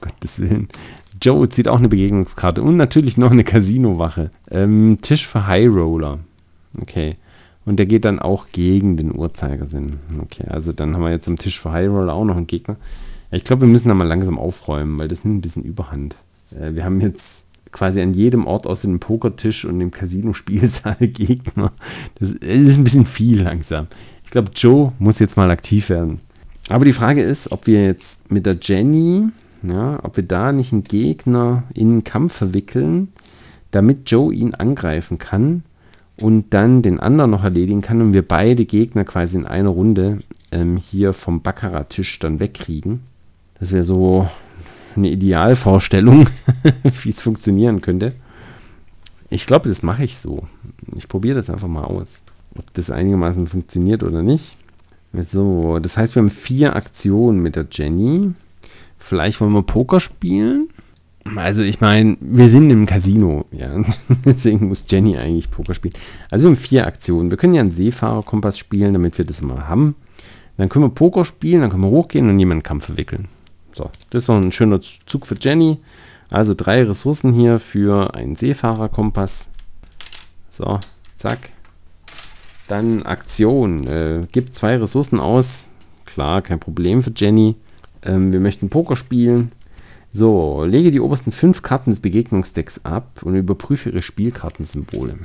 Gottes 0.00 0.40
Willen. 0.40 0.68
Joe 1.22 1.48
zieht 1.48 1.68
auch 1.68 1.78
eine 1.78 1.88
Begegnungskarte 1.88 2.62
und 2.62 2.76
natürlich 2.76 3.16
noch 3.16 3.30
eine 3.30 3.44
Casino-Wache. 3.44 4.30
Ähm, 4.50 4.98
Tisch 5.00 5.26
für 5.26 5.46
High 5.46 5.68
Roller. 5.68 6.18
Okay. 6.80 7.16
Und 7.64 7.76
der 7.78 7.86
geht 7.86 8.04
dann 8.04 8.18
auch 8.18 8.48
gegen 8.52 8.96
den 8.96 9.14
Uhrzeigersinn. 9.14 9.98
Okay, 10.20 10.44
also 10.48 10.72
dann 10.72 10.94
haben 10.94 11.02
wir 11.02 11.10
jetzt 11.10 11.28
am 11.28 11.38
Tisch 11.38 11.60
für 11.60 11.72
High 11.72 11.88
Roller 11.88 12.12
auch 12.12 12.24
noch 12.24 12.36
einen 12.36 12.46
Gegner. 12.46 12.76
Ich 13.30 13.44
glaube, 13.44 13.62
wir 13.62 13.68
müssen 13.68 13.88
da 13.88 13.94
mal 13.94 14.06
langsam 14.06 14.38
aufräumen, 14.38 14.98
weil 14.98 15.08
das 15.08 15.24
nimmt 15.24 15.38
ein 15.38 15.40
bisschen 15.40 15.64
Überhand. 15.64 16.16
Äh, 16.52 16.74
wir 16.74 16.84
haben 16.84 17.00
jetzt 17.00 17.44
quasi 17.72 18.00
an 18.00 18.14
jedem 18.14 18.46
Ort 18.46 18.66
außer 18.66 18.86
dem 18.86 19.00
Pokertisch 19.00 19.64
und 19.64 19.78
dem 19.78 19.90
Casino-Spielsaal 19.90 20.96
Gegner. 21.00 21.72
Das 22.18 22.32
ist 22.32 22.76
ein 22.76 22.84
bisschen 22.84 23.06
viel 23.06 23.42
langsam. 23.42 23.86
Ich 24.24 24.30
glaube, 24.30 24.50
Joe 24.54 24.92
muss 24.98 25.18
jetzt 25.18 25.36
mal 25.36 25.50
aktiv 25.50 25.88
werden. 25.88 26.20
Aber 26.68 26.84
die 26.84 26.92
Frage 26.92 27.22
ist, 27.22 27.52
ob 27.52 27.66
wir 27.66 27.82
jetzt 27.82 28.30
mit 28.30 28.46
der 28.46 28.56
Jenny 28.60 29.28
ja, 29.68 29.98
ob 30.02 30.16
wir 30.16 30.24
da 30.24 30.52
nicht 30.52 30.72
einen 30.72 30.84
Gegner 30.84 31.64
in 31.74 31.90
einen 31.90 32.04
Kampf 32.04 32.34
verwickeln, 32.34 33.08
damit 33.70 34.10
Joe 34.10 34.32
ihn 34.32 34.54
angreifen 34.54 35.18
kann 35.18 35.62
und 36.20 36.52
dann 36.54 36.82
den 36.82 37.00
anderen 37.00 37.30
noch 37.30 37.44
erledigen 37.44 37.80
kann 37.80 38.00
und 38.00 38.12
wir 38.12 38.26
beide 38.26 38.64
Gegner 38.64 39.04
quasi 39.04 39.36
in 39.36 39.46
einer 39.46 39.70
Runde 39.70 40.18
ähm, 40.52 40.76
hier 40.76 41.12
vom 41.12 41.42
Baccarat-Tisch 41.42 42.18
dann 42.18 42.40
wegkriegen. 42.40 43.00
Das 43.58 43.72
wäre 43.72 43.84
so 43.84 44.28
eine 44.96 45.10
Idealvorstellung, 45.10 46.28
wie 47.02 47.08
es 47.08 47.22
funktionieren 47.22 47.80
könnte. 47.80 48.12
Ich 49.30 49.46
glaube, 49.46 49.68
das 49.68 49.82
mache 49.82 50.04
ich 50.04 50.18
so. 50.18 50.46
Ich 50.96 51.08
probiere 51.08 51.36
das 51.36 51.50
einfach 51.50 51.68
mal 51.68 51.84
aus, 51.84 52.20
ob 52.56 52.72
das 52.74 52.90
einigermaßen 52.90 53.48
funktioniert 53.48 54.02
oder 54.02 54.22
nicht. 54.22 54.56
So, 55.22 55.78
das 55.78 55.96
heißt, 55.96 56.14
wir 56.14 56.22
haben 56.22 56.30
vier 56.30 56.74
Aktionen 56.76 57.40
mit 57.40 57.56
der 57.56 57.66
Jenny. 57.70 58.32
Vielleicht 58.98 59.40
wollen 59.40 59.52
wir 59.52 59.62
Poker 59.62 60.00
spielen. 60.00 60.68
Also 61.36 61.62
ich 61.62 61.80
meine, 61.80 62.16
wir 62.20 62.48
sind 62.48 62.70
im 62.70 62.86
Casino, 62.86 63.46
ja. 63.50 63.82
Deswegen 64.24 64.68
muss 64.68 64.84
Jenny 64.88 65.16
eigentlich 65.16 65.50
Poker 65.50 65.74
spielen. 65.74 65.94
Also 66.30 66.44
wir 66.44 66.50
haben 66.50 66.56
vier 66.56 66.86
Aktionen. 66.86 67.30
Wir 67.30 67.38
können 67.38 67.54
ja 67.54 67.62
einen 67.62 67.70
Seefahrerkompass 67.70 68.58
spielen, 68.58 68.92
damit 68.92 69.16
wir 69.16 69.24
das 69.24 69.40
mal 69.40 69.68
haben. 69.68 69.94
Dann 70.56 70.68
können 70.68 70.84
wir 70.84 70.90
Poker 70.90 71.24
spielen, 71.24 71.62
dann 71.62 71.70
können 71.70 71.82
wir 71.82 71.90
hochgehen 71.90 72.28
und 72.28 72.38
jemanden 72.38 72.62
Kampf 72.62 72.86
verwickeln. 72.86 73.28
So, 73.72 73.90
das 74.10 74.24
ist 74.24 74.28
noch 74.28 74.36
ein 74.36 74.52
schöner 74.52 74.80
Zug 74.80 75.26
für 75.26 75.36
Jenny. 75.40 75.78
Also 76.30 76.54
drei 76.54 76.84
Ressourcen 76.84 77.32
hier 77.32 77.58
für 77.58 78.14
einen 78.14 78.36
Seefahrerkompass. 78.36 79.48
So, 80.48 80.78
zack. 81.16 81.53
Dann 82.68 83.02
Aktion. 83.02 83.86
Äh, 83.86 84.26
gibt 84.32 84.54
zwei 84.54 84.76
Ressourcen 84.76 85.20
aus. 85.20 85.66
Klar, 86.04 86.42
kein 86.42 86.60
Problem 86.60 87.02
für 87.02 87.12
Jenny. 87.14 87.56
Ähm, 88.02 88.32
wir 88.32 88.40
möchten 88.40 88.68
Poker 88.68 88.96
spielen. 88.96 89.52
So, 90.12 90.64
lege 90.64 90.90
die 90.90 91.00
obersten 91.00 91.32
fünf 91.32 91.62
Karten 91.62 91.90
des 91.90 92.00
Begegnungsdecks 92.00 92.84
ab 92.84 93.20
und 93.22 93.34
überprüfe 93.34 93.90
ihre 93.90 94.02
Spielkartensymbole. 94.02 95.18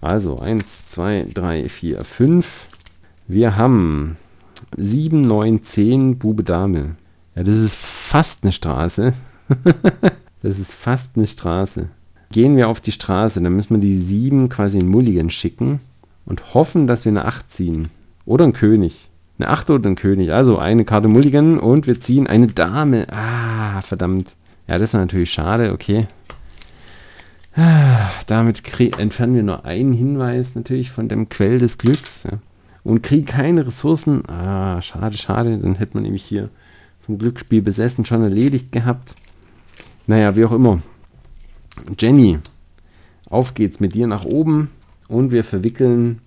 Also 0.00 0.38
1, 0.38 0.88
2, 0.88 1.28
3, 1.32 1.68
4, 1.68 2.04
5. 2.04 2.68
Wir 3.28 3.56
haben 3.56 4.16
7, 4.76 5.20
9, 5.20 5.62
10, 5.62 6.18
Bube, 6.18 6.42
Dame. 6.42 6.96
Ja, 7.36 7.42
das 7.44 7.56
ist 7.56 7.76
fast 7.76 8.42
eine 8.42 8.52
Straße. 8.52 9.14
das 10.42 10.58
ist 10.58 10.74
fast 10.74 11.16
eine 11.16 11.26
Straße. 11.26 11.88
Gehen 12.32 12.56
wir 12.56 12.68
auf 12.68 12.80
die 12.80 12.92
Straße, 12.92 13.40
dann 13.40 13.54
müssen 13.54 13.76
wir 13.76 13.80
die 13.80 13.96
7 13.96 14.48
quasi 14.48 14.80
in 14.80 14.88
Mulligan 14.88 15.30
schicken 15.30 15.78
und 16.26 16.54
hoffen, 16.54 16.86
dass 16.86 17.04
wir 17.04 17.10
eine 17.10 17.24
8 17.24 17.50
ziehen. 17.50 17.88
Oder 18.26 18.44
ein 18.44 18.52
König. 18.52 19.08
Eine 19.38 19.48
Acht 19.48 19.68
oder 19.68 19.88
ein 19.90 19.96
König. 19.96 20.32
Also 20.32 20.58
eine 20.58 20.84
Karte 20.84 21.08
Mulligan 21.08 21.58
und 21.58 21.86
wir 21.86 22.00
ziehen 22.00 22.26
eine 22.26 22.46
Dame. 22.46 23.06
Ah, 23.10 23.82
verdammt. 23.82 24.36
Ja, 24.68 24.78
das 24.78 24.90
ist 24.90 24.94
natürlich 24.94 25.32
schade. 25.32 25.72
Okay. 25.72 26.06
Ah, 27.56 28.10
damit 28.26 28.62
entfernen 28.98 29.34
wir 29.34 29.42
nur 29.42 29.64
einen 29.64 29.92
Hinweis 29.92 30.54
natürlich 30.54 30.90
von 30.90 31.08
dem 31.08 31.28
Quell 31.28 31.58
des 31.58 31.78
Glücks. 31.78 32.24
Ja. 32.24 32.38
Und 32.84 33.02
kriegen 33.02 33.26
keine 33.26 33.66
Ressourcen. 33.66 34.22
Ah, 34.28 34.80
schade, 34.82 35.16
schade. 35.16 35.58
Dann 35.58 35.74
hätte 35.74 35.94
man 35.94 36.04
nämlich 36.04 36.24
hier 36.24 36.48
vom 37.04 37.18
Glücksspiel 37.18 37.60
besessen 37.60 38.04
schon 38.04 38.22
erledigt 38.22 38.72
gehabt. 38.72 39.14
Naja, 40.06 40.36
wie 40.36 40.44
auch 40.44 40.52
immer. 40.52 40.80
Jenny, 41.98 42.38
auf 43.28 43.54
geht's 43.54 43.80
mit 43.80 43.94
dir 43.94 44.06
nach 44.06 44.24
oben 44.24 44.70
und 45.08 45.32
wir 45.32 45.44
verwickeln 45.44 46.20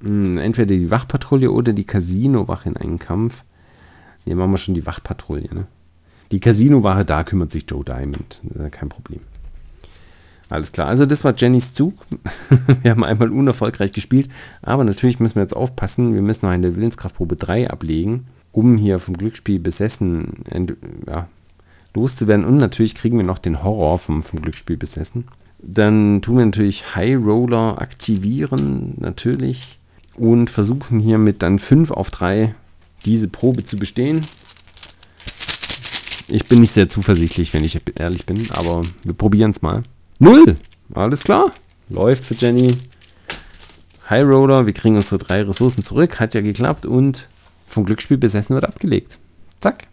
mh, 0.00 0.08
hm, 0.08 0.38
entweder 0.38 0.74
die 0.74 0.90
Wachpatrouille 0.90 1.50
oder 1.50 1.72
die 1.72 1.84
Casino-Wache 1.84 2.68
in 2.68 2.76
einen 2.76 2.98
Kampf. 2.98 3.44
Ne, 4.26 4.34
machen 4.34 4.50
wir 4.50 4.58
schon 4.58 4.74
die 4.74 4.86
Wachpatrouille. 4.86 5.48
Ne? 5.52 5.66
Die 6.30 6.40
Casino-Wache, 6.40 7.04
da 7.04 7.24
kümmert 7.24 7.50
sich 7.50 7.64
Joe 7.68 7.84
Diamond. 7.84 8.40
kein 8.70 8.88
Problem. 8.88 9.20
Alles 10.50 10.72
klar, 10.72 10.88
also 10.88 11.06
das 11.06 11.22
war 11.22 11.32
Jennys 11.36 11.74
Zug. 11.74 11.94
wir 12.82 12.90
haben 12.90 13.04
einmal 13.04 13.30
unerfolgreich 13.30 13.92
gespielt, 13.92 14.28
aber 14.62 14.82
natürlich 14.82 15.20
müssen 15.20 15.36
wir 15.36 15.42
jetzt 15.42 15.56
aufpassen. 15.56 16.12
Wir 16.12 16.22
müssen 16.22 16.44
noch 16.44 16.52
eine 16.52 16.74
Willenskraftprobe 16.74 17.36
3 17.36 17.70
ablegen, 17.70 18.26
um 18.50 18.76
hier 18.76 18.98
vom 18.98 19.16
Glücksspiel 19.16 19.60
besessen 19.60 20.44
ja, 21.06 21.28
loszuwerden. 21.94 22.44
Und 22.44 22.58
natürlich 22.58 22.96
kriegen 22.96 23.16
wir 23.16 23.24
noch 23.24 23.38
den 23.38 23.62
Horror 23.62 24.00
vom, 24.00 24.24
vom 24.24 24.42
Glücksspiel 24.42 24.76
besessen. 24.76 25.24
Dann 25.62 26.22
tun 26.22 26.38
wir 26.38 26.44
natürlich 26.44 26.94
High 26.94 27.16
Roller 27.16 27.80
aktivieren, 27.80 28.94
natürlich 28.98 29.78
und 30.16 30.50
versuchen 30.50 31.00
hier 31.00 31.18
mit 31.18 31.42
dann 31.42 31.58
5 31.58 31.90
auf 31.90 32.10
3 32.10 32.54
diese 33.04 33.28
Probe 33.28 33.64
zu 33.64 33.76
bestehen. 33.76 34.20
Ich 36.28 36.46
bin 36.46 36.60
nicht 36.60 36.72
sehr 36.72 36.88
zuversichtlich, 36.88 37.52
wenn 37.54 37.64
ich 37.64 37.80
ehrlich 37.98 38.26
bin, 38.26 38.50
aber 38.50 38.82
wir 39.02 39.14
probieren 39.14 39.50
es 39.50 39.62
mal. 39.62 39.82
Null! 40.18 40.56
Alles 40.94 41.24
klar. 41.24 41.52
Läuft 41.88 42.24
für 42.24 42.34
Jenny. 42.34 42.68
High 44.08 44.24
Roller, 44.24 44.66
wir 44.66 44.72
kriegen 44.72 44.96
unsere 44.96 45.18
drei 45.18 45.42
Ressourcen 45.42 45.84
zurück. 45.84 46.20
Hat 46.20 46.34
ja 46.34 46.40
geklappt 46.40 46.86
und 46.86 47.28
vom 47.66 47.84
Glücksspiel 47.84 48.18
besessen 48.18 48.54
wird 48.54 48.64
abgelegt. 48.64 49.18
Zack. 49.60 49.86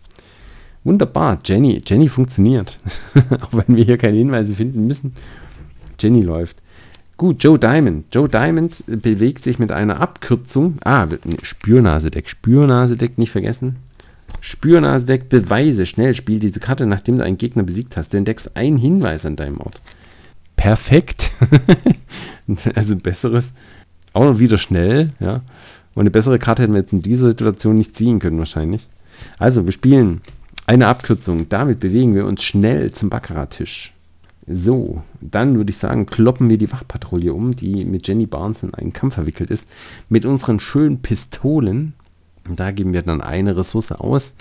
Wunderbar. 0.84 1.40
Jenny, 1.44 1.82
Jenny 1.86 2.08
funktioniert. 2.08 2.80
Auch 3.42 3.54
wenn 3.54 3.76
wir 3.76 3.84
hier 3.84 3.98
keine 3.98 4.18
Hinweise 4.18 4.56
finden 4.56 4.88
müssen. 4.88 5.14
Jenny 6.00 6.22
läuft. 6.22 6.58
Gut, 7.18 7.44
Joe 7.44 7.58
Diamond. 7.58 8.06
Joe 8.14 8.30
Diamond 8.30 8.84
bewegt 8.86 9.44
sich 9.44 9.58
mit 9.58 9.72
einer 9.72 10.00
Abkürzung. 10.00 10.78
Ah, 10.84 11.08
Spürnasedeck. 11.42 12.30
Spürnasedeck, 12.30 13.18
nicht 13.18 13.32
vergessen. 13.32 13.78
Spürnasedeck, 14.40 15.28
Beweise. 15.28 15.88
Schnell, 15.88 16.14
spiel 16.14 16.40
diese 16.40 16.60
Karte, 16.60 16.86
nachdem 16.86 17.18
du 17.18 17.24
einen 17.24 17.40
Gegner 17.40 17.64
besiegt 17.64 17.98
hast. 17.98 18.14
Du 18.14 18.18
entdeckst 18.18 18.56
einen 18.56 18.78
Hinweis 18.78 19.26
an 19.26 19.36
deinem 19.36 19.60
Ort. 19.60 19.82
Perfekt. 20.56 21.32
also 22.76 22.96
besseres. 22.96 23.54
Auch 24.14 24.26
noch 24.26 24.40
wieder 24.40 24.60
schnell, 24.60 25.10
ja. 25.20 25.42
Und 25.96 26.02
eine 26.02 26.12
bessere 26.12 26.38
Karte 26.38 26.62
hätten 26.62 26.74
wir 26.74 26.82
jetzt 26.82 26.94
in 26.94 27.02
dieser 27.02 27.30
Situation 27.30 27.78
nicht 27.78 27.96
ziehen 27.96 28.20
können, 28.20 28.38
wahrscheinlich. 28.38 28.88
Also, 29.40 29.66
wir 29.66 29.72
spielen 29.72 30.22
eine 30.68 30.86
Abkürzung. 30.86 31.50
Damit 31.50 31.80
bewegen 31.80 32.14
wir 32.14 32.28
uns 32.28 32.44
schnell 32.44 32.92
zum 32.92 33.10
Baccarat-Tisch. 33.10 33.94
So, 34.50 35.04
dann 35.20 35.58
würde 35.58 35.72
ich 35.72 35.78
sagen, 35.78 36.06
kloppen 36.06 36.50
wir 36.50 36.58
die 36.58 36.72
Wachpatrouille 36.72 37.34
um, 37.34 37.56
die 37.56 37.84
mit 37.84 38.08
Jenny 38.08 38.26
Barnes 38.26 38.64
in 38.64 38.74
einen 38.74 38.94
Kampf 38.94 39.16
verwickelt 39.16 39.52
ist, 39.52 39.68
mit 40.08 40.26
unseren 40.26 40.62
schönen 40.62 41.02
Pistolen. 41.02 41.94
Und 42.48 42.60
da 42.60 42.72
geben 42.72 42.94
wir 42.94 43.02
dann 43.02 43.20
eine 43.20 43.58
Ressource 43.58 43.92
aus. 43.92 44.36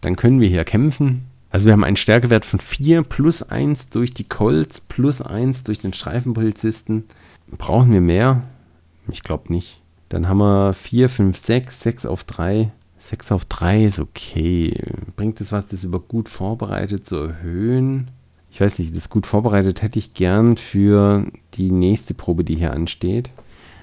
Dann 0.00 0.16
können 0.16 0.40
wir 0.40 0.48
hier 0.48 0.64
kämpfen. 0.64 1.26
Also 1.50 1.66
wir 1.66 1.74
haben 1.74 1.84
einen 1.84 1.96
Stärkewert 1.96 2.46
von 2.46 2.58
4 2.58 3.02
plus 3.02 3.42
1 3.42 3.90
durch 3.90 4.14
die 4.14 4.24
Colts, 4.24 4.80
plus 4.80 5.20
1 5.20 5.64
durch 5.64 5.78
den 5.78 5.92
Streifenpolizisten. 5.92 7.04
Brauchen 7.58 7.92
wir 7.92 8.00
mehr? 8.00 8.42
Ich 9.10 9.22
glaube 9.22 9.52
nicht. 9.52 9.82
Dann 10.08 10.26
haben 10.26 10.38
wir 10.38 10.72
4, 10.72 11.10
5, 11.10 11.36
6, 11.36 11.80
6 11.82 12.06
auf 12.06 12.24
3. 12.24 12.70
6 12.98 13.32
auf 13.32 13.44
3 13.44 13.84
ist 13.84 14.00
okay. 14.00 14.80
Bringt 15.16 15.40
es 15.40 15.52
was, 15.52 15.66
das 15.66 15.84
über 15.84 16.00
gut 16.00 16.28
vorbereitet 16.28 17.06
zu 17.06 17.16
erhöhen? 17.16 18.10
Ich 18.50 18.60
weiß 18.60 18.78
nicht, 18.78 18.94
das 18.94 19.08
gut 19.08 19.26
vorbereitet 19.26 19.82
hätte 19.82 19.98
ich 19.98 20.14
gern 20.14 20.56
für 20.56 21.24
die 21.54 21.70
nächste 21.70 22.14
Probe, 22.14 22.44
die 22.44 22.56
hier 22.56 22.72
ansteht. 22.72 23.30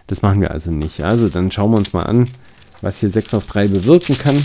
Das 0.07 0.22
machen 0.22 0.41
wir 0.41 0.52
also 0.52 0.72
nicht. 0.72 1.03
Also 1.03 1.30
dann 1.30 1.52
schauen 1.52 1.72
wir 1.72 1.77
uns 1.77 1.94
mal 1.94 2.03
an, 2.03 2.30
was 2.81 2.99
hier 2.99 3.10
6 3.10 3.34
auf 3.34 3.45
3 3.45 3.69
bewirken 3.69 4.18
kann. 4.18 4.35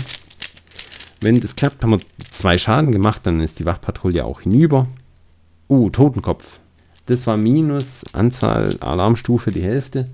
Wenn 1.21 1.39
das 1.39 1.55
klappt, 1.55 1.83
haben 1.83 1.91
wir 1.91 1.99
zwei 2.31 2.57
Schaden 2.57 2.91
gemacht, 2.91 3.21
dann 3.23 3.39
ist 3.39 3.59
die 3.59 3.65
Wachpatrouille 3.65 4.25
auch 4.25 4.41
hinüber. 4.41 4.87
Uh, 5.69 5.89
Totenkopf. 5.89 6.59
Das 7.05 7.27
war 7.27 7.37
minus 7.37 8.03
Anzahl 8.13 8.77
Alarmstufe 8.79 9.51
die 9.51 9.63
Hälfte. 9.63 10.09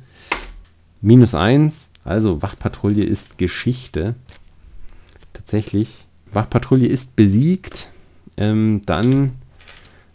Minus 1.01 1.33
1. 1.33 1.91
Also 2.03 2.41
Wachpatrouille 2.41 3.03
ist 3.03 3.37
Geschichte. 3.37 4.15
Tatsächlich. 5.33 6.05
Wachpatrouille 6.31 6.87
ist 6.87 7.15
besiegt 7.15 7.89
Ähm, 8.37 8.81
dann 8.85 9.33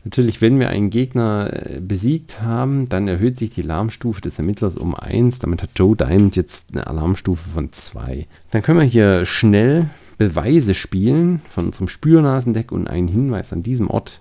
natürlich, 0.05 0.41
wenn 0.41 0.59
wir 0.59 0.69
einen 0.69 0.91
Gegner 0.91 1.51
äh, 1.53 1.81
besiegt 1.81 2.43
haben, 2.43 2.89
dann 2.89 3.09
erhöht 3.09 3.39
sich 3.39 3.51
die 3.51 3.63
Alarmstufe 3.63 4.21
des 4.21 4.39
Ermittlers 4.39 4.77
um 4.77 4.95
1. 4.95 5.39
Damit 5.41 5.63
hat 5.63 5.71
Joe 5.77 5.97
Diamond 5.97 6.37
jetzt 6.37 6.69
eine 6.73 6.87
Alarmstufe 6.87 7.49
von 7.51 7.73
2. 7.73 8.27
Dann 8.51 8.63
können 8.63 8.81
wir 8.81 8.87
hier 8.87 9.25
schnell 9.25 9.91
Beweise 10.19 10.75
spielen 10.75 11.43
von 11.49 11.67
unserem 11.67 11.89
Spürnasendeck 11.89 12.71
und 12.71 12.89
einen 12.89 13.09
Hinweis 13.09 13.53
an 13.53 13.63
diesem 13.63 13.91
Ort 13.91 14.21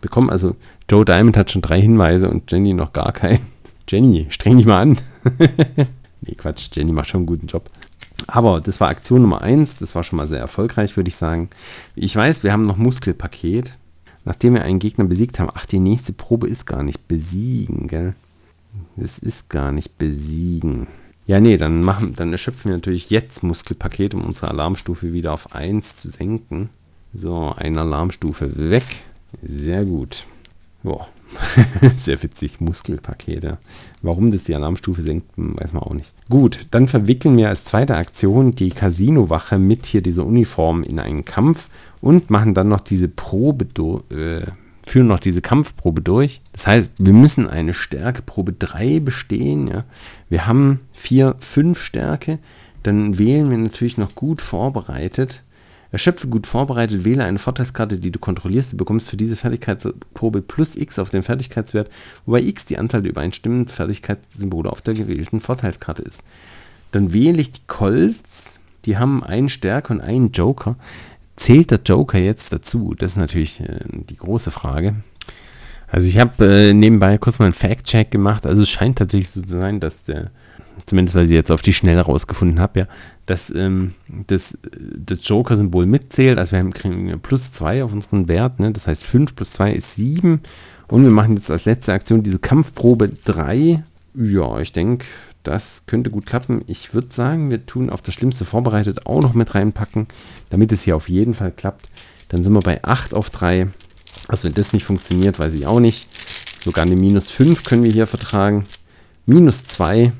bekommen. 0.00 0.30
Also 0.30 0.56
Joe 0.90 1.04
Diamond 1.04 1.36
hat 1.36 1.50
schon 1.50 1.62
drei 1.62 1.80
Hinweise 1.80 2.28
und 2.30 2.50
Jenny 2.50 2.74
noch 2.74 2.92
gar 2.92 3.12
keinen. 3.12 3.40
Jenny, 3.88 4.26
streng 4.30 4.58
dich 4.58 4.66
mal 4.66 4.80
an. 4.80 4.98
nee, 6.20 6.34
Quatsch, 6.36 6.70
Jenny 6.72 6.92
macht 6.92 7.08
schon 7.08 7.20
einen 7.20 7.26
guten 7.26 7.46
Job. 7.46 7.70
Aber 8.26 8.60
das 8.60 8.80
war 8.80 8.88
Aktion 8.88 9.22
Nummer 9.22 9.42
1, 9.42 9.78
das 9.78 9.94
war 9.94 10.04
schon 10.04 10.16
mal 10.16 10.28
sehr 10.28 10.38
erfolgreich, 10.38 10.96
würde 10.96 11.08
ich 11.08 11.16
sagen. 11.16 11.50
Ich 11.96 12.14
weiß, 12.14 12.44
wir 12.44 12.52
haben 12.52 12.62
noch 12.62 12.76
Muskelpaket. 12.76 13.72
Nachdem 14.24 14.54
wir 14.54 14.62
einen 14.62 14.78
Gegner 14.78 15.04
besiegt 15.04 15.38
haben, 15.38 15.50
ach, 15.54 15.66
die 15.66 15.80
nächste 15.80 16.12
Probe 16.12 16.48
ist 16.48 16.66
gar 16.66 16.82
nicht 16.82 17.08
besiegen, 17.08 17.88
gell? 17.88 18.14
Das 18.96 19.18
ist 19.18 19.48
gar 19.48 19.72
nicht 19.72 19.98
besiegen. 19.98 20.86
Ja, 21.26 21.40
nee, 21.40 21.56
dann, 21.56 21.82
machen, 21.82 22.14
dann 22.16 22.32
erschöpfen 22.32 22.70
wir 22.70 22.76
natürlich 22.76 23.10
jetzt 23.10 23.42
Muskelpaket, 23.42 24.14
um 24.14 24.22
unsere 24.22 24.48
Alarmstufe 24.48 25.12
wieder 25.12 25.32
auf 25.32 25.54
1 25.54 25.96
zu 25.96 26.08
senken. 26.08 26.68
So, 27.14 27.52
eine 27.56 27.80
Alarmstufe 27.80 28.70
weg. 28.70 28.84
Sehr 29.42 29.84
gut. 29.84 30.26
Boah, 30.82 31.06
sehr 31.94 32.22
witzig, 32.22 32.60
Muskelpakete. 32.60 33.58
Warum 34.02 34.32
das 34.32 34.44
die 34.44 34.54
Alarmstufe 34.54 35.02
senkt, 35.02 35.26
weiß 35.36 35.72
man 35.72 35.84
auch 35.84 35.94
nicht. 35.94 36.12
Gut, 36.28 36.66
dann 36.72 36.88
verwickeln 36.88 37.36
wir 37.36 37.48
als 37.48 37.64
zweite 37.64 37.96
Aktion 37.96 38.54
die 38.54 38.70
Casino-Wache 38.70 39.58
mit 39.58 39.86
hier 39.86 40.02
dieser 40.02 40.26
Uniform 40.26 40.82
in 40.82 40.98
einen 40.98 41.24
Kampf 41.24 41.68
und 42.02 42.28
machen 42.28 42.52
dann 42.52 42.68
noch 42.68 42.80
diese 42.80 43.08
Probe, 43.08 43.64
äh, 44.10 44.50
führen 44.86 45.06
noch 45.06 45.20
diese 45.20 45.40
Kampfprobe 45.40 46.02
durch. 46.02 46.42
Das 46.52 46.66
heißt, 46.66 46.92
wir 46.98 47.14
müssen 47.14 47.48
eine 47.48 47.72
Stärkeprobe 47.72 48.52
3 48.52 49.00
bestehen. 49.00 49.68
Ja. 49.68 49.84
Wir 50.28 50.46
haben 50.46 50.80
4, 50.92 51.36
5 51.40 51.80
Stärke. 51.80 52.38
Dann 52.82 53.18
wählen 53.18 53.50
wir 53.50 53.56
natürlich 53.56 53.96
noch 53.96 54.14
gut 54.14 54.42
vorbereitet 54.42 55.42
Erschöpfe 55.92 56.26
gut 56.26 56.46
vorbereitet, 56.46 57.04
wähle 57.04 57.22
eine 57.22 57.38
Vorteilskarte, 57.38 57.98
die 57.98 58.10
du 58.10 58.18
kontrollierst. 58.18 58.72
Du 58.72 58.76
bekommst 58.78 59.10
für 59.10 59.18
diese 59.18 59.36
Fertigkeitsprobe 59.36 60.40
plus 60.40 60.74
X 60.74 60.98
auf 60.98 61.10
den 61.10 61.22
Fertigkeitswert, 61.22 61.90
wobei 62.24 62.40
X 62.40 62.64
die 62.64 62.78
Anzahl 62.78 63.02
der 63.02 63.10
übereinstimmenden 63.10 63.68
Fertigkeitssymbole 63.68 64.70
auf 64.70 64.80
der 64.80 64.94
gewählten 64.94 65.42
Vorteilskarte 65.42 66.02
ist. 66.02 66.24
Dann 66.92 67.12
wähle 67.12 67.42
ich 67.42 67.52
die 67.52 67.60
Colts, 67.66 68.58
die 68.86 68.96
haben 68.96 69.22
einen 69.22 69.50
Stärke 69.50 69.92
und 69.92 70.00
einen 70.00 70.32
Joker. 70.32 70.76
Zählt 71.36 71.70
der 71.70 71.80
Joker 71.84 72.18
jetzt 72.18 72.52
dazu? 72.52 72.94
Das 72.96 73.12
ist 73.12 73.16
natürlich 73.16 73.60
äh, 73.60 73.80
die 73.88 74.16
große 74.16 74.50
Frage. 74.50 74.96
Also 75.88 76.08
ich 76.08 76.18
habe 76.18 76.44
äh, 76.46 76.72
nebenbei 76.72 77.18
kurz 77.18 77.38
mal 77.38 77.46
einen 77.46 77.54
Fact-Check 77.54 78.10
gemacht. 78.10 78.46
Also 78.46 78.62
es 78.62 78.70
scheint 78.70 78.98
tatsächlich 78.98 79.30
so 79.30 79.42
zu 79.42 79.60
sein, 79.60 79.80
dass 79.80 80.02
der 80.02 80.30
zumindest 80.86 81.14
weil 81.14 81.24
ich 81.24 81.30
jetzt 81.30 81.50
auf 81.50 81.62
die 81.62 81.72
Schnelle 81.72 82.00
rausgefunden 82.00 82.60
habe, 82.60 82.80
ja, 82.80 82.86
dass 83.26 83.50
ähm, 83.50 83.94
das, 84.26 84.58
das 84.96 85.26
Joker-Symbol 85.26 85.86
mitzählt. 85.86 86.38
Also 86.38 86.52
wir 86.52 86.58
haben, 86.58 86.72
kriegen 86.72 87.20
plus 87.20 87.52
2 87.52 87.84
auf 87.84 87.92
unseren 87.92 88.28
Wert, 88.28 88.60
ne? 88.60 88.72
das 88.72 88.86
heißt 88.86 89.04
5 89.04 89.34
plus 89.34 89.52
2 89.52 89.72
ist 89.72 89.94
7. 89.96 90.40
Und 90.88 91.04
wir 91.04 91.10
machen 91.10 91.36
jetzt 91.36 91.50
als 91.50 91.64
letzte 91.64 91.92
Aktion 91.92 92.22
diese 92.22 92.38
Kampfprobe 92.38 93.10
3. 93.24 93.82
Ja, 94.14 94.58
ich 94.60 94.72
denke, 94.72 95.06
das 95.42 95.84
könnte 95.86 96.10
gut 96.10 96.26
klappen. 96.26 96.62
Ich 96.66 96.94
würde 96.94 97.10
sagen, 97.10 97.50
wir 97.50 97.66
tun 97.66 97.90
auf 97.90 98.02
das 98.02 98.14
Schlimmste 98.14 98.44
vorbereitet 98.44 99.06
auch 99.06 99.20
noch 99.20 99.34
mit 99.34 99.54
reinpacken, 99.54 100.06
damit 100.50 100.72
es 100.72 100.82
hier 100.82 100.96
auf 100.96 101.08
jeden 101.08 101.34
Fall 101.34 101.52
klappt. 101.52 101.88
Dann 102.28 102.44
sind 102.44 102.52
wir 102.52 102.60
bei 102.60 102.82
8 102.82 103.14
auf 103.14 103.30
3. 103.30 103.68
Also 104.28 104.44
wenn 104.44 104.54
das 104.54 104.72
nicht 104.72 104.84
funktioniert, 104.84 105.38
weiß 105.38 105.54
ich 105.54 105.66
auch 105.66 105.80
nicht. 105.80 106.08
Sogar 106.60 106.84
eine 106.84 106.96
minus 106.96 107.30
5 107.30 107.64
können 107.64 107.82
wir 107.82 107.90
hier 107.90 108.06
vertragen. 108.06 108.66
Minus 109.26 109.64
2 109.64 110.12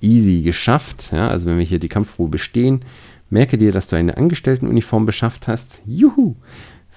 easy 0.00 0.42
geschafft. 0.42 1.12
Ja, 1.12 1.28
also 1.28 1.46
wenn 1.46 1.58
wir 1.58 1.64
hier 1.64 1.78
die 1.78 1.88
Kampfprobe 1.88 2.30
bestehen, 2.30 2.84
merke 3.30 3.56
dir, 3.56 3.72
dass 3.72 3.86
du 3.86 3.96
eine 3.96 4.16
Angestelltenuniform 4.16 5.06
beschafft 5.06 5.48
hast. 5.48 5.80
Juhu! 5.86 6.36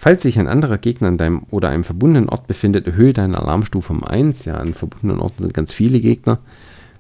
Falls 0.06 0.22
sich 0.22 0.38
ein 0.38 0.48
anderer 0.48 0.78
Gegner 0.78 1.08
an 1.08 1.18
deinem 1.18 1.48
oder 1.50 1.70
einem 1.70 1.84
verbundenen 1.84 2.30
Ort 2.30 2.46
befindet, 2.46 2.86
erhöhe 2.86 3.12
deine 3.12 3.40
Alarmstufe 3.40 3.92
um 3.92 4.04
1. 4.04 4.46
Ja, 4.46 4.58
an 4.58 4.76
verbundenen 4.76 5.20
Orten 5.20 5.42
sind 5.42 5.56
ganz 5.56 5.74
viele 5.74 6.00
Gegner. 6.00 6.38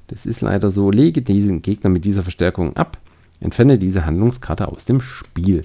Das 0.08 0.26
ist 0.26 0.42
leider 0.42 0.72
so. 0.72 0.90
Lege 0.90 1.22
diesen 1.22 1.62
Gegner 1.62 1.92
mit 1.92 2.04
dieser 2.04 2.24
Verstärkung 2.24 2.76
ab. 2.76 2.98
Entferne 3.40 3.78
diese 3.78 4.08
Handlungskarte 4.08 4.68
aus 4.68 4.86
dem 4.86 5.02
Spiel. 5.02 5.62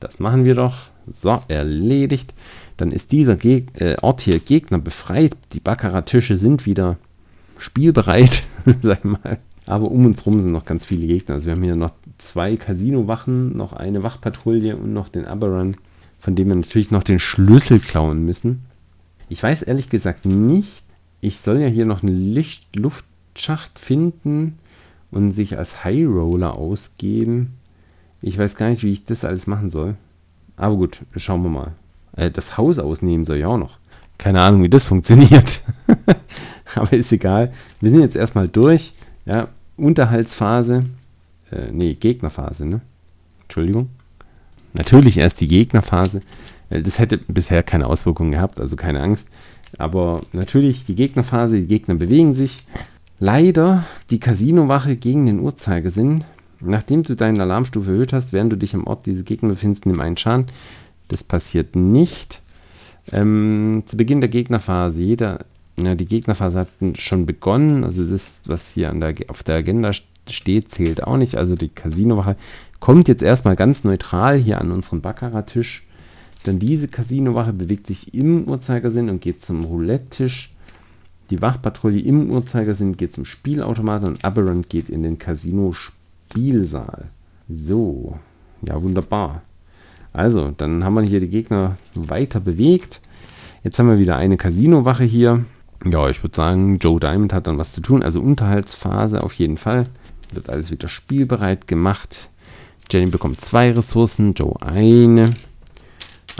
Das 0.00 0.18
machen 0.18 0.44
wir 0.44 0.56
doch. 0.56 0.88
So, 1.06 1.42
erledigt. 1.46 2.34
Dann 2.76 2.90
ist 2.90 3.12
dieser 3.12 3.36
Geg 3.36 3.80
äh, 3.80 3.94
Ort 4.02 4.22
hier 4.22 4.40
Gegner 4.40 4.78
befreit. 4.80 5.36
Die 5.52 5.60
Baccarat-Tische 5.60 6.36
sind 6.36 6.66
wieder 6.66 6.96
spielbereit, 7.56 8.42
sag 8.80 9.04
mal. 9.04 9.38
Aber 9.66 9.92
um 9.92 10.06
uns 10.06 10.26
rum 10.26 10.42
sind 10.42 10.50
noch 10.50 10.64
ganz 10.64 10.84
viele 10.84 11.06
Gegner. 11.06 11.36
Also 11.36 11.46
wir 11.46 11.54
haben 11.54 11.62
hier 11.62 11.76
noch 11.76 11.92
zwei 12.18 12.56
Casino-Wachen, 12.56 13.56
noch 13.56 13.74
eine 13.74 14.02
Wachpatrouille 14.02 14.76
und 14.76 14.92
noch 14.92 15.08
den 15.08 15.24
Aberrun, 15.24 15.76
von 16.24 16.34
dem 16.34 16.48
wir 16.48 16.56
natürlich 16.56 16.90
noch 16.90 17.02
den 17.02 17.18
Schlüssel 17.18 17.78
klauen 17.78 18.24
müssen. 18.24 18.64
Ich 19.28 19.42
weiß 19.42 19.60
ehrlich 19.60 19.90
gesagt 19.90 20.24
nicht. 20.24 20.82
Ich 21.20 21.38
soll 21.40 21.58
ja 21.58 21.66
hier 21.66 21.84
noch 21.84 22.02
einen 22.02 22.14
Licht 22.32 22.74
Luftschacht 22.74 23.78
finden 23.78 24.58
und 25.10 25.34
sich 25.34 25.58
als 25.58 25.84
High 25.84 26.06
Roller 26.06 26.54
ausgeben. 26.54 27.58
Ich 28.22 28.38
weiß 28.38 28.56
gar 28.56 28.70
nicht, 28.70 28.82
wie 28.82 28.92
ich 28.92 29.04
das 29.04 29.26
alles 29.26 29.46
machen 29.46 29.68
soll. 29.68 29.96
Aber 30.56 30.76
gut, 30.76 31.00
schauen 31.14 31.42
wir 31.42 31.50
mal. 31.50 31.72
Äh, 32.16 32.30
das 32.30 32.56
Haus 32.56 32.78
ausnehmen 32.78 33.26
soll 33.26 33.36
ja 33.36 33.48
auch 33.48 33.58
noch. 33.58 33.76
Keine 34.16 34.40
Ahnung, 34.40 34.62
wie 34.62 34.70
das 34.70 34.86
funktioniert. 34.86 35.60
Aber 36.74 36.94
ist 36.94 37.12
egal. 37.12 37.52
Wir 37.80 37.90
sind 37.90 38.00
jetzt 38.00 38.16
erstmal 38.16 38.48
durch. 38.48 38.94
Ja, 39.26 39.48
Unterhaltsphase, 39.76 40.84
äh, 41.50 41.70
nee, 41.70 41.92
Gegnerphase, 41.92 42.64
ne? 42.64 42.80
Entschuldigung. 43.42 43.90
Natürlich 44.74 45.18
erst 45.18 45.40
die 45.40 45.48
Gegnerphase. 45.48 46.20
Äh, 46.70 46.82
das 46.82 46.98
hätte 46.98 47.18
bisher 47.18 47.62
keine 47.62 47.86
Auswirkungen 47.86 48.32
gehabt, 48.32 48.60
also 48.60 48.76
keine 48.76 49.00
Angst. 49.00 49.28
Aber 49.78 50.20
natürlich 50.32 50.84
die 50.84 50.94
Gegnerphase, 50.94 51.60
die 51.60 51.66
Gegner 51.66 51.94
bewegen 51.94 52.34
sich. 52.34 52.58
Leider 53.18 53.84
die 54.10 54.20
Casino-Wache 54.20 54.96
gegen 54.96 55.26
den 55.26 55.40
Uhrzeigersinn. 55.40 56.24
Nachdem 56.60 57.02
du 57.02 57.14
deine 57.14 57.42
Alarmstufe 57.42 57.90
erhöht 57.90 58.12
hast, 58.12 58.32
während 58.32 58.52
du 58.52 58.56
dich 58.56 58.74
am 58.74 58.86
Ort 58.86 59.06
diese 59.06 59.24
Gegner 59.24 59.50
befindest, 59.50 59.86
nimm 59.86 60.00
einen 60.00 60.16
Schaden. 60.16 60.46
Das 61.08 61.24
passiert 61.24 61.76
nicht. 61.76 62.40
Ähm, 63.12 63.82
zu 63.86 63.96
Beginn 63.96 64.20
der 64.20 64.30
Gegnerphase, 64.30 65.02
jeder 65.02 65.40
ja, 65.76 65.94
die 65.94 66.06
Gegnerphase 66.06 66.60
hat 66.60 66.68
schon 66.98 67.26
begonnen. 67.26 67.84
Also 67.84 68.04
das, 68.04 68.40
was 68.46 68.70
hier 68.70 68.92
der, 68.92 69.14
auf 69.28 69.42
der 69.42 69.56
Agenda 69.56 69.92
steht, 70.28 70.70
zählt 70.70 71.02
auch 71.02 71.16
nicht. 71.16 71.36
Also 71.36 71.56
die 71.56 71.68
Casino-Wache 71.68 72.36
kommt 72.84 73.08
jetzt 73.08 73.22
erstmal 73.22 73.56
ganz 73.56 73.82
neutral 73.82 74.36
hier 74.36 74.60
an 74.60 74.70
unseren 74.70 75.00
Baccarat-Tisch. 75.00 75.86
Dann 76.44 76.58
diese 76.58 76.86
Casino-Wache 76.86 77.54
bewegt 77.54 77.86
sich 77.86 78.12
im 78.12 78.44
Uhrzeigersinn 78.44 79.08
und 79.08 79.22
geht 79.22 79.42
zum 79.42 79.64
Roulette-Tisch. 79.64 80.52
Die 81.30 81.40
Wachpatrouille 81.40 82.00
im 82.00 82.30
Uhrzeigersinn 82.30 82.98
geht 82.98 83.14
zum 83.14 83.24
Spielautomaten 83.24 84.08
und 84.08 84.22
Aberrant 84.22 84.68
geht 84.68 84.90
in 84.90 85.02
den 85.02 85.18
Casino-Spielsaal. 85.18 87.06
So, 87.48 88.18
ja 88.60 88.82
wunderbar. 88.82 89.40
Also, 90.12 90.50
dann 90.54 90.84
haben 90.84 90.92
wir 90.92 91.04
hier 91.04 91.20
die 91.20 91.28
Gegner 91.28 91.78
weiter 91.94 92.38
bewegt. 92.38 93.00
Jetzt 93.62 93.78
haben 93.78 93.88
wir 93.88 93.98
wieder 93.98 94.18
eine 94.18 94.36
Casino-Wache 94.36 95.04
hier. 95.04 95.46
Ja, 95.86 96.10
ich 96.10 96.22
würde 96.22 96.36
sagen, 96.36 96.76
Joe 96.76 97.00
Diamond 97.00 97.32
hat 97.32 97.46
dann 97.46 97.56
was 97.56 97.72
zu 97.72 97.80
tun. 97.80 98.02
Also 98.02 98.20
Unterhaltsphase 98.20 99.22
auf 99.22 99.32
jeden 99.32 99.56
Fall. 99.56 99.86
Wird 100.34 100.50
alles 100.50 100.70
wieder 100.70 100.88
spielbereit 100.88 101.66
gemacht. 101.66 102.28
Jenny 102.90 103.06
bekommt 103.06 103.40
zwei 103.40 103.72
Ressourcen, 103.72 104.34
Joe 104.34 104.60
eine. 104.60 105.30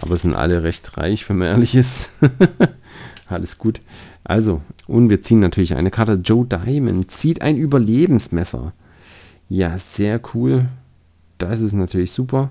Aber 0.01 0.17
sind 0.17 0.35
alle 0.35 0.63
recht 0.63 0.97
reich, 0.97 1.29
wenn 1.29 1.39
man 1.39 1.49
ehrlich 1.49 1.75
ist. 1.75 2.11
alles 3.29 3.59
gut. 3.59 3.81
Also, 4.25 4.61
und 4.87 5.11
wir 5.11 5.23
ziehen 5.23 5.41
natürlich 5.41 5.75
eine 5.75 5.91
Karte. 5.91 6.15
Joe 6.15 6.47
Diamond 6.47 7.11
zieht 7.11 7.43
ein 7.43 7.57
Überlebensmesser. 7.57 8.73
Ja, 9.49 9.79
sehr 9.79 10.21
cool. 10.35 10.69
Das 11.39 11.61
ist 11.61 11.73
natürlich 11.73 12.13
super. 12.13 12.51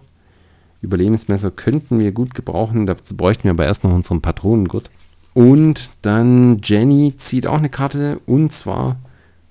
Überlebensmesser 0.81 1.51
könnten 1.51 1.99
wir 1.99 2.11
gut 2.11 2.33
gebrauchen. 2.33 2.85
Dazu 2.85 3.15
bräuchten 3.15 3.45
wir 3.45 3.51
aber 3.51 3.65
erst 3.65 3.83
noch 3.83 3.93
unseren 3.93 4.21
Patronengurt. 4.21 4.89
Und 5.33 5.91
dann 6.03 6.59
Jenny 6.63 7.15
zieht 7.17 7.47
auch 7.47 7.57
eine 7.57 7.69
Karte 7.69 8.19
und 8.25 8.53
zwar, 8.53 8.97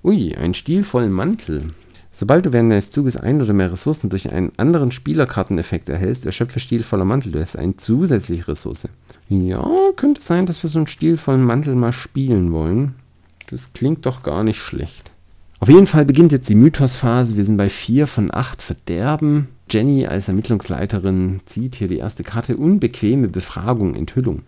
ui, 0.04 0.34
einen 0.34 0.54
stilvollen 0.54 1.10
Mantel. 1.10 1.68
Sobald 2.14 2.44
du 2.44 2.52
während 2.52 2.70
deines 2.70 2.90
Zuges 2.90 3.16
ein 3.16 3.40
oder 3.40 3.54
mehr 3.54 3.72
Ressourcen 3.72 4.10
durch 4.10 4.30
einen 4.30 4.52
anderen 4.58 4.90
Spielerkarteneffekt 4.92 5.88
erhältst, 5.88 6.26
erschöpfe 6.26 6.60
stilvoller 6.60 7.06
Mantel. 7.06 7.32
Du 7.32 7.40
hast 7.40 7.56
eine 7.56 7.76
zusätzliche 7.78 8.48
Ressource. 8.48 8.86
Ja, 9.30 9.66
könnte 9.96 10.20
sein, 10.20 10.44
dass 10.44 10.62
wir 10.62 10.68
so 10.68 10.78
einen 10.78 10.86
stilvollen 10.86 11.42
Mantel 11.42 11.74
mal 11.74 11.92
spielen 11.92 12.52
wollen. 12.52 12.94
Das 13.48 13.72
klingt 13.72 14.04
doch 14.04 14.22
gar 14.22 14.44
nicht 14.44 14.60
schlecht. 14.60 15.10
Auf 15.58 15.70
jeden 15.70 15.86
Fall 15.86 16.04
beginnt 16.04 16.32
jetzt 16.32 16.50
die 16.50 16.54
Mythos-Phase. 16.54 17.36
Wir 17.36 17.44
sind 17.46 17.56
bei 17.56 17.70
4 17.70 18.06
von 18.06 18.34
8 18.34 18.60
Verderben. 18.60 19.48
Jenny 19.70 20.06
als 20.06 20.28
Ermittlungsleiterin 20.28 21.38
zieht 21.46 21.76
hier 21.76 21.88
die 21.88 21.98
erste 21.98 22.24
Karte. 22.24 22.58
Unbequeme 22.58 23.28
Befragung, 23.28 23.94
Enthüllung. 23.94 24.42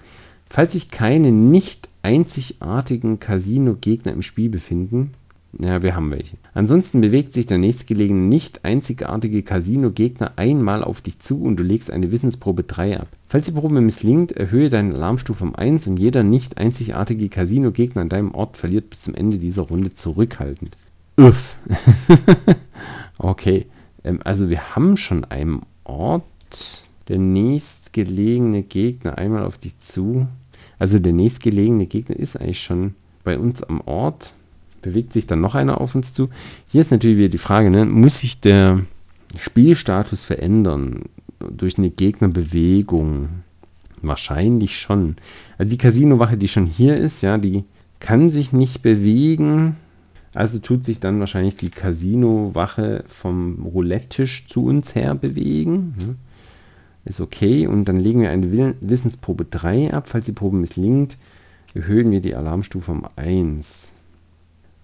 Falls 0.50 0.74
sich 0.74 0.90
keine 0.90 1.32
nicht 1.32 1.88
einzigartigen 2.02 3.20
Casino-Gegner 3.20 4.12
im 4.12 4.22
Spiel 4.22 4.50
befinden, 4.50 5.12
ja, 5.58 5.82
wir 5.82 5.94
haben 5.94 6.10
welche. 6.10 6.36
Ansonsten 6.52 7.00
bewegt 7.00 7.32
sich 7.32 7.46
der 7.46 7.58
nächstgelegene 7.58 8.20
nicht 8.20 8.64
einzigartige 8.64 9.42
Casino-Gegner 9.42 10.32
einmal 10.36 10.82
auf 10.82 11.00
dich 11.00 11.18
zu 11.18 11.42
und 11.42 11.58
du 11.58 11.62
legst 11.62 11.90
eine 11.90 12.10
Wissensprobe 12.10 12.64
3 12.64 13.00
ab. 13.00 13.08
Falls 13.28 13.46
die 13.46 13.52
Probe 13.52 13.80
misslingt, 13.80 14.32
erhöhe 14.32 14.70
deine 14.70 14.94
Alarmstufe 14.94 15.44
um 15.44 15.54
1 15.54 15.86
und 15.86 15.98
jeder 15.98 16.22
nicht 16.22 16.58
einzigartige 16.58 17.28
Casino-Gegner 17.28 18.02
an 18.02 18.08
deinem 18.08 18.34
Ort 18.34 18.56
verliert 18.56 18.90
bis 18.90 19.02
zum 19.02 19.14
Ende 19.14 19.38
dieser 19.38 19.62
Runde 19.62 19.94
zurückhaltend. 19.94 20.76
Uff. 21.16 21.56
okay. 23.18 23.66
Ähm, 24.02 24.20
also 24.24 24.50
wir 24.50 24.74
haben 24.74 24.96
schon 24.96 25.24
einen 25.24 25.62
Ort. 25.84 26.24
Der 27.08 27.18
nächstgelegene 27.18 28.62
Gegner 28.62 29.18
einmal 29.18 29.44
auf 29.44 29.58
dich 29.58 29.78
zu. 29.78 30.26
Also 30.78 30.98
der 30.98 31.12
nächstgelegene 31.12 31.86
Gegner 31.86 32.16
ist 32.16 32.40
eigentlich 32.40 32.62
schon 32.62 32.94
bei 33.24 33.38
uns 33.38 33.62
am 33.62 33.82
Ort 33.82 34.32
bewegt 34.84 35.12
sich 35.12 35.26
dann 35.26 35.40
noch 35.40 35.54
einer 35.54 35.80
auf 35.80 35.94
uns 35.94 36.12
zu. 36.12 36.28
Hier 36.70 36.80
ist 36.80 36.90
natürlich 36.90 37.16
wieder 37.16 37.28
die 37.28 37.38
Frage, 37.38 37.70
ne, 37.70 37.84
muss 37.84 38.20
sich 38.20 38.40
der 38.40 38.82
Spielstatus 39.36 40.24
verändern 40.24 41.02
durch 41.40 41.78
eine 41.78 41.90
Gegnerbewegung? 41.90 43.30
Wahrscheinlich 44.02 44.78
schon. 44.78 45.16
Also 45.56 45.70
die 45.70 45.78
Casino-Wache, 45.78 46.36
die 46.36 46.48
schon 46.48 46.66
hier 46.66 46.96
ist, 46.96 47.22
ja, 47.22 47.38
die 47.38 47.64
kann 48.00 48.28
sich 48.28 48.52
nicht 48.52 48.82
bewegen. 48.82 49.76
Also 50.34 50.58
tut 50.58 50.84
sich 50.84 51.00
dann 51.00 51.20
wahrscheinlich 51.20 51.54
die 51.54 51.70
Casino-Wache 51.70 53.04
vom 53.08 53.64
Roulette-Tisch 53.64 54.46
zu 54.46 54.66
uns 54.66 54.94
her 54.94 55.14
bewegen. 55.14 55.94
Ne? 55.98 56.16
Ist 57.06 57.20
okay. 57.20 57.66
Und 57.66 57.86
dann 57.86 57.98
legen 57.98 58.20
wir 58.20 58.30
eine 58.30 58.74
Wissensprobe 58.80 59.46
3 59.46 59.94
ab. 59.94 60.06
Falls 60.06 60.26
die 60.26 60.32
Probe 60.32 60.58
misslingt, 60.58 61.16
erhöhen 61.72 62.10
wir 62.10 62.20
die 62.20 62.34
Alarmstufe 62.34 62.92
um 62.92 63.06
1. 63.16 63.93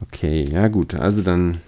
Okay, 0.02 0.42
ja 0.42 0.68
gut. 0.68 0.94
Also 0.94 1.22
dann 1.22 1.58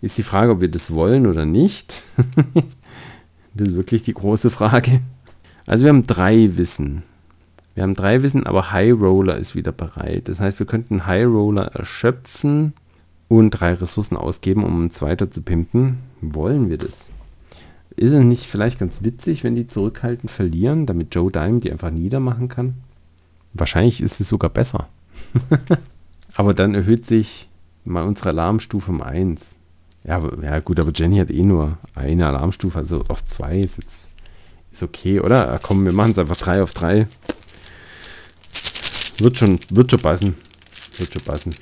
ist 0.00 0.18
die 0.18 0.22
Frage, 0.22 0.52
ob 0.52 0.60
wir 0.60 0.70
das 0.70 0.92
wollen 0.92 1.26
oder 1.26 1.44
nicht. 1.44 2.02
das 3.54 3.68
ist 3.68 3.74
wirklich 3.74 4.02
die 4.02 4.14
große 4.14 4.50
Frage. 4.50 5.00
Also 5.66 5.84
wir 5.84 5.90
haben 5.90 6.06
drei 6.06 6.56
Wissen. 6.56 7.02
Wir 7.74 7.84
haben 7.84 7.94
drei 7.94 8.22
Wissen, 8.22 8.46
aber 8.46 8.72
High 8.72 8.94
Roller 8.94 9.36
ist 9.36 9.54
wieder 9.54 9.72
bereit. 9.72 10.28
Das 10.28 10.40
heißt, 10.40 10.58
wir 10.58 10.66
könnten 10.66 11.06
High 11.06 11.26
Roller 11.26 11.66
erschöpfen 11.66 12.72
und 13.28 13.50
drei 13.50 13.74
Ressourcen 13.74 14.16
ausgeben, 14.16 14.64
um 14.64 14.80
uns 14.80 15.00
weiter 15.02 15.30
zu 15.30 15.42
pimpen. 15.42 15.98
Wollen 16.20 16.68
wir 16.68 16.78
das? 16.78 17.10
Ist 17.96 18.12
es 18.12 18.24
nicht 18.24 18.46
vielleicht 18.46 18.78
ganz 18.78 19.04
witzig, 19.04 19.44
wenn 19.44 19.54
die 19.54 19.66
zurückhaltend 19.66 20.30
verlieren, 20.30 20.86
damit 20.86 21.14
Joe 21.14 21.30
Dime 21.30 21.60
die 21.60 21.70
einfach 21.70 21.90
niedermachen 21.90 22.48
kann? 22.48 22.74
Wahrscheinlich 23.52 24.00
ist 24.00 24.20
es 24.20 24.28
sogar 24.28 24.50
besser. 24.50 24.88
aber 26.34 26.54
dann 26.54 26.74
erhöht 26.74 27.06
sich 27.06 27.49
mal 27.84 28.04
unsere 28.04 28.30
Alarmstufe 28.30 28.90
um 28.90 29.02
1. 29.02 29.56
Ja, 30.04 30.22
ja, 30.42 30.60
gut, 30.60 30.80
aber 30.80 30.92
Jenny 30.94 31.18
hat 31.18 31.30
eh 31.30 31.42
nur 31.42 31.78
eine 31.94 32.26
Alarmstufe, 32.26 32.78
also 32.78 33.04
auf 33.08 33.22
2 33.24 33.60
ist 33.60 33.78
jetzt 33.78 34.10
ist 34.72 34.82
okay, 34.82 35.20
oder? 35.20 35.58
Komm, 35.62 35.84
wir 35.84 35.92
machen 35.92 36.12
es 36.12 36.18
einfach 36.18 36.36
3 36.36 36.62
auf 36.62 36.72
3. 36.72 37.06
Wird 39.18 39.36
schon, 39.36 39.58
wird 39.70 39.90
schon 39.90 40.00
passen. 40.00 40.36
Wird 40.96 41.12
schon 41.12 41.22
passen. 41.22 41.54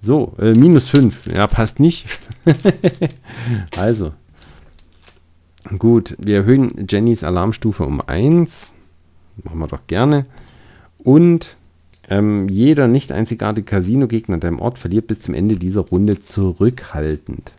So, 0.00 0.34
äh, 0.38 0.52
minus 0.54 0.88
5. 0.88 1.26
Ja, 1.34 1.46
passt 1.46 1.80
nicht. 1.80 2.06
also. 3.76 4.12
Gut, 5.78 6.16
wir 6.18 6.38
erhöhen 6.38 6.86
Jennys 6.88 7.24
Alarmstufe 7.24 7.84
um 7.84 8.00
1. 8.00 8.72
Machen 9.42 9.58
wir 9.58 9.66
doch 9.66 9.86
gerne. 9.86 10.26
Und 10.98 11.56
ähm, 12.12 12.50
jeder 12.50 12.88
nicht 12.88 13.10
einzigartige 13.10 13.64
Casino-Gegner 13.64 14.36
deinem 14.36 14.60
Ort 14.60 14.78
verliert 14.78 15.06
bis 15.06 15.20
zum 15.20 15.32
Ende 15.32 15.56
dieser 15.56 15.80
Runde 15.80 16.20
zurückhaltend. 16.20 17.52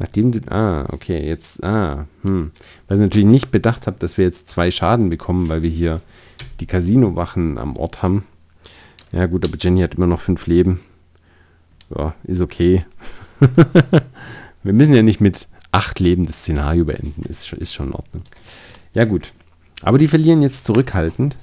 Nachdem 0.00 0.32
du. 0.32 0.40
Ah, 0.50 0.86
okay, 0.92 1.24
jetzt. 1.24 1.62
Ah, 1.62 2.06
hm. 2.22 2.50
Weil 2.88 2.96
ich 2.96 3.00
natürlich 3.00 3.28
nicht 3.28 3.52
bedacht 3.52 3.86
habe, 3.86 3.96
dass 4.00 4.18
wir 4.18 4.24
jetzt 4.24 4.48
zwei 4.50 4.72
Schaden 4.72 5.08
bekommen, 5.08 5.48
weil 5.48 5.62
wir 5.62 5.70
hier 5.70 6.00
die 6.58 6.66
Casino-Wachen 6.66 7.58
am 7.58 7.76
Ort 7.76 8.02
haben. 8.02 8.24
Ja, 9.12 9.26
gut, 9.26 9.46
aber 9.46 9.56
Jenny 9.56 9.82
hat 9.82 9.94
immer 9.94 10.08
noch 10.08 10.20
fünf 10.20 10.48
Leben. 10.48 10.80
Ja, 11.96 12.12
ist 12.24 12.40
okay. 12.40 12.84
wir 13.38 14.72
müssen 14.72 14.94
ja 14.94 15.02
nicht 15.02 15.20
mit 15.20 15.46
acht 15.70 16.00
Leben 16.00 16.26
das 16.26 16.40
Szenario 16.40 16.86
beenden. 16.86 17.22
Ist, 17.28 17.52
ist 17.52 17.72
schon 17.72 17.90
in 17.90 17.94
Ordnung. 17.94 18.24
Ja, 18.94 19.04
gut. 19.04 19.32
Aber 19.82 19.98
die 19.98 20.08
verlieren 20.08 20.42
jetzt 20.42 20.64
zurückhaltend. 20.64 21.36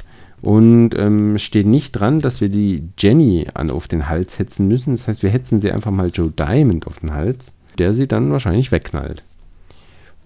Und 0.43 0.89
ähm, 0.97 1.37
steht 1.37 1.67
nicht 1.67 1.93
dran, 1.93 2.19
dass 2.19 2.41
wir 2.41 2.49
die 2.49 2.89
Jenny 2.99 3.47
an 3.53 3.71
auf 3.71 3.87
den 3.87 4.09
Hals 4.09 4.39
hetzen 4.39 4.67
müssen. 4.67 4.91
Das 4.91 5.07
heißt, 5.07 5.23
wir 5.23 5.29
hetzen 5.29 5.61
sie 5.61 5.71
einfach 5.71 5.91
mal 5.91 6.11
Joe 6.13 6.31
Diamond 6.31 6.85
auf 6.85 6.99
den 6.99 7.13
Hals, 7.13 7.55
der 7.77 7.93
sie 7.93 8.09
dann 8.09 8.29
wahrscheinlich 8.29 8.69
wegknallt. 8.69 9.23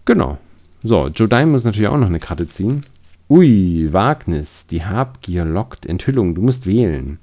Genau. 0.05 0.39
So, 0.83 1.07
Joe 1.09 1.27
Diamond 1.27 1.51
muss 1.51 1.65
natürlich 1.65 1.87
auch 1.87 1.97
noch 1.97 2.07
eine 2.07 2.19
Karte 2.19 2.47
ziehen. 2.47 2.83
Ui, 3.29 3.93
Wagnis, 3.93 4.65
die 4.65 4.83
Habgier 4.83 5.45
lockt 5.45 5.85
Enthüllung, 5.85 6.33
du 6.33 6.41
musst 6.41 6.65
wählen. 6.65 7.19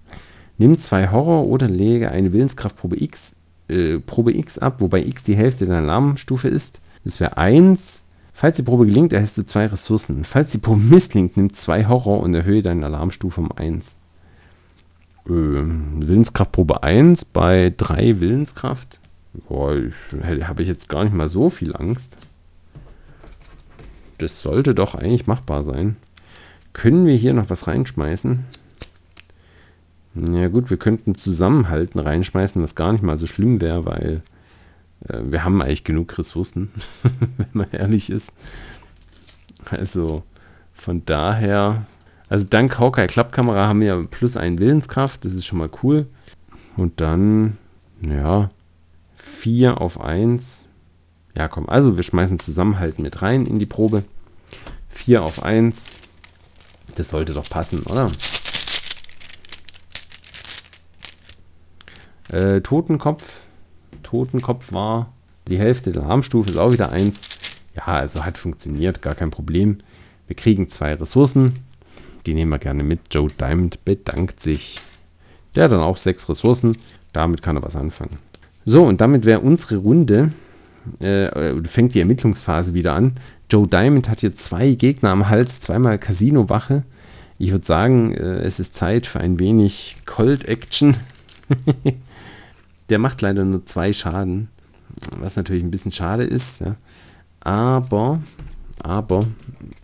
Nimm 0.57 0.79
zwei 0.79 1.11
Horror 1.11 1.49
oder 1.49 1.66
lege 1.66 2.12
eine 2.12 2.33
Willenskraftprobe 2.33 3.03
X, 3.03 3.35
äh, 3.66 3.99
Probe 3.99 4.37
X 4.37 4.59
ab, 4.59 4.81
wobei 4.81 5.05
X 5.05 5.25
die 5.25 5.35
Hälfte 5.35 5.66
deiner 5.66 5.81
Alarmstufe 5.81 6.47
ist. 6.47 6.81
Das 7.03 7.19
wäre 7.19 7.39
1. 7.39 8.04
Falls 8.36 8.56
die 8.56 8.65
Probe 8.65 8.85
gelingt, 8.85 9.12
erhältst 9.12 9.39
du 9.39 9.47
zwei 9.47 9.66
Ressourcen. 9.66 10.24
Falls 10.24 10.51
die 10.51 10.59
Probe 10.59 10.81
misslingt, 10.81 11.36
nimm 11.36 11.55
zwei 11.55 11.86
Horror 11.86 12.19
und 12.20 12.35
erhöhe 12.35 12.62
deine 12.62 12.85
Alarmstufe 12.85 13.40
um 13.40 13.52
1. 13.52 13.97
Ähm, 15.28 16.01
Willenskraftprobe 16.01 16.82
1 16.82 17.27
bei 17.27 17.73
3 17.77 18.20
Willenskraft. 18.20 18.98
Boah, 19.48 19.77
habe 20.43 20.62
ich 20.62 20.69
jetzt 20.69 20.89
gar 20.89 21.05
nicht 21.05 21.15
mal 21.15 21.28
so 21.28 21.48
viel 21.48 21.77
Angst. 21.77 22.16
Das 24.19 24.43
sollte 24.43 24.74
doch 24.74 24.97
eigentlich 24.97 25.28
machbar 25.28 25.62
sein. 25.62 25.97
Können 26.73 27.06
wir 27.06 27.15
hier 27.15 27.35
noch 27.35 27.51
was 27.51 27.69
reinschmeißen? 27.69 28.44
Ja 30.15 30.48
gut, 30.48 30.70
wir 30.70 30.77
könnten 30.77 31.15
Zusammenhalten 31.15 32.01
reinschmeißen, 32.01 32.61
was 32.61 32.74
gar 32.74 32.93
nicht 32.93 33.02
mal 33.02 33.16
so 33.16 33.27
schlimm 33.27 33.61
wäre, 33.61 33.86
weil 33.86 34.23
äh, 34.23 34.34
wir 35.05 35.45
haben 35.45 35.61
eigentlich 35.61 35.85
genug 35.85 36.17
Ressourcen, 36.19 36.73
wenn 37.37 37.49
man 37.53 37.71
ehrlich 37.71 38.11
ist. 38.11 38.33
Also 39.71 40.23
von 40.73 41.05
daher, 41.05 41.87
also 42.29 42.47
dank 42.49 42.79
Hawkeye 42.79 43.07
Klappkamera 43.07 43.69
haben 43.69 43.81
wir 43.81 44.07
plus 44.11 44.37
einen 44.37 44.59
Willenskraft, 44.59 45.25
das 45.25 45.35
ist 45.35 45.47
schon 45.47 45.59
mal 45.59 45.71
cool. 45.83 46.07
Und 46.77 47.01
dann, 47.01 47.59
ja, 48.01 48.51
4 49.17 49.81
auf 49.81 50.01
1. 50.01 50.65
Ja, 51.37 51.49
komm, 51.49 51.69
also 51.69 51.97
wir 51.97 52.03
schmeißen 52.03 52.39
Zusammenhalten 52.39 53.03
mit 53.03 53.23
rein 53.23 53.47
in 53.47 53.59
die 53.59 53.67
Probe. 53.67 54.05
4 54.91 55.23
auf 55.23 55.43
1. 55.43 55.87
Das 56.95 57.11
sollte 57.11 57.33
doch 57.33 57.49
passen, 57.49 57.83
oder? 57.83 58.11
Äh, 62.31 62.61
Totenkopf 62.63 63.44
Totenkopf 64.15 64.73
war. 64.73 65.12
Die 65.49 65.59
Hälfte 65.59 65.91
der 65.91 66.05
Armstufe 66.05 66.51
ist 66.51 66.57
auch 66.57 66.73
wieder 66.73 66.93
1. 66.93 67.20
Ja, 67.74 67.86
also 67.86 68.24
hat 68.24 68.39
funktioniert, 68.39 69.03
gar 69.03 69.16
kein 69.16 69.32
Problem. 69.32 69.78
Wir 70.28 70.36
kriegen 70.36 70.69
zwei 70.69 70.95
Ressourcen. 70.95 71.57
Die 72.24 72.32
nehmen 72.32 72.53
wir 72.53 72.61
gerne 72.61 72.85
mit. 72.85 73.01
Joe 73.11 73.27
Diamond 73.27 73.85
bedankt 73.85 74.41
sich. 74.41 74.77
Der 75.57 75.65
hat 75.65 75.73
dann 75.73 75.81
auch 75.81 75.97
sechs 75.97 76.28
Ressourcen. 76.28 76.78
Damit 77.12 77.43
kann 77.43 77.57
er 77.57 77.65
was 77.65 77.74
anfangen. 77.74 78.19
So, 78.65 78.85
und 78.85 79.01
damit 79.01 79.24
wäre 79.24 79.41
unsere 79.41 79.78
Runde, 79.78 80.31
äh, 81.01 81.61
fängt 81.65 81.97
die 81.97 82.01
Ermittlungsphase 82.01 82.73
wieder 82.73 82.95
an. 82.95 83.16
Joe 83.51 83.66
Diamond 83.66 84.09
hat 84.09 84.20
hier 84.20 84.36
zwei 84.36 84.74
Gegner 84.74 85.11
am 85.11 85.28
Hals, 85.28 85.59
zweimal 85.59 85.99
Casino-Wache. 85.99 86.85
Ich 87.39 87.51
würde 87.51 87.66
sagen, 87.66 88.15
äh, 88.15 88.43
es 88.43 88.61
ist 88.61 88.77
Zeit 88.77 89.07
für 89.07 89.19
ein 89.19 89.41
wenig 89.41 89.97
Cold-Action. 90.07 90.99
Der 92.89 92.98
macht 92.98 93.23
leider 93.23 93.44
nur 93.44 93.65
zwei 93.66 93.93
Schaden, 93.93 94.48
was 95.19 95.36
natürlich 95.36 95.65
ein 95.65 95.70
bisschen 95.70 95.93
schade 95.93 96.24
ist. 96.24 96.61
Ja. 96.61 96.77
Aber, 97.40 98.20
aber 98.81 99.20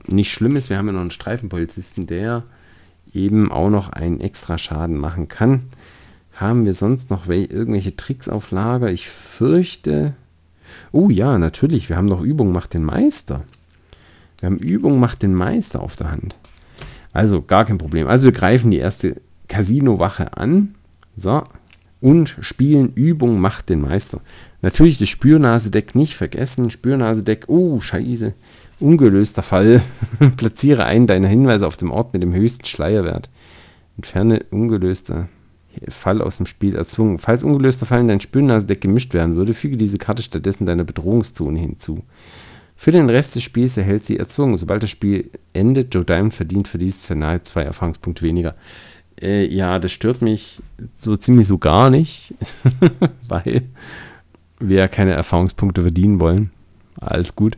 nicht 0.06 0.32
schlimm 0.32 0.56
ist, 0.56 0.70
wir 0.70 0.78
haben 0.78 0.86
ja 0.86 0.92
noch 0.92 1.00
einen 1.00 1.10
Streifenpolizisten, 1.10 2.06
der 2.06 2.42
eben 3.12 3.50
auch 3.50 3.70
noch 3.70 3.90
einen 3.90 4.20
extra 4.20 4.58
Schaden 4.58 4.96
machen 4.96 5.28
kann. 5.28 5.64
Haben 6.34 6.64
wir 6.64 6.74
sonst 6.74 7.10
noch 7.10 7.28
irgendwelche 7.28 7.96
Tricks 7.96 8.28
auf 8.28 8.50
Lager? 8.50 8.90
Ich 8.90 9.08
fürchte. 9.08 10.14
Oh 10.92 11.10
ja, 11.10 11.38
natürlich. 11.38 11.88
Wir 11.88 11.96
haben 11.96 12.06
noch 12.06 12.22
Übung 12.22 12.52
macht 12.52 12.74
den 12.74 12.84
Meister. 12.84 13.42
Wir 14.38 14.46
haben 14.46 14.58
Übung 14.58 14.98
macht 15.00 15.22
den 15.22 15.34
Meister 15.34 15.82
auf 15.82 15.96
der 15.96 16.10
Hand. 16.10 16.34
Also 17.12 17.42
gar 17.42 17.64
kein 17.64 17.78
Problem. 17.78 18.06
Also 18.06 18.24
wir 18.24 18.32
greifen 18.32 18.70
die 18.70 18.78
erste 18.78 19.20
Casino-Wache 19.48 20.36
an. 20.36 20.74
So, 21.16 21.42
Und 22.00 22.36
Spielen, 22.40 22.92
Übung 22.94 23.40
macht 23.40 23.68
den 23.68 23.82
Meister. 23.82 24.20
Natürlich 24.62 24.98
das 24.98 25.08
Spürnasedeck 25.08 25.94
nicht 25.94 26.16
vergessen. 26.16 26.70
Spürnasedeck, 26.70 27.44
oh, 27.48 27.80
scheiße. 27.80 28.32
Ungelöster 28.78 29.42
Fall. 29.42 29.82
Platziere 30.36 30.84
einen 30.84 31.06
deiner 31.06 31.28
Hinweise 31.28 31.66
auf 31.66 31.76
dem 31.76 31.90
Ort 31.90 32.12
mit 32.14 32.22
dem 32.22 32.34
höchsten 32.34 32.64
Schleierwert. 32.64 33.28
Entferne 33.96 34.44
ungelöster 34.50 35.28
Fall 35.88 36.20
aus 36.22 36.38
dem 36.38 36.46
Spiel 36.46 36.74
erzwungen. 36.74 37.18
Falls 37.18 37.44
ungelöster 37.44 37.86
Fall 37.86 38.00
in 38.00 38.08
dein 38.08 38.20
Spürnasedeck 38.20 38.80
gemischt 38.80 39.14
werden 39.14 39.36
würde, 39.36 39.54
füge 39.54 39.76
diese 39.76 39.98
Karte 39.98 40.22
stattdessen 40.22 40.66
deiner 40.66 40.84
Bedrohungszone 40.84 41.58
hinzu. 41.58 42.02
Für 42.76 42.92
den 42.92 43.10
Rest 43.10 43.36
des 43.36 43.42
Spiels 43.42 43.76
erhält 43.76 44.06
sie 44.06 44.16
erzwungen. 44.16 44.56
Sobald 44.56 44.82
das 44.82 44.90
Spiel 44.90 45.30
endet, 45.52 45.94
Joe 45.94 46.04
Diamond 46.04 46.32
verdient 46.32 46.66
für 46.66 46.78
dieses 46.78 47.02
Szenario 47.02 47.40
zwei 47.40 47.62
Erfahrungspunkte 47.62 48.22
weniger. 48.22 48.54
Äh, 49.20 49.46
ja, 49.46 49.78
das 49.78 49.92
stört 49.92 50.22
mich 50.22 50.60
so 50.94 51.16
ziemlich 51.16 51.46
so 51.46 51.58
gar 51.58 51.90
nicht, 51.90 52.34
weil 53.28 53.62
wir 54.58 54.78
ja 54.78 54.88
keine 54.88 55.12
Erfahrungspunkte 55.12 55.82
verdienen 55.82 56.20
wollen. 56.20 56.50
Alles 57.00 57.34
gut. 57.34 57.56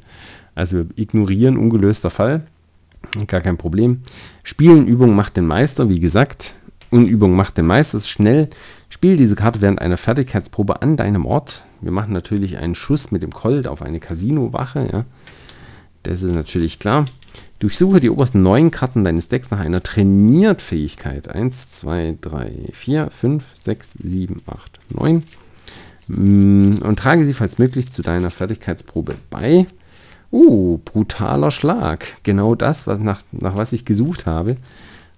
Also 0.55 0.79
wir 0.79 0.87
ignorieren 0.97 1.57
ungelöster 1.57 2.11
Fall. 2.11 2.47
Gar 3.27 3.41
kein 3.41 3.59
Problem. 3.59 4.01
Spielen, 4.45 4.87
Übung 4.87 5.15
macht 5.15 5.37
den 5.37 5.47
Meister, 5.47 5.89
wie 5.89 6.01
gesagt. 6.01 6.55
Und 6.91 7.07
Übung 7.07 7.35
macht 7.35 7.57
den 7.57 7.67
Meister. 7.67 7.99
Schnell. 8.01 8.49
Spiel 8.89 9.17
diese 9.17 9.35
Karte 9.35 9.61
während 9.61 9.81
einer 9.81 9.97
Fertigkeitsprobe 9.97 10.83
an 10.83 10.97
deinem 10.97 11.25
Ort. 11.25 11.65
Wir 11.81 11.91
machen 11.91 12.13
natürlich 12.13 12.59
einen 12.59 12.75
Schuss 12.75 13.11
mit 13.11 13.23
dem 13.23 13.33
Colt 13.33 13.67
auf 13.67 13.83
eine 13.83 13.99
Casino-Wache. 13.99 14.89
Ja. 14.93 15.05
Das 16.03 16.23
ist 16.23 16.35
natürlich 16.35 16.79
klar. 16.79 17.07
Durchsuche 17.63 18.01
die 18.01 18.11
obersten 18.11 18.43
neun 18.43 18.73
Karten 18.73 19.05
deines 19.05 19.29
Decks 19.29 19.53
nach 19.53 19.61
einer 19.61 19.85
Trainiertfähigkeit. 19.85 21.29
1, 21.29 21.71
2, 21.71 22.17
3, 22.21 22.53
4, 22.73 23.09
5, 23.09 23.45
6, 23.55 23.93
7, 24.03 24.37
8, 24.49 24.79
9. 24.99 25.23
Und 26.09 26.97
trage 26.97 27.25
sie 27.25 27.35
falls 27.35 27.59
möglich 27.59 27.93
zu 27.93 28.03
deiner 28.03 28.33
Fertigkeitsprobe 28.33 29.15
bei. 29.31 29.69
Uh, 30.33 30.79
brutaler 30.79 31.53
Schlag. 31.53 32.05
Genau 32.25 32.57
das, 32.57 32.89
was 32.89 32.99
nach, 32.99 33.23
nach 33.31 33.57
was 33.57 33.73
ich 33.73 33.85
gesucht 33.85 34.27
habe. 34.27 34.57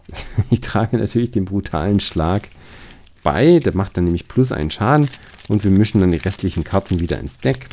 Ich 0.50 0.60
trage 0.60 0.98
natürlich 0.98 1.30
den 1.30 1.46
brutalen 1.46 1.98
Schlag 1.98 2.50
bei. 3.22 3.58
Der 3.58 3.74
macht 3.74 3.96
dann 3.96 4.04
nämlich 4.04 4.28
plus 4.28 4.52
einen 4.52 4.70
Schaden. 4.70 5.08
Und 5.48 5.64
wir 5.64 5.70
mischen 5.70 6.02
dann 6.02 6.12
die 6.12 6.18
restlichen 6.18 6.62
Karten 6.62 7.00
wieder 7.00 7.18
ins 7.18 7.38
Deck. 7.38 7.68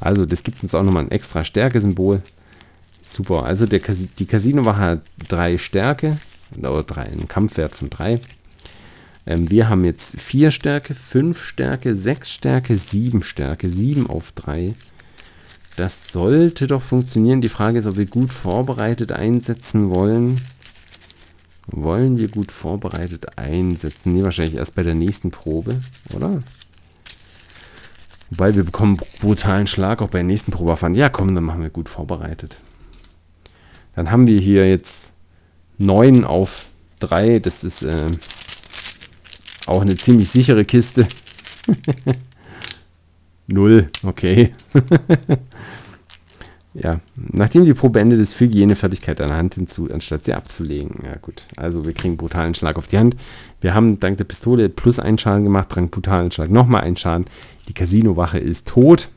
Also 0.00 0.26
das 0.26 0.42
gibt 0.42 0.62
uns 0.62 0.74
auch 0.74 0.82
nochmal 0.82 1.04
ein 1.04 1.10
extra 1.10 1.46
Stärke-Symbol. 1.46 2.20
Super, 3.12 3.44
also 3.44 3.66
der, 3.66 3.80
die 4.18 4.24
Casino-Wache 4.24 4.80
hat 4.80 5.02
drei 5.28 5.58
Stärke. 5.58 6.16
Oder 6.56 6.82
drei, 6.82 7.02
einen 7.02 7.28
Kampfwert 7.28 7.74
von 7.74 7.90
drei. 7.90 8.20
Ähm, 9.26 9.50
wir 9.50 9.68
haben 9.68 9.84
jetzt 9.84 10.18
vier 10.18 10.50
Stärke, 10.50 10.94
fünf 10.94 11.42
Stärke, 11.42 11.94
sechs 11.94 12.30
Stärke, 12.30 12.74
sieben 12.74 13.22
Stärke. 13.22 13.68
Sieben 13.68 14.08
auf 14.08 14.32
drei. 14.32 14.74
Das 15.76 16.10
sollte 16.10 16.66
doch 16.66 16.82
funktionieren. 16.82 17.42
Die 17.42 17.50
Frage 17.50 17.78
ist, 17.78 17.86
ob 17.86 17.96
wir 17.96 18.06
gut 18.06 18.32
vorbereitet 18.32 19.12
einsetzen 19.12 19.94
wollen. 19.94 20.40
Wollen 21.66 22.16
wir 22.16 22.28
gut 22.28 22.50
vorbereitet 22.50 23.36
einsetzen? 23.36 24.14
Nee, 24.14 24.24
wahrscheinlich 24.24 24.56
erst 24.56 24.74
bei 24.74 24.82
der 24.82 24.94
nächsten 24.94 25.30
Probe, 25.30 25.80
oder? 26.14 26.42
Wobei 28.30 28.54
wir 28.54 28.64
bekommen 28.64 28.98
brutalen 29.20 29.66
Schlag 29.66 30.00
auch 30.00 30.08
bei 30.08 30.18
der 30.18 30.26
nächsten 30.26 30.50
Probe 30.50 30.70
erfahren. 30.70 30.94
Ja, 30.94 31.10
komm, 31.10 31.34
dann 31.34 31.44
machen 31.44 31.60
wir 31.60 31.68
gut 31.68 31.90
vorbereitet. 31.90 32.58
Dann 33.94 34.10
haben 34.10 34.26
wir 34.26 34.40
hier 34.40 34.68
jetzt 34.68 35.12
9 35.78 36.24
auf 36.24 36.66
3. 37.00 37.38
Das 37.40 37.64
ist 37.64 37.82
äh, 37.82 38.06
auch 39.66 39.82
eine 39.82 39.96
ziemlich 39.96 40.30
sichere 40.30 40.64
Kiste. 40.64 41.06
0, 43.46 43.90
okay. 44.04 44.54
Ja, 46.74 47.00
nachdem 47.16 47.66
die 47.66 47.74
Probe 47.74 48.00
endet, 48.00 48.18
ist 48.18 48.32
füge 48.32 48.56
jene 48.56 48.76
Fertigkeit 48.76 49.20
an 49.20 49.28
der 49.28 49.36
Hand 49.36 49.56
hinzu, 49.56 49.90
anstatt 49.92 50.24
sie 50.24 50.32
abzulegen. 50.32 51.02
Ja, 51.04 51.16
gut. 51.20 51.42
Also, 51.56 51.84
wir 51.84 51.92
kriegen 51.92 52.16
brutalen 52.16 52.54
Schlag 52.54 52.78
auf 52.78 52.88
die 52.88 52.96
Hand. 52.96 53.14
Wir 53.60 53.74
haben 53.74 54.00
dank 54.00 54.16
der 54.16 54.24
Pistole 54.24 54.70
plus 54.70 54.98
einen 54.98 55.18
Schaden 55.18 55.44
gemacht, 55.44 55.68
dank 55.74 55.90
brutalen 55.90 56.30
Schlag 56.30 56.50
nochmal 56.50 56.82
einen 56.82 56.96
Schaden. 56.96 57.26
Die 57.68 57.74
Casino-Wache 57.74 58.38
ist 58.38 58.68
tot. 58.68 59.08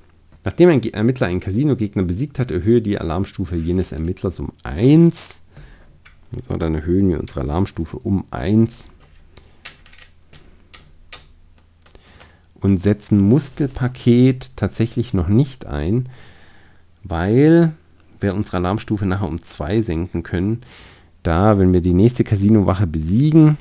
Nachdem 0.45 0.69
ein 0.69 0.81
Ermittler 0.81 1.27
einen 1.27 1.41
Casino-Gegner 1.41 2.03
besiegt 2.03 2.39
hat, 2.39 2.51
erhöhe 2.51 2.81
die 2.81 2.97
Alarmstufe 2.97 3.57
jenes 3.57 3.91
Ermittlers 3.91 4.39
um 4.39 4.53
1. 4.63 5.41
So, 6.47 6.55
dann 6.55 6.75
erhöhen 6.75 7.09
wir 7.09 7.19
unsere 7.19 7.41
Alarmstufe 7.41 7.97
um 7.97 8.23
1. 8.31 8.89
Und 12.61 12.81
setzen 12.81 13.19
Muskelpaket 13.19 14.51
tatsächlich 14.55 15.13
noch 15.13 15.27
nicht 15.27 15.65
ein 15.65 16.07
weil 17.05 17.71
wir 18.19 18.35
unsere 18.35 18.57
Alarmstufe 18.57 19.05
nachher 19.05 19.27
um 19.27 19.41
2 19.41 19.81
senken 19.81 20.23
können. 20.23 20.61
Da, 21.23 21.57
wenn 21.57 21.73
wir 21.73 21.81
die 21.81 21.93
nächste 21.93 22.23
Casino-Wache 22.23 22.87
besiegen, 22.87 23.57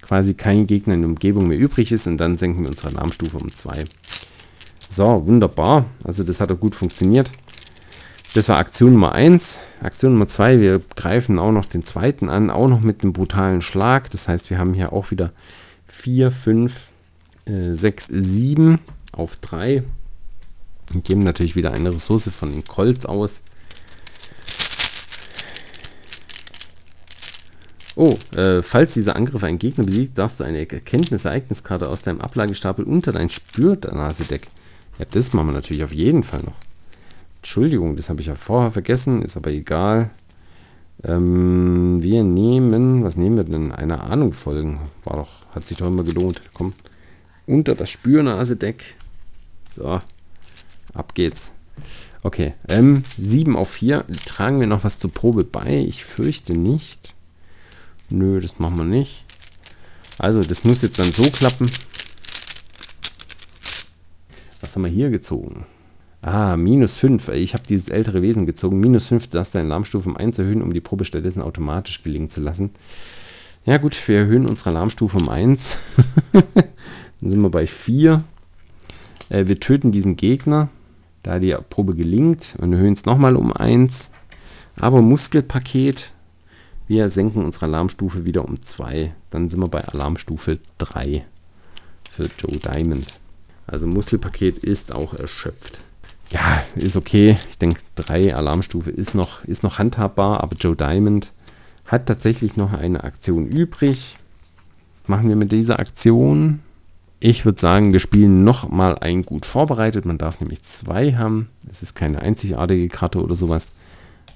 quasi 0.00 0.34
kein 0.34 0.66
Gegner 0.66 0.94
in 0.94 1.02
der 1.02 1.10
Umgebung 1.10 1.48
mehr 1.48 1.58
übrig 1.58 1.92
ist 1.92 2.06
und 2.06 2.18
dann 2.18 2.38
senken 2.38 2.62
wir 2.62 2.70
unsere 2.70 2.88
Alarmstufe 2.88 3.38
um 3.38 3.52
2. 3.52 3.84
So, 4.94 5.26
wunderbar. 5.26 5.86
Also 6.04 6.22
das 6.22 6.38
hat 6.38 6.52
auch 6.52 6.60
gut 6.60 6.74
funktioniert. 6.74 7.30
Das 8.34 8.50
war 8.50 8.58
Aktion 8.58 8.92
Nummer 8.92 9.12
1. 9.12 9.58
Aktion 9.80 10.12
Nummer 10.12 10.28
2, 10.28 10.60
wir 10.60 10.82
greifen 10.96 11.38
auch 11.38 11.50
noch 11.50 11.64
den 11.64 11.82
zweiten 11.82 12.28
an, 12.28 12.50
auch 12.50 12.68
noch 12.68 12.82
mit 12.82 13.02
einem 13.02 13.14
brutalen 13.14 13.62
Schlag. 13.62 14.10
Das 14.10 14.28
heißt, 14.28 14.50
wir 14.50 14.58
haben 14.58 14.74
hier 14.74 14.92
auch 14.92 15.10
wieder 15.10 15.32
4, 15.86 16.30
5, 16.30 16.74
6, 17.46 18.06
7 18.06 18.80
auf 19.12 19.36
3 19.36 19.82
und 20.92 21.04
geben 21.04 21.20
natürlich 21.20 21.56
wieder 21.56 21.72
eine 21.72 21.94
Ressource 21.94 22.28
von 22.28 22.52
den 22.52 22.64
Colts 22.64 23.06
aus. 23.06 23.40
Oh, 27.96 28.14
äh, 28.36 28.62
falls 28.62 28.92
dieser 28.92 29.16
Angriff 29.16 29.42
einen 29.42 29.58
Gegner 29.58 29.84
besiegt, 29.84 30.18
darfst 30.18 30.40
du 30.40 30.44
eine 30.44 30.58
Erkenntnis-Ereigniskarte 30.58 31.88
aus 31.88 32.02
deinem 32.02 32.20
Ablagestapel 32.20 32.84
unter 32.84 33.12
dein 33.12 33.30
Spürnase-Deck. 33.30 34.48
Ja, 34.98 35.06
das 35.10 35.32
machen 35.32 35.48
wir 35.48 35.54
natürlich 35.54 35.84
auf 35.84 35.92
jeden 35.92 36.22
Fall 36.22 36.40
noch. 36.42 36.56
Entschuldigung, 37.38 37.96
das 37.96 38.08
habe 38.08 38.20
ich 38.20 38.28
ja 38.28 38.34
vorher 38.34 38.70
vergessen, 38.70 39.22
ist 39.22 39.36
aber 39.36 39.50
egal. 39.50 40.10
Ähm, 41.02 42.02
wir 42.02 42.22
nehmen, 42.22 43.02
was 43.02 43.16
nehmen 43.16 43.36
wir 43.36 43.44
denn? 43.44 43.72
Eine 43.72 44.00
Ahnung 44.00 44.32
folgen. 44.32 44.80
War 45.04 45.16
doch, 45.16 45.30
hat 45.54 45.66
sich 45.66 45.78
doch 45.78 45.88
immer 45.88 46.04
gelohnt. 46.04 46.42
Komm, 46.54 46.72
unter 47.46 47.74
das 47.74 47.90
Spürnase-Deck. 47.90 48.94
So, 49.70 50.00
Ab 50.94 51.14
geht's. 51.14 51.52
Okay, 52.22 52.54
ähm, 52.68 53.02
7 53.18 53.56
auf 53.56 53.70
4. 53.70 54.04
Tragen 54.26 54.60
wir 54.60 54.66
noch 54.66 54.84
was 54.84 54.98
zur 54.98 55.12
Probe 55.12 55.44
bei? 55.44 55.78
Ich 55.78 56.04
fürchte 56.04 56.52
nicht. 56.52 57.14
Nö, 58.10 58.40
das 58.40 58.58
machen 58.58 58.76
wir 58.76 58.84
nicht. 58.84 59.24
Also, 60.18 60.42
das 60.42 60.64
muss 60.64 60.82
jetzt 60.82 60.98
dann 60.98 61.12
so 61.12 61.24
klappen. 61.30 61.70
Was 64.62 64.74
haben 64.74 64.84
wir 64.84 64.90
hier 64.90 65.10
gezogen? 65.10 65.66
Ah, 66.22 66.56
minus 66.56 66.96
5. 66.96 67.28
Ich 67.30 67.52
habe 67.52 67.64
dieses 67.68 67.88
ältere 67.88 68.22
Wesen 68.22 68.46
gezogen. 68.46 68.78
Minus 68.78 69.08
5, 69.08 69.26
das 69.26 69.50
deine 69.50 69.66
Alarmstufe 69.66 70.08
um 70.08 70.16
1 70.16 70.38
erhöhen, 70.38 70.62
um 70.62 70.72
die 70.72 70.80
Probe 70.80 71.04
stattdessen 71.04 71.42
automatisch 71.42 72.02
gelingen 72.02 72.30
zu 72.30 72.40
lassen. 72.40 72.70
Ja 73.66 73.78
gut, 73.78 74.08
wir 74.08 74.18
erhöhen 74.18 74.46
unsere 74.46 74.70
Alarmstufe 74.70 75.18
um 75.18 75.28
1. 75.28 75.76
dann 76.32 77.30
sind 77.30 77.40
wir 77.40 77.50
bei 77.50 77.66
4. 77.66 78.22
Äh, 79.28 79.46
wir 79.46 79.58
töten 79.58 79.90
diesen 79.90 80.16
Gegner 80.16 80.68
da 81.22 81.38
die 81.38 81.56
Probe 81.70 81.94
gelingt 81.94 82.54
und 82.58 82.72
erhöhen 82.72 82.94
es 82.94 83.04
nochmal 83.04 83.36
um 83.36 83.52
1. 83.52 84.10
Aber 84.76 85.02
Muskelpaket, 85.02 86.12
wir 86.88 87.08
senken 87.08 87.44
unsere 87.44 87.66
Alarmstufe 87.66 88.24
wieder 88.24 88.44
um 88.44 88.60
2. 88.60 89.14
Dann 89.30 89.48
sind 89.48 89.60
wir 89.60 89.68
bei 89.68 89.84
Alarmstufe 89.84 90.58
3 90.78 91.24
für 92.10 92.28
Joe 92.38 92.58
Diamond. 92.58 93.21
Also 93.66 93.86
Muskelpaket 93.86 94.58
ist 94.58 94.92
auch 94.92 95.14
erschöpft. 95.14 95.78
Ja, 96.30 96.62
ist 96.74 96.96
okay. 96.96 97.36
Ich 97.50 97.58
denke, 97.58 97.80
3 97.96 98.34
Alarmstufe 98.34 98.90
ist 98.90 99.14
noch, 99.14 99.44
ist 99.44 99.62
noch 99.62 99.78
handhabbar, 99.78 100.42
aber 100.42 100.56
Joe 100.56 100.76
Diamond 100.76 101.32
hat 101.84 102.06
tatsächlich 102.06 102.56
noch 102.56 102.72
eine 102.72 103.04
Aktion 103.04 103.46
übrig. 103.46 104.16
Machen 105.06 105.28
wir 105.28 105.36
mit 105.36 105.52
dieser 105.52 105.78
Aktion 105.78 106.60
ich 107.24 107.44
würde 107.44 107.60
sagen, 107.60 107.92
wir 107.92 108.00
spielen 108.00 108.42
nochmal 108.42 108.98
ein 108.98 109.22
gut 109.22 109.46
vorbereitet. 109.46 110.04
Man 110.04 110.18
darf 110.18 110.40
nämlich 110.40 110.64
zwei 110.64 111.12
haben. 111.12 111.48
Es 111.70 111.80
ist 111.80 111.94
keine 111.94 112.20
einzigartige 112.20 112.88
Karte 112.88 113.22
oder 113.22 113.36
sowas. 113.36 113.70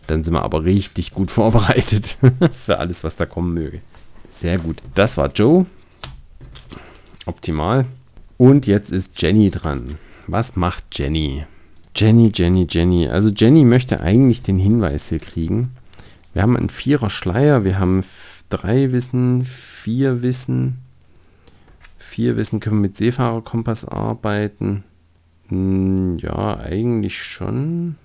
Dann 0.06 0.22
sind 0.22 0.34
wir 0.34 0.44
aber 0.44 0.62
richtig 0.62 1.10
gut 1.10 1.30
vorbereitet 1.32 2.16
für 2.52 2.78
alles, 2.78 3.02
was 3.02 3.16
da 3.16 3.26
kommen 3.26 3.54
möge. 3.54 3.80
Sehr 4.28 4.58
gut. 4.58 4.82
Das 4.94 5.16
war 5.16 5.32
Joe. 5.32 5.66
Optimal. 7.24 7.86
Und 8.36 8.66
jetzt 8.66 8.92
ist 8.92 9.20
Jenny 9.20 9.50
dran. 9.50 9.96
Was 10.26 10.56
macht 10.56 10.84
Jenny? 10.92 11.44
Jenny, 11.94 12.30
Jenny, 12.34 12.66
Jenny. 12.68 13.08
Also 13.08 13.30
Jenny 13.30 13.64
möchte 13.64 14.00
eigentlich 14.00 14.42
den 14.42 14.56
Hinweis 14.56 15.08
hier 15.08 15.18
kriegen. 15.18 15.70
Wir 16.34 16.42
haben 16.42 16.56
einen 16.56 16.68
Vierer 16.68 17.08
Schleier, 17.08 17.64
wir 17.64 17.78
haben 17.78 18.04
drei 18.50 18.92
Wissen, 18.92 19.44
vier 19.44 20.22
Wissen, 20.22 20.82
Vier 22.16 22.38
Wissen 22.38 22.60
können 22.60 22.76
wir 22.76 22.88
mit 22.88 22.96
Seefahrerkompass 22.96 23.84
arbeiten. 23.84 24.84
Hm, 25.48 26.16
ja, 26.16 26.56
eigentlich 26.56 27.22
schon. 27.22 27.96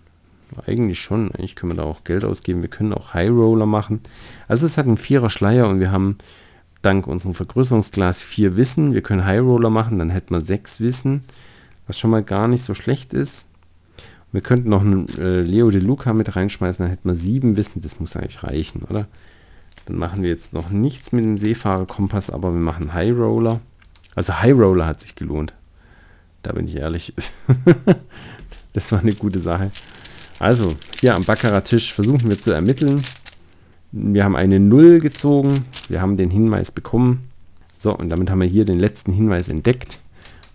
Eigentlich 0.66 1.00
schon. 1.00 1.32
Eigentlich 1.32 1.56
können 1.56 1.72
wir 1.72 1.78
da 1.78 1.84
auch 1.84 2.04
Geld 2.04 2.26
ausgeben. 2.26 2.62
Wir 2.62 2.70
können 2.70 2.92
auch 2.92 3.14
High 3.14 3.30
Roller 3.30 3.68
machen. 3.68 4.02
Also 4.50 4.66
es 4.66 4.78
hat 4.78 4.86
einen 4.86 4.98
Vierer 4.98 5.30
Schleier 5.30 5.70
und 5.70 5.80
wir 5.80 5.92
haben 5.92 6.18
dank 6.82 7.08
unserem 7.08 7.34
Vergrößerungsglas 7.34 8.22
vier 8.22 8.56
Wissen. 8.56 8.94
Wir 8.94 9.02
können 9.02 9.26
High 9.26 9.42
Roller 9.42 9.70
machen, 9.70 10.00
dann 10.00 10.10
hätten 10.10 10.34
wir 10.34 10.42
sechs 10.42 10.80
Wissen, 10.80 11.22
was 11.88 12.00
schon 12.00 12.10
mal 12.10 12.24
gar 12.24 12.48
nicht 12.48 12.64
so 12.64 12.74
schlecht 12.74 13.14
ist. 13.14 13.48
Wir 14.32 14.42
könnten 14.42 14.70
noch 14.70 14.82
einen 14.82 15.10
äh, 15.18 15.42
Leo 15.42 15.70
de 15.72 15.82
Luca 15.82 16.14
mit 16.14 16.36
reinschmeißen, 16.36 16.84
dann 16.84 16.92
hätten 16.92 17.08
wir 17.08 17.16
sieben 17.16 17.58
Wissen. 17.58 17.82
Das 17.82 18.00
muss 18.00 18.16
eigentlich 18.16 18.44
reichen, 18.44 18.84
oder? 18.84 19.08
Dann 19.86 19.98
machen 19.98 20.24
wir 20.24 20.30
jetzt 20.30 20.54
noch 20.54 20.70
nichts 20.70 21.12
mit 21.12 21.26
dem 21.26 21.38
Seefahrerkompass, 21.38 22.30
aber 22.30 22.54
wir 22.54 22.62
machen 22.62 22.94
High 22.94 23.18
Roller. 23.18 23.60
Also 24.16 24.40
High 24.40 24.54
Roller 24.54 24.88
hat 24.88 25.02
sich 25.02 25.16
gelohnt. 25.16 25.54
Da 26.44 26.54
bin 26.54 26.68
ich 26.68 26.78
ehrlich. 26.78 27.14
das 28.74 28.92
war 28.92 29.00
eine 29.00 29.14
gute 29.14 29.40
Sache. 29.40 29.72
Also, 30.40 30.76
hier 31.00 31.16
am 31.16 31.24
Baccarat-Tisch 31.24 31.94
versuchen 31.94 32.30
wir 32.30 32.40
zu 32.40 32.52
ermitteln. 32.52 33.02
Wir 33.92 34.24
haben 34.24 34.36
eine 34.36 34.60
Null 34.60 35.00
gezogen. 35.00 35.66
Wir 35.88 36.02
haben 36.02 36.18
den 36.18 36.30
Hinweis 36.30 36.72
bekommen. 36.72 37.30
So, 37.78 37.96
und 37.96 38.10
damit 38.10 38.30
haben 38.30 38.42
wir 38.42 38.48
hier 38.48 38.66
den 38.66 38.80
letzten 38.80 39.12
Hinweis 39.12 39.50
entdeckt. 39.50 40.00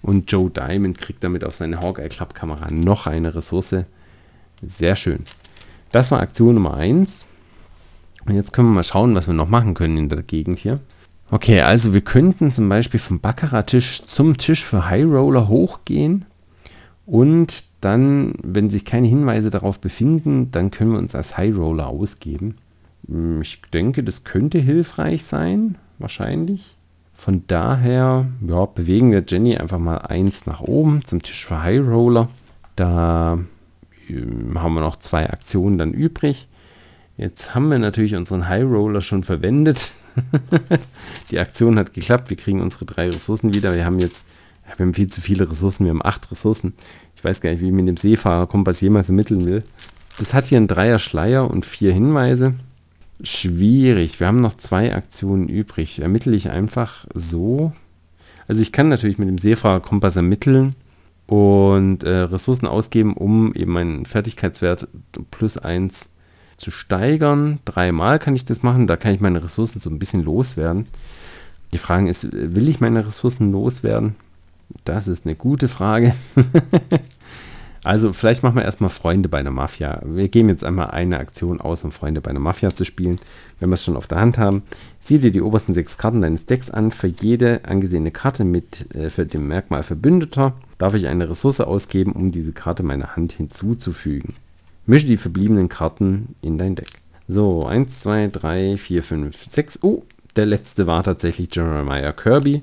Und 0.03 0.31
Joe 0.31 0.51
Diamond 0.51 0.99
kriegt 0.99 1.25
damit 1.25 1.45
auf 1.45 1.55
seine 1.55 1.81
Hawkeye-Klappkamera 1.81 2.69
noch 2.73 3.07
eine 3.07 3.35
Ressource. 3.35 3.85
Sehr 4.63 4.97
schön. 4.97 5.25
Das 5.93 6.11
war 6.11 6.21
Aktion 6.21 6.55
Nummer 6.55 6.75
1. 6.75 7.27
Und 8.27 8.35
jetzt 8.35 8.53
können 8.53 8.69
wir 8.69 8.75
mal 8.75 8.85
schauen, 8.85 9.15
was 9.15 9.27
wir 9.27 9.35
noch 9.35 9.49
machen 9.49 9.75
können 9.75 9.97
in 9.97 10.09
der 10.09 10.23
Gegend 10.23 10.59
hier. 10.59 10.81
Okay, 11.31 11.61
also 11.61 11.93
wir 11.93 12.03
könnten 12.03 12.53
zum 12.53 12.69
Beispiel 12.69 13.01
vom 13.01 13.19
Baccarat-Tisch 13.19 14.05
zum 14.05 14.37
Tisch 14.37 14.65
für 14.65 14.89
High 14.89 15.07
Roller 15.07 15.49
hochgehen 15.49 16.25
und 17.05 17.65
dann, 17.81 18.35
wenn 18.43 18.71
sich 18.71 18.85
keine 18.85 19.09
Hinweise 19.09 19.51
darauf 19.51 19.81
befinden, 19.81 20.51
dann 20.53 20.71
können 20.71 20.93
wir 20.93 20.99
uns 20.99 21.15
als 21.15 21.37
High 21.37 21.57
Roller 21.57 21.89
ausgeben. 21.89 22.57
Hm, 23.09 23.43
ich 23.43 23.61
denke, 23.73 24.03
das 24.03 24.25
könnte 24.25 24.59
hilfreich 24.59 25.25
sein, 25.25 25.77
wahrscheinlich. 25.99 26.77
Von 27.15 27.45
daher 27.47 28.27
ja, 28.47 28.67
bewegen 28.67 29.11
wir 29.11 29.25
Jenny 29.27 29.57
einfach 29.57 29.79
mal 29.79 29.99
eins 29.99 30.47
nach 30.47 30.61
oben 30.61 31.05
zum 31.05 31.23
Tisch 31.23 31.47
für 31.47 31.63
High 31.63 31.87
Roller. 31.87 32.29
Da 32.77 33.39
ähm, 34.09 34.61
haben 34.61 34.75
wir 34.75 34.83
noch 34.83 34.99
zwei 34.99 35.31
Aktionen 35.31 35.79
dann 35.79 35.93
übrig. 35.93 36.49
Jetzt 37.17 37.55
haben 37.55 37.71
wir 37.71 37.79
natürlich 37.79 38.15
unseren 38.15 38.49
High 38.49 38.65
Roller 38.65 39.01
schon 39.01 39.23
verwendet. 39.23 39.93
die 41.31 41.39
Aktion 41.39 41.79
hat 41.79 41.95
geklappt. 41.95 42.29
Wir 42.29 42.37
kriegen 42.37 42.61
unsere 42.61 42.85
drei 42.85 43.07
Ressourcen 43.07 43.55
wieder. 43.55 43.75
Wir 43.75 43.87
haben 43.87 43.99
jetzt 43.99 44.25
wir 44.75 44.85
haben 44.85 44.95
viel 44.95 45.09
zu 45.09 45.21
viele 45.21 45.49
Ressourcen. 45.49 45.85
Wir 45.85 45.91
haben 45.91 46.05
acht 46.05 46.31
Ressourcen. 46.31 46.75
Ich 47.15 47.25
weiß 47.25 47.41
gar 47.41 47.51
nicht, 47.51 47.61
wie 47.61 47.69
ich 47.69 47.73
mit 47.73 47.89
dem 47.89 47.97
Seefahrerkompass 47.97 48.81
jemals 48.81 49.09
ermitteln 49.09 49.47
will. 49.47 49.63
Das 50.19 50.35
hat 50.35 50.47
hier 50.47 50.59
einen 50.59 50.69
Dreier 50.69 50.99
Schleier 50.99 51.51
und 51.51 51.65
vier 51.65 51.93
Hinweise. 51.93 52.55
Schwierig. 53.23 54.21
Wir 54.21 54.27
haben 54.27 54.41
noch 54.41 54.57
zwei 54.57 54.95
Aktionen 54.95 55.49
übrig. 55.49 56.01
Ermittle 56.01 56.37
ich 56.37 56.51
einfach 56.51 57.07
so. 57.15 57.73
Also 58.47 58.63
ich 58.63 58.73
kann 58.73 58.89
natürlich 58.89 59.19
mit 59.19 59.29
dem 59.29 59.39
Seefahrerkompass 59.39 60.17
ermitteln 60.17 60.75
und 61.27 62.05
äh, 62.05 62.19
Ressourcen 62.19 62.67
ausgeben, 62.67 63.15
um 63.15 63.55
eben 63.55 63.73
meinen 63.73 64.05
Fertigkeitswert 64.05 64.89
plus 65.31 65.59
eins 65.59 66.11
zu 66.57 66.71
steigern. 66.71 67.59
Dreimal 67.65 68.19
kann 68.19 68.37
ich 68.37 68.45
das 68.45 68.63
machen. 68.63 68.87
Da 68.87 68.97
kann 68.97 69.15
ich 69.15 69.21
meine 69.21 69.43
Ressourcen 69.43 69.81
so 69.81 69.91
ein 69.91 69.99
bisschen 69.99 70.23
loswerden. 70.23 70.87
Die 71.73 71.79
Frage 71.79 72.09
ist, 72.09 72.33
will 72.33 72.69
ich 72.69 72.81
meine 72.81 73.07
Ressourcen 73.07 73.51
loswerden? 73.51 74.15
Das 74.85 75.09
ist 75.09 75.27
eine 75.27 75.35
gute 75.35 75.69
Frage. 75.69 76.15
also 77.87 78.13
vielleicht 78.13 78.43
machen 78.43 78.57
wir 78.57 78.65
erstmal 78.65 78.91
Freunde 78.91 79.29
bei 79.29 79.43
der 79.43 79.53
Mafia. 79.53 80.03
Wir 80.05 80.29
geben 80.29 80.49
jetzt 80.49 80.65
einmal 80.65 80.91
eine 80.91 81.21
Aktion 81.21 81.61
aus, 81.61 81.85
um 81.85 81.93
Freunde 81.93 82.21
bei 82.21 82.33
der 82.33 82.41
Mafia 82.41 82.71
zu 82.71 82.85
spielen, 82.85 83.21
wenn 83.61 83.71
wir 83.71 83.75
es 83.75 83.85
schon 83.85 83.97
auf 83.97 84.09
der 84.09 84.19
Hand 84.19 84.39
haben. 84.39 84.65
Sieh 84.99 85.21
dir 85.21 85.31
die 85.31 85.41
obersten 85.41 85.73
sechs 85.73 85.97
Karten 85.97 86.21
deines 86.21 86.47
Decks 86.47 86.71
an. 86.71 86.91
Für 86.91 87.07
jede 87.07 87.65
angesehene 87.65 88.11
Karte 88.11 88.45
mit 88.45 88.93
äh, 88.95 89.09
für 89.09 89.25
dem 89.25 89.47
Merkmal 89.47 89.85
Verbündeter 89.85 90.55
darf 90.79 90.95
ich 90.95 91.07
eine 91.07 91.31
Ressource 91.31 91.61
ausgeben, 91.61 92.11
um 92.11 92.33
diese 92.33 92.53
Karte 92.53 92.83
meiner 92.83 93.15
Hand 93.15 93.33
hinzuzufügen. 93.33 94.35
Mische 94.85 95.07
die 95.07 95.17
verbliebenen 95.17 95.69
Karten 95.69 96.35
in 96.43 96.59
dein 96.59 96.75
Deck. 96.75 96.91
So, 97.29 97.67
1, 97.67 98.01
2, 98.01 98.29
3, 98.29 98.77
4, 98.79 99.03
5, 99.05 99.45
6. 99.49 99.79
Oh, 99.83 100.03
der 100.35 100.47
letzte 100.47 100.89
war 100.89 101.05
tatsächlich 101.05 101.55
Jeremiah 101.55 102.13
Kirby. 102.13 102.63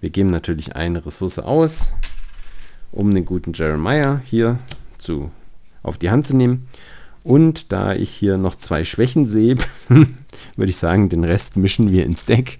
Wir 0.00 0.10
geben 0.10 0.30
natürlich 0.30 0.76
eine 0.76 1.04
Ressource 1.04 1.38
aus, 1.38 1.92
um 2.92 3.14
den 3.14 3.24
guten 3.24 3.52
Jeremiah 3.52 4.20
hier 4.24 4.58
zu, 4.98 5.30
auf 5.82 5.98
die 5.98 6.10
Hand 6.10 6.26
zu 6.26 6.36
nehmen. 6.36 6.68
Und 7.24 7.72
da 7.72 7.94
ich 7.94 8.10
hier 8.10 8.36
noch 8.36 8.54
zwei 8.56 8.84
Schwächen 8.84 9.26
sehe, 9.26 9.56
würde 9.88 10.70
ich 10.70 10.76
sagen, 10.76 11.08
den 11.08 11.24
Rest 11.24 11.56
mischen 11.56 11.90
wir 11.90 12.04
ins 12.04 12.24
Deck. 12.24 12.58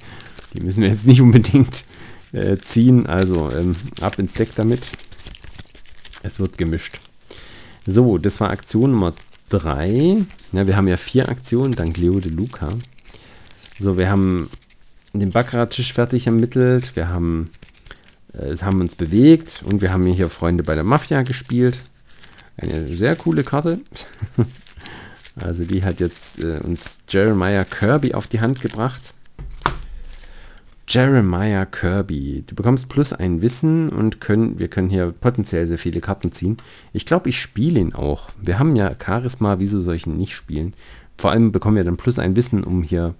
Die 0.54 0.60
müssen 0.60 0.82
wir 0.82 0.90
jetzt 0.90 1.06
nicht 1.06 1.20
unbedingt 1.20 1.84
äh, 2.32 2.56
ziehen, 2.56 3.06
also 3.06 3.50
ähm, 3.50 3.74
ab 4.00 4.18
ins 4.18 4.34
Deck 4.34 4.54
damit. 4.54 4.90
Es 6.22 6.38
wird 6.38 6.58
gemischt. 6.58 6.98
So, 7.86 8.18
das 8.18 8.40
war 8.40 8.50
Aktion 8.50 8.92
Nummer 8.92 9.12
3. 9.48 10.18
Ja, 10.52 10.66
wir 10.66 10.76
haben 10.76 10.88
ja 10.88 10.96
vier 10.96 11.28
Aktionen, 11.28 11.74
dank 11.74 11.96
Leo 11.96 12.20
de 12.20 12.30
Luca. 12.30 12.68
So, 13.78 13.98
wir 13.98 14.08
haben 14.08 14.48
den 15.12 15.30
Baccarat-Tisch 15.30 15.92
fertig 15.92 16.26
ermittelt. 16.26 16.94
Wir 16.94 17.08
haben, 17.08 17.50
äh, 18.34 18.56
haben 18.56 18.80
uns 18.80 18.94
bewegt 18.94 19.62
und 19.64 19.80
wir 19.82 19.92
haben 19.92 20.06
hier 20.06 20.30
Freunde 20.30 20.62
bei 20.62 20.74
der 20.74 20.84
Mafia 20.84 21.22
gespielt. 21.22 21.78
Eine 22.56 22.86
sehr 22.88 23.16
coole 23.16 23.44
Karte. 23.44 23.80
also 25.36 25.64
die 25.64 25.84
hat 25.84 26.00
jetzt 26.00 26.42
äh, 26.42 26.60
uns 26.62 26.98
Jeremiah 27.08 27.64
Kirby 27.64 28.14
auf 28.14 28.26
die 28.26 28.40
Hand 28.40 28.60
gebracht. 28.60 29.14
Jeremiah 30.88 31.64
Kirby. 31.64 32.44
Du 32.46 32.54
bekommst 32.54 32.88
plus 32.88 33.12
ein 33.12 33.40
Wissen 33.40 33.88
und 33.88 34.20
können, 34.20 34.58
wir 34.58 34.68
können 34.68 34.90
hier 34.90 35.12
potenziell 35.12 35.66
sehr 35.66 35.78
viele 35.78 36.00
Karten 36.00 36.32
ziehen. 36.32 36.58
Ich 36.92 37.06
glaube, 37.06 37.30
ich 37.30 37.40
spiele 37.40 37.80
ihn 37.80 37.94
auch. 37.94 38.28
Wir 38.40 38.58
haben 38.58 38.76
ja 38.76 38.92
Charisma, 39.02 39.58
wieso 39.58 39.80
soll 39.80 39.94
ich 39.94 40.06
ihn 40.06 40.18
nicht 40.18 40.34
spielen? 40.34 40.74
Vor 41.16 41.30
allem 41.30 41.52
bekommen 41.52 41.76
wir 41.76 41.84
dann 41.84 41.96
plus 41.96 42.18
ein 42.18 42.36
Wissen, 42.36 42.62
um 42.64 42.82
hier 42.82 43.14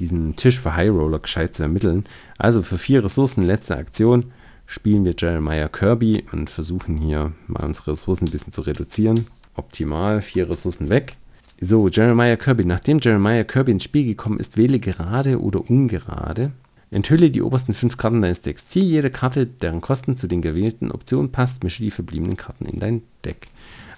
diesen 0.00 0.36
Tisch 0.36 0.60
für 0.60 0.74
High 0.74 0.90
Roller 0.90 1.18
gescheit 1.18 1.54
zu 1.54 1.62
ermitteln. 1.62 2.04
Also 2.38 2.62
für 2.62 2.78
vier 2.78 3.04
Ressourcen, 3.04 3.44
letzte 3.44 3.76
Aktion, 3.76 4.32
spielen 4.66 5.04
wir 5.04 5.14
Jeremiah 5.16 5.68
Kirby 5.68 6.24
und 6.32 6.48
versuchen 6.48 6.96
hier 6.96 7.32
mal 7.46 7.64
unsere 7.64 7.92
Ressourcen 7.92 8.26
ein 8.26 8.30
bisschen 8.30 8.52
zu 8.52 8.62
reduzieren. 8.62 9.26
Optimal, 9.54 10.22
vier 10.22 10.48
Ressourcen 10.48 10.90
weg. 10.90 11.16
So, 11.60 11.88
Jeremiah 11.88 12.36
Kirby. 12.36 12.64
Nachdem 12.64 13.00
Jeremiah 13.00 13.44
Kirby 13.44 13.72
ins 13.72 13.84
Spiel 13.84 14.04
gekommen 14.04 14.40
ist, 14.40 14.56
wähle 14.56 14.80
gerade 14.80 15.40
oder 15.40 15.68
ungerade. 15.68 16.52
Enthülle 16.90 17.30
die 17.30 17.42
obersten 17.42 17.74
fünf 17.74 17.96
Karten 17.96 18.22
deines 18.22 18.42
Decks. 18.42 18.68
Ziehe 18.68 18.84
jede 18.84 19.10
Karte, 19.10 19.46
deren 19.46 19.80
Kosten 19.80 20.16
zu 20.16 20.26
den 20.26 20.42
gewählten 20.42 20.90
Optionen 20.90 21.30
passt. 21.30 21.62
Mische 21.62 21.82
die 21.82 21.90
verbliebenen 21.90 22.36
Karten 22.36 22.64
in 22.64 22.78
dein 22.78 23.02
Deck. 23.24 23.48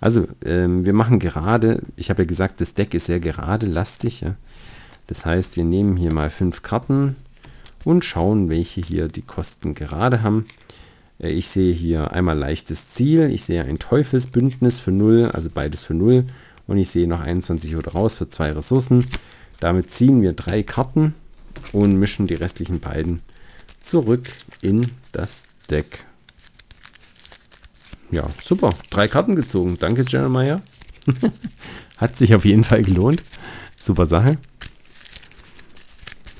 Also, 0.00 0.26
ähm, 0.44 0.84
wir 0.84 0.92
machen 0.92 1.20
gerade, 1.20 1.82
ich 1.96 2.10
habe 2.10 2.22
ja 2.22 2.26
gesagt, 2.26 2.60
das 2.60 2.74
Deck 2.74 2.92
ist 2.92 3.06
sehr 3.06 3.20
gerade 3.20 3.66
lastig. 3.66 4.22
Ja? 4.22 4.34
Das 5.06 5.26
heißt, 5.26 5.56
wir 5.56 5.64
nehmen 5.64 5.96
hier 5.96 6.12
mal 6.12 6.30
fünf 6.30 6.62
Karten 6.62 7.16
und 7.84 8.04
schauen, 8.04 8.48
welche 8.48 8.80
hier 8.80 9.08
die 9.08 9.22
Kosten 9.22 9.74
gerade 9.74 10.22
haben. 10.22 10.46
Äh, 11.18 11.30
ich 11.30 11.48
sehe 11.48 11.72
hier 11.72 12.12
einmal 12.12 12.38
leichtes 12.38 12.90
Ziel, 12.90 13.30
ich 13.30 13.44
sehe 13.44 13.64
ein 13.64 13.78
Teufelsbündnis 13.78 14.78
für 14.80 14.92
0, 14.92 15.30
also 15.32 15.50
beides 15.50 15.82
für 15.82 15.94
0 15.94 16.24
und 16.66 16.78
ich 16.78 16.90
sehe 16.90 17.08
noch 17.08 17.20
21 17.20 17.76
oder 17.76 17.92
raus 17.92 18.14
für 18.14 18.28
zwei 18.28 18.52
Ressourcen. 18.52 19.06
Damit 19.60 19.90
ziehen 19.90 20.22
wir 20.22 20.32
drei 20.32 20.62
Karten 20.62 21.14
und 21.72 21.98
mischen 21.98 22.26
die 22.26 22.34
restlichen 22.34 22.80
beiden 22.80 23.20
zurück 23.80 24.28
in 24.60 24.86
das 25.12 25.44
Deck. 25.70 26.04
Ja, 28.10 28.28
super. 28.44 28.74
Drei 28.90 29.08
Karten 29.08 29.36
gezogen. 29.36 29.78
Danke, 29.80 30.04
Jeremiah. 30.06 30.60
Hat 31.96 32.16
sich 32.16 32.34
auf 32.34 32.44
jeden 32.44 32.64
Fall 32.64 32.82
gelohnt. 32.82 33.22
Super 33.78 34.06
Sache. 34.06 34.36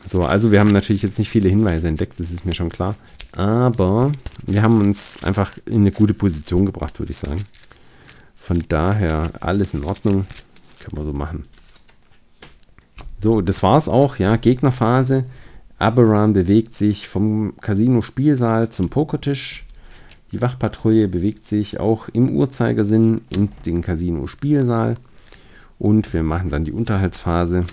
So, 0.07 0.25
also 0.25 0.51
wir 0.51 0.61
haben 0.61 0.73
natürlich 0.73 1.03
jetzt 1.03 1.19
nicht 1.19 1.31
viele 1.31 1.49
Hinweise 1.49 1.89
entdeckt, 1.89 2.19
das 2.19 2.31
ist 2.31 2.45
mir 2.45 2.55
schon 2.55 2.71
klar. 2.71 2.97
Aber 3.37 4.13
wir 4.47 4.63
haben 4.63 4.81
uns 4.81 5.23
einfach 5.25 5.53
in 5.65 5.83
eine 5.83 5.93
gute 5.93 6.15
Position 6.15 6.67
gebracht, 6.67 6.99
würde 6.99 7.13
ich 7.13 7.19
sagen. 7.19 7.45
Von 8.35 8.65
daher 8.69 9.31
alles 9.41 9.75
in 9.75 9.85
Ordnung. 9.85 10.27
Können 10.81 10.97
wir 10.97 11.05
so 11.05 11.13
machen. 11.13 11.45
So, 13.19 13.41
das 13.41 13.63
war 13.63 13.79
es 13.79 13.89
auch, 13.89 14.17
ja, 14.17 14.37
Gegnerphase. 14.37 15.25
Aberan 15.79 16.33
bewegt 16.33 16.75
sich 16.75 17.09
vom 17.09 17.55
Casino-Spielsaal 17.61 18.69
zum 18.69 18.89
Pokertisch. 18.89 19.65
Die 20.33 20.41
Wachpatrouille 20.41 21.09
bewegt 21.09 21.47
sich 21.47 21.79
auch 21.79 22.09
im 22.09 22.31
Uhrzeigersinn 22.31 23.21
in 23.31 23.51
den 23.65 23.81
Casino-Spielsaal. 23.81 24.97
Und 25.79 26.13
wir 26.13 26.23
machen 26.23 26.51
dann 26.51 26.65
die 26.65 26.73
Unterhaltsphase. 26.73 27.65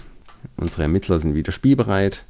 Unsere 0.57 0.83
Ermittler 0.83 1.19
sind 1.19 1.35
wieder 1.35 1.51
spielbereit. 1.51 2.23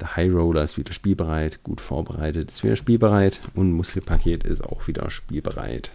Der 0.00 0.16
High 0.16 0.32
Roller 0.32 0.62
ist 0.62 0.78
wieder 0.78 0.92
spielbereit, 0.92 1.62
gut 1.64 1.80
vorbereitet, 1.80 2.50
ist 2.50 2.62
wieder 2.62 2.76
spielbereit 2.76 3.40
und 3.54 3.72
Muskelpaket 3.72 4.44
ist 4.44 4.62
auch 4.62 4.86
wieder 4.86 5.10
spielbereit. 5.10 5.90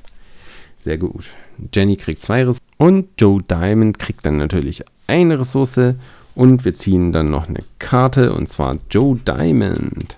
Sehr 0.80 0.98
gut. 0.98 1.30
Jenny 1.74 1.96
kriegt 1.96 2.22
zwei 2.22 2.40
Ressourcen 2.44 2.66
und 2.78 3.10
Joe 3.18 3.42
Diamond 3.42 4.00
kriegt 4.00 4.26
dann 4.26 4.38
natürlich 4.38 4.84
eine 5.08 5.40
Ressource 5.40 5.96
und 6.36 6.66
wir 6.66 6.76
ziehen 6.76 7.14
dann 7.14 7.30
noch 7.30 7.48
eine 7.48 7.64
Karte 7.80 8.34
und 8.34 8.50
zwar 8.50 8.78
Joe 8.90 9.18
Diamond. 9.18 10.18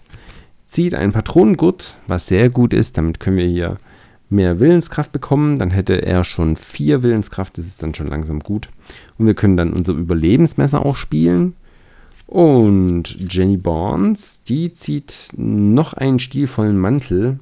Zieht 0.66 0.96
einen 0.96 1.12
Patronengurt, 1.12 1.96
was 2.08 2.28
sehr 2.28 2.50
gut 2.50 2.74
ist. 2.74 2.98
Damit 2.98 3.20
können 3.20 3.38
wir 3.38 3.48
hier 3.48 3.78
mehr 4.30 4.60
Willenskraft 4.60 5.12
bekommen. 5.12 5.60
Dann 5.60 5.72
hätte 5.72 6.06
er 6.06 6.24
schon 6.24 6.56
vier 6.56 7.04
Willenskraft, 7.04 7.58
das 7.58 7.66
ist 7.66 7.84
dann 7.84 7.94
schon 7.94 8.08
langsam 8.08 8.40
gut. 8.40 8.70
Und 9.18 9.26
wir 9.26 9.34
können 9.34 9.58
dann 9.58 9.74
unser 9.74 9.94
Überlebensmesser 9.94 10.86
auch 10.86 10.96
spielen. 10.96 11.56
Und 12.28 13.34
Jenny 13.34 13.58
Barnes, 13.58 14.44
die 14.44 14.74
zieht 14.74 15.30
noch 15.38 15.94
einen 15.94 16.20
stilvollen 16.20 16.78
Mantel. 16.78 17.40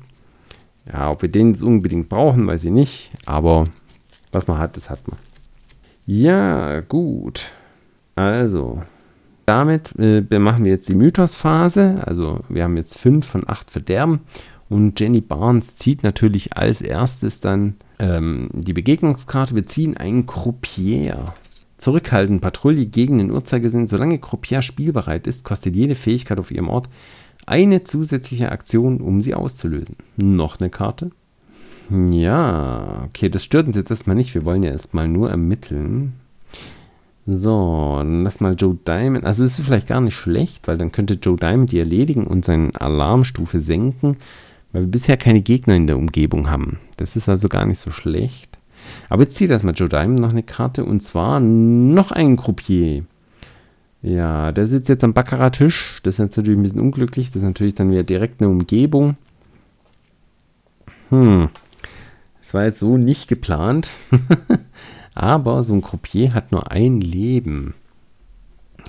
Ja, 0.92 1.10
ob 1.10 1.22
wir 1.22 1.30
den 1.30 1.54
jetzt 1.54 1.64
unbedingt 1.64 2.10
brauchen, 2.10 2.46
weiß 2.48 2.66
ich 2.66 2.72
nicht. 2.72 3.10
Aber 3.26 3.66
was 4.32 4.48
man 4.48 4.58
hat, 4.58 4.76
das 4.76 4.90
hat 4.90 5.08
man. 5.08 5.18
Ja, 6.06 6.82
gut. 6.82 7.46
Also, 8.16 8.82
damit 9.46 9.92
äh, 9.98 10.22
machen 10.38 10.66
wir 10.66 10.72
jetzt 10.72 10.90
die 10.90 10.96
Mythosphase. 10.96 12.04
Also, 12.06 12.42
wir 12.50 12.64
haben 12.64 12.76
jetzt 12.76 12.98
fünf 12.98 13.26
von 13.26 13.48
acht 13.48 13.72
Verderben. 13.72 14.22
Und 14.70 15.00
Jenny 15.00 15.22
Barnes 15.22 15.76
zieht 15.76 16.04
natürlich 16.04 16.58
als 16.58 16.82
erstes 16.82 17.40
dann 17.40 17.76
ähm, 18.00 18.50
die 18.54 18.74
Begegnungskarte. 18.74 19.56
Wir 19.56 19.68
ziehen 19.68 19.98
einen 19.98 20.26
Croupier. 20.26 21.34
Zurückhalten, 21.78 22.40
Patrouille 22.40 22.86
gegen 22.86 23.18
den 23.18 23.32
Uhrzeigersinn. 23.32 23.88
Solange 23.88 24.20
Croupier 24.20 24.62
spielbereit 24.62 25.28
ist, 25.28 25.44
kostet 25.44 25.76
jede 25.76 25.96
Fähigkeit 25.96 26.40
auf 26.40 26.52
ihrem 26.52 26.70
Ort 26.70 26.88
eine 27.46 27.84
zusätzliche 27.84 28.52
Aktion, 28.52 29.02
um 29.02 29.22
sie 29.22 29.34
auszulösen. 29.34 29.98
Noch 30.16 30.60
eine 30.60 30.70
Karte. 30.70 31.12
Ja, 31.90 33.04
okay, 33.06 33.30
das 33.30 33.44
stört 33.44 33.68
uns 33.68 33.76
jetzt 33.76 33.90
erstmal 33.90 34.16
nicht. 34.16 34.34
Wir 34.34 34.46
wollen 34.46 34.64
ja 34.64 34.72
erstmal 34.72 35.08
nur 35.08 35.30
ermitteln. 35.30 36.14
So, 37.26 37.96
dann 37.98 38.24
lass 38.24 38.40
mal 38.40 38.56
Joe 38.58 38.78
Diamond. 38.86 39.26
Also, 39.26 39.44
es 39.44 39.60
ist 39.60 39.66
vielleicht 39.66 39.88
gar 39.88 40.02
nicht 40.02 40.16
schlecht, 40.16 40.68
weil 40.68 40.78
dann 40.78 40.92
könnte 40.92 41.16
Joe 41.16 41.38
Diamond 41.38 41.72
die 41.72 41.80
erledigen 41.80 42.28
und 42.28 42.46
seine 42.46 42.72
Alarmstufe 42.80 43.60
senken, 43.60 44.18
weil 44.74 44.82
wir 44.82 44.92
bisher 44.92 45.16
keine 45.16 45.42
Gegner 45.42 45.76
in 45.76 45.88
der 45.88 45.98
Umgebung 45.98 46.50
haben. 46.50 46.80
Das 46.98 47.16
ist 47.16 47.30
also 47.30 47.48
gar 47.48 47.66
nicht 47.66 47.80
so 47.80 47.92
schlecht. 47.92 48.58
Aber 49.10 49.24
jetzt 49.24 49.36
zieht 49.36 49.52
erstmal 49.52 49.76
Joe 49.76 49.88
Diamond 49.88 50.20
noch 50.20 50.32
eine 50.32 50.44
Karte 50.44 50.84
und 50.84 51.02
zwar 51.02 51.40
noch 51.40 52.12
einen 52.12 52.36
Croupier. 52.36 53.06
Ja, 54.02 54.52
der 54.52 54.66
sitzt 54.66 54.90
jetzt 54.90 55.04
am 55.06 55.14
Baccarat-Tisch. 55.14 56.02
Das 56.04 56.16
ist 56.16 56.20
natürlich 56.20 56.58
ein 56.58 56.64
bisschen 56.64 56.82
unglücklich. 56.82 57.28
Das 57.28 57.38
ist 57.38 57.44
natürlich 57.44 57.76
dann 57.76 57.90
wieder 57.90 58.04
direkt 58.04 58.42
eine 58.42 58.50
Umgebung. 58.50 59.16
Hm. 61.10 61.48
Das 62.40 62.54
war 62.54 62.66
jetzt 62.66 62.80
so 62.80 62.98
nicht 62.98 63.30
geplant. 63.30 63.88
Aber 65.16 65.64
so 65.64 65.74
ein 65.74 65.82
Croupier 65.82 66.34
hat 66.34 66.52
nur 66.52 66.72
ein 66.72 67.00
Leben. 67.00 67.76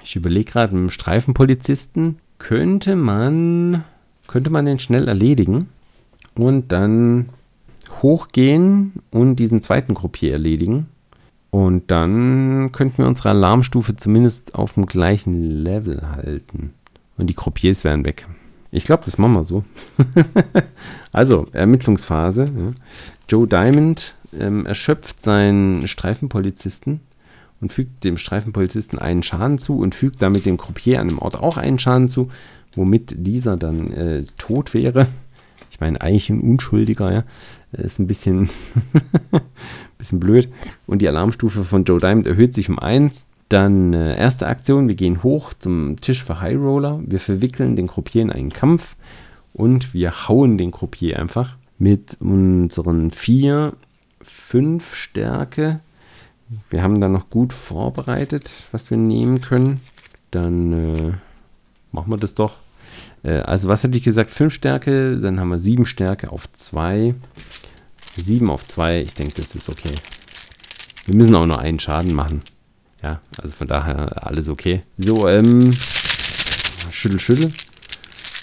Ich 0.02 0.16
überlege 0.16 0.51
gerade, 0.51 0.74
mit 0.74 0.82
dem 0.82 0.90
Streifenpolizisten 0.90 2.16
könnte 2.39 2.97
man, 2.97 3.85
könnte 4.29 4.51
man 4.51 4.67
den 4.67 4.79
schnell 4.79 5.09
erledigen 5.09 5.69
und 6.35 6.73
dann 6.73 7.29
hochgehen 8.03 8.93
und 9.11 9.37
diesen 9.37 9.61
zweiten 9.63 9.95
Croupier 9.95 10.33
erledigen. 10.33 10.87
Und 11.51 11.91
dann 11.91 12.73
könnten 12.73 12.99
wir 12.99 13.07
unsere 13.07 13.31
Alarmstufe 13.31 13.95
zumindest 13.95 14.57
auf 14.57 14.73
dem 14.75 14.87
gleichen 14.87 15.41
Level 15.41 16.11
halten. 16.11 16.75
Und 17.17 17.29
die 17.29 17.35
Croupiers 17.35 17.85
wären 17.85 18.05
weg. 18.05 18.27
Ich 18.73 18.87
glaube, 18.87 19.05
das 19.05 19.19
machen 19.19 19.37
wir 19.37 19.45
so. 19.45 19.63
also, 21.13 21.47
Ermittlungsphase. 21.53 22.45
Ja. 22.45 22.73
Joe 23.29 23.47
Diamond 23.47 24.17
ähm, 24.37 24.67
erschöpft 24.67 25.21
seinen 25.21 25.87
Streifenpolizisten 25.87 26.99
und 27.61 27.73
fügt 27.73 28.03
dem 28.03 28.19
Streifenpolizisten 28.19 28.99
einen 28.99 29.23
Schaden 29.23 29.59
zu 29.59 29.79
und 29.79 29.95
fügt 29.95 30.23
damit 30.23 30.47
dem 30.47 30.57
Croupier 30.57 31.01
an 31.01 31.09
dem 31.09 31.21
Ort 31.21 31.39
auch 31.39 31.57
einen 31.57 31.79
Schaden 31.79 32.09
zu, 32.09 32.31
womit 32.77 33.15
dieser 33.17 33.57
dann 33.57 33.91
äh, 33.93 34.25
tot 34.39 34.75
wäre. 34.75 35.07
Ich 35.71 35.81
meine, 35.81 36.01
eigentlich 36.01 36.31
ein 36.31 36.41
Unschuldiger, 36.41 37.13
ja. 37.13 37.25
Ist 37.73 37.99
ein 37.99 38.07
bisschen, 38.07 38.49
bisschen 39.99 40.21
blöd. 40.21 40.49
Und 40.87 41.03
die 41.03 41.09
Alarmstufe 41.09 41.65
von 41.65 41.85
Joe 41.85 41.99
Diamond 41.99 42.27
erhöht 42.27 42.55
sich 42.55 42.69
um 42.69 42.79
1. 42.79 43.27
Dann 43.49 43.93
äh, 43.93 44.17
erste 44.17 44.47
Aktion, 44.47 44.89
wir 44.89 44.95
gehen 44.95 45.23
hoch 45.23 45.53
zum 45.55 45.97
Tisch 46.01 46.25
für 46.25 46.41
High 46.41 46.57
Roller. 46.57 47.01
Wir 47.05 47.21
verwickeln 47.21 47.77
den 47.77 47.89
Croupier 47.89 48.23
in 48.23 48.31
einen 48.31 48.51
Kampf 48.51 48.97
und 49.53 49.93
wir 49.93 50.29
hauen 50.29 50.59
den 50.59 50.71
Croupier 50.71 51.19
einfach 51.19 51.57
mit 51.79 52.17
unseren 52.21 53.11
4, 53.11 53.75
5 54.23 54.95
Stärke. 54.95 55.81
Wir 56.71 56.83
haben 56.83 57.01
dann 57.01 57.13
noch 57.13 57.31
gut 57.31 57.53
vorbereitet, 57.53 58.51
was 58.71 58.91
wir 58.91 58.97
nehmen 58.97 59.41
können. 59.41 59.81
Dann 60.31 60.73
äh, 60.73 61.13
machen 61.93 62.11
wir 62.11 62.17
das 62.17 62.35
doch. 62.35 62.64
Äh, 63.25 63.39
also 63.41 63.69
was 63.69 63.83
hätte 63.83 63.99
ich 63.99 64.05
gesagt? 64.05 64.31
5 64.31 64.55
Stärke, 64.55 65.19
dann 65.19 65.41
haben 65.41 65.49
wir 65.49 65.59
7 65.59 65.87
Stärke 65.87 66.31
auf 66.31 66.51
2. 66.53 67.15
7 68.17 68.49
auf 68.49 68.65
2, 68.67 69.01
ich 69.01 69.15
denke, 69.15 69.35
das 69.37 69.57
ist 69.57 69.69
okay. 69.69 69.95
Wir 71.07 71.17
müssen 71.17 71.35
auch 71.35 71.47
nur 71.47 71.59
einen 71.59 71.81
Schaden 71.81 72.15
machen. 72.15 72.41
Ja, 73.03 73.21
also 73.37 73.53
von 73.53 73.69
daher 73.69 74.27
alles 74.27 74.49
okay. 74.49 74.83
So, 74.97 75.29
ähm, 75.29 75.73
schüttel, 76.91 77.21
schüttel. 77.21 77.53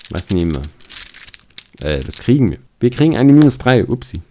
Was 0.10 0.30
nehmen 0.30 0.56
wir? 0.56 1.90
Äh, 1.90 2.02
das 2.02 2.20
kriegen 2.20 2.52
wir. 2.52 2.60
Wir 2.80 2.92
kriegen 2.92 3.16
eine 3.16 3.34
minus 3.34 3.58
3. 3.60 3.86
Upsi. 3.86 4.22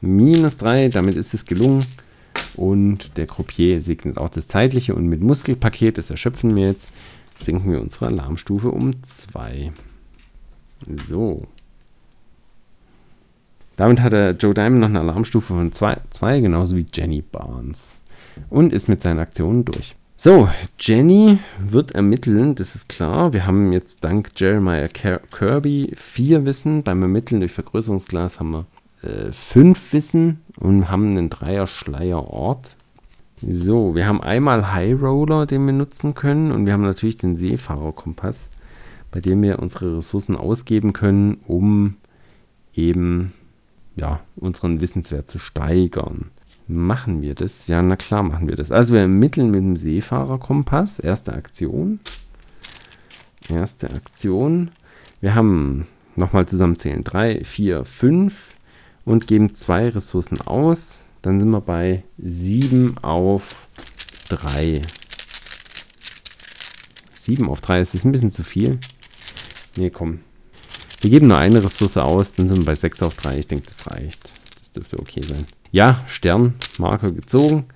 Minus 0.00 0.56
3, 0.58 0.88
damit 0.88 1.14
ist 1.14 1.32
es 1.32 1.46
gelungen. 1.46 1.84
Und 2.54 3.16
der 3.16 3.26
Croupier 3.26 3.80
segnet 3.80 4.18
auch 4.18 4.28
das 4.28 4.48
Zeitliche. 4.48 4.94
Und 4.94 5.06
mit 5.06 5.22
Muskelpaket, 5.22 5.96
das 5.96 6.10
erschöpfen 6.10 6.54
wir 6.56 6.66
jetzt, 6.66 6.92
senken 7.40 7.70
wir 7.72 7.80
unsere 7.80 8.06
Alarmstufe 8.06 8.70
um 8.70 9.02
2. 9.02 9.72
So. 10.88 11.46
Damit 13.76 14.00
hat 14.00 14.12
der 14.12 14.32
Joe 14.32 14.54
Diamond 14.54 14.80
noch 14.80 14.88
eine 14.88 15.00
Alarmstufe 15.00 15.54
von 15.54 15.72
2, 15.72 16.40
genauso 16.40 16.76
wie 16.76 16.86
Jenny 16.92 17.22
Barnes. 17.22 17.94
Und 18.50 18.72
ist 18.72 18.88
mit 18.88 19.02
seinen 19.02 19.20
Aktionen 19.20 19.64
durch. 19.64 19.94
So, 20.16 20.48
Jenny 20.80 21.38
wird 21.60 21.92
ermitteln, 21.92 22.56
das 22.56 22.74
ist 22.74 22.88
klar. 22.88 23.32
Wir 23.32 23.46
haben 23.46 23.72
jetzt 23.72 24.02
dank 24.02 24.30
Jeremiah 24.34 24.88
Kirby 24.88 25.92
vier 25.94 26.44
Wissen. 26.44 26.82
Beim 26.82 27.02
Ermitteln 27.02 27.40
durch 27.40 27.52
Vergrößerungsglas 27.52 28.40
haben 28.40 28.50
wir 28.50 28.66
äh, 29.02 29.30
fünf 29.30 29.92
Wissen 29.92 30.40
und 30.58 30.90
haben 30.90 31.10
einen 31.10 31.30
Dreier-Schleierort. 31.30 32.76
So, 33.46 33.94
wir 33.94 34.08
haben 34.08 34.20
einmal 34.20 34.72
High 34.72 35.00
Roller, 35.00 35.46
den 35.46 35.66
wir 35.66 35.72
nutzen 35.72 36.14
können. 36.14 36.50
Und 36.50 36.66
wir 36.66 36.72
haben 36.72 36.82
natürlich 36.82 37.18
den 37.18 37.36
Seefahrerkompass, 37.36 38.50
bei 39.10 39.20
dem 39.20 39.42
wir 39.42 39.58
unsere 39.58 39.96
Ressourcen 39.96 40.36
ausgeben 40.36 40.92
können, 40.92 41.40
um 41.46 41.96
eben 42.74 43.32
ja, 43.96 44.20
unseren 44.36 44.80
Wissenswert 44.80 45.28
zu 45.28 45.38
steigern. 45.38 46.30
Machen 46.66 47.22
wir 47.22 47.34
das? 47.34 47.66
Ja, 47.66 47.82
na 47.82 47.96
klar 47.96 48.22
machen 48.22 48.46
wir 48.46 48.56
das. 48.56 48.70
Also 48.70 48.92
wir 48.92 49.00
ermitteln 49.00 49.50
mit 49.50 49.60
dem 49.60 49.76
Seefahrerkompass. 49.76 50.98
Erste 50.98 51.32
Aktion. 51.32 52.00
Erste 53.48 53.90
Aktion. 53.90 54.70
Wir 55.20 55.34
haben 55.34 55.86
nochmal 56.14 56.46
zusammenzählen. 56.46 57.02
3, 57.02 57.42
4, 57.44 57.84
5 57.84 58.54
und 59.06 59.26
geben 59.26 59.54
zwei 59.54 59.88
Ressourcen 59.88 60.42
aus. 60.42 61.00
Dann 61.22 61.40
sind 61.40 61.50
wir 61.50 61.62
bei 61.62 62.04
7 62.18 62.98
auf 62.98 63.68
3. 64.28 64.82
7 67.14 67.48
auf 67.48 67.62
3 67.62 67.80
ist 67.80 67.94
das 67.94 68.04
ein 68.04 68.12
bisschen 68.12 68.30
zu 68.30 68.42
viel. 68.42 68.78
Nee, 69.76 69.90
komm. 69.90 70.20
Wir 71.00 71.10
geben 71.10 71.28
nur 71.28 71.38
eine 71.38 71.62
Ressource 71.62 71.96
aus, 71.96 72.34
dann 72.34 72.48
sind 72.48 72.58
wir 72.58 72.66
bei 72.66 72.74
6 72.74 73.02
auf 73.02 73.16
3. 73.16 73.38
Ich 73.38 73.46
denke, 73.46 73.66
das 73.66 73.90
reicht. 73.90 74.32
Das 74.58 74.72
dürfte 74.72 74.98
okay 74.98 75.22
sein. 75.22 75.46
Ja, 75.70 76.02
Stern, 76.06 76.54
Marker 76.78 77.12
gezogen. 77.12 77.66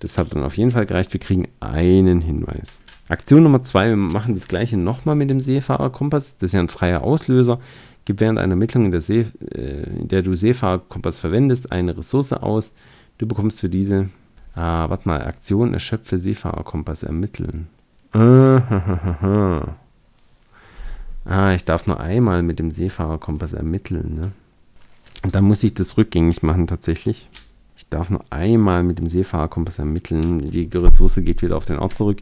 Das 0.00 0.18
hat 0.18 0.34
dann 0.34 0.42
auf 0.42 0.56
jeden 0.56 0.70
Fall 0.70 0.84
gereicht. 0.84 1.12
Wir 1.12 1.20
kriegen 1.20 1.48
einen 1.60 2.20
Hinweis. 2.20 2.82
Aktion 3.08 3.44
Nummer 3.44 3.62
2, 3.62 3.90
wir 3.90 3.96
machen 3.96 4.34
das 4.34 4.48
gleiche 4.48 4.76
nochmal 4.76 5.14
mit 5.14 5.30
dem 5.30 5.40
Seefahrerkompass. 5.40 6.38
Das 6.38 6.50
ist 6.50 6.54
ja 6.54 6.60
ein 6.60 6.68
freier 6.68 7.02
Auslöser. 7.02 7.60
Gib 8.04 8.20
während 8.20 8.38
einer 8.38 8.52
Ermittlung, 8.52 8.84
in 8.84 8.90
der, 8.90 9.00
See, 9.00 9.26
äh, 9.52 9.84
in 10.00 10.08
der 10.08 10.22
du 10.22 10.34
Seefahrerkompass 10.34 11.18
verwendest, 11.18 11.72
eine 11.72 11.96
Ressource 11.96 12.32
aus. 12.32 12.74
Du 13.18 13.26
bekommst 13.26 13.60
für 13.60 13.68
diese, 13.68 14.10
ah, 14.54 14.90
warte 14.90 15.08
mal, 15.08 15.22
Aktion 15.24 15.72
erschöpfe 15.72 16.18
Seefahrerkompass 16.18 17.02
ermitteln. 17.02 17.68
Ah, 18.12 19.76
ah, 21.26 21.52
ich 21.52 21.64
darf 21.64 21.86
nur 21.86 22.00
einmal 22.00 22.42
mit 22.42 22.58
dem 22.58 22.70
Seefahrerkompass 22.70 23.52
ermitteln, 23.52 24.14
ne? 24.14 24.32
Und 25.22 25.34
dann 25.34 25.44
muss 25.44 25.64
ich 25.64 25.74
das 25.74 25.96
rückgängig 25.96 26.42
machen 26.42 26.66
tatsächlich. 26.66 27.28
Ich 27.76 27.88
darf 27.88 28.10
nur 28.10 28.20
einmal 28.30 28.82
mit 28.82 28.98
dem 28.98 29.08
Seefahrerkompass 29.08 29.78
ermitteln. 29.78 30.50
Die 30.50 30.68
Ressource 30.72 31.16
geht 31.16 31.42
wieder 31.42 31.56
auf 31.56 31.66
den 31.66 31.78
Ort 31.78 31.96
zurück. 31.96 32.18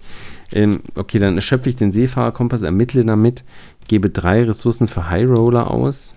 Ähm, 0.52 0.80
okay, 0.96 1.18
dann 1.18 1.36
erschöpfe 1.36 1.68
ich 1.68 1.76
den 1.76 1.92
Seefahrerkompass, 1.92 2.62
ermittle 2.62 3.04
damit. 3.04 3.44
gebe 3.88 4.10
drei 4.10 4.42
Ressourcen 4.44 4.88
für 4.88 5.10
High 5.10 5.28
Roller 5.28 5.70
aus, 5.70 6.16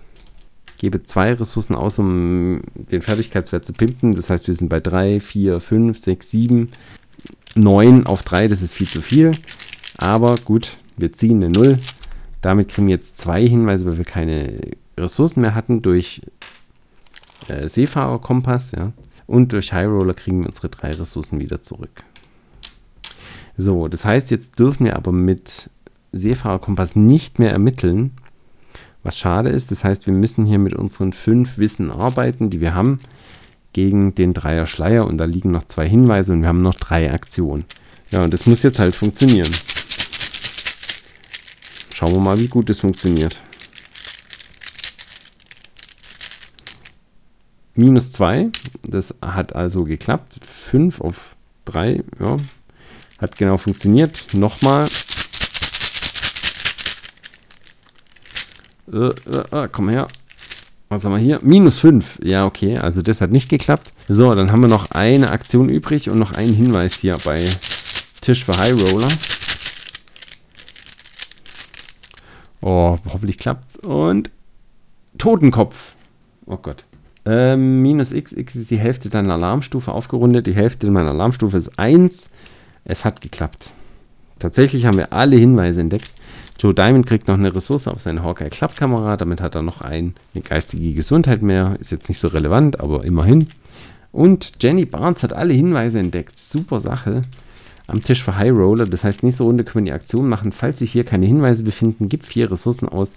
gebe 0.78 1.04
zwei 1.04 1.34
Ressourcen 1.34 1.74
aus, 1.74 1.98
um 1.98 2.62
den 2.74 3.02
Fertigkeitswert 3.02 3.64
zu 3.64 3.72
pimpen. 3.72 4.14
Das 4.14 4.30
heißt, 4.30 4.48
wir 4.48 4.54
sind 4.54 4.68
bei 4.68 4.80
3, 4.80 5.20
4, 5.20 5.60
5, 5.60 5.98
6, 5.98 6.30
7, 6.30 6.68
9 7.54 8.06
auf 8.06 8.22
3, 8.22 8.48
das 8.48 8.62
ist 8.62 8.74
viel 8.74 8.88
zu 8.88 9.02
viel. 9.02 9.32
Aber 9.98 10.36
gut, 10.44 10.78
wir 10.96 11.12
ziehen 11.12 11.42
eine 11.42 11.52
0. 11.52 11.78
Damit 12.40 12.68
kriegen 12.68 12.86
wir 12.86 12.94
jetzt 12.94 13.18
zwei 13.18 13.46
Hinweise, 13.46 13.86
weil 13.86 13.98
wir 13.98 14.04
keine 14.04 14.60
Ressourcen 14.96 15.40
mehr 15.40 15.54
hatten 15.54 15.82
durch 15.82 16.22
äh, 17.48 17.68
Seefahrerkompass. 17.68 18.72
Ja. 18.72 18.92
Und 19.26 19.52
durch 19.52 19.72
High 19.72 19.88
Roller 19.88 20.14
kriegen 20.14 20.40
wir 20.40 20.48
unsere 20.48 20.68
drei 20.68 20.90
Ressourcen 20.90 21.38
wieder 21.40 21.62
zurück. 21.62 22.04
So, 23.56 23.88
das 23.88 24.04
heißt, 24.04 24.30
jetzt 24.30 24.58
dürfen 24.58 24.86
wir 24.86 24.96
aber 24.96 25.12
mit 25.12 25.70
Seefahrerkompass 26.12 26.96
nicht 26.96 27.38
mehr 27.38 27.50
ermitteln, 27.50 28.12
was 29.02 29.18
schade 29.18 29.50
ist. 29.50 29.70
Das 29.70 29.84
heißt, 29.84 30.06
wir 30.06 30.14
müssen 30.14 30.46
hier 30.46 30.58
mit 30.58 30.74
unseren 30.74 31.12
fünf 31.12 31.58
Wissen 31.58 31.90
arbeiten, 31.90 32.50
die 32.50 32.60
wir 32.60 32.74
haben, 32.74 33.00
gegen 33.72 34.14
den 34.14 34.32
Dreier 34.32 34.66
Schleier. 34.66 35.06
Und 35.06 35.18
da 35.18 35.24
liegen 35.24 35.50
noch 35.50 35.64
zwei 35.64 35.88
Hinweise 35.88 36.32
und 36.32 36.42
wir 36.42 36.48
haben 36.48 36.62
noch 36.62 36.74
drei 36.74 37.12
Aktionen. 37.12 37.64
Ja, 38.10 38.22
und 38.22 38.32
das 38.32 38.46
muss 38.46 38.62
jetzt 38.62 38.78
halt 38.78 38.94
funktionieren. 38.94 39.50
Schauen 41.98 42.12
wir 42.12 42.20
mal, 42.20 42.38
wie 42.38 42.46
gut 42.46 42.70
das 42.70 42.78
funktioniert. 42.78 43.40
Minus 47.74 48.12
2, 48.12 48.50
das 48.84 49.16
hat 49.20 49.56
also 49.56 49.82
geklappt. 49.82 50.38
5 50.70 51.00
auf 51.00 51.34
3, 51.64 52.04
ja, 52.20 52.36
hat 53.20 53.34
genau 53.34 53.56
funktioniert. 53.56 54.32
Nochmal. 54.34 54.88
Äh, 58.92 58.96
äh, 58.96 59.64
äh, 59.64 59.68
komm 59.72 59.88
her. 59.88 60.06
Was 60.90 61.04
haben 61.04 61.14
wir 61.14 61.18
hier? 61.18 61.40
Minus 61.42 61.80
5. 61.80 62.20
Ja, 62.22 62.46
okay, 62.46 62.78
also 62.78 63.02
das 63.02 63.20
hat 63.20 63.32
nicht 63.32 63.48
geklappt. 63.48 63.92
So, 64.06 64.32
dann 64.36 64.52
haben 64.52 64.62
wir 64.62 64.68
noch 64.68 64.92
eine 64.92 65.32
Aktion 65.32 65.68
übrig 65.68 66.08
und 66.08 66.20
noch 66.20 66.30
einen 66.30 66.54
Hinweis 66.54 66.94
hier 66.94 67.18
bei 67.24 67.44
Tisch 68.20 68.44
für 68.44 68.56
High 68.56 68.80
Roller. 68.80 69.10
Oh, 72.60 72.96
hoffentlich 73.12 73.38
klappt's. 73.38 73.76
Und 73.76 74.30
Totenkopf. 75.16 75.94
Oh 76.46 76.56
Gott. 76.56 76.84
Ähm, 77.24 77.82
minus 77.82 78.12
x, 78.12 78.32
x 78.32 78.56
ist 78.56 78.70
die 78.70 78.78
Hälfte 78.78 79.10
deiner 79.10 79.34
Alarmstufe 79.34 79.92
aufgerundet. 79.92 80.46
Die 80.46 80.54
Hälfte 80.54 80.90
meiner 80.90 81.10
Alarmstufe 81.10 81.56
ist 81.56 81.78
1. 81.78 82.30
Es 82.84 83.04
hat 83.04 83.20
geklappt. 83.20 83.72
Tatsächlich 84.38 84.86
haben 84.86 84.96
wir 84.96 85.12
alle 85.12 85.36
Hinweise 85.36 85.80
entdeckt. 85.80 86.12
Joe 86.58 86.74
Diamond 86.74 87.06
kriegt 87.06 87.28
noch 87.28 87.36
eine 87.36 87.54
Ressource 87.54 87.86
auf 87.86 88.00
seine 88.00 88.22
Hawkeye 88.22 88.48
Klappkamera. 88.48 89.16
Damit 89.16 89.40
hat 89.40 89.54
er 89.54 89.62
noch 89.62 89.80
ein, 89.80 90.14
eine 90.34 90.42
geistige 90.42 90.92
Gesundheit 90.92 91.42
mehr. 91.42 91.76
Ist 91.78 91.92
jetzt 91.92 92.08
nicht 92.08 92.18
so 92.18 92.28
relevant, 92.28 92.80
aber 92.80 93.04
immerhin. 93.04 93.48
Und 94.10 94.52
Jenny 94.60 94.84
Barnes 94.84 95.22
hat 95.22 95.32
alle 95.32 95.52
Hinweise 95.52 95.98
entdeckt. 95.98 96.38
Super 96.38 96.80
Sache 96.80 97.20
am 97.88 98.04
Tisch 98.04 98.22
für 98.22 98.36
High 98.36 98.52
Roller. 98.52 98.86
Das 98.86 99.02
heißt, 99.02 99.24
nächste 99.24 99.42
Runde 99.42 99.64
können 99.64 99.86
wir 99.86 99.92
die 99.92 99.96
Aktion 99.96 100.28
machen. 100.28 100.52
Falls 100.52 100.78
sich 100.78 100.92
hier 100.92 101.04
keine 101.04 101.26
Hinweise 101.26 101.64
befinden, 101.64 102.08
gib 102.08 102.24
vier 102.24 102.50
Ressourcen 102.52 102.88
aus. 102.88 103.14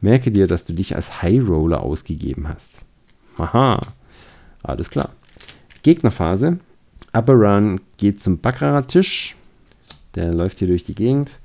Merke 0.00 0.30
dir, 0.30 0.46
dass 0.46 0.64
du 0.64 0.74
dich 0.74 0.94
als 0.94 1.22
High 1.22 1.48
Roller 1.48 1.80
ausgegeben 1.80 2.48
hast. 2.48 2.80
Haha, 3.38 3.80
alles 4.62 4.90
klar. 4.90 5.10
Gegnerphase. 5.82 6.58
Aberan 7.12 7.80
geht 7.96 8.20
zum 8.20 8.38
Baccarat-Tisch. 8.38 9.36
Der 10.14 10.34
läuft 10.34 10.58
hier 10.58 10.68
durch 10.68 10.84
die 10.84 10.94
Gegend. 10.94 11.38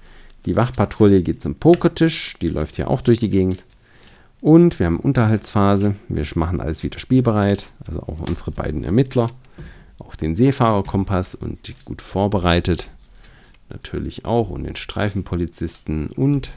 Die 0.46 0.56
Wachpatrouille 0.56 1.22
geht 1.22 1.42
zum 1.42 1.56
Pokertisch. 1.56 2.36
Die 2.42 2.50
läuft 2.50 2.76
hier 2.76 2.90
auch 2.90 3.02
durch 3.02 3.20
die 3.20 3.30
Gegend. 3.30 3.64
Und 4.42 4.80
wir 4.80 4.88
haben 4.88 5.00
Unterhaltsphase. 5.00 5.96
Wir 6.10 6.26
machen 6.36 6.60
alles 6.60 6.84
wieder 6.84 7.00
spielbereit. 7.00 7.66
Also 7.88 8.02
auch 8.02 8.20
unsere 8.28 8.52
beiden 8.52 8.84
Ermittler 8.84 9.28
auch 10.00 10.16
den 10.16 10.36
Seefahrerkompass 10.36 11.36
und 11.36 11.74
gut 11.86 12.02
vorbereitet. 12.02 12.90
Natürlich 13.70 14.26
auch 14.26 14.50
und 14.50 14.64
den 14.64 14.76
Streifenpolizisten 14.76 16.08
und 16.08 16.52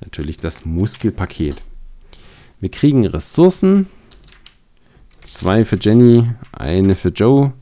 natürlich 0.00 0.38
das 0.38 0.64
Muskelpaket. 0.64 1.62
Wir 2.60 2.70
kriegen 2.70 3.06
Ressourcen. 3.06 3.88
Zwei 5.20 5.64
für 5.64 5.78
Jenny, 5.80 6.30
eine 6.52 6.94
für 6.94 7.08
Joe. 7.08 7.52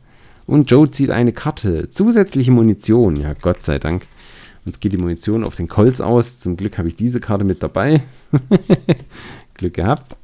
Und 0.47 0.71
Joe 0.71 0.91
zieht 0.91 1.11
eine 1.11 1.33
Karte. 1.33 1.89
Zusätzliche 1.91 2.51
Munition. 2.51 3.17
Ja, 3.17 3.35
Gott 3.35 3.63
sei 3.63 3.79
Dank. 3.79 4.07
Uns 4.65 4.81
geht 4.81 4.93
die 4.93 4.99
Munition 4.99 5.45
auf 5.45 5.57
den 5.57 5.69
Colts 5.69 6.01
aus. 6.01 6.41
Zum 6.41 6.57
Glück 6.57 6.79
habe 6.79 6.89
ich 6.89 6.97
diese 6.97 7.21
Karte 7.21 7.45
mit 7.45 7.63
dabei. 7.63 8.03
Glück 9.55 9.75
gehabt. 9.75 10.17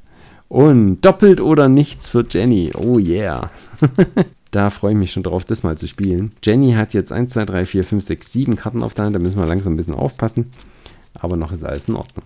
Und 0.47 1.01
doppelt 1.01 1.41
oder 1.41 1.69
nichts 1.69 2.09
für 2.09 2.25
Jenny. 2.29 2.71
Oh 2.75 2.99
yeah. 2.99 3.51
Da 4.51 4.71
freue 4.71 4.93
ich 4.93 4.97
mich 4.97 5.11
schon 5.11 5.23
drauf, 5.23 5.45
das 5.45 5.63
mal 5.63 5.77
zu 5.77 5.87
spielen. 5.87 6.31
Jenny 6.43 6.73
hat 6.73 6.93
jetzt 6.93 7.11
1, 7.11 7.31
2, 7.33 7.45
3, 7.45 7.65
4, 7.65 7.83
5, 7.83 8.03
6, 8.03 8.33
7 8.33 8.55
Karten 8.55 8.81
auf 8.81 8.93
der 8.93 9.05
Hand. 9.05 9.15
Da 9.15 9.19
müssen 9.19 9.39
wir 9.39 9.45
langsam 9.45 9.73
ein 9.73 9.77
bisschen 9.77 9.93
aufpassen. 9.93 10.51
Aber 11.19 11.37
noch 11.37 11.51
ist 11.51 11.63
alles 11.63 11.87
in 11.87 11.95
Ordnung. 11.95 12.25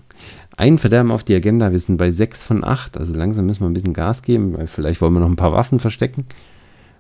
Ein 0.55 0.77
Verderben 0.77 1.11
auf 1.11 1.23
die 1.23 1.35
Agenda. 1.35 1.71
Wir 1.71 1.79
sind 1.79 1.97
bei 1.97 2.11
6 2.11 2.43
von 2.43 2.63
8. 2.63 2.97
Also 2.97 3.13
langsam 3.13 3.45
müssen 3.45 3.61
wir 3.61 3.69
ein 3.69 3.73
bisschen 3.73 3.93
Gas 3.93 4.21
geben, 4.21 4.57
weil 4.57 4.67
vielleicht 4.67 5.01
wollen 5.01 5.13
wir 5.13 5.19
noch 5.19 5.29
ein 5.29 5.35
paar 5.35 5.53
Waffen 5.53 5.79
verstecken. 5.79 6.25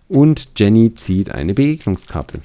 Und 0.09 0.51
Jenny 0.57 0.93
zieht 0.95 1.31
eine 1.31 1.53
Begegnungskarte. 1.53 2.39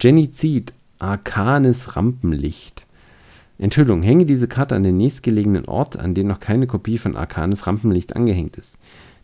Jenny 0.00 0.30
zieht 0.30 0.72
Arkanes 0.98 1.96
Rampenlicht. 1.96 2.84
Enthüllung. 3.58 4.02
Hänge 4.02 4.26
diese 4.26 4.48
Karte 4.48 4.74
an 4.74 4.82
den 4.82 4.96
nächstgelegenen 4.96 5.66
Ort, 5.66 5.96
an 5.98 6.14
den 6.14 6.26
noch 6.26 6.40
keine 6.40 6.66
Kopie 6.66 6.98
von 6.98 7.16
Arkanes 7.16 7.66
Rampenlicht 7.66 8.16
angehängt 8.16 8.56
ist. 8.56 8.78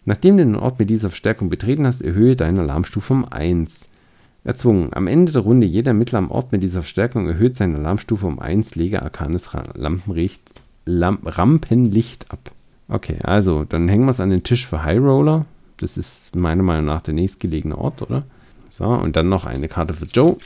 Nachdem 0.05 0.37
du 0.37 0.45
den 0.45 0.57
Ort 0.57 0.79
mit 0.81 0.91
dieser 0.91 1.11
Verstärkung 1.11 1.49
betreten 1.49 1.87
hast, 1.87 2.03
erhöhe 2.03 2.35
deine 2.35 2.61
Alarmstufe 2.61 3.12
um 3.12 3.24
1. 3.24 3.89
Erzwungen. 4.45 4.93
Am 4.93 5.07
Ende 5.07 5.31
der 5.31 5.43
Runde 5.43 5.66
jeder 5.66 5.91
Ermittler 5.91 6.19
am 6.19 6.33
Ort 6.33 6.51
mit 6.51 6.65
dieser 6.65 6.83
Verstärkung 6.83 7.29
erhöht 7.29 7.57
seine 7.57 7.79
Alarmstufe 7.79 8.27
um 8.27 8.41
1, 8.41 8.74
lege 8.74 9.03
arkanes 9.03 9.51
Lampenlicht, 9.74 10.43
Lamp 10.85 11.39
Rampenlicht 11.39 12.33
ab. 12.33 12.51
Okay, 12.89 13.19
also 13.23 13.65
dann 13.65 13.89
hängen 13.89 14.05
wir 14.05 14.11
es 14.11 14.19
an 14.19 14.31
den 14.31 14.43
Tisch 14.43 14.66
für 14.66 14.83
High 14.83 14.99
Roller. 14.99 15.47
Das 15.77 15.97
ist 15.97 16.35
meiner 16.35 16.65
Meinung 16.65 16.87
nach 16.87 17.03
der 17.03 17.15
nächstgelegene 17.15 17.79
Ort, 17.79 18.03
oder? 18.03 18.24
So, 18.69 18.87
und 18.87 19.15
dann 19.15 19.29
noch 19.29 19.47
eine 19.47 19.69
Karte 19.69 19.95
für 19.95 20.07
Joe. 20.07 20.37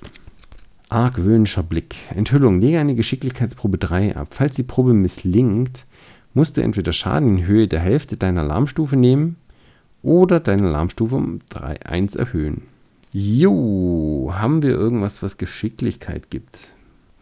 Argwöhnischer 0.91 1.63
Blick. 1.63 1.97
Enthüllung. 2.15 2.61
Lege 2.61 2.79
eine 2.79 2.95
Geschicklichkeitsprobe 2.95 3.79
3 3.79 4.17
ab. 4.17 4.29
Falls 4.31 4.55
die 4.55 4.63
Probe 4.63 4.93
misslingt, 4.93 5.87
musst 6.35 6.57
du 6.57 6.61
entweder 6.61 6.93
Schaden 6.93 7.39
in 7.39 7.47
Höhe 7.47 7.69
der 7.69 7.81
Hälfte 7.81 8.19
deiner 8.19 8.43
Alarmstufe 8.43 8.97
nehmen 8.97 9.37
oder 10.07 10.41
deine 10.41 10.69
Alarmstufe 10.69 11.17
um 11.17 11.41
3, 11.51 11.85
1 11.85 12.15
erhöhen. 12.15 12.63
Jo, 13.13 14.33
haben 14.33 14.63
wir 14.63 14.71
irgendwas, 14.71 15.23
was 15.23 15.37
Geschicklichkeit 15.37 16.31
gibt? 16.31 16.71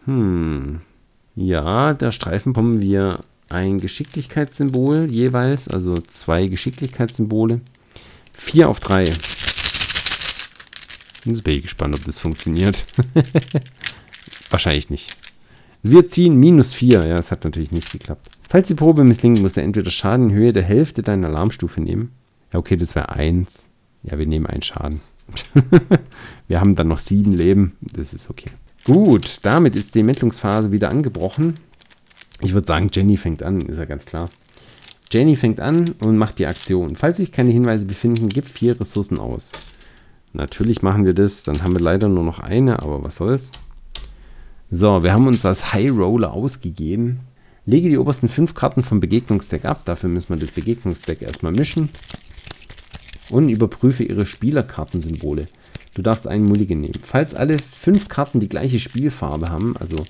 Hm. 0.04 0.82
Ja, 1.34 1.94
da 1.94 2.12
streifen 2.12 2.80
wir 2.80 3.20
ein 3.48 3.80
Geschicklichkeitssymbol 3.80 5.08
jeweils, 5.10 5.66
also 5.66 5.94
zwei 5.94 6.46
Geschicklichkeitssymbole. 6.46 7.62
4 8.34 8.68
auf 8.68 8.80
3. 8.80 9.04
Jetzt 11.24 11.42
bin 11.42 11.54
ich 11.56 11.62
gespannt, 11.62 11.94
ob 11.94 12.04
das 12.04 12.18
funktioniert. 12.18 12.84
Wahrscheinlich 14.50 14.90
nicht. 14.90 15.16
Wir 15.82 16.06
ziehen 16.06 16.36
minus 16.36 16.74
4. 16.74 17.06
Ja, 17.06 17.16
es 17.16 17.30
hat 17.30 17.44
natürlich 17.44 17.72
nicht 17.72 17.90
geklappt. 17.90 18.28
Falls 18.48 18.68
die 18.68 18.74
Probe 18.74 19.04
misslingt, 19.04 19.40
musst 19.40 19.56
du 19.56 19.62
entweder 19.62 19.90
Schaden 19.90 20.28
in 20.30 20.36
Höhe 20.36 20.52
der 20.52 20.62
Hälfte 20.62 21.02
deiner 21.02 21.28
Alarmstufe 21.28 21.80
nehmen 21.80 22.10
ja, 22.54 22.58
okay, 22.60 22.76
das 22.76 22.94
wäre 22.94 23.08
eins. 23.08 23.68
Ja, 24.04 24.16
wir 24.16 24.26
nehmen 24.26 24.46
einen 24.46 24.62
Schaden. 24.62 25.00
wir 26.46 26.60
haben 26.60 26.76
dann 26.76 26.86
noch 26.86 27.00
sieben 27.00 27.32
Leben. 27.32 27.76
Das 27.80 28.14
ist 28.14 28.30
okay. 28.30 28.48
Gut, 28.84 29.40
damit 29.42 29.74
ist 29.74 29.96
die 29.96 30.00
Ermittlungsphase 30.00 30.70
wieder 30.70 30.88
angebrochen. 30.88 31.54
Ich 32.40 32.54
würde 32.54 32.68
sagen, 32.68 32.90
Jenny 32.92 33.16
fängt 33.16 33.42
an, 33.42 33.60
ist 33.62 33.78
ja 33.78 33.86
ganz 33.86 34.04
klar. 34.04 34.30
Jenny 35.10 35.34
fängt 35.34 35.58
an 35.58 35.96
und 35.98 36.16
macht 36.16 36.38
die 36.38 36.46
Aktion. 36.46 36.94
Falls 36.94 37.16
sich 37.16 37.32
keine 37.32 37.50
Hinweise 37.50 37.86
befinden, 37.86 38.28
gibt 38.28 38.48
vier 38.48 38.78
Ressourcen 38.80 39.18
aus. 39.18 39.50
Natürlich 40.32 40.80
machen 40.80 41.04
wir 41.04 41.14
das. 41.14 41.42
Dann 41.42 41.64
haben 41.64 41.74
wir 41.74 41.82
leider 41.82 42.08
nur 42.08 42.22
noch 42.22 42.38
eine, 42.38 42.80
aber 42.82 43.02
was 43.02 43.16
soll's. 43.16 43.50
So, 44.70 45.02
wir 45.02 45.12
haben 45.12 45.26
uns 45.26 45.42
das 45.42 45.72
High 45.72 45.90
Roller 45.90 46.32
ausgegeben. 46.32 47.20
Lege 47.66 47.88
die 47.88 47.98
obersten 47.98 48.28
fünf 48.28 48.54
Karten 48.54 48.84
vom 48.84 49.00
Begegnungsdeck 49.00 49.64
ab. 49.64 49.84
Dafür 49.86 50.08
müssen 50.08 50.28
wir 50.28 50.36
das 50.36 50.52
Begegnungsdeck 50.52 51.20
erstmal 51.20 51.50
mischen 51.50 51.88
und 53.30 53.48
überprüfe 53.48 54.04
ihre 54.04 54.26
Spielerkartensymbole. 54.26 55.46
Du 55.94 56.02
darfst 56.02 56.26
einen 56.26 56.44
Mulligan 56.44 56.80
nehmen. 56.80 57.00
Falls 57.02 57.34
alle 57.34 57.56
fünf 57.58 58.08
Karten 58.08 58.40
die 58.40 58.48
gleiche 58.48 58.80
Spielfarbe 58.80 59.48
haben, 59.50 59.76
also 59.78 60.04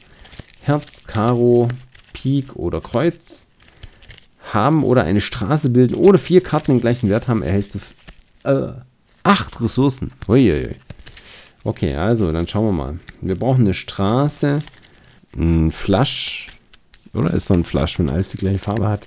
Herz, 0.62 1.04
Karo, 1.06 1.68
Pik 2.12 2.56
oder 2.56 2.80
Kreuz, 2.80 3.46
haben 4.52 4.84
oder 4.84 5.04
eine 5.04 5.20
Straße 5.20 5.70
bilden 5.70 5.94
oder 5.94 6.18
vier 6.18 6.40
Karten 6.42 6.72
den 6.72 6.80
gleichen 6.80 7.10
Wert 7.10 7.28
haben, 7.28 7.42
erhältst 7.42 7.74
du 7.74 8.48
äh, 8.48 8.72
acht 9.22 9.60
Ressourcen. 9.60 10.08
Uiuiui. 10.28 10.76
Okay, 11.64 11.94
also 11.94 12.30
dann 12.30 12.46
schauen 12.46 12.66
wir 12.66 12.72
mal. 12.72 12.98
Wir 13.20 13.36
brauchen 13.36 13.62
eine 13.64 13.74
Straße, 13.74 14.60
ein 15.36 15.72
Flasch, 15.72 16.46
Oder 17.14 17.32
ist 17.32 17.46
so 17.46 17.54
ein 17.54 17.64
Flush, 17.64 17.98
wenn 17.98 18.10
alles 18.10 18.30
die 18.30 18.38
gleiche 18.38 18.58
Farbe 18.58 18.88
hat. 18.88 19.06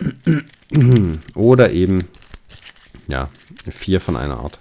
Oder 1.34 1.72
eben, 1.72 2.04
ja, 3.08 3.28
vier 3.68 4.00
von 4.00 4.16
einer 4.16 4.38
Art. 4.38 4.60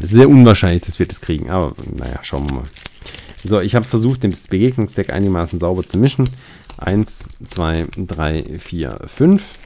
Sehr 0.00 0.28
unwahrscheinlich, 0.28 0.82
dass 0.82 0.98
wir 0.98 1.06
das 1.06 1.20
kriegen, 1.20 1.50
aber 1.50 1.74
naja, 1.94 2.20
schauen 2.22 2.48
wir 2.48 2.56
mal. 2.56 2.64
So, 3.42 3.60
ich 3.60 3.74
habe 3.74 3.86
versucht, 3.86 4.24
das 4.24 4.48
Begegnungsdeck 4.48 5.10
einigermaßen 5.10 5.60
sauber 5.60 5.82
zu 5.82 5.98
mischen. 5.98 6.28
Eins, 6.76 7.28
zwei, 7.48 7.86
drei, 7.96 8.44
vier, 8.58 8.98
fünf. 9.06 9.58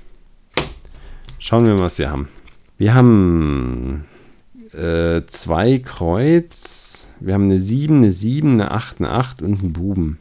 Schauen 1.38 1.66
wir 1.66 1.74
mal, 1.74 1.82
was 1.82 1.98
wir 1.98 2.10
haben. 2.10 2.28
Wir 2.78 2.94
haben 2.94 4.04
äh, 4.72 5.22
zwei 5.26 5.78
Kreuz. 5.78 7.08
Wir 7.20 7.34
haben 7.34 7.44
eine 7.44 7.58
7, 7.58 7.98
eine 7.98 8.12
7, 8.12 8.52
eine 8.52 8.70
8, 8.70 9.00
eine 9.00 9.10
8 9.10 9.42
und 9.42 9.60
einen 9.60 9.72
Buben. 9.72 10.18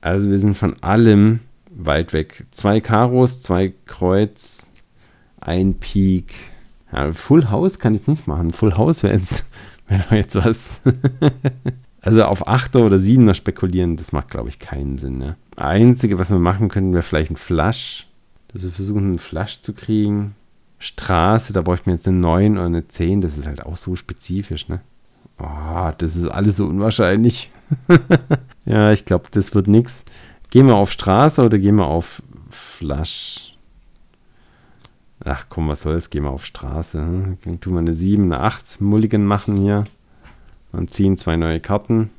Also 0.00 0.30
wir 0.30 0.38
sind 0.38 0.54
von 0.54 0.82
allem 0.82 1.40
weit 1.70 2.12
weg. 2.12 2.46
Zwei 2.50 2.80
Karos, 2.80 3.42
zwei 3.42 3.72
Kreuz, 3.86 4.72
ein 5.46 5.74
Pik. 5.74 6.34
Ja, 6.92 7.12
Full 7.12 7.50
House 7.50 7.78
kann 7.78 7.94
ich 7.94 8.06
nicht 8.06 8.26
machen. 8.26 8.52
Full 8.52 8.76
House 8.76 9.02
wäre 9.02 9.14
jetzt, 9.14 9.46
wär 9.88 10.04
jetzt 10.10 10.34
was. 10.44 10.80
also 12.00 12.24
auf 12.24 12.46
8er 12.46 12.84
oder 12.84 12.96
7er 12.96 13.34
spekulieren, 13.34 13.96
das 13.96 14.12
macht, 14.12 14.30
glaube 14.30 14.48
ich, 14.48 14.58
keinen 14.58 14.98
Sinn. 14.98 15.18
Ne? 15.18 15.36
Einzige, 15.56 16.18
was 16.18 16.30
wir 16.30 16.38
machen 16.38 16.68
könnten, 16.68 16.92
wäre 16.92 17.02
vielleicht 17.02 17.30
ein 17.30 17.36
Flush. 17.36 18.06
Dass 18.48 18.62
wir 18.62 18.70
versuchen, 18.70 19.04
einen 19.04 19.18
Flush 19.18 19.60
zu 19.60 19.72
kriegen. 19.72 20.34
Straße, 20.78 21.52
da 21.52 21.62
bräuchten 21.62 21.86
wir 21.86 21.94
jetzt 21.94 22.06
eine 22.06 22.18
9 22.18 22.52
oder 22.52 22.66
eine 22.66 22.88
10. 22.88 23.20
Das 23.20 23.38
ist 23.38 23.46
halt 23.46 23.64
auch 23.64 23.76
so 23.76 23.96
spezifisch, 23.96 24.68
ne? 24.68 24.80
Oh, 25.38 25.90
das 25.98 26.16
ist 26.16 26.28
alles 26.28 26.56
so 26.56 26.66
unwahrscheinlich. 26.66 27.50
ja, 28.64 28.92
ich 28.92 29.04
glaube, 29.04 29.26
das 29.30 29.54
wird 29.54 29.68
nichts. 29.68 30.04
Gehen 30.50 30.66
wir 30.66 30.76
auf 30.76 30.92
Straße 30.92 31.44
oder 31.44 31.58
gehen 31.58 31.76
wir 31.76 31.86
auf 31.86 32.22
Flush? 32.50 33.45
Ach 35.28 35.46
komm, 35.48 35.68
was 35.68 35.82
soll's? 35.82 36.10
Gehen 36.10 36.22
wir 36.22 36.30
auf 36.30 36.46
Straße. 36.46 37.00
Hm? 37.00 37.38
Dann 37.44 37.60
tun 37.60 37.74
wir 37.74 37.80
eine 37.80 37.94
7, 37.94 38.24
eine 38.24 38.40
8 38.40 38.80
Mulligan 38.80 39.24
machen 39.24 39.56
hier. 39.56 39.84
Und 40.72 40.92
ziehen 40.92 41.16
zwei 41.16 41.36
neue 41.36 41.58
Karten. 41.58 42.10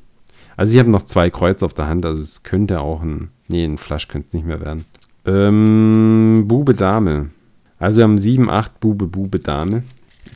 Also 0.56 0.74
ich 0.74 0.80
habe 0.80 0.90
noch 0.90 1.02
zwei 1.02 1.30
Kreuze 1.30 1.64
auf 1.64 1.74
der 1.74 1.86
Hand, 1.86 2.04
also 2.04 2.20
es 2.20 2.42
könnte 2.42 2.80
auch 2.80 3.02
ein. 3.02 3.30
Nee, 3.46 3.64
ein 3.64 3.78
Flush 3.78 4.08
könnte 4.08 4.28
es 4.28 4.34
nicht 4.34 4.46
mehr 4.46 4.60
werden. 4.60 4.84
Ähm, 5.24 6.46
Bube, 6.48 6.74
Dame. 6.74 7.30
Also 7.78 7.98
wir 7.98 8.04
haben 8.04 8.18
7, 8.18 8.50
8, 8.50 8.80
Bube, 8.80 9.06
Bube, 9.06 9.38
Dame. 9.38 9.84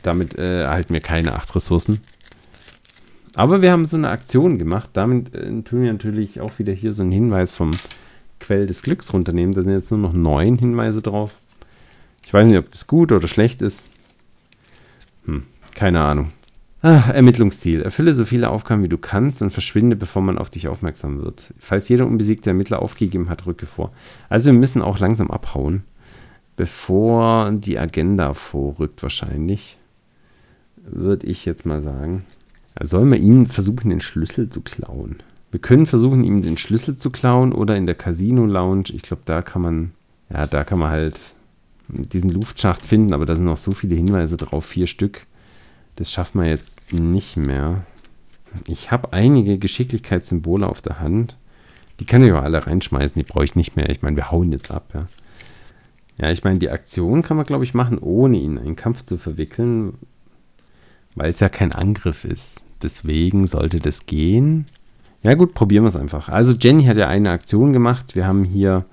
Damit 0.01 0.37
äh, 0.37 0.63
erhalten 0.63 0.93
wir 0.93 1.01
keine 1.01 1.33
8 1.33 1.55
Ressourcen. 1.55 1.99
Aber 3.35 3.61
wir 3.61 3.71
haben 3.71 3.85
so 3.85 3.97
eine 3.97 4.09
Aktion 4.09 4.57
gemacht. 4.57 4.91
Damit 4.93 5.35
äh, 5.35 5.61
tun 5.63 5.83
wir 5.83 5.91
natürlich 5.91 6.39
auch 6.39 6.57
wieder 6.57 6.73
hier 6.73 6.93
so 6.93 7.03
einen 7.03 7.11
Hinweis 7.11 7.51
vom 7.51 7.71
Quell 8.39 8.65
des 8.65 8.81
Glücks 8.81 9.13
runternehmen. 9.13 9.53
Da 9.53 9.61
sind 9.61 9.73
jetzt 9.73 9.91
nur 9.91 9.99
noch 9.99 10.13
9 10.13 10.57
Hinweise 10.57 11.01
drauf. 11.01 11.31
Ich 12.33 12.35
weiß 12.35 12.47
nicht, 12.47 12.57
ob 12.57 12.71
das 12.71 12.87
gut 12.87 13.11
oder 13.11 13.27
schlecht 13.27 13.61
ist. 13.61 13.87
Hm, 15.25 15.43
keine 15.75 16.03
Ahnung. 16.03 16.29
Ah, 16.81 17.11
Ermittlungsziel. 17.11 17.83
Erfülle 17.83 18.15
so 18.15 18.25
viele 18.25 18.49
Aufgaben, 18.49 18.81
wie 18.81 18.89
du 18.89 18.97
kannst 18.97 19.43
und 19.43 19.51
verschwinde, 19.51 19.95
bevor 19.95 20.23
man 20.23 20.39
auf 20.39 20.49
dich 20.49 20.67
aufmerksam 20.67 21.21
wird. 21.21 21.53
Falls 21.59 21.89
jeder 21.89 22.07
unbesiegte 22.07 22.49
Ermittler 22.49 22.81
aufgegeben 22.81 23.29
hat, 23.29 23.45
rücke 23.45 23.67
vor. 23.67 23.91
Also 24.29 24.47
wir 24.47 24.57
müssen 24.57 24.81
auch 24.81 24.97
langsam 24.97 25.29
abhauen 25.29 25.83
bevor 26.55 27.51
die 27.51 27.79
Agenda 27.79 28.33
vorrückt 28.33 29.03
wahrscheinlich, 29.03 29.77
würde 30.77 31.27
ich 31.27 31.45
jetzt 31.45 31.65
mal 31.65 31.81
sagen. 31.81 32.25
Sollen 32.81 33.11
wir 33.11 33.19
ihm 33.19 33.45
versuchen, 33.45 33.89
den 33.89 34.01
Schlüssel 34.01 34.49
zu 34.49 34.61
klauen? 34.61 35.17
Wir 35.51 35.59
können 35.59 35.85
versuchen, 35.85 36.23
ihm 36.23 36.41
den 36.41 36.57
Schlüssel 36.57 36.97
zu 36.97 37.11
klauen 37.11 37.53
oder 37.53 37.75
in 37.75 37.85
der 37.85 37.95
Casino 37.95 38.45
Lounge. 38.45 38.85
Ich 38.93 39.03
glaube, 39.03 39.21
da 39.25 39.41
kann 39.41 39.61
man, 39.61 39.91
ja, 40.31 40.45
da 40.47 40.63
kann 40.63 40.79
man 40.79 40.89
halt 40.89 41.35
diesen 41.87 42.29
Luftschacht 42.29 42.85
finden, 42.85 43.13
aber 43.13 43.25
da 43.25 43.35
sind 43.35 43.45
noch 43.45 43.57
so 43.57 43.71
viele 43.71 43.95
Hinweise 43.95 44.37
drauf, 44.37 44.65
vier 44.65 44.87
Stück. 44.87 45.27
Das 45.95 46.11
schaffen 46.11 46.41
wir 46.41 46.49
jetzt 46.49 46.93
nicht 46.93 47.37
mehr. 47.37 47.85
Ich 48.67 48.91
habe 48.91 49.13
einige 49.13 49.57
Geschicklichkeitssymbole 49.57 50.67
auf 50.67 50.81
der 50.81 50.99
Hand. 50.99 51.37
Die 51.99 52.05
kann 52.05 52.23
ich 52.23 52.31
aber 52.31 52.43
alle 52.43 52.65
reinschmeißen, 52.65 53.21
die 53.21 53.27
brauche 53.27 53.43
ich 53.43 53.55
nicht 53.55 53.75
mehr. 53.75 53.89
Ich 53.89 54.01
meine, 54.01 54.15
wir 54.15 54.31
hauen 54.31 54.51
jetzt 54.51 54.71
ab, 54.71 54.89
ja. 54.93 55.07
Ja, 56.17 56.29
ich 56.31 56.43
meine, 56.43 56.59
die 56.59 56.69
Aktion 56.69 57.23
kann 57.23 57.37
man, 57.37 57.45
glaube 57.45 57.63
ich, 57.63 57.73
machen, 57.73 57.97
ohne 57.97 58.37
ihn 58.37 58.57
in 58.57 58.59
einen 58.59 58.75
Kampf 58.75 59.03
zu 59.03 59.17
verwickeln, 59.17 59.93
weil 61.15 61.31
es 61.31 61.39
ja 61.39 61.49
kein 61.49 61.71
Angriff 61.71 62.23
ist. 62.23 62.63
Deswegen 62.83 63.47
sollte 63.47 63.79
das 63.79 64.05
gehen. 64.05 64.65
Ja 65.23 65.33
gut, 65.33 65.53
probieren 65.53 65.85
wir 65.85 65.89
es 65.89 65.95
einfach. 65.95 66.29
Also 66.29 66.53
Jenny 66.53 66.85
hat 66.85 66.97
ja 66.97 67.07
eine 67.07 67.31
Aktion 67.31 67.73
gemacht. 67.73 68.15
Wir 68.15 68.27
haben 68.27 68.43
hier 68.43 68.85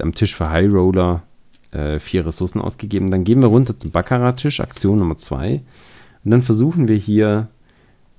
am 0.00 0.14
Tisch 0.14 0.34
für 0.34 0.50
High 0.50 0.72
Roller 0.72 1.22
äh, 1.70 1.98
vier 1.98 2.26
Ressourcen 2.26 2.60
ausgegeben. 2.60 3.10
Dann 3.10 3.24
gehen 3.24 3.42
wir 3.42 3.48
runter 3.48 3.78
zum 3.78 3.90
Baccarat-Tisch, 3.90 4.60
Aktion 4.60 4.98
Nummer 4.98 5.18
zwei. 5.18 5.62
Und 6.24 6.30
dann 6.30 6.42
versuchen 6.42 6.88
wir 6.88 6.96
hier 6.96 7.48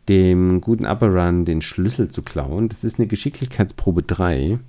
dem 0.08 0.62
guten 0.62 0.86
Upper 0.86 1.08
Run 1.08 1.46
den 1.46 1.62
Schlüssel 1.62 2.10
zu 2.10 2.24
klauen. 2.24 2.70
Das 2.70 2.84
ist 2.84 3.00
eine 3.00 3.08
Geschicklichkeitsprobe 3.08 4.04
3. 4.04 4.60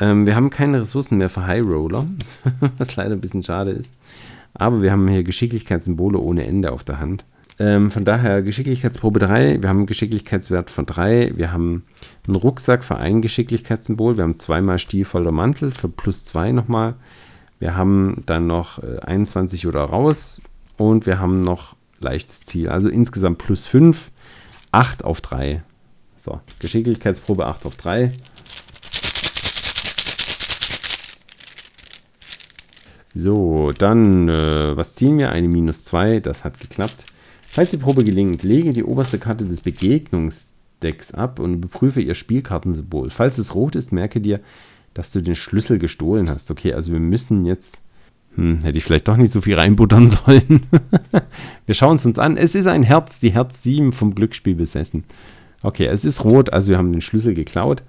Ähm, 0.00 0.26
wir 0.26 0.34
haben 0.34 0.50
keine 0.50 0.80
Ressourcen 0.80 1.18
mehr 1.18 1.28
für 1.28 1.46
High 1.46 1.64
Roller, 1.64 2.06
was 2.78 2.96
leider 2.96 3.14
ein 3.14 3.20
bisschen 3.20 3.42
schade 3.42 3.70
ist. 3.70 3.96
Aber 4.54 4.82
wir 4.82 4.90
haben 4.90 5.06
hier 5.08 5.22
Geschicklichkeitssymbole 5.22 6.18
ohne 6.18 6.46
Ende 6.46 6.72
auf 6.72 6.84
der 6.84 6.98
Hand. 6.98 7.24
Ähm, 7.60 7.90
von 7.90 8.04
daher 8.04 8.42
Geschicklichkeitsprobe 8.42 9.18
3, 9.18 9.62
wir 9.62 9.68
haben 9.68 9.78
einen 9.78 9.86
Geschicklichkeitswert 9.86 10.70
von 10.70 10.86
3, 10.86 11.32
wir 11.36 11.52
haben 11.52 11.82
einen 12.26 12.36
Rucksack 12.36 12.84
für 12.84 12.98
ein 12.98 13.20
Geschicklichkeitssymbol, 13.20 14.16
wir 14.16 14.24
haben 14.24 14.38
zweimal 14.38 14.78
stielvoller 14.78 15.32
Mantel 15.32 15.72
für 15.72 15.88
plus 15.88 16.24
2 16.24 16.52
nochmal. 16.52 16.94
Wir 17.58 17.76
haben 17.76 18.22
dann 18.26 18.46
noch 18.46 18.82
äh, 18.82 18.98
21 19.00 19.66
oder 19.66 19.80
raus 19.80 20.42
und 20.76 21.06
wir 21.06 21.18
haben 21.18 21.40
noch 21.40 21.76
leichtes 22.00 22.40
Ziel. 22.40 22.68
Also 22.68 22.88
insgesamt 22.88 23.38
plus 23.38 23.66
5, 23.66 24.10
8 24.70 25.04
auf 25.04 25.20
3. 25.20 25.62
So, 26.16 26.40
Geschicklichkeitsprobe 26.60 27.46
8 27.46 27.66
auf 27.66 27.76
3. 27.76 28.12
So, 33.14 33.72
dann, 33.76 34.28
äh, 34.28 34.76
was 34.76 34.94
ziehen 34.94 35.18
wir? 35.18 35.30
Eine 35.30 35.48
minus 35.48 35.82
2, 35.84 36.20
das 36.20 36.44
hat 36.44 36.60
geklappt. 36.60 37.06
Falls 37.48 37.70
die 37.70 37.78
Probe 37.78 38.04
gelingt, 38.04 38.44
lege 38.44 38.72
die 38.72 38.84
oberste 38.84 39.18
Karte 39.18 39.44
des 39.44 39.62
Begegnungsdecks 39.62 41.14
ab 41.14 41.40
und 41.40 41.54
überprüfe 41.54 42.00
ihr 42.00 42.14
Spielkartensymbol. 42.14 43.10
Falls 43.10 43.38
es 43.38 43.54
rot 43.54 43.74
ist, 43.74 43.90
merke 43.90 44.20
dir, 44.20 44.40
dass 44.98 45.12
du 45.12 45.22
den 45.22 45.36
Schlüssel 45.36 45.78
gestohlen 45.78 46.28
hast. 46.28 46.50
Okay, 46.50 46.74
also 46.74 46.90
wir 46.92 46.98
müssen 46.98 47.46
jetzt. 47.46 47.84
Hm, 48.34 48.58
hätte 48.64 48.78
ich 48.78 48.84
vielleicht 48.84 49.06
doch 49.06 49.16
nicht 49.16 49.32
so 49.32 49.40
viel 49.40 49.54
reinbuttern 49.54 50.08
sollen. 50.08 50.66
wir 51.66 51.74
schauen 51.76 51.94
es 51.94 52.04
uns 52.04 52.18
an. 52.18 52.36
Es 52.36 52.56
ist 52.56 52.66
ein 52.66 52.82
Herz, 52.82 53.20
die 53.20 53.30
Herz 53.30 53.62
7 53.62 53.92
vom 53.92 54.16
Glücksspiel 54.16 54.56
besessen. 54.56 55.04
Okay, 55.62 55.86
es 55.86 56.04
ist 56.04 56.24
rot, 56.24 56.52
also 56.52 56.70
wir 56.70 56.78
haben 56.78 56.90
den 56.90 57.00
Schlüssel 57.00 57.34
geklaut. 57.34 57.84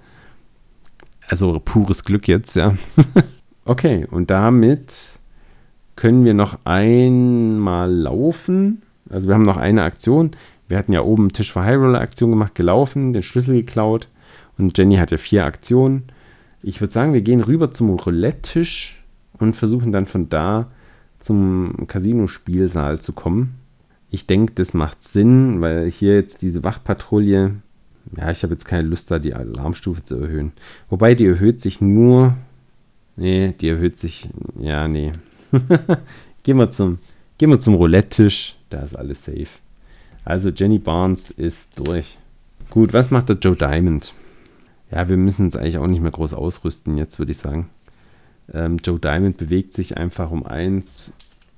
Also 1.26 1.58
pures 1.58 2.04
Glück 2.04 2.28
jetzt, 2.28 2.54
ja. 2.54 2.76
okay, 3.64 4.06
und 4.08 4.30
damit 4.30 5.18
können 5.96 6.24
wir 6.24 6.34
noch 6.34 6.60
einmal 6.64 7.92
laufen. 7.92 8.82
Also 9.08 9.26
wir 9.26 9.34
haben 9.34 9.42
noch 9.42 9.56
eine 9.56 9.82
Aktion. 9.82 10.30
Wir 10.68 10.78
hatten 10.78 10.92
ja 10.92 11.02
oben 11.02 11.32
Tisch 11.32 11.52
für 11.52 11.66
Roller 11.66 12.00
Aktion 12.00 12.30
gemacht, 12.30 12.54
gelaufen, 12.54 13.12
den 13.12 13.24
Schlüssel 13.24 13.56
geklaut. 13.56 14.06
Und 14.58 14.78
Jenny 14.78 14.94
hat 14.94 15.10
ja 15.10 15.16
vier 15.16 15.44
Aktionen. 15.44 16.04
Ich 16.62 16.80
würde 16.80 16.92
sagen, 16.92 17.12
wir 17.12 17.22
gehen 17.22 17.40
rüber 17.40 17.70
zum 17.70 17.90
Roulette-Tisch 17.90 19.02
und 19.38 19.56
versuchen 19.56 19.92
dann 19.92 20.06
von 20.06 20.28
da 20.28 20.70
zum 21.18 21.86
Casino-Spielsaal 21.86 23.00
zu 23.00 23.12
kommen. 23.12 23.54
Ich 24.10 24.26
denke, 24.26 24.52
das 24.54 24.74
macht 24.74 25.04
Sinn, 25.04 25.60
weil 25.60 25.90
hier 25.90 26.14
jetzt 26.14 26.42
diese 26.42 26.64
Wachpatrouille, 26.64 27.54
ja, 28.16 28.30
ich 28.30 28.42
habe 28.42 28.54
jetzt 28.54 28.64
keine 28.64 28.88
Lust, 28.88 29.10
da 29.10 29.18
die 29.18 29.34
Alarmstufe 29.34 30.02
zu 30.02 30.16
erhöhen. 30.16 30.52
Wobei 30.88 31.14
die 31.14 31.26
erhöht 31.26 31.60
sich 31.60 31.80
nur, 31.80 32.36
nee, 33.16 33.54
die 33.60 33.68
erhöht 33.68 34.00
sich, 34.00 34.28
ja, 34.58 34.88
nee, 34.88 35.12
gehen, 36.42 36.58
wir 36.58 36.70
zum, 36.70 36.98
gehen 37.38 37.50
wir 37.50 37.60
zum 37.60 37.74
Roulette-Tisch. 37.74 38.56
Da 38.68 38.80
ist 38.80 38.96
alles 38.96 39.24
safe. 39.24 39.48
Also 40.24 40.50
Jenny 40.50 40.78
Barnes 40.78 41.30
ist 41.30 41.78
durch. 41.78 42.18
Gut, 42.70 42.92
was 42.92 43.10
macht 43.10 43.28
der 43.28 43.36
Joe 43.36 43.56
Diamond? 43.56 44.12
Ja, 44.90 45.08
wir 45.08 45.16
müssen 45.16 45.46
uns 45.46 45.56
eigentlich 45.56 45.78
auch 45.78 45.86
nicht 45.86 46.02
mehr 46.02 46.10
groß 46.10 46.34
ausrüsten, 46.34 46.98
jetzt 46.98 47.18
würde 47.18 47.32
ich 47.32 47.38
sagen. 47.38 47.70
Ähm, 48.52 48.78
Joe 48.82 48.98
Diamond 48.98 49.36
bewegt 49.36 49.74
sich 49.74 49.96
einfach 49.96 50.30
um 50.30 50.44
eins 50.44 51.12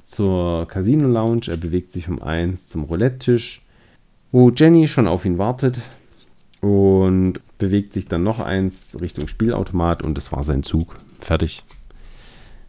zur 0.04 0.68
Casino 0.68 1.08
Lounge. 1.08 1.48
Er 1.48 1.56
bewegt 1.56 1.92
sich 1.92 2.08
um 2.08 2.22
eins 2.22 2.68
zum 2.68 2.84
Roulette-Tisch, 2.84 3.62
wo 4.30 4.50
Jenny 4.50 4.86
schon 4.88 5.08
auf 5.08 5.24
ihn 5.24 5.38
wartet. 5.38 5.80
Und 6.60 7.40
bewegt 7.58 7.92
sich 7.92 8.06
dann 8.06 8.22
noch 8.22 8.38
eins 8.38 9.00
Richtung 9.00 9.26
Spielautomat 9.26 10.02
und 10.02 10.16
das 10.16 10.30
war 10.30 10.44
sein 10.44 10.62
Zug. 10.62 10.96
Fertig. 11.18 11.64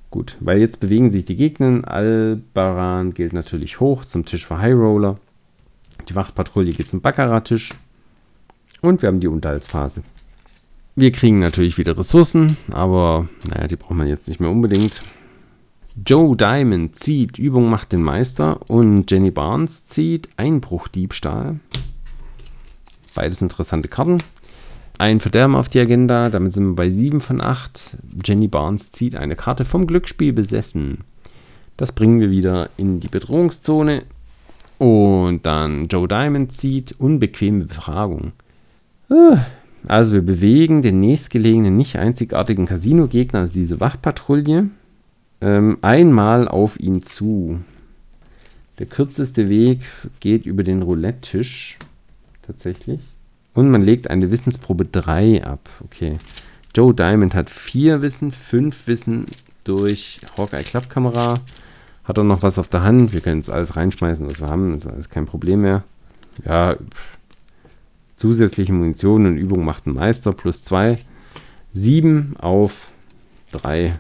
Gut, 0.10 0.38
weil 0.40 0.60
jetzt 0.60 0.80
bewegen 0.80 1.12
sich 1.12 1.26
die 1.26 1.36
Gegner. 1.36 1.88
Albaran 1.88 3.14
gilt 3.14 3.34
natürlich 3.34 3.80
hoch 3.80 4.06
zum 4.06 4.26
Tisch 4.26 4.46
für 4.48 4.60
High 4.60 4.76
Roller. 4.76 5.20
Die 6.08 6.16
Wachpatrouille 6.16 6.72
geht 6.72 6.90
zum 6.90 7.02
Baccarat-Tisch. 7.02 7.72
Und 8.82 9.02
wir 9.02 9.08
haben 9.08 9.20
die 9.20 9.28
Unterhaltsphase. 9.28 10.04
Wir 10.96 11.12
kriegen 11.12 11.40
natürlich 11.40 11.80
wieder 11.80 11.98
Ressourcen, 11.98 12.56
aber 12.72 13.28
naja, 13.48 13.66
die 13.68 13.78
braucht 13.78 13.98
man 13.98 14.08
jetzt 14.08 14.28
nicht 14.28 14.40
mehr 14.40 14.52
unbedingt. 14.52 15.02
Joe 16.06 16.38
Diamond 16.38 16.96
zieht 16.96 17.40
Übung 17.40 17.70
macht 17.70 17.92
den 17.92 18.04
Meister 18.04 18.60
und 18.70 19.10
Jenny 19.10 19.32
Barnes 19.32 19.86
zieht 19.86 20.30
Einbruchdiebstahl. 20.38 21.60
Beides 23.16 23.42
interessante 23.42 23.88
Karten. 23.88 24.18
Ein 25.00 25.20
Verderben 25.20 25.56
auf 25.56 25.70
die 25.70 25.80
Agenda, 25.80 26.30
damit 26.30 26.54
sind 26.54 26.68
wir 26.68 26.76
bei 26.76 26.90
7 26.92 27.22
von 27.22 27.44
8. 27.44 27.98
Jenny 28.24 28.48
Barnes 28.48 28.92
zieht 28.92 29.16
eine 29.16 29.36
Karte 29.36 29.66
vom 29.66 29.88
Glücksspiel 29.88 30.34
besessen. 30.34 31.00
Das 31.76 31.92
bringen 31.92 32.20
wir 32.20 32.30
wieder 32.30 32.70
in 32.78 33.00
die 33.00 33.08
Bedrohungszone. 33.08 34.04
Und 34.78 35.46
dann 35.46 35.88
Joe 35.88 36.08
Diamond 36.08 36.52
zieht 36.52 36.96
unbequeme 37.00 37.66
Befragung. 37.66 38.34
Ah, 39.10 39.46
also 39.88 40.14
wir 40.14 40.22
bewegen 40.22 40.82
den 40.82 41.00
nächstgelegenen, 41.00 41.76
nicht 41.76 41.98
einzigartigen 41.98 42.66
Casino-Gegner, 42.66 43.42
also 43.42 43.54
diese 43.54 43.80
Wachpatrouille, 43.80 44.70
ähm, 45.42 45.78
einmal 45.82 46.48
auf 46.48 46.80
ihn 46.80 47.04
zu. 47.04 47.60
Der 48.80 48.86
kürzeste 48.88 49.50
Weg 49.50 49.82
geht 50.20 50.46
über 50.46 50.64
den 50.64 50.82
Roulette-Tisch. 50.82 51.78
Tatsächlich. 52.46 53.00
Und 53.54 53.70
man 53.70 53.82
legt 53.82 54.10
eine 54.10 54.32
Wissensprobe 54.32 54.86
3 54.86 55.44
ab. 55.44 55.70
Okay. 55.84 56.18
Joe 56.76 56.94
Diamond 56.94 57.36
hat 57.36 57.50
4 57.50 58.02
Wissen, 58.02 58.32
5 58.32 58.88
Wissen 58.88 59.26
durch 59.64 60.22
Hawkeye 60.38 60.64
Klappkamera. 60.64 61.36
Hat 62.04 62.18
er 62.18 62.24
noch 62.24 62.42
was 62.42 62.58
auf 62.58 62.68
der 62.68 62.84
Hand? 62.84 63.14
Wir 63.14 63.22
können 63.22 63.38
jetzt 63.38 63.50
alles 63.50 63.76
reinschmeißen, 63.76 64.26
was 64.30 64.42
wir 64.42 64.48
haben. 64.48 64.74
Das 64.74 64.86
ist 64.86 64.92
alles 64.92 65.10
kein 65.10 65.26
Problem 65.26 65.62
mehr. 65.62 65.84
Ja, 66.46 66.76
zusätzliche 68.16 68.74
Munition 68.74 69.26
und 69.26 69.38
Übung 69.38 69.66
macht 69.66 69.88
ein 69.88 69.94
Meister. 69.94 70.34
Plus 70.34 70.64
2. 70.64 70.98
7 71.74 72.36
auf 72.38 72.90
3. 73.52 73.98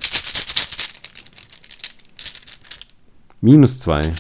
Minus 3.41 3.79
2. 3.79 4.13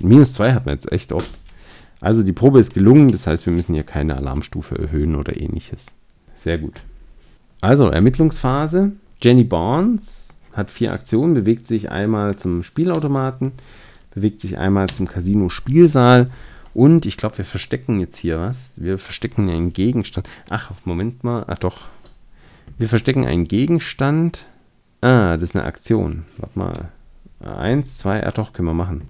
Minus 0.00 0.32
2 0.34 0.54
hat 0.54 0.66
man 0.66 0.74
jetzt 0.74 0.90
echt 0.92 1.12
oft. 1.12 1.30
Also 2.00 2.22
die 2.22 2.32
Probe 2.32 2.60
ist 2.60 2.74
gelungen, 2.74 3.08
das 3.08 3.26
heißt, 3.26 3.46
wir 3.46 3.52
müssen 3.52 3.74
hier 3.74 3.82
keine 3.82 4.16
Alarmstufe 4.16 4.78
erhöhen 4.78 5.16
oder 5.16 5.40
ähnliches. 5.40 5.86
Sehr 6.34 6.58
gut. 6.58 6.80
Also 7.60 7.88
Ermittlungsphase. 7.88 8.92
Jenny 9.20 9.44
Barnes 9.44 10.28
hat 10.52 10.70
vier 10.70 10.92
Aktionen, 10.92 11.34
bewegt 11.34 11.66
sich 11.66 11.90
einmal 11.90 12.36
zum 12.36 12.62
Spielautomaten, 12.62 13.52
bewegt 14.14 14.40
sich 14.40 14.58
einmal 14.58 14.88
zum 14.88 15.08
Casino-Spielsaal 15.08 16.30
und 16.78 17.06
ich 17.06 17.16
glaube, 17.16 17.38
wir 17.38 17.44
verstecken 17.44 17.98
jetzt 17.98 18.18
hier 18.18 18.38
was. 18.38 18.80
Wir 18.80 18.98
verstecken 18.98 19.50
einen 19.50 19.72
Gegenstand. 19.72 20.28
Ach, 20.48 20.70
Moment 20.84 21.24
mal. 21.24 21.44
Ach 21.48 21.58
doch. 21.58 21.86
Wir 22.78 22.88
verstecken 22.88 23.26
einen 23.26 23.48
Gegenstand. 23.48 24.46
Ah, 25.00 25.36
das 25.36 25.50
ist 25.50 25.56
eine 25.56 25.64
Aktion. 25.64 26.22
Warte 26.36 26.56
mal. 26.56 26.72
Eins, 27.40 27.98
zwei, 27.98 28.24
ach 28.24 28.32
doch, 28.32 28.52
können 28.52 28.68
wir 28.68 28.74
machen. 28.74 29.08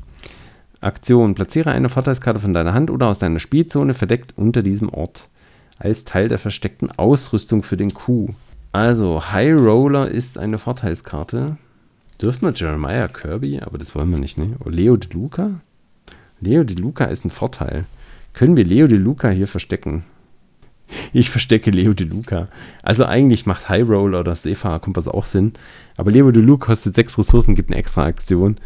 Aktion. 0.80 1.34
Platziere 1.34 1.70
eine 1.70 1.90
Vorteilskarte 1.90 2.40
von 2.40 2.54
deiner 2.54 2.72
Hand 2.72 2.88
oder 2.88 3.06
aus 3.06 3.18
deiner 3.18 3.38
Spielzone 3.38 3.92
verdeckt 3.92 4.32
unter 4.38 4.62
diesem 4.62 4.88
Ort. 4.88 5.28
Als 5.78 6.06
Teil 6.06 6.28
der 6.28 6.38
versteckten 6.38 6.90
Ausrüstung 6.92 7.62
für 7.62 7.76
den 7.76 7.92
Coup. 7.92 8.30
Also, 8.72 9.30
High 9.30 9.60
Roller 9.60 10.08
ist 10.08 10.38
eine 10.38 10.56
Vorteilskarte. 10.56 11.58
Dürfen 12.22 12.46
wir 12.46 12.54
Jeremiah 12.54 13.08
Kirby, 13.08 13.60
aber 13.60 13.76
das 13.76 13.94
wollen 13.94 14.10
wir 14.10 14.18
nicht, 14.18 14.38
ne? 14.38 14.56
Oh, 14.64 14.70
Leo 14.70 14.96
De 14.96 15.12
Luca? 15.12 15.60
Leo 16.40 16.64
De 16.64 16.76
Luca 16.76 17.04
ist 17.04 17.24
ein 17.24 17.30
Vorteil. 17.30 17.84
Können 18.32 18.56
wir 18.56 18.64
Leo 18.64 18.86
De 18.86 18.98
Luca 18.98 19.30
hier 19.30 19.48
verstecken? 19.48 20.04
Ich 21.12 21.30
verstecke 21.30 21.70
Leo 21.70 21.92
De 21.92 22.06
Luca. 22.06 22.48
Also 22.82 23.04
eigentlich 23.04 23.46
macht 23.46 23.68
High 23.68 23.88
Roller 23.88 24.20
oder 24.20 24.34
Seefahrerkompass 24.34 25.08
auch 25.08 25.24
Sinn. 25.24 25.52
Aber 25.96 26.10
Leo 26.10 26.30
De 26.30 26.42
Luca 26.42 26.66
kostet 26.66 26.94
sechs 26.94 27.18
Ressourcen, 27.18 27.54
gibt 27.54 27.70
eine 27.70 27.78
extra 27.78 28.04
Aktion. 28.04 28.56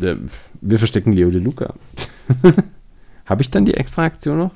Äh, 0.00 0.16
wir 0.60 0.78
verstecken 0.78 1.12
Leo 1.12 1.30
de 1.30 1.40
Luca. 1.40 1.74
Habe 3.26 3.42
ich 3.42 3.50
dann 3.50 3.64
die 3.64 3.74
Extra-Aktion 3.74 4.38
noch? 4.38 4.52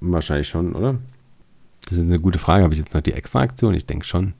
Wahrscheinlich 0.00 0.48
schon, 0.48 0.74
oder? 0.74 0.98
Das 1.88 1.98
ist 1.98 2.04
eine 2.04 2.20
gute 2.20 2.38
Frage. 2.38 2.64
Habe 2.64 2.74
ich 2.74 2.80
jetzt 2.80 2.94
noch 2.94 3.00
die 3.00 3.12
Extra-Aktion? 3.12 3.74
Ich 3.74 3.86
denke 3.86 4.04
schon. 4.04 4.34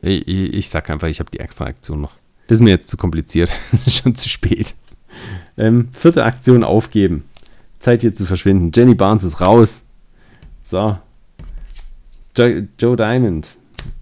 Ich, 0.00 0.26
ich, 0.28 0.54
ich 0.54 0.68
sag 0.68 0.88
einfach, 0.90 1.08
ich 1.08 1.20
habe 1.20 1.30
die 1.30 1.40
Extra-Aktion 1.40 2.00
noch. 2.00 2.12
Das 2.46 2.58
ist 2.58 2.62
mir 2.62 2.70
jetzt 2.70 2.88
zu 2.88 2.96
kompliziert. 2.96 3.52
Das 3.70 3.86
ist 3.86 3.96
schon 3.96 4.14
zu 4.14 4.28
spät. 4.28 4.74
Ähm, 5.56 5.88
vierte 5.92 6.24
Aktion 6.24 6.64
aufgeben. 6.64 7.24
Zeit 7.78 8.02
hier 8.02 8.14
zu 8.14 8.24
verschwinden. 8.26 8.70
Jenny 8.74 8.94
Barnes 8.94 9.24
ist 9.24 9.40
raus. 9.40 9.84
So. 10.62 10.96
Jo 12.36 12.62
Joe 12.78 12.96
Diamond 12.96 13.48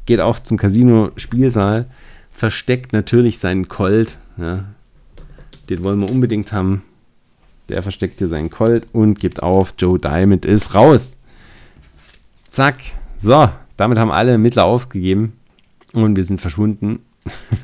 geht 0.06 0.20
auch 0.20 0.38
zum 0.38 0.56
Casino-Spielsaal. 0.56 1.86
Versteckt 2.30 2.92
natürlich 2.92 3.38
seinen 3.38 3.68
Colt. 3.68 4.18
Ja, 4.36 4.64
den 5.68 5.82
wollen 5.82 6.00
wir 6.00 6.10
unbedingt 6.10 6.52
haben. 6.52 6.82
Der 7.68 7.82
versteckt 7.82 8.18
hier 8.18 8.28
seinen 8.28 8.50
Colt 8.50 8.86
und 8.92 9.18
gibt 9.18 9.42
auf. 9.42 9.74
Joe 9.78 9.98
Diamond 9.98 10.44
ist 10.44 10.74
raus. 10.74 11.16
Zack. 12.48 12.76
So, 13.18 13.50
damit 13.76 13.98
haben 13.98 14.10
alle 14.10 14.38
Mittler 14.38 14.64
aufgegeben 14.64 15.34
und 15.92 16.16
wir 16.16 16.24
sind 16.24 16.40
verschwunden 16.40 17.00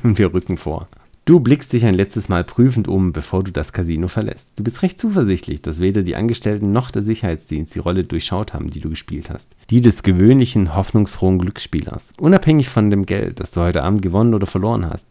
und 0.03 0.17
wir 0.17 0.33
rücken 0.33 0.57
vor. 0.57 0.87
Du 1.27 1.41
blickst 1.41 1.73
dich 1.73 1.85
ein 1.85 1.93
letztes 1.93 2.29
Mal 2.29 2.45
prüfend 2.45 2.87
um, 2.87 3.11
bevor 3.11 3.43
du 3.43 3.51
das 3.51 3.73
Casino 3.73 4.07
verlässt. 4.07 4.53
Du 4.57 4.63
bist 4.63 4.81
recht 4.81 4.97
zuversichtlich, 4.97 5.61
dass 5.61 5.81
weder 5.81 6.01
die 6.01 6.15
Angestellten 6.15 6.71
noch 6.71 6.89
der 6.89 7.01
Sicherheitsdienst 7.01 7.75
die 7.75 7.79
Rolle 7.79 8.05
durchschaut 8.05 8.53
haben, 8.53 8.69
die 8.69 8.79
du 8.79 8.89
gespielt 8.89 9.29
hast. 9.29 9.53
Die 9.69 9.81
des 9.81 10.03
gewöhnlichen, 10.03 10.73
hoffnungsfrohen 10.73 11.37
Glücksspielers. 11.37 12.13
Unabhängig 12.17 12.69
von 12.69 12.89
dem 12.89 13.05
Geld, 13.05 13.41
das 13.41 13.51
du 13.51 13.59
heute 13.59 13.83
Abend 13.83 14.01
gewonnen 14.01 14.35
oder 14.35 14.47
verloren 14.47 14.89
hast. 14.89 15.05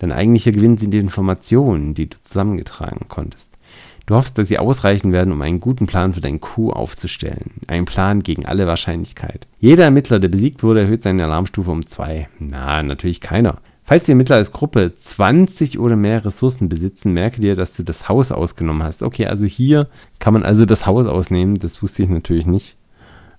Dein 0.00 0.12
eigentlicher 0.12 0.52
Gewinn 0.52 0.76
sind 0.76 0.90
die 0.90 0.98
Informationen, 0.98 1.94
die 1.94 2.10
du 2.10 2.18
zusammengetragen 2.22 3.08
konntest. 3.08 3.56
Du 4.04 4.16
hoffst, 4.16 4.36
dass 4.36 4.48
sie 4.48 4.58
ausreichen 4.58 5.12
werden, 5.12 5.32
um 5.32 5.40
einen 5.40 5.60
guten 5.60 5.86
Plan 5.86 6.12
für 6.12 6.20
deinen 6.20 6.42
Coup 6.42 6.74
aufzustellen. 6.74 7.52
Einen 7.68 7.86
Plan 7.86 8.22
gegen 8.22 8.44
alle 8.44 8.66
Wahrscheinlichkeit. 8.66 9.46
Jeder 9.60 9.84
Ermittler, 9.84 10.20
der 10.20 10.28
besiegt 10.28 10.62
wurde, 10.62 10.82
erhöht 10.82 11.02
seine 11.02 11.24
Alarmstufe 11.24 11.70
um 11.70 11.86
zwei. 11.86 12.28
Na, 12.38 12.82
natürlich 12.82 13.22
keiner. 13.22 13.62
Falls 13.86 14.06
die 14.06 14.12
Ermittler 14.12 14.36
als 14.36 14.52
Gruppe 14.52 14.94
20 14.94 15.78
oder 15.78 15.94
mehr 15.94 16.24
Ressourcen 16.24 16.70
besitzen, 16.70 17.12
merke 17.12 17.42
dir, 17.42 17.54
dass 17.54 17.76
du 17.76 17.82
das 17.82 18.08
Haus 18.08 18.32
ausgenommen 18.32 18.82
hast. 18.82 19.02
Okay, 19.02 19.26
also 19.26 19.44
hier 19.44 19.88
kann 20.18 20.32
man 20.32 20.42
also 20.42 20.64
das 20.64 20.86
Haus 20.86 21.06
ausnehmen. 21.06 21.58
Das 21.58 21.82
wusste 21.82 22.02
ich 22.02 22.08
natürlich 22.08 22.46
nicht. 22.46 22.76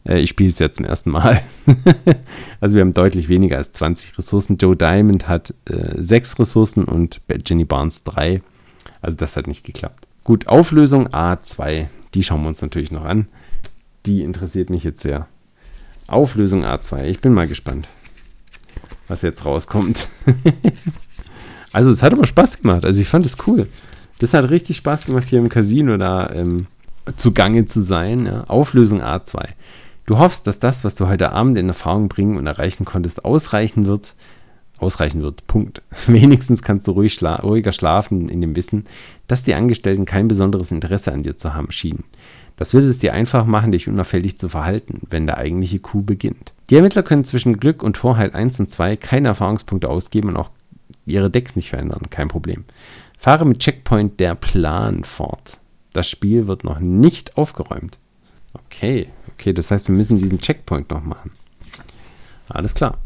Äh, 0.08 0.20
ich 0.20 0.30
spiele 0.30 0.50
es 0.50 0.60
jetzt 0.60 0.78
zum 0.78 0.86
ersten 0.86 1.10
Mal. 1.10 1.42
also 2.62 2.76
wir 2.76 2.82
haben 2.82 2.94
deutlich 2.94 3.28
weniger 3.28 3.58
als 3.58 3.72
20 3.72 4.20
Ressourcen. 4.20 4.58
Joe 4.58 4.76
Diamond 4.76 5.28
hat 5.28 5.56
äh, 5.66 6.00
6 6.00 6.38
Ressourcen 6.38 6.84
und 6.84 7.22
Jenny 7.44 7.66
Barnes 7.66 8.04
3. 8.04 8.44
Also 9.02 9.18
das 9.18 9.38
hat 9.38 9.48
nicht 9.48 9.66
geklappt. 9.66 10.06
Gut, 10.24 10.48
Auflösung 10.48 11.08
A2. 11.08 11.88
Die 12.14 12.24
schauen 12.24 12.44
wir 12.44 12.50
uns 12.50 12.62
natürlich 12.62 12.92
noch 12.92 13.06
an. 13.06 13.28
Die 14.06 14.22
interessiert 14.22 14.70
mich 14.70 14.84
jetzt 14.84 15.02
sehr. 15.02 15.28
Auflösung 16.06 16.66
A2. 16.66 17.06
Ich 17.06 17.20
bin 17.20 17.34
mal 17.34 17.48
gespannt 17.48 17.90
was 19.08 19.22
jetzt 19.22 19.46
rauskommt. 19.46 20.10
also 21.72 21.92
es 21.92 22.04
hat 22.04 22.14
aber 22.14 22.26
Spaß 22.26 22.62
gemacht. 22.62 22.86
Also 22.86 23.02
ich 23.02 23.08
fand 23.08 23.26
es 23.26 23.38
cool. 23.48 23.68
Das 24.20 24.34
hat 24.34 24.50
richtig 24.50 24.78
Spaß 24.78 25.06
gemacht, 25.06 25.28
hier 25.28 25.40
im 25.40 25.50
Casino 25.50 25.98
da 25.98 26.30
ähm, 26.32 26.68
zugange 27.18 27.66
zu 27.66 27.82
sein. 27.82 28.26
Ja. 28.26 28.46
Auflösung 28.46 29.02
A2. 29.02 29.50
Du 30.06 30.20
hoffst, 30.20 30.46
dass 30.48 30.60
das, 30.60 30.84
was 30.84 30.96
du 30.96 31.08
heute 31.08 31.32
Abend 31.32 31.58
in 31.58 31.68
Erfahrung 31.68 32.10
bringen 32.10 32.38
und 32.38 32.48
erreichen 32.48 32.86
konntest, 32.86 33.26
ausreichen 33.26 33.86
wird. 33.86 34.14
Ausreichen 34.78 35.22
wird. 35.22 35.48
Punkt. 35.48 35.82
Wenigstens 36.08 36.62
kannst 36.62 36.88
du 36.88 36.92
ruhig 36.92 37.14
schla 37.14 37.36
ruhiger 37.36 37.72
schlafen 37.72 38.30
in 38.30 38.42
dem 38.42 38.56
Wissen, 38.56 38.86
dass 39.28 39.44
die 39.44 39.56
Angestellten 39.56 40.06
kein 40.06 40.28
besonderes 40.28 40.72
Interesse 40.72 41.12
an 41.12 41.24
dir 41.24 41.38
zu 41.38 41.54
haben 41.54 41.72
schienen. 41.72 42.04
Das 42.58 42.74
wird 42.74 42.86
es 42.86 43.00
dir 43.00 43.14
einfach 43.14 43.46
machen, 43.46 43.72
dich 43.72 43.88
unauffällig 43.88 44.38
zu 44.38 44.50
verhalten, 44.50 45.02
wenn 45.10 45.28
der 45.28 45.38
eigentliche 45.38 45.80
Coup 45.80 46.06
beginnt. 46.06 46.54
Die 46.70 46.76
Ermittler 46.76 47.04
können 47.04 47.26
zwischen 47.26 47.60
Glück 47.60 47.84
und 47.84 47.98
Torheit 47.98 48.34
1 48.34 48.60
und 48.62 48.72
2 48.72 48.96
keine 48.96 49.30
Erfahrungspunkte 49.30 49.90
ausgeben 49.90 50.30
und 50.30 50.38
auch 50.38 50.50
ihre 51.06 51.30
Decks 51.30 51.56
nicht 51.56 51.70
verändern, 51.70 52.10
kein 52.10 52.28
Problem. 52.28 52.64
Fahre 53.20 53.46
mit 53.46 53.60
Checkpoint 53.60 54.20
der 54.20 54.36
Plan 54.36 55.04
fort. 55.04 55.60
Das 55.94 56.10
Spiel 56.10 56.48
wird 56.48 56.64
noch 56.64 56.80
nicht 56.80 57.38
aufgeräumt. 57.38 57.98
Okay, 58.54 59.08
okay, 59.34 59.54
das 59.54 59.72
heißt, 59.72 59.88
wir 59.88 59.96
müssen 59.96 60.18
diesen 60.18 60.40
Checkpoint 60.40 60.90
noch 60.92 61.04
machen. 61.04 61.32
Alles 62.48 62.76
klar. 62.76 62.98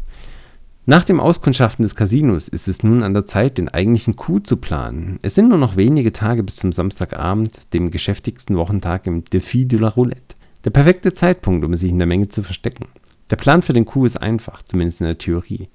Nach 0.90 1.04
dem 1.04 1.20
Auskundschaften 1.20 1.84
des 1.84 1.94
Casinos 1.94 2.48
ist 2.48 2.66
es 2.66 2.82
nun 2.82 3.04
an 3.04 3.14
der 3.14 3.24
Zeit, 3.24 3.58
den 3.58 3.68
eigentlichen 3.68 4.16
Coup 4.16 4.44
zu 4.44 4.56
planen. 4.56 5.20
Es 5.22 5.36
sind 5.36 5.48
nur 5.48 5.56
noch 5.56 5.76
wenige 5.76 6.12
Tage 6.12 6.42
bis 6.42 6.56
zum 6.56 6.72
Samstagabend, 6.72 7.72
dem 7.72 7.92
geschäftigsten 7.92 8.56
Wochentag 8.56 9.06
im 9.06 9.22
Défi 9.22 9.68
de 9.68 9.78
la 9.78 9.86
Roulette. 9.86 10.34
Der 10.64 10.70
perfekte 10.70 11.12
Zeitpunkt, 11.12 11.64
um 11.64 11.76
sich 11.76 11.92
in 11.92 11.98
der 11.98 12.08
Menge 12.08 12.28
zu 12.28 12.42
verstecken. 12.42 12.86
Der 13.30 13.36
Plan 13.36 13.62
für 13.62 13.72
den 13.72 13.84
Coup 13.84 14.04
ist 14.04 14.20
einfach, 14.20 14.64
zumindest 14.64 15.00
in 15.00 15.06
der 15.06 15.18
Theorie. 15.18 15.68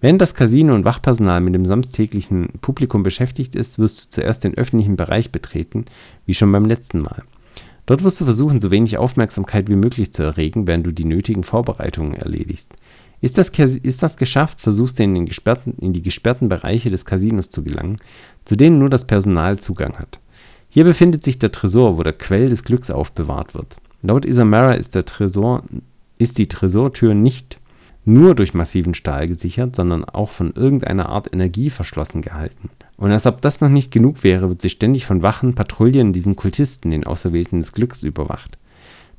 Während 0.00 0.20
das 0.20 0.36
Casino 0.36 0.76
und 0.76 0.84
Wachpersonal 0.84 1.40
mit 1.40 1.56
dem 1.56 1.66
samstäglichen 1.66 2.50
Publikum 2.60 3.02
beschäftigt 3.02 3.56
ist, 3.56 3.80
wirst 3.80 4.04
du 4.04 4.10
zuerst 4.10 4.44
den 4.44 4.56
öffentlichen 4.56 4.94
Bereich 4.94 5.32
betreten, 5.32 5.86
wie 6.24 6.34
schon 6.34 6.52
beim 6.52 6.66
letzten 6.66 7.00
Mal. 7.00 7.24
Dort 7.86 8.04
wirst 8.04 8.20
du 8.20 8.26
versuchen, 8.26 8.60
so 8.60 8.70
wenig 8.70 8.96
Aufmerksamkeit 8.96 9.68
wie 9.68 9.74
möglich 9.74 10.12
zu 10.12 10.22
erregen, 10.22 10.68
während 10.68 10.86
du 10.86 10.92
die 10.92 11.04
nötigen 11.04 11.42
Vorbereitungen 11.42 12.14
erledigst. 12.14 12.72
Ist 13.22 13.38
das, 13.38 13.50
ist 13.50 14.02
das 14.02 14.16
geschafft, 14.16 14.60
versuchst 14.60 14.98
du 14.98 15.04
in, 15.04 15.14
den 15.14 15.26
gesperrten, 15.26 15.74
in 15.80 15.92
die 15.92 16.02
gesperrten 16.02 16.48
Bereiche 16.48 16.90
des 16.90 17.04
Casinos 17.04 17.50
zu 17.50 17.62
gelangen, 17.62 17.98
zu 18.44 18.56
denen 18.56 18.80
nur 18.80 18.90
das 18.90 19.06
Personal 19.06 19.60
Zugang 19.60 19.96
hat. 19.96 20.18
Hier 20.68 20.82
befindet 20.82 21.22
sich 21.22 21.38
der 21.38 21.52
Tresor, 21.52 21.96
wo 21.96 22.02
der 22.02 22.14
Quell 22.14 22.48
des 22.48 22.64
Glücks 22.64 22.90
aufbewahrt 22.90 23.54
wird. 23.54 23.76
Laut 24.02 24.24
Isamara 24.24 24.72
ist, 24.72 24.96
der 24.96 25.04
Tresor, 25.04 25.62
ist 26.18 26.38
die 26.38 26.48
Tresortür 26.48 27.14
nicht 27.14 27.58
nur 28.04 28.34
durch 28.34 28.54
massiven 28.54 28.94
Stahl 28.94 29.28
gesichert, 29.28 29.76
sondern 29.76 30.04
auch 30.04 30.30
von 30.30 30.52
irgendeiner 30.54 31.08
Art 31.08 31.32
Energie 31.32 31.70
verschlossen 31.70 32.22
gehalten. 32.22 32.70
Und 32.96 33.12
als 33.12 33.26
ob 33.26 33.40
das 33.40 33.60
noch 33.60 33.68
nicht 33.68 33.92
genug 33.92 34.24
wäre, 34.24 34.48
wird 34.48 34.60
sie 34.60 34.70
ständig 34.70 35.06
von 35.06 35.22
Wachen, 35.22 35.54
Patrouillen, 35.54 36.12
diesen 36.12 36.34
Kultisten, 36.34 36.90
den 36.90 37.04
Auserwählten 37.04 37.60
des 37.60 37.72
Glücks, 37.72 38.02
überwacht. 38.02 38.58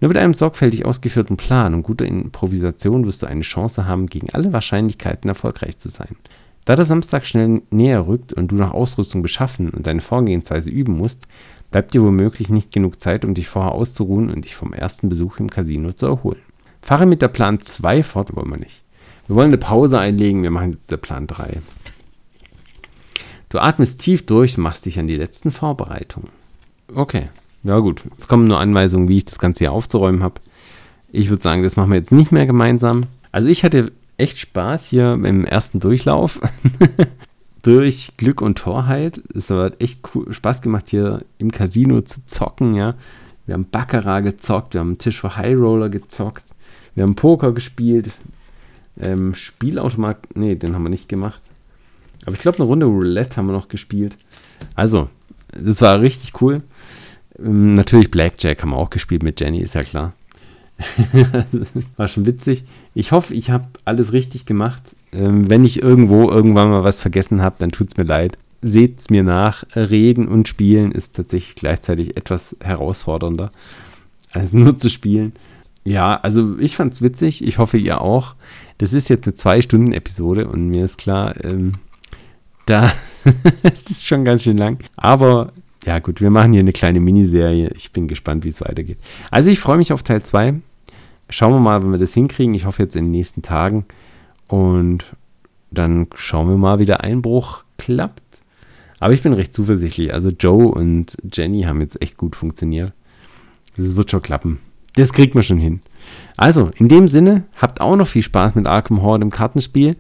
Nur 0.04 0.10
mit 0.10 0.18
einem 0.18 0.34
sorgfältig 0.34 0.84
ausgeführten 0.84 1.38
Plan 1.38 1.74
und 1.74 1.84
guter 1.84 2.06
Improvisation 2.06 3.06
wirst 3.06 3.24
du 3.24 3.26
eine 3.26 3.44
Chance 3.44 3.88
haben, 3.88 4.08
gegen 4.08 4.30
alle 4.32 4.52
Wahrscheinlichkeiten 4.52 5.30
erfolgreich 5.30 5.78
zu 5.78 5.88
sein. 5.88 6.18
Da 6.66 6.76
der 6.76 6.84
Samstag 6.84 7.26
schnell 7.26 7.62
näher 7.70 8.06
rückt 8.06 8.34
und 8.34 8.52
du 8.52 8.56
nach 8.58 8.74
Ausrüstung 8.74 9.22
beschaffen 9.22 9.70
und 9.70 9.88
deine 9.88 10.02
Vorgehensweise 10.02 10.70
üben 10.70 10.98
musst, 10.98 11.26
bleibt 11.72 11.94
dir 11.94 12.04
womöglich 12.04 12.50
nicht 12.50 12.74
genug 12.74 13.00
Zeit, 13.00 13.24
um 13.24 13.34
dich 13.34 13.48
vorher 13.48 13.72
auszuruhen 13.72 14.30
und 14.30 14.44
dich 14.44 14.58
vom 14.58 14.74
ersten 14.74 15.08
Besuch 15.08 15.40
im 15.40 15.50
Casino 15.50 15.94
zu 15.94 16.08
erholen. 16.08 16.42
Fahre 16.82 17.06
mit 17.06 17.22
der 17.22 17.30
Plan 17.30 17.62
2 17.62 18.04
fort, 18.04 18.36
wollen 18.36 18.50
wir 18.50 18.58
nicht. 18.58 18.82
Wir 19.28 19.38
wollen 19.38 19.52
eine 19.52 19.58
Pause 19.58 20.00
einlegen, 20.00 20.44
wir 20.44 20.52
machen 20.52 20.72
jetzt 20.72 20.92
der 20.92 20.98
Plan 20.98 21.28
3. 21.28 21.62
Du 23.48 23.58
atmest 23.58 24.02
tief 24.02 24.26
durch 24.26 24.58
und 24.58 24.64
machst 24.64 24.86
dich 24.86 25.00
an 25.00 25.08
die 25.08 25.16
letzten 25.16 25.52
Vorbereitungen. 25.52 26.28
Okay, 26.94 27.30
ja 27.64 27.80
gut. 27.80 28.04
Jetzt 28.18 28.28
kommen 28.28 28.46
nur 28.46 28.60
Anweisungen, 28.60 29.08
wie 29.08 29.18
ich 29.18 29.26
das 29.26 29.40
Ganze 29.40 29.60
hier 29.60 29.72
aufzuräumen 29.72 30.24
habe. 30.24 30.36
Ich 31.12 31.30
würde 31.30 31.44
sagen, 31.44 31.64
das 31.64 31.76
machen 31.76 31.92
wir 31.92 31.98
jetzt 31.98 32.12
nicht 32.12 32.32
mehr 32.32 32.46
gemeinsam. 32.46 33.06
Also 33.32 33.50
ich 33.50 33.64
hatte 33.64 33.92
echt 34.18 34.38
Spaß 34.38 34.88
hier 34.88 35.14
im 35.14 35.46
ersten 35.46 35.80
Durchlauf. 35.80 36.42
Durch 37.64 38.12
Glück 38.18 38.42
und 38.42 38.58
Torheit. 38.58 39.22
Es 39.34 39.50
hat 39.50 39.82
echt 39.82 40.02
cool, 40.14 40.34
Spaß 40.34 40.62
gemacht, 40.62 40.90
hier 40.90 41.24
im 41.38 41.52
Casino 41.52 42.02
zu 42.02 42.26
zocken, 42.26 42.74
ja. 42.74 42.96
Wir 43.46 43.54
haben 43.54 43.70
Baccarat 43.70 44.24
gezockt, 44.24 44.74
wir 44.74 44.82
haben 44.82 44.90
einen 44.90 44.98
Tisch 44.98 45.20
für 45.20 45.36
High 45.36 45.58
Roller 45.58 45.90
gezockt, 45.90 46.44
wir 46.96 47.04
haben 47.04 47.16
Poker 47.16 47.52
gespielt, 47.52 48.18
ähm, 49.00 49.34
Spielautomat, 49.34 50.36
nee, 50.36 50.56
den 50.56 50.76
haben 50.76 50.84
wir 50.84 50.90
nicht 50.90 51.10
gemacht. 51.10 51.42
Aber 52.26 52.34
ich 52.34 52.40
glaube, 52.40 52.60
eine 52.60 52.68
Runde 52.68 52.86
Roulette 52.86 53.38
haben 53.38 53.48
wir 53.48 53.54
noch 53.54 53.68
gespielt. 53.68 54.18
Also, 54.76 55.10
das 55.52 55.82
war 55.82 56.00
richtig 56.00 56.42
cool. 56.42 56.64
Ähm, 57.40 57.74
natürlich 57.74 58.12
Blackjack 58.12 58.62
haben 58.62 58.72
wir 58.72 58.78
auch 58.78 58.90
gespielt 58.90 59.24
mit 59.24 59.40
Jenny, 59.40 59.60
ist 59.60 59.76
ja 59.76 59.84
klar. 59.84 60.14
war 61.98 62.08
schon 62.08 62.26
witzig. 62.26 62.64
Ich 62.94 63.12
hoffe, 63.12 63.34
ich 63.34 63.50
habe 63.50 63.68
alles 63.86 64.14
richtig 64.14 64.46
gemacht. 64.46 64.96
Ähm, 65.12 65.50
wenn 65.50 65.66
ich 65.66 65.82
irgendwo 65.82 66.30
irgendwann 66.30 66.70
mal 66.70 66.84
was 66.84 67.02
vergessen 67.02 67.42
habe, 67.42 67.56
dann 67.60 67.72
tut 67.72 67.88
es 67.88 67.98
mir 67.98 68.04
leid. 68.04 68.38
Seht 68.62 69.00
es 69.00 69.10
mir 69.10 69.24
nach. 69.24 69.66
Reden 69.76 70.28
und 70.28 70.48
spielen 70.48 70.92
ist 70.92 71.16
tatsächlich 71.16 71.56
gleichzeitig 71.56 72.18
etwas 72.18 72.56
herausfordernder, 72.62 73.52
als 74.32 74.54
nur 74.54 74.78
zu 74.78 74.90
spielen. 74.90 75.34
Ja, 75.86 76.16
also 76.22 76.58
ich 76.60 76.76
fand 76.76 76.94
es 76.94 77.02
witzig. 77.02 77.46
Ich 77.46 77.58
hoffe, 77.58 77.78
ihr 77.78 78.02
auch. 78.02 78.36
Das 78.78 78.94
ist 78.94 79.10
jetzt 79.10 79.28
eine 79.28 79.34
Zwei-Stunden-Episode 79.34 80.48
und 80.48 80.70
mir 80.70 80.86
ist 80.86 80.98
klar, 80.98 81.36
ähm, 81.44 81.74
da 82.66 82.92
es 83.64 83.90
ist 83.90 84.08
schon 84.08 84.24
ganz 84.24 84.44
schön 84.44 84.58
lang. 84.58 84.80
Aber 84.96 85.52
ja, 85.86 86.00
gut, 86.00 86.22
wir 86.22 86.30
machen 86.30 86.54
hier 86.54 86.62
eine 86.62 86.72
kleine 86.72 87.00
Miniserie. 87.00 87.70
Ich 87.76 87.92
bin 87.92 88.08
gespannt, 88.08 88.44
wie 88.44 88.50
es 88.50 88.62
weitergeht. 88.62 88.98
Also, 89.32 89.50
ich 89.50 89.60
freue 89.60 89.78
mich 89.78 89.92
auf 89.92 90.04
Teil 90.04 90.22
2. 90.22 90.56
Schauen 91.30 91.54
wir 91.54 91.60
mal, 91.60 91.84
wenn 91.84 91.92
wir 91.92 92.00
das 92.00 92.14
hinkriegen. 92.14 92.54
Ich 92.54 92.66
hoffe 92.66 92.84
jetzt 92.84 92.96
in 92.96 93.06
den 93.06 93.12
nächsten 93.12 93.42
Tagen. 93.42 93.86
Und 94.48 95.06
dann 95.72 96.08
schauen 96.16 96.50
wir 96.50 96.58
mal, 96.58 96.80
wie 96.80 96.86
der 96.86 97.02
Einbruch 97.02 97.64
klappt. 97.78 98.22
Aber 99.00 99.14
ich 99.14 99.22
bin 99.24 99.34
recht 99.34 99.54
zuversichtlich. 99.54 100.14
Also, 100.14 100.30
Joe 100.30 100.68
und 100.68 101.18
Jenny 101.32 101.64
haben 101.64 101.82
jetzt 101.82 102.02
echt 102.02 102.18
gut 102.18 102.36
funktioniert. 102.36 102.94
Das 103.76 103.96
wird 103.96 104.12
schon 104.12 104.22
klappen. 104.22 104.60
Das 104.96 105.12
kriegt 105.12 105.36
man 105.36 105.44
schon 105.44 105.58
hin. 105.58 105.82
Also, 106.38 106.72
in 106.76 106.88
dem 106.88 107.08
Sinne, 107.08 107.44
habt 107.58 107.82
auch 107.82 107.96
noch 107.96 108.08
viel 108.08 108.24
Spaß 108.24 108.56
mit 108.56 108.68
Arkham 108.68 109.02
Horde 109.02 109.24
im 109.24 109.32
Kartenspiel. 109.32 109.98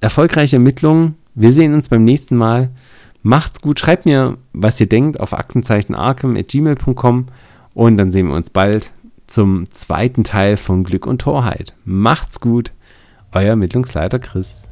Erfolgreiche 0.00 0.56
Ermittlungen. 0.56 1.16
Wir 1.34 1.52
sehen 1.52 1.74
uns 1.74 1.88
beim 1.88 2.04
nächsten 2.04 2.36
Mal. 2.36 2.70
Macht's 3.26 3.60
gut. 3.60 3.80
Schreibt 3.80 4.06
mir, 4.06 4.38
was 4.52 4.80
ihr 4.80 4.88
denkt, 4.88 5.18
auf 5.18 5.32
aktenzeichenarkham.gmail.com 5.32 7.26
und 7.74 7.96
dann 7.96 8.12
sehen 8.12 8.28
wir 8.28 8.36
uns 8.36 8.50
bald 8.50 8.92
zum 9.26 9.68
zweiten 9.72 10.22
Teil 10.22 10.56
von 10.56 10.84
Glück 10.84 11.08
und 11.08 11.22
Torheit. 11.22 11.74
Macht's 11.84 12.38
gut. 12.38 12.70
Euer 13.32 13.48
Ermittlungsleiter 13.48 14.20
Chris. 14.20 14.62